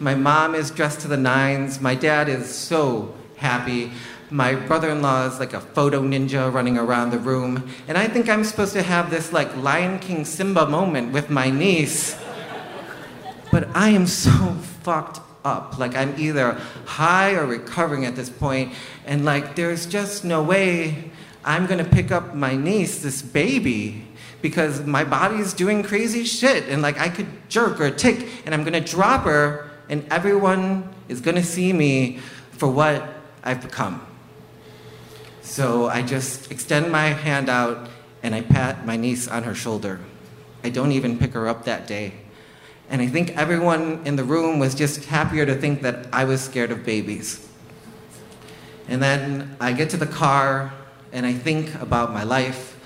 My 0.00 0.16
mom 0.16 0.56
is 0.56 0.68
dressed 0.72 0.98
to 1.02 1.08
the 1.08 1.16
nines. 1.16 1.80
My 1.80 1.94
dad 1.94 2.28
is 2.28 2.52
so 2.52 3.14
happy. 3.36 3.92
My 4.28 4.56
brother 4.56 4.90
in 4.90 5.00
law 5.00 5.28
is 5.28 5.38
like 5.38 5.52
a 5.52 5.60
photo 5.60 6.02
ninja 6.02 6.52
running 6.52 6.76
around 6.76 7.10
the 7.10 7.20
room. 7.20 7.70
And 7.86 7.96
I 7.96 8.08
think 8.08 8.28
I'm 8.28 8.42
supposed 8.42 8.72
to 8.72 8.82
have 8.82 9.10
this 9.10 9.32
like 9.32 9.56
Lion 9.56 10.00
King 10.00 10.24
Simba 10.24 10.66
moment 10.66 11.12
with 11.12 11.30
my 11.30 11.50
niece. 11.50 12.20
But 13.52 13.68
I 13.72 13.90
am 13.90 14.08
so 14.08 14.56
fucked 14.82 15.20
up. 15.44 15.78
Like 15.78 15.94
I'm 15.94 16.18
either 16.18 16.54
high 16.84 17.34
or 17.34 17.46
recovering 17.46 18.04
at 18.06 18.16
this 18.16 18.28
point, 18.28 18.74
and 19.06 19.24
like 19.24 19.54
there's 19.54 19.86
just 19.86 20.24
no 20.24 20.42
way 20.42 21.12
I'm 21.44 21.66
gonna 21.66 21.84
pick 21.84 22.10
up 22.10 22.34
my 22.34 22.56
niece, 22.56 23.02
this 23.02 23.22
baby, 23.22 24.04
because 24.42 24.84
my 24.84 25.04
body's 25.04 25.52
doing 25.52 25.82
crazy 25.82 26.24
shit, 26.24 26.68
and 26.68 26.82
like 26.82 26.98
I 26.98 27.08
could 27.08 27.28
jerk 27.48 27.80
or 27.80 27.90
tick, 27.90 28.28
and 28.44 28.54
I'm 28.54 28.64
gonna 28.64 28.80
drop 28.80 29.24
her, 29.24 29.70
and 29.88 30.06
everyone 30.10 30.88
is 31.08 31.20
gonna 31.20 31.42
see 31.42 31.72
me 31.72 32.18
for 32.52 32.68
what 32.68 33.02
I've 33.42 33.62
become. 33.62 34.04
So 35.42 35.86
I 35.86 36.02
just 36.02 36.50
extend 36.50 36.92
my 36.92 37.06
hand 37.06 37.48
out 37.48 37.88
and 38.22 38.34
I 38.34 38.42
pat 38.42 38.84
my 38.84 38.96
niece 38.96 39.26
on 39.26 39.44
her 39.44 39.54
shoulder. 39.54 39.98
I 40.62 40.68
don't 40.68 40.92
even 40.92 41.18
pick 41.18 41.32
her 41.32 41.48
up 41.48 41.64
that 41.64 41.86
day. 41.86 42.12
And 42.90 43.00
I 43.00 43.06
think 43.06 43.30
everyone 43.36 44.02
in 44.04 44.16
the 44.16 44.24
room 44.24 44.58
was 44.58 44.74
just 44.74 45.04
happier 45.06 45.46
to 45.46 45.54
think 45.54 45.82
that 45.82 46.06
I 46.12 46.24
was 46.24 46.42
scared 46.42 46.70
of 46.70 46.84
babies. 46.84 47.48
And 48.88 49.02
then 49.02 49.56
I 49.60 49.72
get 49.72 49.90
to 49.90 49.96
the 49.96 50.06
car 50.06 50.72
and 51.12 51.24
I 51.24 51.32
think 51.32 51.74
about 51.80 52.12
my 52.12 52.22
life 52.22 52.78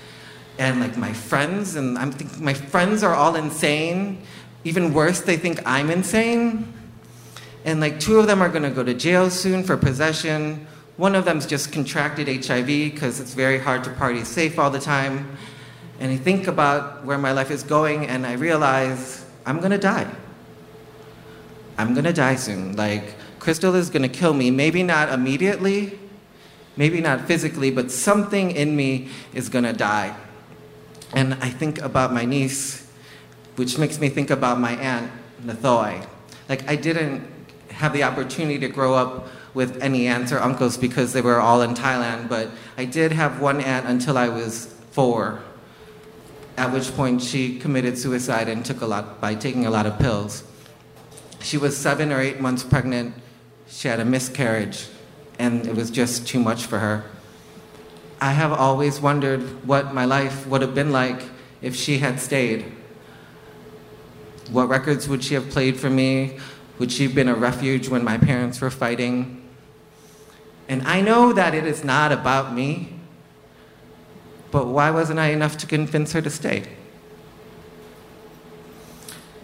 and 0.57 0.79
like 0.79 0.97
my 0.97 1.13
friends, 1.13 1.75
and 1.75 1.97
I'm 1.97 2.11
thinking 2.11 2.43
my 2.43 2.53
friends 2.53 3.03
are 3.03 3.13
all 3.13 3.35
insane. 3.35 4.21
Even 4.63 4.93
worse, 4.93 5.21
they 5.21 5.37
think 5.37 5.59
I'm 5.65 5.89
insane. 5.89 6.71
And 7.65 7.79
like 7.79 7.99
two 7.99 8.19
of 8.19 8.27
them 8.27 8.41
are 8.41 8.49
gonna 8.49 8.71
go 8.71 8.83
to 8.83 8.93
jail 8.93 9.29
soon 9.29 9.63
for 9.63 9.77
possession. 9.77 10.67
One 10.97 11.15
of 11.15 11.25
them's 11.25 11.47
just 11.47 11.71
contracted 11.71 12.27
HIV 12.27 12.67
because 12.67 13.19
it's 13.19 13.33
very 13.33 13.57
hard 13.57 13.83
to 13.85 13.89
party 13.91 14.23
safe 14.23 14.59
all 14.59 14.69
the 14.69 14.79
time. 14.79 15.35
And 15.99 16.11
I 16.11 16.17
think 16.17 16.47
about 16.47 17.03
where 17.03 17.17
my 17.17 17.31
life 17.31 17.49
is 17.49 17.63
going 17.63 18.07
and 18.07 18.25
I 18.25 18.33
realize 18.33 19.25
I'm 19.45 19.59
gonna 19.59 19.77
die. 19.77 20.07
I'm 21.77 21.93
gonna 21.95 22.13
die 22.13 22.35
soon. 22.35 22.75
Like, 22.75 23.15
Crystal 23.39 23.73
is 23.75 23.89
gonna 23.89 24.09
kill 24.09 24.33
me. 24.33 24.51
Maybe 24.51 24.83
not 24.83 25.09
immediately, 25.09 25.97
maybe 26.75 27.01
not 27.01 27.27
physically, 27.27 27.71
but 27.71 27.91
something 27.91 28.51
in 28.51 28.75
me 28.75 29.09
is 29.33 29.49
gonna 29.49 29.73
die. 29.73 30.15
And 31.13 31.35
I 31.35 31.49
think 31.49 31.79
about 31.79 32.13
my 32.13 32.25
niece, 32.25 32.87
which 33.55 33.77
makes 33.77 33.99
me 33.99 34.09
think 34.09 34.29
about 34.29 34.59
my 34.59 34.71
aunt, 34.71 35.11
Nathoi. 35.45 36.05
Like, 36.49 36.67
I 36.69 36.75
didn't 36.75 37.27
have 37.69 37.93
the 37.93 38.03
opportunity 38.03 38.59
to 38.59 38.67
grow 38.67 38.93
up 38.93 39.27
with 39.53 39.81
any 39.81 40.07
aunts 40.07 40.31
or 40.31 40.39
uncles 40.39 40.77
because 40.77 41.13
they 41.13 41.21
were 41.21 41.39
all 41.39 41.61
in 41.61 41.75
Thailand, 41.75 42.27
but 42.27 42.49
I 42.77 42.85
did 42.85 43.11
have 43.11 43.39
one 43.39 43.61
aunt 43.61 43.85
until 43.85 44.17
I 44.17 44.29
was 44.29 44.73
four, 44.91 45.43
at 46.57 46.71
which 46.71 46.95
point 46.95 47.21
she 47.21 47.59
committed 47.59 47.97
suicide 47.97 48.49
and 48.49 48.65
took 48.65 48.81
a 48.81 48.85
lot 48.85 49.21
by 49.21 49.35
taking 49.35 49.65
a 49.65 49.69
lot 49.69 49.85
of 49.85 49.99
pills. 49.99 50.43
She 51.41 51.57
was 51.57 51.77
seven 51.77 52.11
or 52.11 52.19
eight 52.19 52.39
months 52.39 52.63
pregnant. 52.63 53.13
She 53.67 53.87
had 53.87 53.99
a 53.99 54.05
miscarriage, 54.05 54.87
and 55.43 55.67
it 55.67 55.75
was 55.75 55.91
just 55.91 56.25
too 56.25 56.39
much 56.39 56.65
for 56.65 56.79
her. 56.79 57.03
I 58.21 58.31
have 58.31 58.53
always 58.53 59.01
wondered 59.01 59.41
what 59.67 59.93
my 59.93 60.05
life 60.05 60.47
would 60.47 60.61
have 60.61 60.73
been 60.73 60.93
like 60.93 61.21
if 61.61 61.75
she 61.75 61.97
had 61.97 62.21
stayed. 62.21 62.71
What 64.49 64.69
records 64.69 65.09
would 65.09 65.21
she 65.21 65.33
have 65.33 65.49
played 65.49 65.77
for 65.77 65.89
me? 65.89 66.39
Would 66.79 66.93
she 66.93 67.03
have 67.03 67.13
been 67.13 67.27
a 67.27 67.35
refuge 67.35 67.89
when 67.89 68.05
my 68.05 68.17
parents 68.17 68.61
were 68.61 68.69
fighting? 68.69 69.45
And 70.69 70.81
I 70.83 71.01
know 71.01 71.33
that 71.33 71.53
it 71.53 71.65
is 71.65 71.83
not 71.83 72.13
about 72.13 72.53
me, 72.53 72.93
but 74.49 74.67
why 74.67 74.91
wasn't 74.91 75.19
I 75.19 75.31
enough 75.31 75.57
to 75.57 75.67
convince 75.67 76.13
her 76.13 76.21
to 76.21 76.29
stay? 76.29 76.63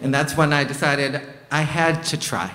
And 0.00 0.14
that's 0.14 0.34
when 0.34 0.54
I 0.54 0.64
decided 0.64 1.20
I 1.50 1.60
had 1.60 2.04
to 2.04 2.16
try. 2.16 2.54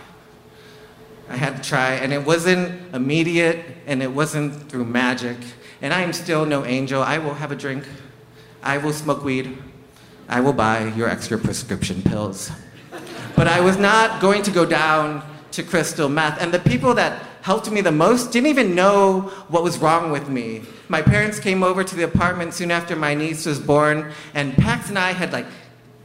I 1.29 1.37
had 1.37 1.57
to 1.57 1.67
try, 1.67 1.93
and 1.93 2.13
it 2.13 2.25
wasn't 2.25 2.93
immediate, 2.93 3.65
and 3.87 4.03
it 4.03 4.11
wasn't 4.11 4.69
through 4.69 4.85
magic. 4.85 5.37
And 5.81 5.93
I 5.93 6.01
am 6.01 6.13
still 6.13 6.45
no 6.45 6.65
angel. 6.65 7.01
I 7.01 7.17
will 7.17 7.33
have 7.33 7.51
a 7.51 7.55
drink. 7.55 7.87
I 8.61 8.77
will 8.77 8.93
smoke 8.93 9.23
weed. 9.23 9.57
I 10.27 10.39
will 10.41 10.53
buy 10.53 10.87
your 10.93 11.09
extra 11.09 11.37
prescription 11.37 12.01
pills. 12.01 12.51
But 13.35 13.47
I 13.47 13.59
was 13.59 13.77
not 13.77 14.21
going 14.21 14.43
to 14.43 14.51
go 14.51 14.65
down 14.65 15.23
to 15.51 15.63
crystal 15.63 16.09
meth. 16.09 16.41
And 16.41 16.53
the 16.53 16.59
people 16.59 16.93
that 16.95 17.21
helped 17.41 17.69
me 17.69 17.81
the 17.81 17.91
most 17.91 18.31
didn't 18.31 18.47
even 18.47 18.73
know 18.73 19.21
what 19.49 19.63
was 19.63 19.77
wrong 19.77 20.11
with 20.11 20.29
me. 20.29 20.63
My 20.89 21.01
parents 21.01 21.39
came 21.39 21.63
over 21.63 21.83
to 21.83 21.95
the 21.95 22.03
apartment 22.03 22.53
soon 22.53 22.71
after 22.71 22.95
my 22.95 23.13
niece 23.13 23.45
was 23.45 23.59
born, 23.59 24.11
and 24.33 24.55
Pax 24.55 24.89
and 24.89 24.97
I 24.97 25.11
had 25.11 25.31
like 25.31 25.45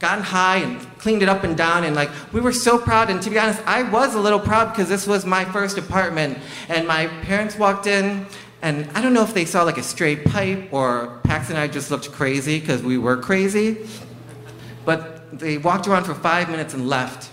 gotten 0.01 0.23
high 0.23 0.57
and 0.57 0.81
cleaned 0.97 1.21
it 1.21 1.29
up 1.29 1.43
and 1.43 1.55
down 1.55 1.83
and 1.83 1.95
like 1.95 2.09
we 2.33 2.41
were 2.41 2.51
so 2.51 2.77
proud. 2.77 3.11
And 3.11 3.21
to 3.21 3.29
be 3.29 3.37
honest 3.37 3.61
i 3.67 3.83
was 3.83 4.15
a 4.15 4.19
little 4.19 4.39
proud 4.39 4.71
because 4.71 4.89
this 4.89 5.05
was 5.05 5.25
my 5.25 5.45
first 5.45 5.77
apartment. 5.77 6.39
And 6.67 6.87
my 6.87 7.07
parents 7.21 7.55
walked 7.55 7.85
in 7.85 8.25
and 8.63 8.89
i 8.95 9.01
don't 9.01 9.13
know 9.13 9.23
if 9.23 9.33
they 9.33 9.45
saw 9.45 9.61
like 9.61 9.77
a 9.77 9.83
stray 9.83 10.15
pipe 10.15 10.69
or 10.73 11.19
pax 11.23 11.49
and 11.49 11.57
i 11.57 11.67
just 11.67 11.91
looked 11.91 12.11
crazy 12.11 12.59
because 12.59 12.81
we 12.81 12.97
were 12.97 13.15
crazy. 13.15 13.87
But 14.83 15.39
they 15.39 15.59
walked 15.59 15.87
around 15.87 16.05
for 16.05 16.15
five 16.15 16.49
minutes 16.49 16.73
and 16.73 16.89
left. 16.89 17.29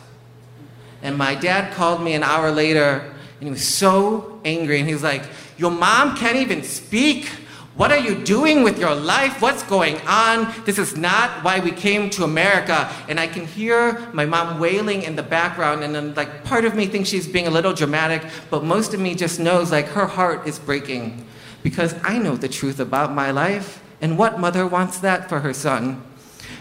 And 1.03 1.17
my 1.17 1.35
dad 1.35 1.73
called 1.73 2.03
me 2.03 2.13
an 2.13 2.23
hour 2.23 2.51
later 2.51 3.15
and 3.41 3.49
he 3.49 3.51
was 3.51 3.67
so 3.67 4.41
angry. 4.45 4.79
And 4.79 4.87
he 4.87 4.93
was 4.93 5.03
like 5.03 5.25
your 5.57 5.71
mom 5.71 6.17
can't 6.17 6.37
even 6.37 6.63
speak 6.63 7.31
what 7.79 7.93
are 7.93 7.99
you 7.99 8.17
doing 8.25 8.65
with 8.65 8.77
your 8.77 8.93
life? 8.93 9.41
What's 9.41 9.63
going 9.63 10.01
on? 10.01 10.53
This 10.67 10.79
is 10.79 10.97
not 10.97 11.45
why 11.45 11.61
we 11.61 11.71
came 11.71 12.11
to 12.11 12.25
America. 12.25 12.93
And 13.09 13.21
I 13.21 13.29
can 13.29 13.47
hear 13.47 14.01
my 14.13 14.27
mom 14.27 14.59
wailing 14.59 15.03
in 15.03 15.15
the 15.15 15.23
background, 15.23 15.85
and 15.85 15.95
then 15.95 16.13
like 16.15 16.43
part 16.43 16.65
of 16.65 16.75
me 16.75 16.87
thinks 16.87 17.09
she's 17.09 17.29
being 17.29 17.47
a 17.47 17.51
little 17.51 17.73
dramatic, 17.73 18.25
but 18.51 18.65
most 18.65 18.95
of 18.95 19.01
me 19.01 19.15
just 19.15 19.39
knows 19.39 19.71
like 19.71 19.87
her 19.87 20.07
heart 20.07 20.45
is 20.45 20.59
breaking 20.59 21.25
because 21.63 21.95
I 22.03 22.19
know 22.19 22.35
the 22.35 22.49
truth 22.49 22.81
about 22.81 23.13
my 23.13 23.31
life. 23.31 23.81
And 24.01 24.19
what 24.19 24.41
mother 24.41 24.67
wants 24.67 24.99
that 24.99 25.29
for 25.29 25.39
her 25.39 25.55
son? 25.55 26.03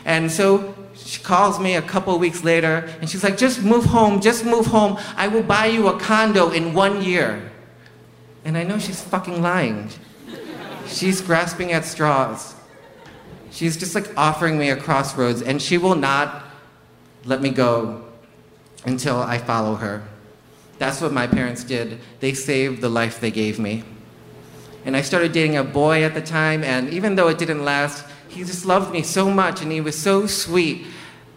And 0.06 0.31
so 0.31 0.76
she 0.94 1.23
calls 1.23 1.60
me 1.60 1.77
a 1.77 1.81
couple 1.81 2.18
weeks 2.19 2.44
later 2.44 2.88
and 3.02 3.10
she's 3.10 3.23
like, 3.23 3.38
just 3.38 3.64
move 3.64 3.85
home, 3.85 4.22
just 4.22 4.45
move 4.45 4.68
home. 4.68 4.99
I 5.15 5.30
will 5.30 5.41
buy 5.41 5.65
you 5.65 5.88
a 5.88 5.99
condo 5.99 6.52
in 6.52 6.76
one 6.76 7.02
year. 7.02 7.52
And 8.45 8.56
I 8.56 8.61
know 8.61 8.77
she's 8.77 9.02
fucking 9.02 9.41
lying. 9.41 9.89
She's 10.88 11.22
grasping 11.22 11.72
at 11.72 11.85
straws. 11.85 12.55
She's 13.51 13.77
just 13.77 13.95
like 13.95 14.15
offering 14.18 14.57
me 14.57 14.69
a 14.69 14.76
crossroads, 14.76 15.41
and 15.41 15.61
she 15.61 15.77
will 15.77 15.95
not 15.95 16.43
let 17.26 17.41
me 17.41 17.49
go 17.49 18.03
until 18.85 19.18
I 19.18 19.38
follow 19.38 19.76
her. 19.76 20.03
That's 20.80 21.01
what 21.01 21.11
my 21.11 21.27
parents 21.27 21.64
did. 21.64 21.99
They 22.19 22.34
saved 22.34 22.81
the 22.81 22.89
life 22.89 23.19
they 23.19 23.31
gave 23.31 23.59
me. 23.59 23.84
And 24.85 24.95
I 24.95 25.01
started 25.01 25.31
dating 25.31 25.57
a 25.57 25.64
boy 25.64 26.03
at 26.03 26.14
the 26.14 26.22
time, 26.22 26.64
and 26.64 26.89
even 26.89 27.15
though 27.15 27.27
it 27.27 27.38
didn't 27.38 27.65
last, 27.65 28.05
he 28.30 28.43
just 28.43 28.65
loved 28.65 28.91
me 28.91 29.03
so 29.03 29.30
much 29.30 29.61
and 29.61 29.72
he 29.72 29.81
was 29.81 29.97
so 29.97 30.27
sweet. 30.27 30.85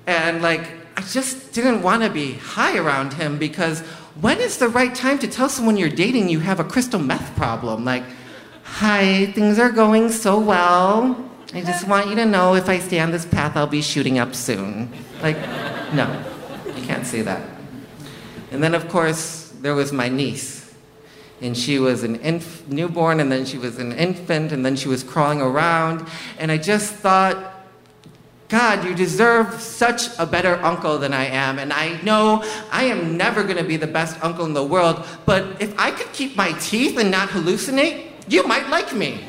And 0.06 0.42
like, 0.42 0.68
I 0.96 1.02
just 1.02 1.52
didn't 1.52 1.82
want 1.82 2.02
to 2.02 2.10
be 2.10 2.34
high 2.34 2.76
around 2.76 3.14
him 3.14 3.38
because 3.38 3.80
when 4.20 4.38
is 4.38 4.58
the 4.58 4.68
right 4.68 4.94
time 4.94 5.18
to 5.20 5.28
tell 5.28 5.48
someone 5.48 5.76
you're 5.76 5.88
dating 5.88 6.28
you 6.28 6.40
have 6.40 6.60
a 6.60 6.64
crystal 6.64 7.00
meth 7.00 7.34
problem? 7.36 7.84
Like, 7.84 8.04
hi, 8.70 9.26
things 9.32 9.58
are 9.58 9.70
going 9.70 10.10
so 10.10 10.38
well. 10.38 11.28
I 11.52 11.60
just 11.60 11.86
want 11.86 12.08
you 12.08 12.14
to 12.14 12.24
know 12.24 12.54
if 12.54 12.68
I 12.68 12.78
stay 12.78 13.00
on 13.00 13.10
this 13.10 13.26
path, 13.26 13.56
I'll 13.56 13.66
be 13.66 13.82
shooting 13.82 14.18
up 14.18 14.34
soon. 14.34 14.90
Like, 15.22 15.36
no, 15.92 16.24
you 16.66 16.82
can't 16.84 17.04
say 17.04 17.22
that. 17.22 17.42
And 18.52 18.62
then, 18.62 18.74
of 18.74 18.88
course, 18.88 19.52
there 19.60 19.74
was 19.74 19.92
my 19.92 20.08
niece. 20.08 20.72
And 21.42 21.56
she 21.56 21.78
was 21.78 22.04
an 22.04 22.16
inf- 22.16 22.68
newborn, 22.68 23.20
and 23.20 23.30
then 23.30 23.44
she 23.44 23.58
was 23.58 23.78
an 23.78 23.92
infant, 23.92 24.52
and 24.52 24.64
then 24.64 24.76
she 24.76 24.88
was 24.88 25.02
crawling 25.02 25.40
around. 25.40 26.06
And 26.38 26.52
I 26.52 26.56
just 26.56 26.94
thought, 26.94 27.54
God, 28.48 28.84
you 28.84 28.94
deserve 28.94 29.60
such 29.60 30.16
a 30.18 30.26
better 30.26 30.56
uncle 30.62 30.98
than 30.98 31.12
I 31.12 31.26
am. 31.26 31.58
And 31.58 31.72
I 31.72 32.00
know 32.02 32.44
I 32.70 32.84
am 32.84 33.16
never 33.16 33.42
going 33.42 33.58
to 33.58 33.64
be 33.64 33.76
the 33.76 33.86
best 33.86 34.22
uncle 34.24 34.44
in 34.44 34.54
the 34.54 34.64
world, 34.64 35.06
but 35.26 35.60
if 35.60 35.76
I 35.78 35.90
could 35.90 36.12
keep 36.12 36.36
my 36.36 36.52
teeth 36.54 36.98
and 36.98 37.10
not 37.10 37.28
hallucinate, 37.28 38.09
you 38.30 38.46
might 38.46 38.68
like 38.70 38.94
me. 38.94 39.20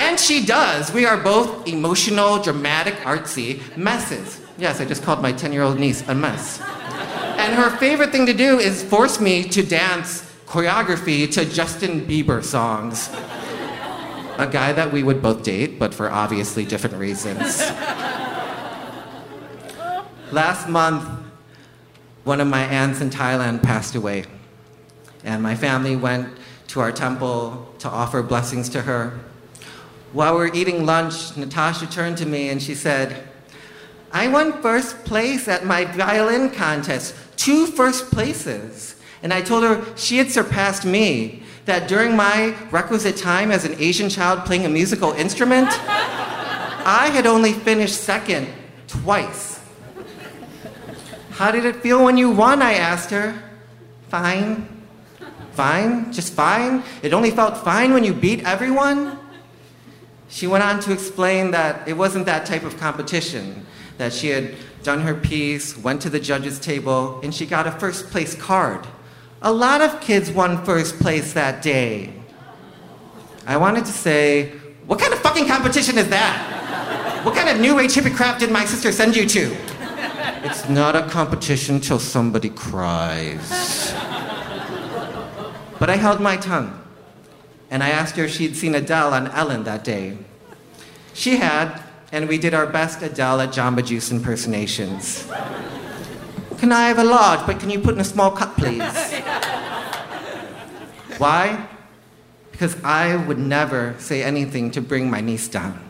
and 0.00 0.18
she 0.18 0.46
does. 0.46 0.92
We 0.92 1.04
are 1.04 1.16
both 1.16 1.66
emotional, 1.68 2.38
dramatic, 2.40 2.94
artsy 2.98 3.60
messes. 3.76 4.40
Yes, 4.56 4.80
I 4.80 4.84
just 4.84 5.02
called 5.02 5.20
my 5.20 5.32
10 5.32 5.52
year 5.52 5.62
old 5.62 5.78
niece 5.78 6.06
a 6.08 6.14
mess. 6.14 6.60
And 6.60 7.54
her 7.54 7.76
favorite 7.78 8.12
thing 8.12 8.26
to 8.26 8.34
do 8.34 8.58
is 8.58 8.82
force 8.82 9.20
me 9.20 9.42
to 9.44 9.62
dance 9.62 10.30
choreography 10.46 11.30
to 11.32 11.44
Justin 11.44 12.02
Bieber 12.02 12.42
songs. 12.44 13.08
A 14.38 14.46
guy 14.46 14.72
that 14.72 14.92
we 14.92 15.02
would 15.02 15.20
both 15.20 15.42
date, 15.42 15.78
but 15.78 15.92
for 15.92 16.10
obviously 16.10 16.64
different 16.64 16.96
reasons. 16.96 17.60
Last 20.32 20.68
month, 20.68 21.08
one 22.24 22.40
of 22.40 22.48
my 22.48 22.62
aunts 22.62 23.00
in 23.00 23.10
Thailand 23.10 23.62
passed 23.62 23.94
away, 23.94 24.24
and 25.24 25.42
my 25.42 25.54
family 25.56 25.96
went 25.96 26.28
to 26.70 26.80
our 26.80 26.92
temple 26.92 27.72
to 27.78 27.88
offer 27.88 28.22
blessings 28.22 28.68
to 28.70 28.82
her. 28.82 29.18
While 30.12 30.34
we 30.34 30.40
were 30.40 30.54
eating 30.54 30.86
lunch, 30.86 31.36
Natasha 31.36 31.86
turned 31.86 32.18
to 32.18 32.26
me 32.26 32.48
and 32.48 32.62
she 32.62 32.74
said, 32.74 33.28
I 34.12 34.28
won 34.28 34.60
first 34.60 35.04
place 35.04 35.46
at 35.46 35.64
my 35.64 35.84
violin 35.84 36.50
contest, 36.50 37.14
two 37.36 37.66
first 37.66 38.10
places. 38.10 38.96
And 39.22 39.32
I 39.32 39.42
told 39.42 39.62
her 39.62 39.84
she 39.96 40.18
had 40.18 40.30
surpassed 40.30 40.84
me, 40.84 41.42
that 41.66 41.86
during 41.86 42.16
my 42.16 42.56
requisite 42.70 43.16
time 43.16 43.52
as 43.52 43.64
an 43.64 43.76
Asian 43.78 44.08
child 44.08 44.44
playing 44.44 44.66
a 44.66 44.68
musical 44.68 45.12
instrument, 45.12 45.68
I 46.82 47.10
had 47.12 47.26
only 47.26 47.52
finished 47.52 47.94
second 47.94 48.48
twice. 48.88 49.60
How 51.30 51.52
did 51.52 51.64
it 51.64 51.76
feel 51.76 52.04
when 52.04 52.16
you 52.16 52.30
won? 52.30 52.60
I 52.60 52.74
asked 52.74 53.10
her. 53.10 53.40
Fine. 54.08 54.79
Fine? 55.52 56.12
Just 56.12 56.32
fine? 56.32 56.82
It 57.02 57.12
only 57.12 57.30
felt 57.30 57.56
fine 57.58 57.92
when 57.92 58.04
you 58.04 58.14
beat 58.14 58.44
everyone? 58.44 59.18
She 60.28 60.46
went 60.46 60.62
on 60.62 60.80
to 60.80 60.92
explain 60.92 61.50
that 61.50 61.86
it 61.88 61.94
wasn't 61.94 62.26
that 62.26 62.46
type 62.46 62.62
of 62.62 62.78
competition, 62.78 63.66
that 63.98 64.12
she 64.12 64.28
had 64.28 64.54
done 64.82 65.00
her 65.00 65.14
piece, 65.14 65.76
went 65.76 66.00
to 66.02 66.10
the 66.10 66.20
judges' 66.20 66.58
table, 66.58 67.20
and 67.22 67.34
she 67.34 67.46
got 67.46 67.66
a 67.66 67.72
first 67.72 68.10
place 68.10 68.34
card. 68.34 68.86
A 69.42 69.52
lot 69.52 69.80
of 69.80 70.00
kids 70.00 70.30
won 70.30 70.64
first 70.64 70.98
place 71.00 71.32
that 71.32 71.62
day. 71.62 72.12
I 73.46 73.56
wanted 73.56 73.84
to 73.86 73.92
say, 73.92 74.52
what 74.86 75.00
kind 75.00 75.12
of 75.12 75.18
fucking 75.20 75.46
competition 75.46 75.98
is 75.98 76.08
that? 76.10 77.22
What 77.24 77.34
kind 77.34 77.48
of 77.48 77.60
new 77.60 77.78
age 77.80 77.94
hippie 77.94 78.14
crap 78.14 78.38
did 78.38 78.50
my 78.50 78.64
sister 78.64 78.92
send 78.92 79.16
you 79.16 79.26
to? 79.26 79.56
It's 80.42 80.68
not 80.68 80.96
a 80.96 81.02
competition 81.08 81.80
till 81.80 81.98
somebody 81.98 82.50
cries. 82.50 83.92
But 85.80 85.90
I 85.90 85.96
held 85.96 86.20
my 86.20 86.36
tongue. 86.36 86.76
And 87.70 87.82
I 87.82 87.88
asked 87.88 88.16
her 88.16 88.24
if 88.24 88.32
she'd 88.32 88.54
seen 88.54 88.74
Adele 88.74 89.14
on 89.14 89.28
Ellen 89.28 89.64
that 89.64 89.82
day. 89.82 90.18
She 91.14 91.36
had, 91.36 91.82
and 92.12 92.28
we 92.28 92.36
did 92.36 92.52
our 92.52 92.66
best 92.66 93.00
Adele 93.02 93.40
at 93.40 93.50
Jamba 93.50 93.84
Juice 93.84 94.10
impersonations. 94.10 95.26
Can 96.58 96.72
I 96.72 96.88
have 96.88 96.98
a 96.98 97.04
large, 97.04 97.46
but 97.46 97.58
can 97.58 97.70
you 97.70 97.78
put 97.78 97.94
in 97.94 98.00
a 98.00 98.04
small 98.04 98.30
cup, 98.30 98.56
please? 98.56 98.82
Why? 101.16 101.66
Because 102.52 102.76
I 102.84 103.16
would 103.16 103.38
never 103.38 103.94
say 103.98 104.22
anything 104.22 104.70
to 104.72 104.82
bring 104.82 105.10
my 105.10 105.20
niece 105.20 105.48
down. 105.48 105.80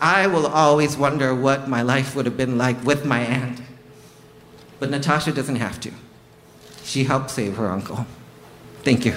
I 0.00 0.26
will 0.28 0.46
always 0.46 0.96
wonder 0.96 1.34
what 1.34 1.68
my 1.68 1.82
life 1.82 2.16
would 2.16 2.24
have 2.24 2.36
been 2.36 2.56
like 2.56 2.82
with 2.84 3.04
my 3.04 3.20
aunt. 3.20 3.60
But 4.78 4.90
Natasha 4.90 5.32
doesn't 5.32 5.56
have 5.56 5.78
to. 5.80 5.92
She 6.84 7.04
helped 7.04 7.30
save 7.30 7.56
her 7.56 7.70
uncle. 7.70 8.06
Thank 8.82 9.04
you. 9.06 9.16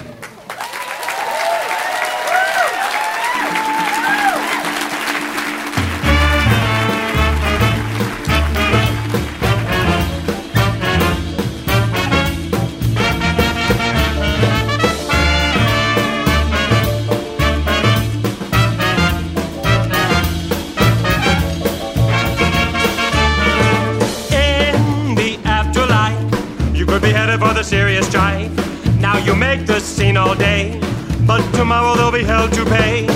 Day, 30.38 30.80
but 31.26 31.42
tomorrow 31.52 31.94
they'll 31.96 32.12
be 32.12 32.24
held 32.24 32.52
to 32.54 32.64
pay. 32.64 33.06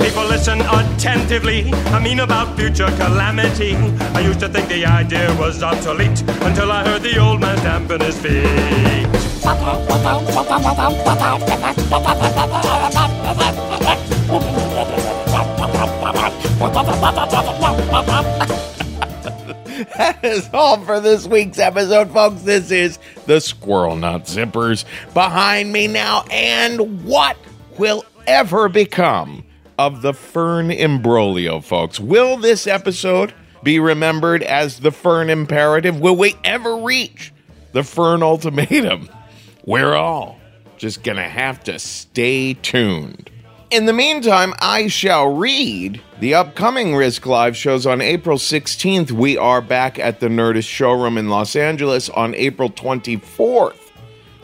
People 0.00 0.24
listen 0.24 0.60
attentively. 0.60 1.72
I 1.94 1.98
mean 2.02 2.20
about 2.20 2.56
future 2.56 2.90
calamity. 2.96 3.76
I 4.14 4.20
used 4.20 4.40
to 4.40 4.48
think 4.48 4.68
the 4.68 4.84
idea 4.84 5.34
was 5.38 5.62
obsolete 5.62 6.20
until 6.42 6.72
I 6.72 6.84
heard 6.84 7.02
the 7.02 7.18
old 7.18 7.40
man 7.40 7.56
stamping 7.58 8.00
his 8.00 8.18
feet. 8.18 9.10
That 19.96 20.20
is 20.22 20.46
all 20.52 20.78
for 20.84 21.00
this 21.00 21.26
week's 21.26 21.58
episode, 21.58 22.12
folks. 22.12 22.42
This 22.42 22.70
is 22.70 22.98
the 23.24 23.40
Squirrel 23.40 23.96
Nut 23.96 24.24
Zippers 24.24 24.84
behind 25.14 25.72
me 25.72 25.86
now. 25.86 26.26
And 26.30 27.02
what 27.06 27.38
will 27.78 28.04
ever 28.26 28.68
become 28.68 29.42
of 29.78 30.02
the 30.02 30.12
Fern 30.12 30.68
Imbroglio, 30.68 31.64
folks? 31.64 31.98
Will 31.98 32.36
this 32.36 32.66
episode 32.66 33.32
be 33.62 33.80
remembered 33.80 34.42
as 34.42 34.80
the 34.80 34.92
Fern 34.92 35.30
Imperative? 35.30 35.98
Will 35.98 36.16
we 36.16 36.34
ever 36.44 36.76
reach 36.76 37.32
the 37.72 37.82
Fern 37.82 38.22
Ultimatum? 38.22 39.08
We're 39.64 39.94
all 39.94 40.38
just 40.76 41.02
gonna 41.02 41.26
have 41.26 41.64
to 41.64 41.78
stay 41.78 42.52
tuned. 42.52 43.30
In 43.70 43.86
the 43.86 43.92
meantime, 43.92 44.52
I 44.58 44.88
shall 44.88 45.32
read 45.32 46.02
the 46.18 46.34
upcoming 46.34 46.96
Risk 46.96 47.24
Live 47.24 47.56
shows 47.56 47.86
on 47.86 48.00
April 48.00 48.36
16th. 48.36 49.12
We 49.12 49.38
are 49.38 49.60
back 49.60 49.96
at 49.96 50.18
the 50.18 50.26
Nerdist 50.26 50.66
showroom 50.66 51.16
in 51.16 51.28
Los 51.28 51.54
Angeles 51.54 52.10
on 52.10 52.34
April 52.34 52.68
24th. 52.68 53.92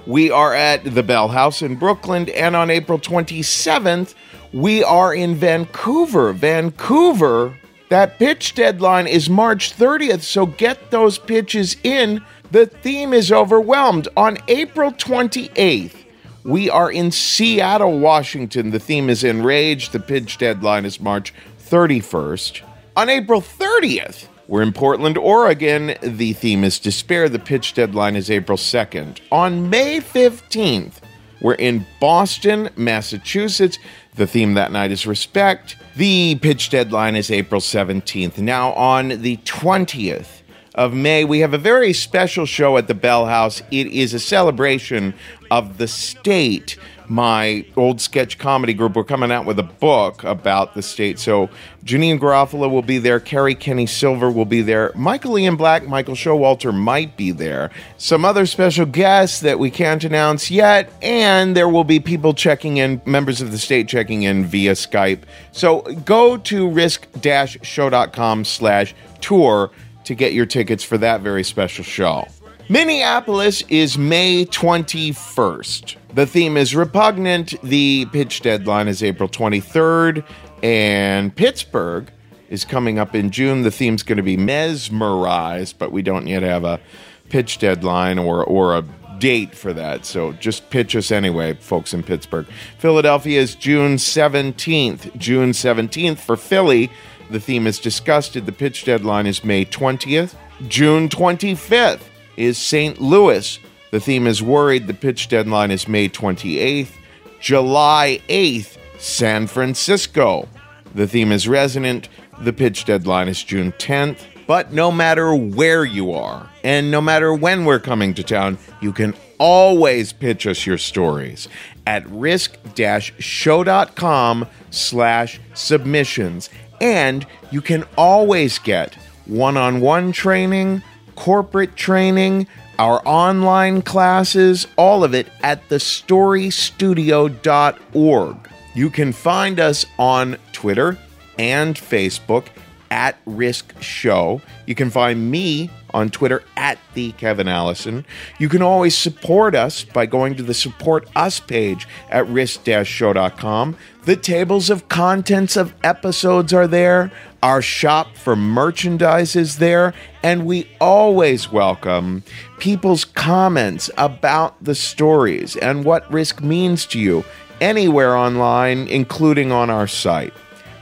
We 0.06 0.30
are 0.30 0.54
at 0.54 0.84
the 0.84 1.02
Bell 1.02 1.26
House 1.26 1.60
in 1.60 1.74
Brooklyn, 1.74 2.28
and 2.36 2.54
on 2.54 2.70
April 2.70 3.00
27th, 3.00 4.14
we 4.52 4.84
are 4.84 5.12
in 5.12 5.34
Vancouver. 5.34 6.32
Vancouver, 6.32 7.58
that 7.88 8.20
pitch 8.20 8.54
deadline 8.54 9.08
is 9.08 9.28
March 9.28 9.76
30th, 9.76 10.22
so 10.22 10.46
get 10.46 10.92
those 10.92 11.18
pitches 11.18 11.76
in 11.82 12.24
The 12.52 12.66
theme 12.66 13.12
is 13.12 13.32
overwhelmed. 13.32 14.06
On 14.16 14.38
April 14.46 14.92
28th, 14.92 16.05
we 16.46 16.70
are 16.70 16.90
in 16.90 17.10
Seattle, 17.10 17.98
Washington. 17.98 18.70
The 18.70 18.78
theme 18.78 19.10
is 19.10 19.24
enraged. 19.24 19.90
The 19.92 20.00
pitch 20.00 20.38
deadline 20.38 20.84
is 20.84 21.00
March 21.00 21.34
31st. 21.68 22.62
On 22.96 23.08
April 23.08 23.40
30th, 23.40 24.28
we're 24.46 24.62
in 24.62 24.72
Portland, 24.72 25.18
Oregon. 25.18 25.94
The 26.00 26.32
theme 26.34 26.62
is 26.62 26.78
despair. 26.78 27.28
The 27.28 27.40
pitch 27.40 27.74
deadline 27.74 28.14
is 28.14 28.30
April 28.30 28.56
2nd. 28.56 29.18
On 29.32 29.68
May 29.68 29.98
15th, 29.98 30.94
we're 31.40 31.54
in 31.54 31.84
Boston, 32.00 32.70
Massachusetts. 32.76 33.78
The 34.14 34.26
theme 34.26 34.54
that 34.54 34.70
night 34.70 34.92
is 34.92 35.04
respect. 35.04 35.76
The 35.96 36.36
pitch 36.36 36.70
deadline 36.70 37.16
is 37.16 37.30
April 37.30 37.60
17th. 37.60 38.38
Now, 38.38 38.72
on 38.74 39.08
the 39.08 39.36
20th 39.38 40.42
of 40.76 40.94
May, 40.94 41.24
we 41.24 41.40
have 41.40 41.54
a 41.54 41.58
very 41.58 41.92
special 41.92 42.46
show 42.46 42.76
at 42.76 42.86
the 42.86 42.94
Bell 42.94 43.26
House. 43.26 43.62
It 43.70 43.88
is 43.88 44.14
a 44.14 44.20
celebration 44.20 45.14
of 45.50 45.78
the 45.78 45.88
state 45.88 46.76
my 47.08 47.64
old 47.76 48.00
sketch 48.00 48.38
comedy 48.38 48.74
group. 48.74 48.96
We're 48.96 49.04
coming 49.04 49.30
out 49.30 49.46
with 49.46 49.58
a 49.58 49.64
book 49.64 50.24
about 50.24 50.74
the 50.74 50.82
state. 50.82 51.18
So 51.18 51.48
Janeane 51.84 52.18
Garofalo 52.18 52.70
will 52.70 52.82
be 52.82 52.98
there. 52.98 53.20
Kerri 53.20 53.58
Kenney 53.58 53.86
Silver 53.86 54.30
will 54.30 54.44
be 54.44 54.62
there. 54.62 54.92
Michael 54.94 55.38
Ian 55.38 55.56
Black, 55.56 55.86
Michael 55.86 56.14
Showalter 56.14 56.74
might 56.74 57.16
be 57.16 57.30
there. 57.30 57.70
Some 57.96 58.24
other 58.24 58.46
special 58.46 58.86
guests 58.86 59.40
that 59.40 59.58
we 59.58 59.70
can't 59.70 60.02
announce 60.04 60.50
yet. 60.50 60.92
And 61.02 61.56
there 61.56 61.68
will 61.68 61.84
be 61.84 62.00
people 62.00 62.34
checking 62.34 62.78
in, 62.78 63.00
members 63.04 63.40
of 63.40 63.52
the 63.52 63.58
state 63.58 63.88
checking 63.88 64.22
in 64.22 64.44
via 64.44 64.72
Skype. 64.72 65.22
So 65.52 65.82
go 66.04 66.36
to 66.38 66.68
risk-show.com 66.68 68.44
slash 68.44 68.94
tour 69.20 69.70
to 70.06 70.14
get 70.14 70.32
your 70.32 70.46
tickets 70.46 70.82
for 70.82 70.98
that 70.98 71.20
very 71.20 71.44
special 71.44 71.84
show. 71.84 72.26
Minneapolis 72.68 73.62
is 73.68 73.96
May 73.96 74.44
21st. 74.46 75.96
The 76.14 76.26
theme 76.26 76.56
is 76.56 76.74
repugnant. 76.74 77.54
The 77.62 78.06
pitch 78.12 78.40
deadline 78.40 78.88
is 78.88 79.02
April 79.04 79.28
23rd. 79.28 80.24
And 80.64 81.34
Pittsburgh 81.36 82.10
is 82.48 82.64
coming 82.64 82.98
up 82.98 83.14
in 83.14 83.30
June. 83.30 83.62
The 83.62 83.70
theme's 83.70 84.02
going 84.02 84.16
to 84.16 84.22
be 84.22 84.36
mesmerized, 84.36 85.78
but 85.78 85.92
we 85.92 86.02
don't 86.02 86.26
yet 86.26 86.42
have 86.42 86.64
a 86.64 86.80
pitch 87.28 87.58
deadline 87.58 88.18
or, 88.18 88.42
or 88.42 88.76
a 88.76 88.82
date 89.18 89.54
for 89.54 89.72
that. 89.72 90.04
So 90.04 90.32
just 90.32 90.68
pitch 90.70 90.96
us 90.96 91.10
anyway, 91.10 91.54
folks 91.54 91.94
in 91.94 92.02
Pittsburgh. 92.02 92.46
Philadelphia 92.78 93.40
is 93.40 93.54
June 93.54 93.96
17th. 93.96 95.16
June 95.18 95.52
17th 95.52 96.18
for 96.18 96.36
Philly. 96.36 96.90
The 97.30 97.40
theme 97.40 97.66
is 97.66 97.78
disgusted. 97.78 98.46
The 98.46 98.52
pitch 98.52 98.84
deadline 98.84 99.26
is 99.26 99.44
May 99.44 99.64
20th. 99.64 100.34
June 100.68 101.08
25th 101.08 102.00
is 102.36 102.58
St. 102.58 103.00
Louis. 103.00 103.58
The 103.90 104.00
theme 104.00 104.26
is 104.26 104.42
worried. 104.42 104.86
The 104.86 104.94
pitch 104.94 105.28
deadline 105.28 105.70
is 105.70 105.88
May 105.88 106.08
28th. 106.08 106.92
July 107.40 108.20
8th, 108.28 108.76
San 108.98 109.46
Francisco. 109.46 110.48
The 110.94 111.06
theme 111.06 111.32
is 111.32 111.46
resonant. 111.46 112.08
The 112.40 112.52
pitch 112.52 112.84
deadline 112.84 113.28
is 113.28 113.42
June 113.42 113.72
10th. 113.72 114.22
But 114.46 114.72
no 114.72 114.92
matter 114.92 115.34
where 115.34 115.84
you 115.84 116.12
are, 116.12 116.48
and 116.62 116.90
no 116.90 117.00
matter 117.00 117.34
when 117.34 117.64
we're 117.64 117.80
coming 117.80 118.14
to 118.14 118.22
town, 118.22 118.58
you 118.80 118.92
can 118.92 119.14
always 119.38 120.12
pitch 120.12 120.46
us 120.46 120.64
your 120.64 120.78
stories 120.78 121.48
at 121.86 122.08
risk-show.com 122.08 124.46
slash 124.70 125.40
submissions. 125.54 126.50
And 126.80 127.26
you 127.50 127.60
can 127.60 127.84
always 127.96 128.58
get 128.58 128.94
one-on-one 129.26 130.12
training, 130.12 130.82
corporate 131.14 131.76
training, 131.76 132.46
our 132.78 133.02
online 133.06 133.82
classes, 133.82 134.66
all 134.76 135.04
of 135.04 135.14
it 135.14 135.28
at 135.42 135.68
thestorystudio.org. 135.68 138.36
You 138.74 138.90
can 138.90 139.12
find 139.12 139.58
us 139.58 139.86
on 139.98 140.36
Twitter 140.52 140.98
and 141.38 141.74
Facebook 141.74 142.46
at 142.90 143.16
Risk 143.24 143.72
Show. 143.80 144.42
You 144.66 144.74
can 144.74 144.90
find 144.90 145.30
me 145.30 145.70
on 145.94 146.10
Twitter 146.10 146.42
at 146.56 146.78
the 146.94 147.12
Kevin 147.12 147.48
Allison. 147.48 148.04
You 148.38 148.48
can 148.48 148.62
always 148.62 148.96
support 148.96 149.54
us 149.54 149.84
by 149.84 150.06
going 150.06 150.34
to 150.36 150.42
the 150.42 150.54
support 150.54 151.08
us 151.16 151.40
page 151.40 151.86
at 152.10 152.28
risk-show.com. 152.28 153.76
The 154.04 154.16
tables 154.16 154.70
of 154.70 154.88
contents 154.88 155.56
of 155.56 155.74
episodes 155.82 156.52
are 156.52 156.66
there. 156.66 157.10
Our 157.42 157.62
shop 157.62 158.16
for 158.16 158.34
merchandise 158.34 159.36
is 159.36 159.58
there, 159.58 159.94
and 160.22 160.46
we 160.46 160.68
always 160.80 161.50
welcome 161.52 162.22
people's 162.58 163.04
comments 163.04 163.90
about 163.96 164.62
the 164.62 164.74
stories 164.74 165.56
and 165.56 165.84
what 165.84 166.10
risk 166.10 166.42
means 166.42 166.86
to 166.86 166.98
you 166.98 167.24
anywhere 167.60 168.16
online, 168.16 168.88
including 168.88 169.52
on 169.52 169.70
our 169.70 169.86
site. 169.86 170.32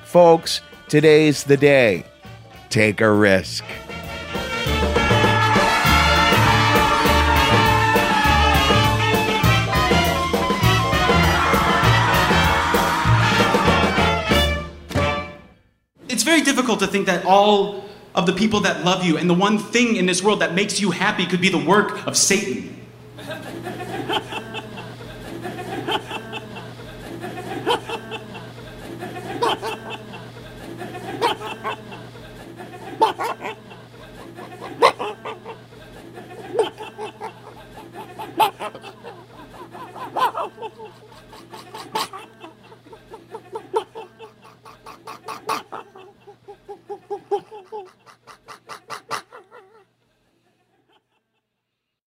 Folks, 0.05 0.61
today's 0.89 1.45
the 1.45 1.57
day. 1.57 2.05
Take 2.71 3.01
a 3.01 3.11
risk. 3.11 3.65
It's 16.09 16.23
very 16.23 16.43
difficult 16.43 16.79
to 16.81 16.87
think 16.87 17.07
that 17.07 17.25
all 17.25 17.85
of 18.15 18.27
the 18.27 18.33
people 18.33 18.61
that 18.61 18.85
love 18.85 19.05
you 19.05 19.19
and 19.19 19.29
the 19.29 19.35
one 19.35 19.59
thing 19.59 19.97
in 19.97 20.07
this 20.07 20.23
world 20.23 20.41
that 20.41 20.55
makes 20.55 20.81
you 20.81 20.93
happy 20.93 21.27
could 21.27 21.41
be 21.41 21.49
the 21.49 21.59
work 21.59 22.07
of 22.07 22.17
Satan. 22.17 22.84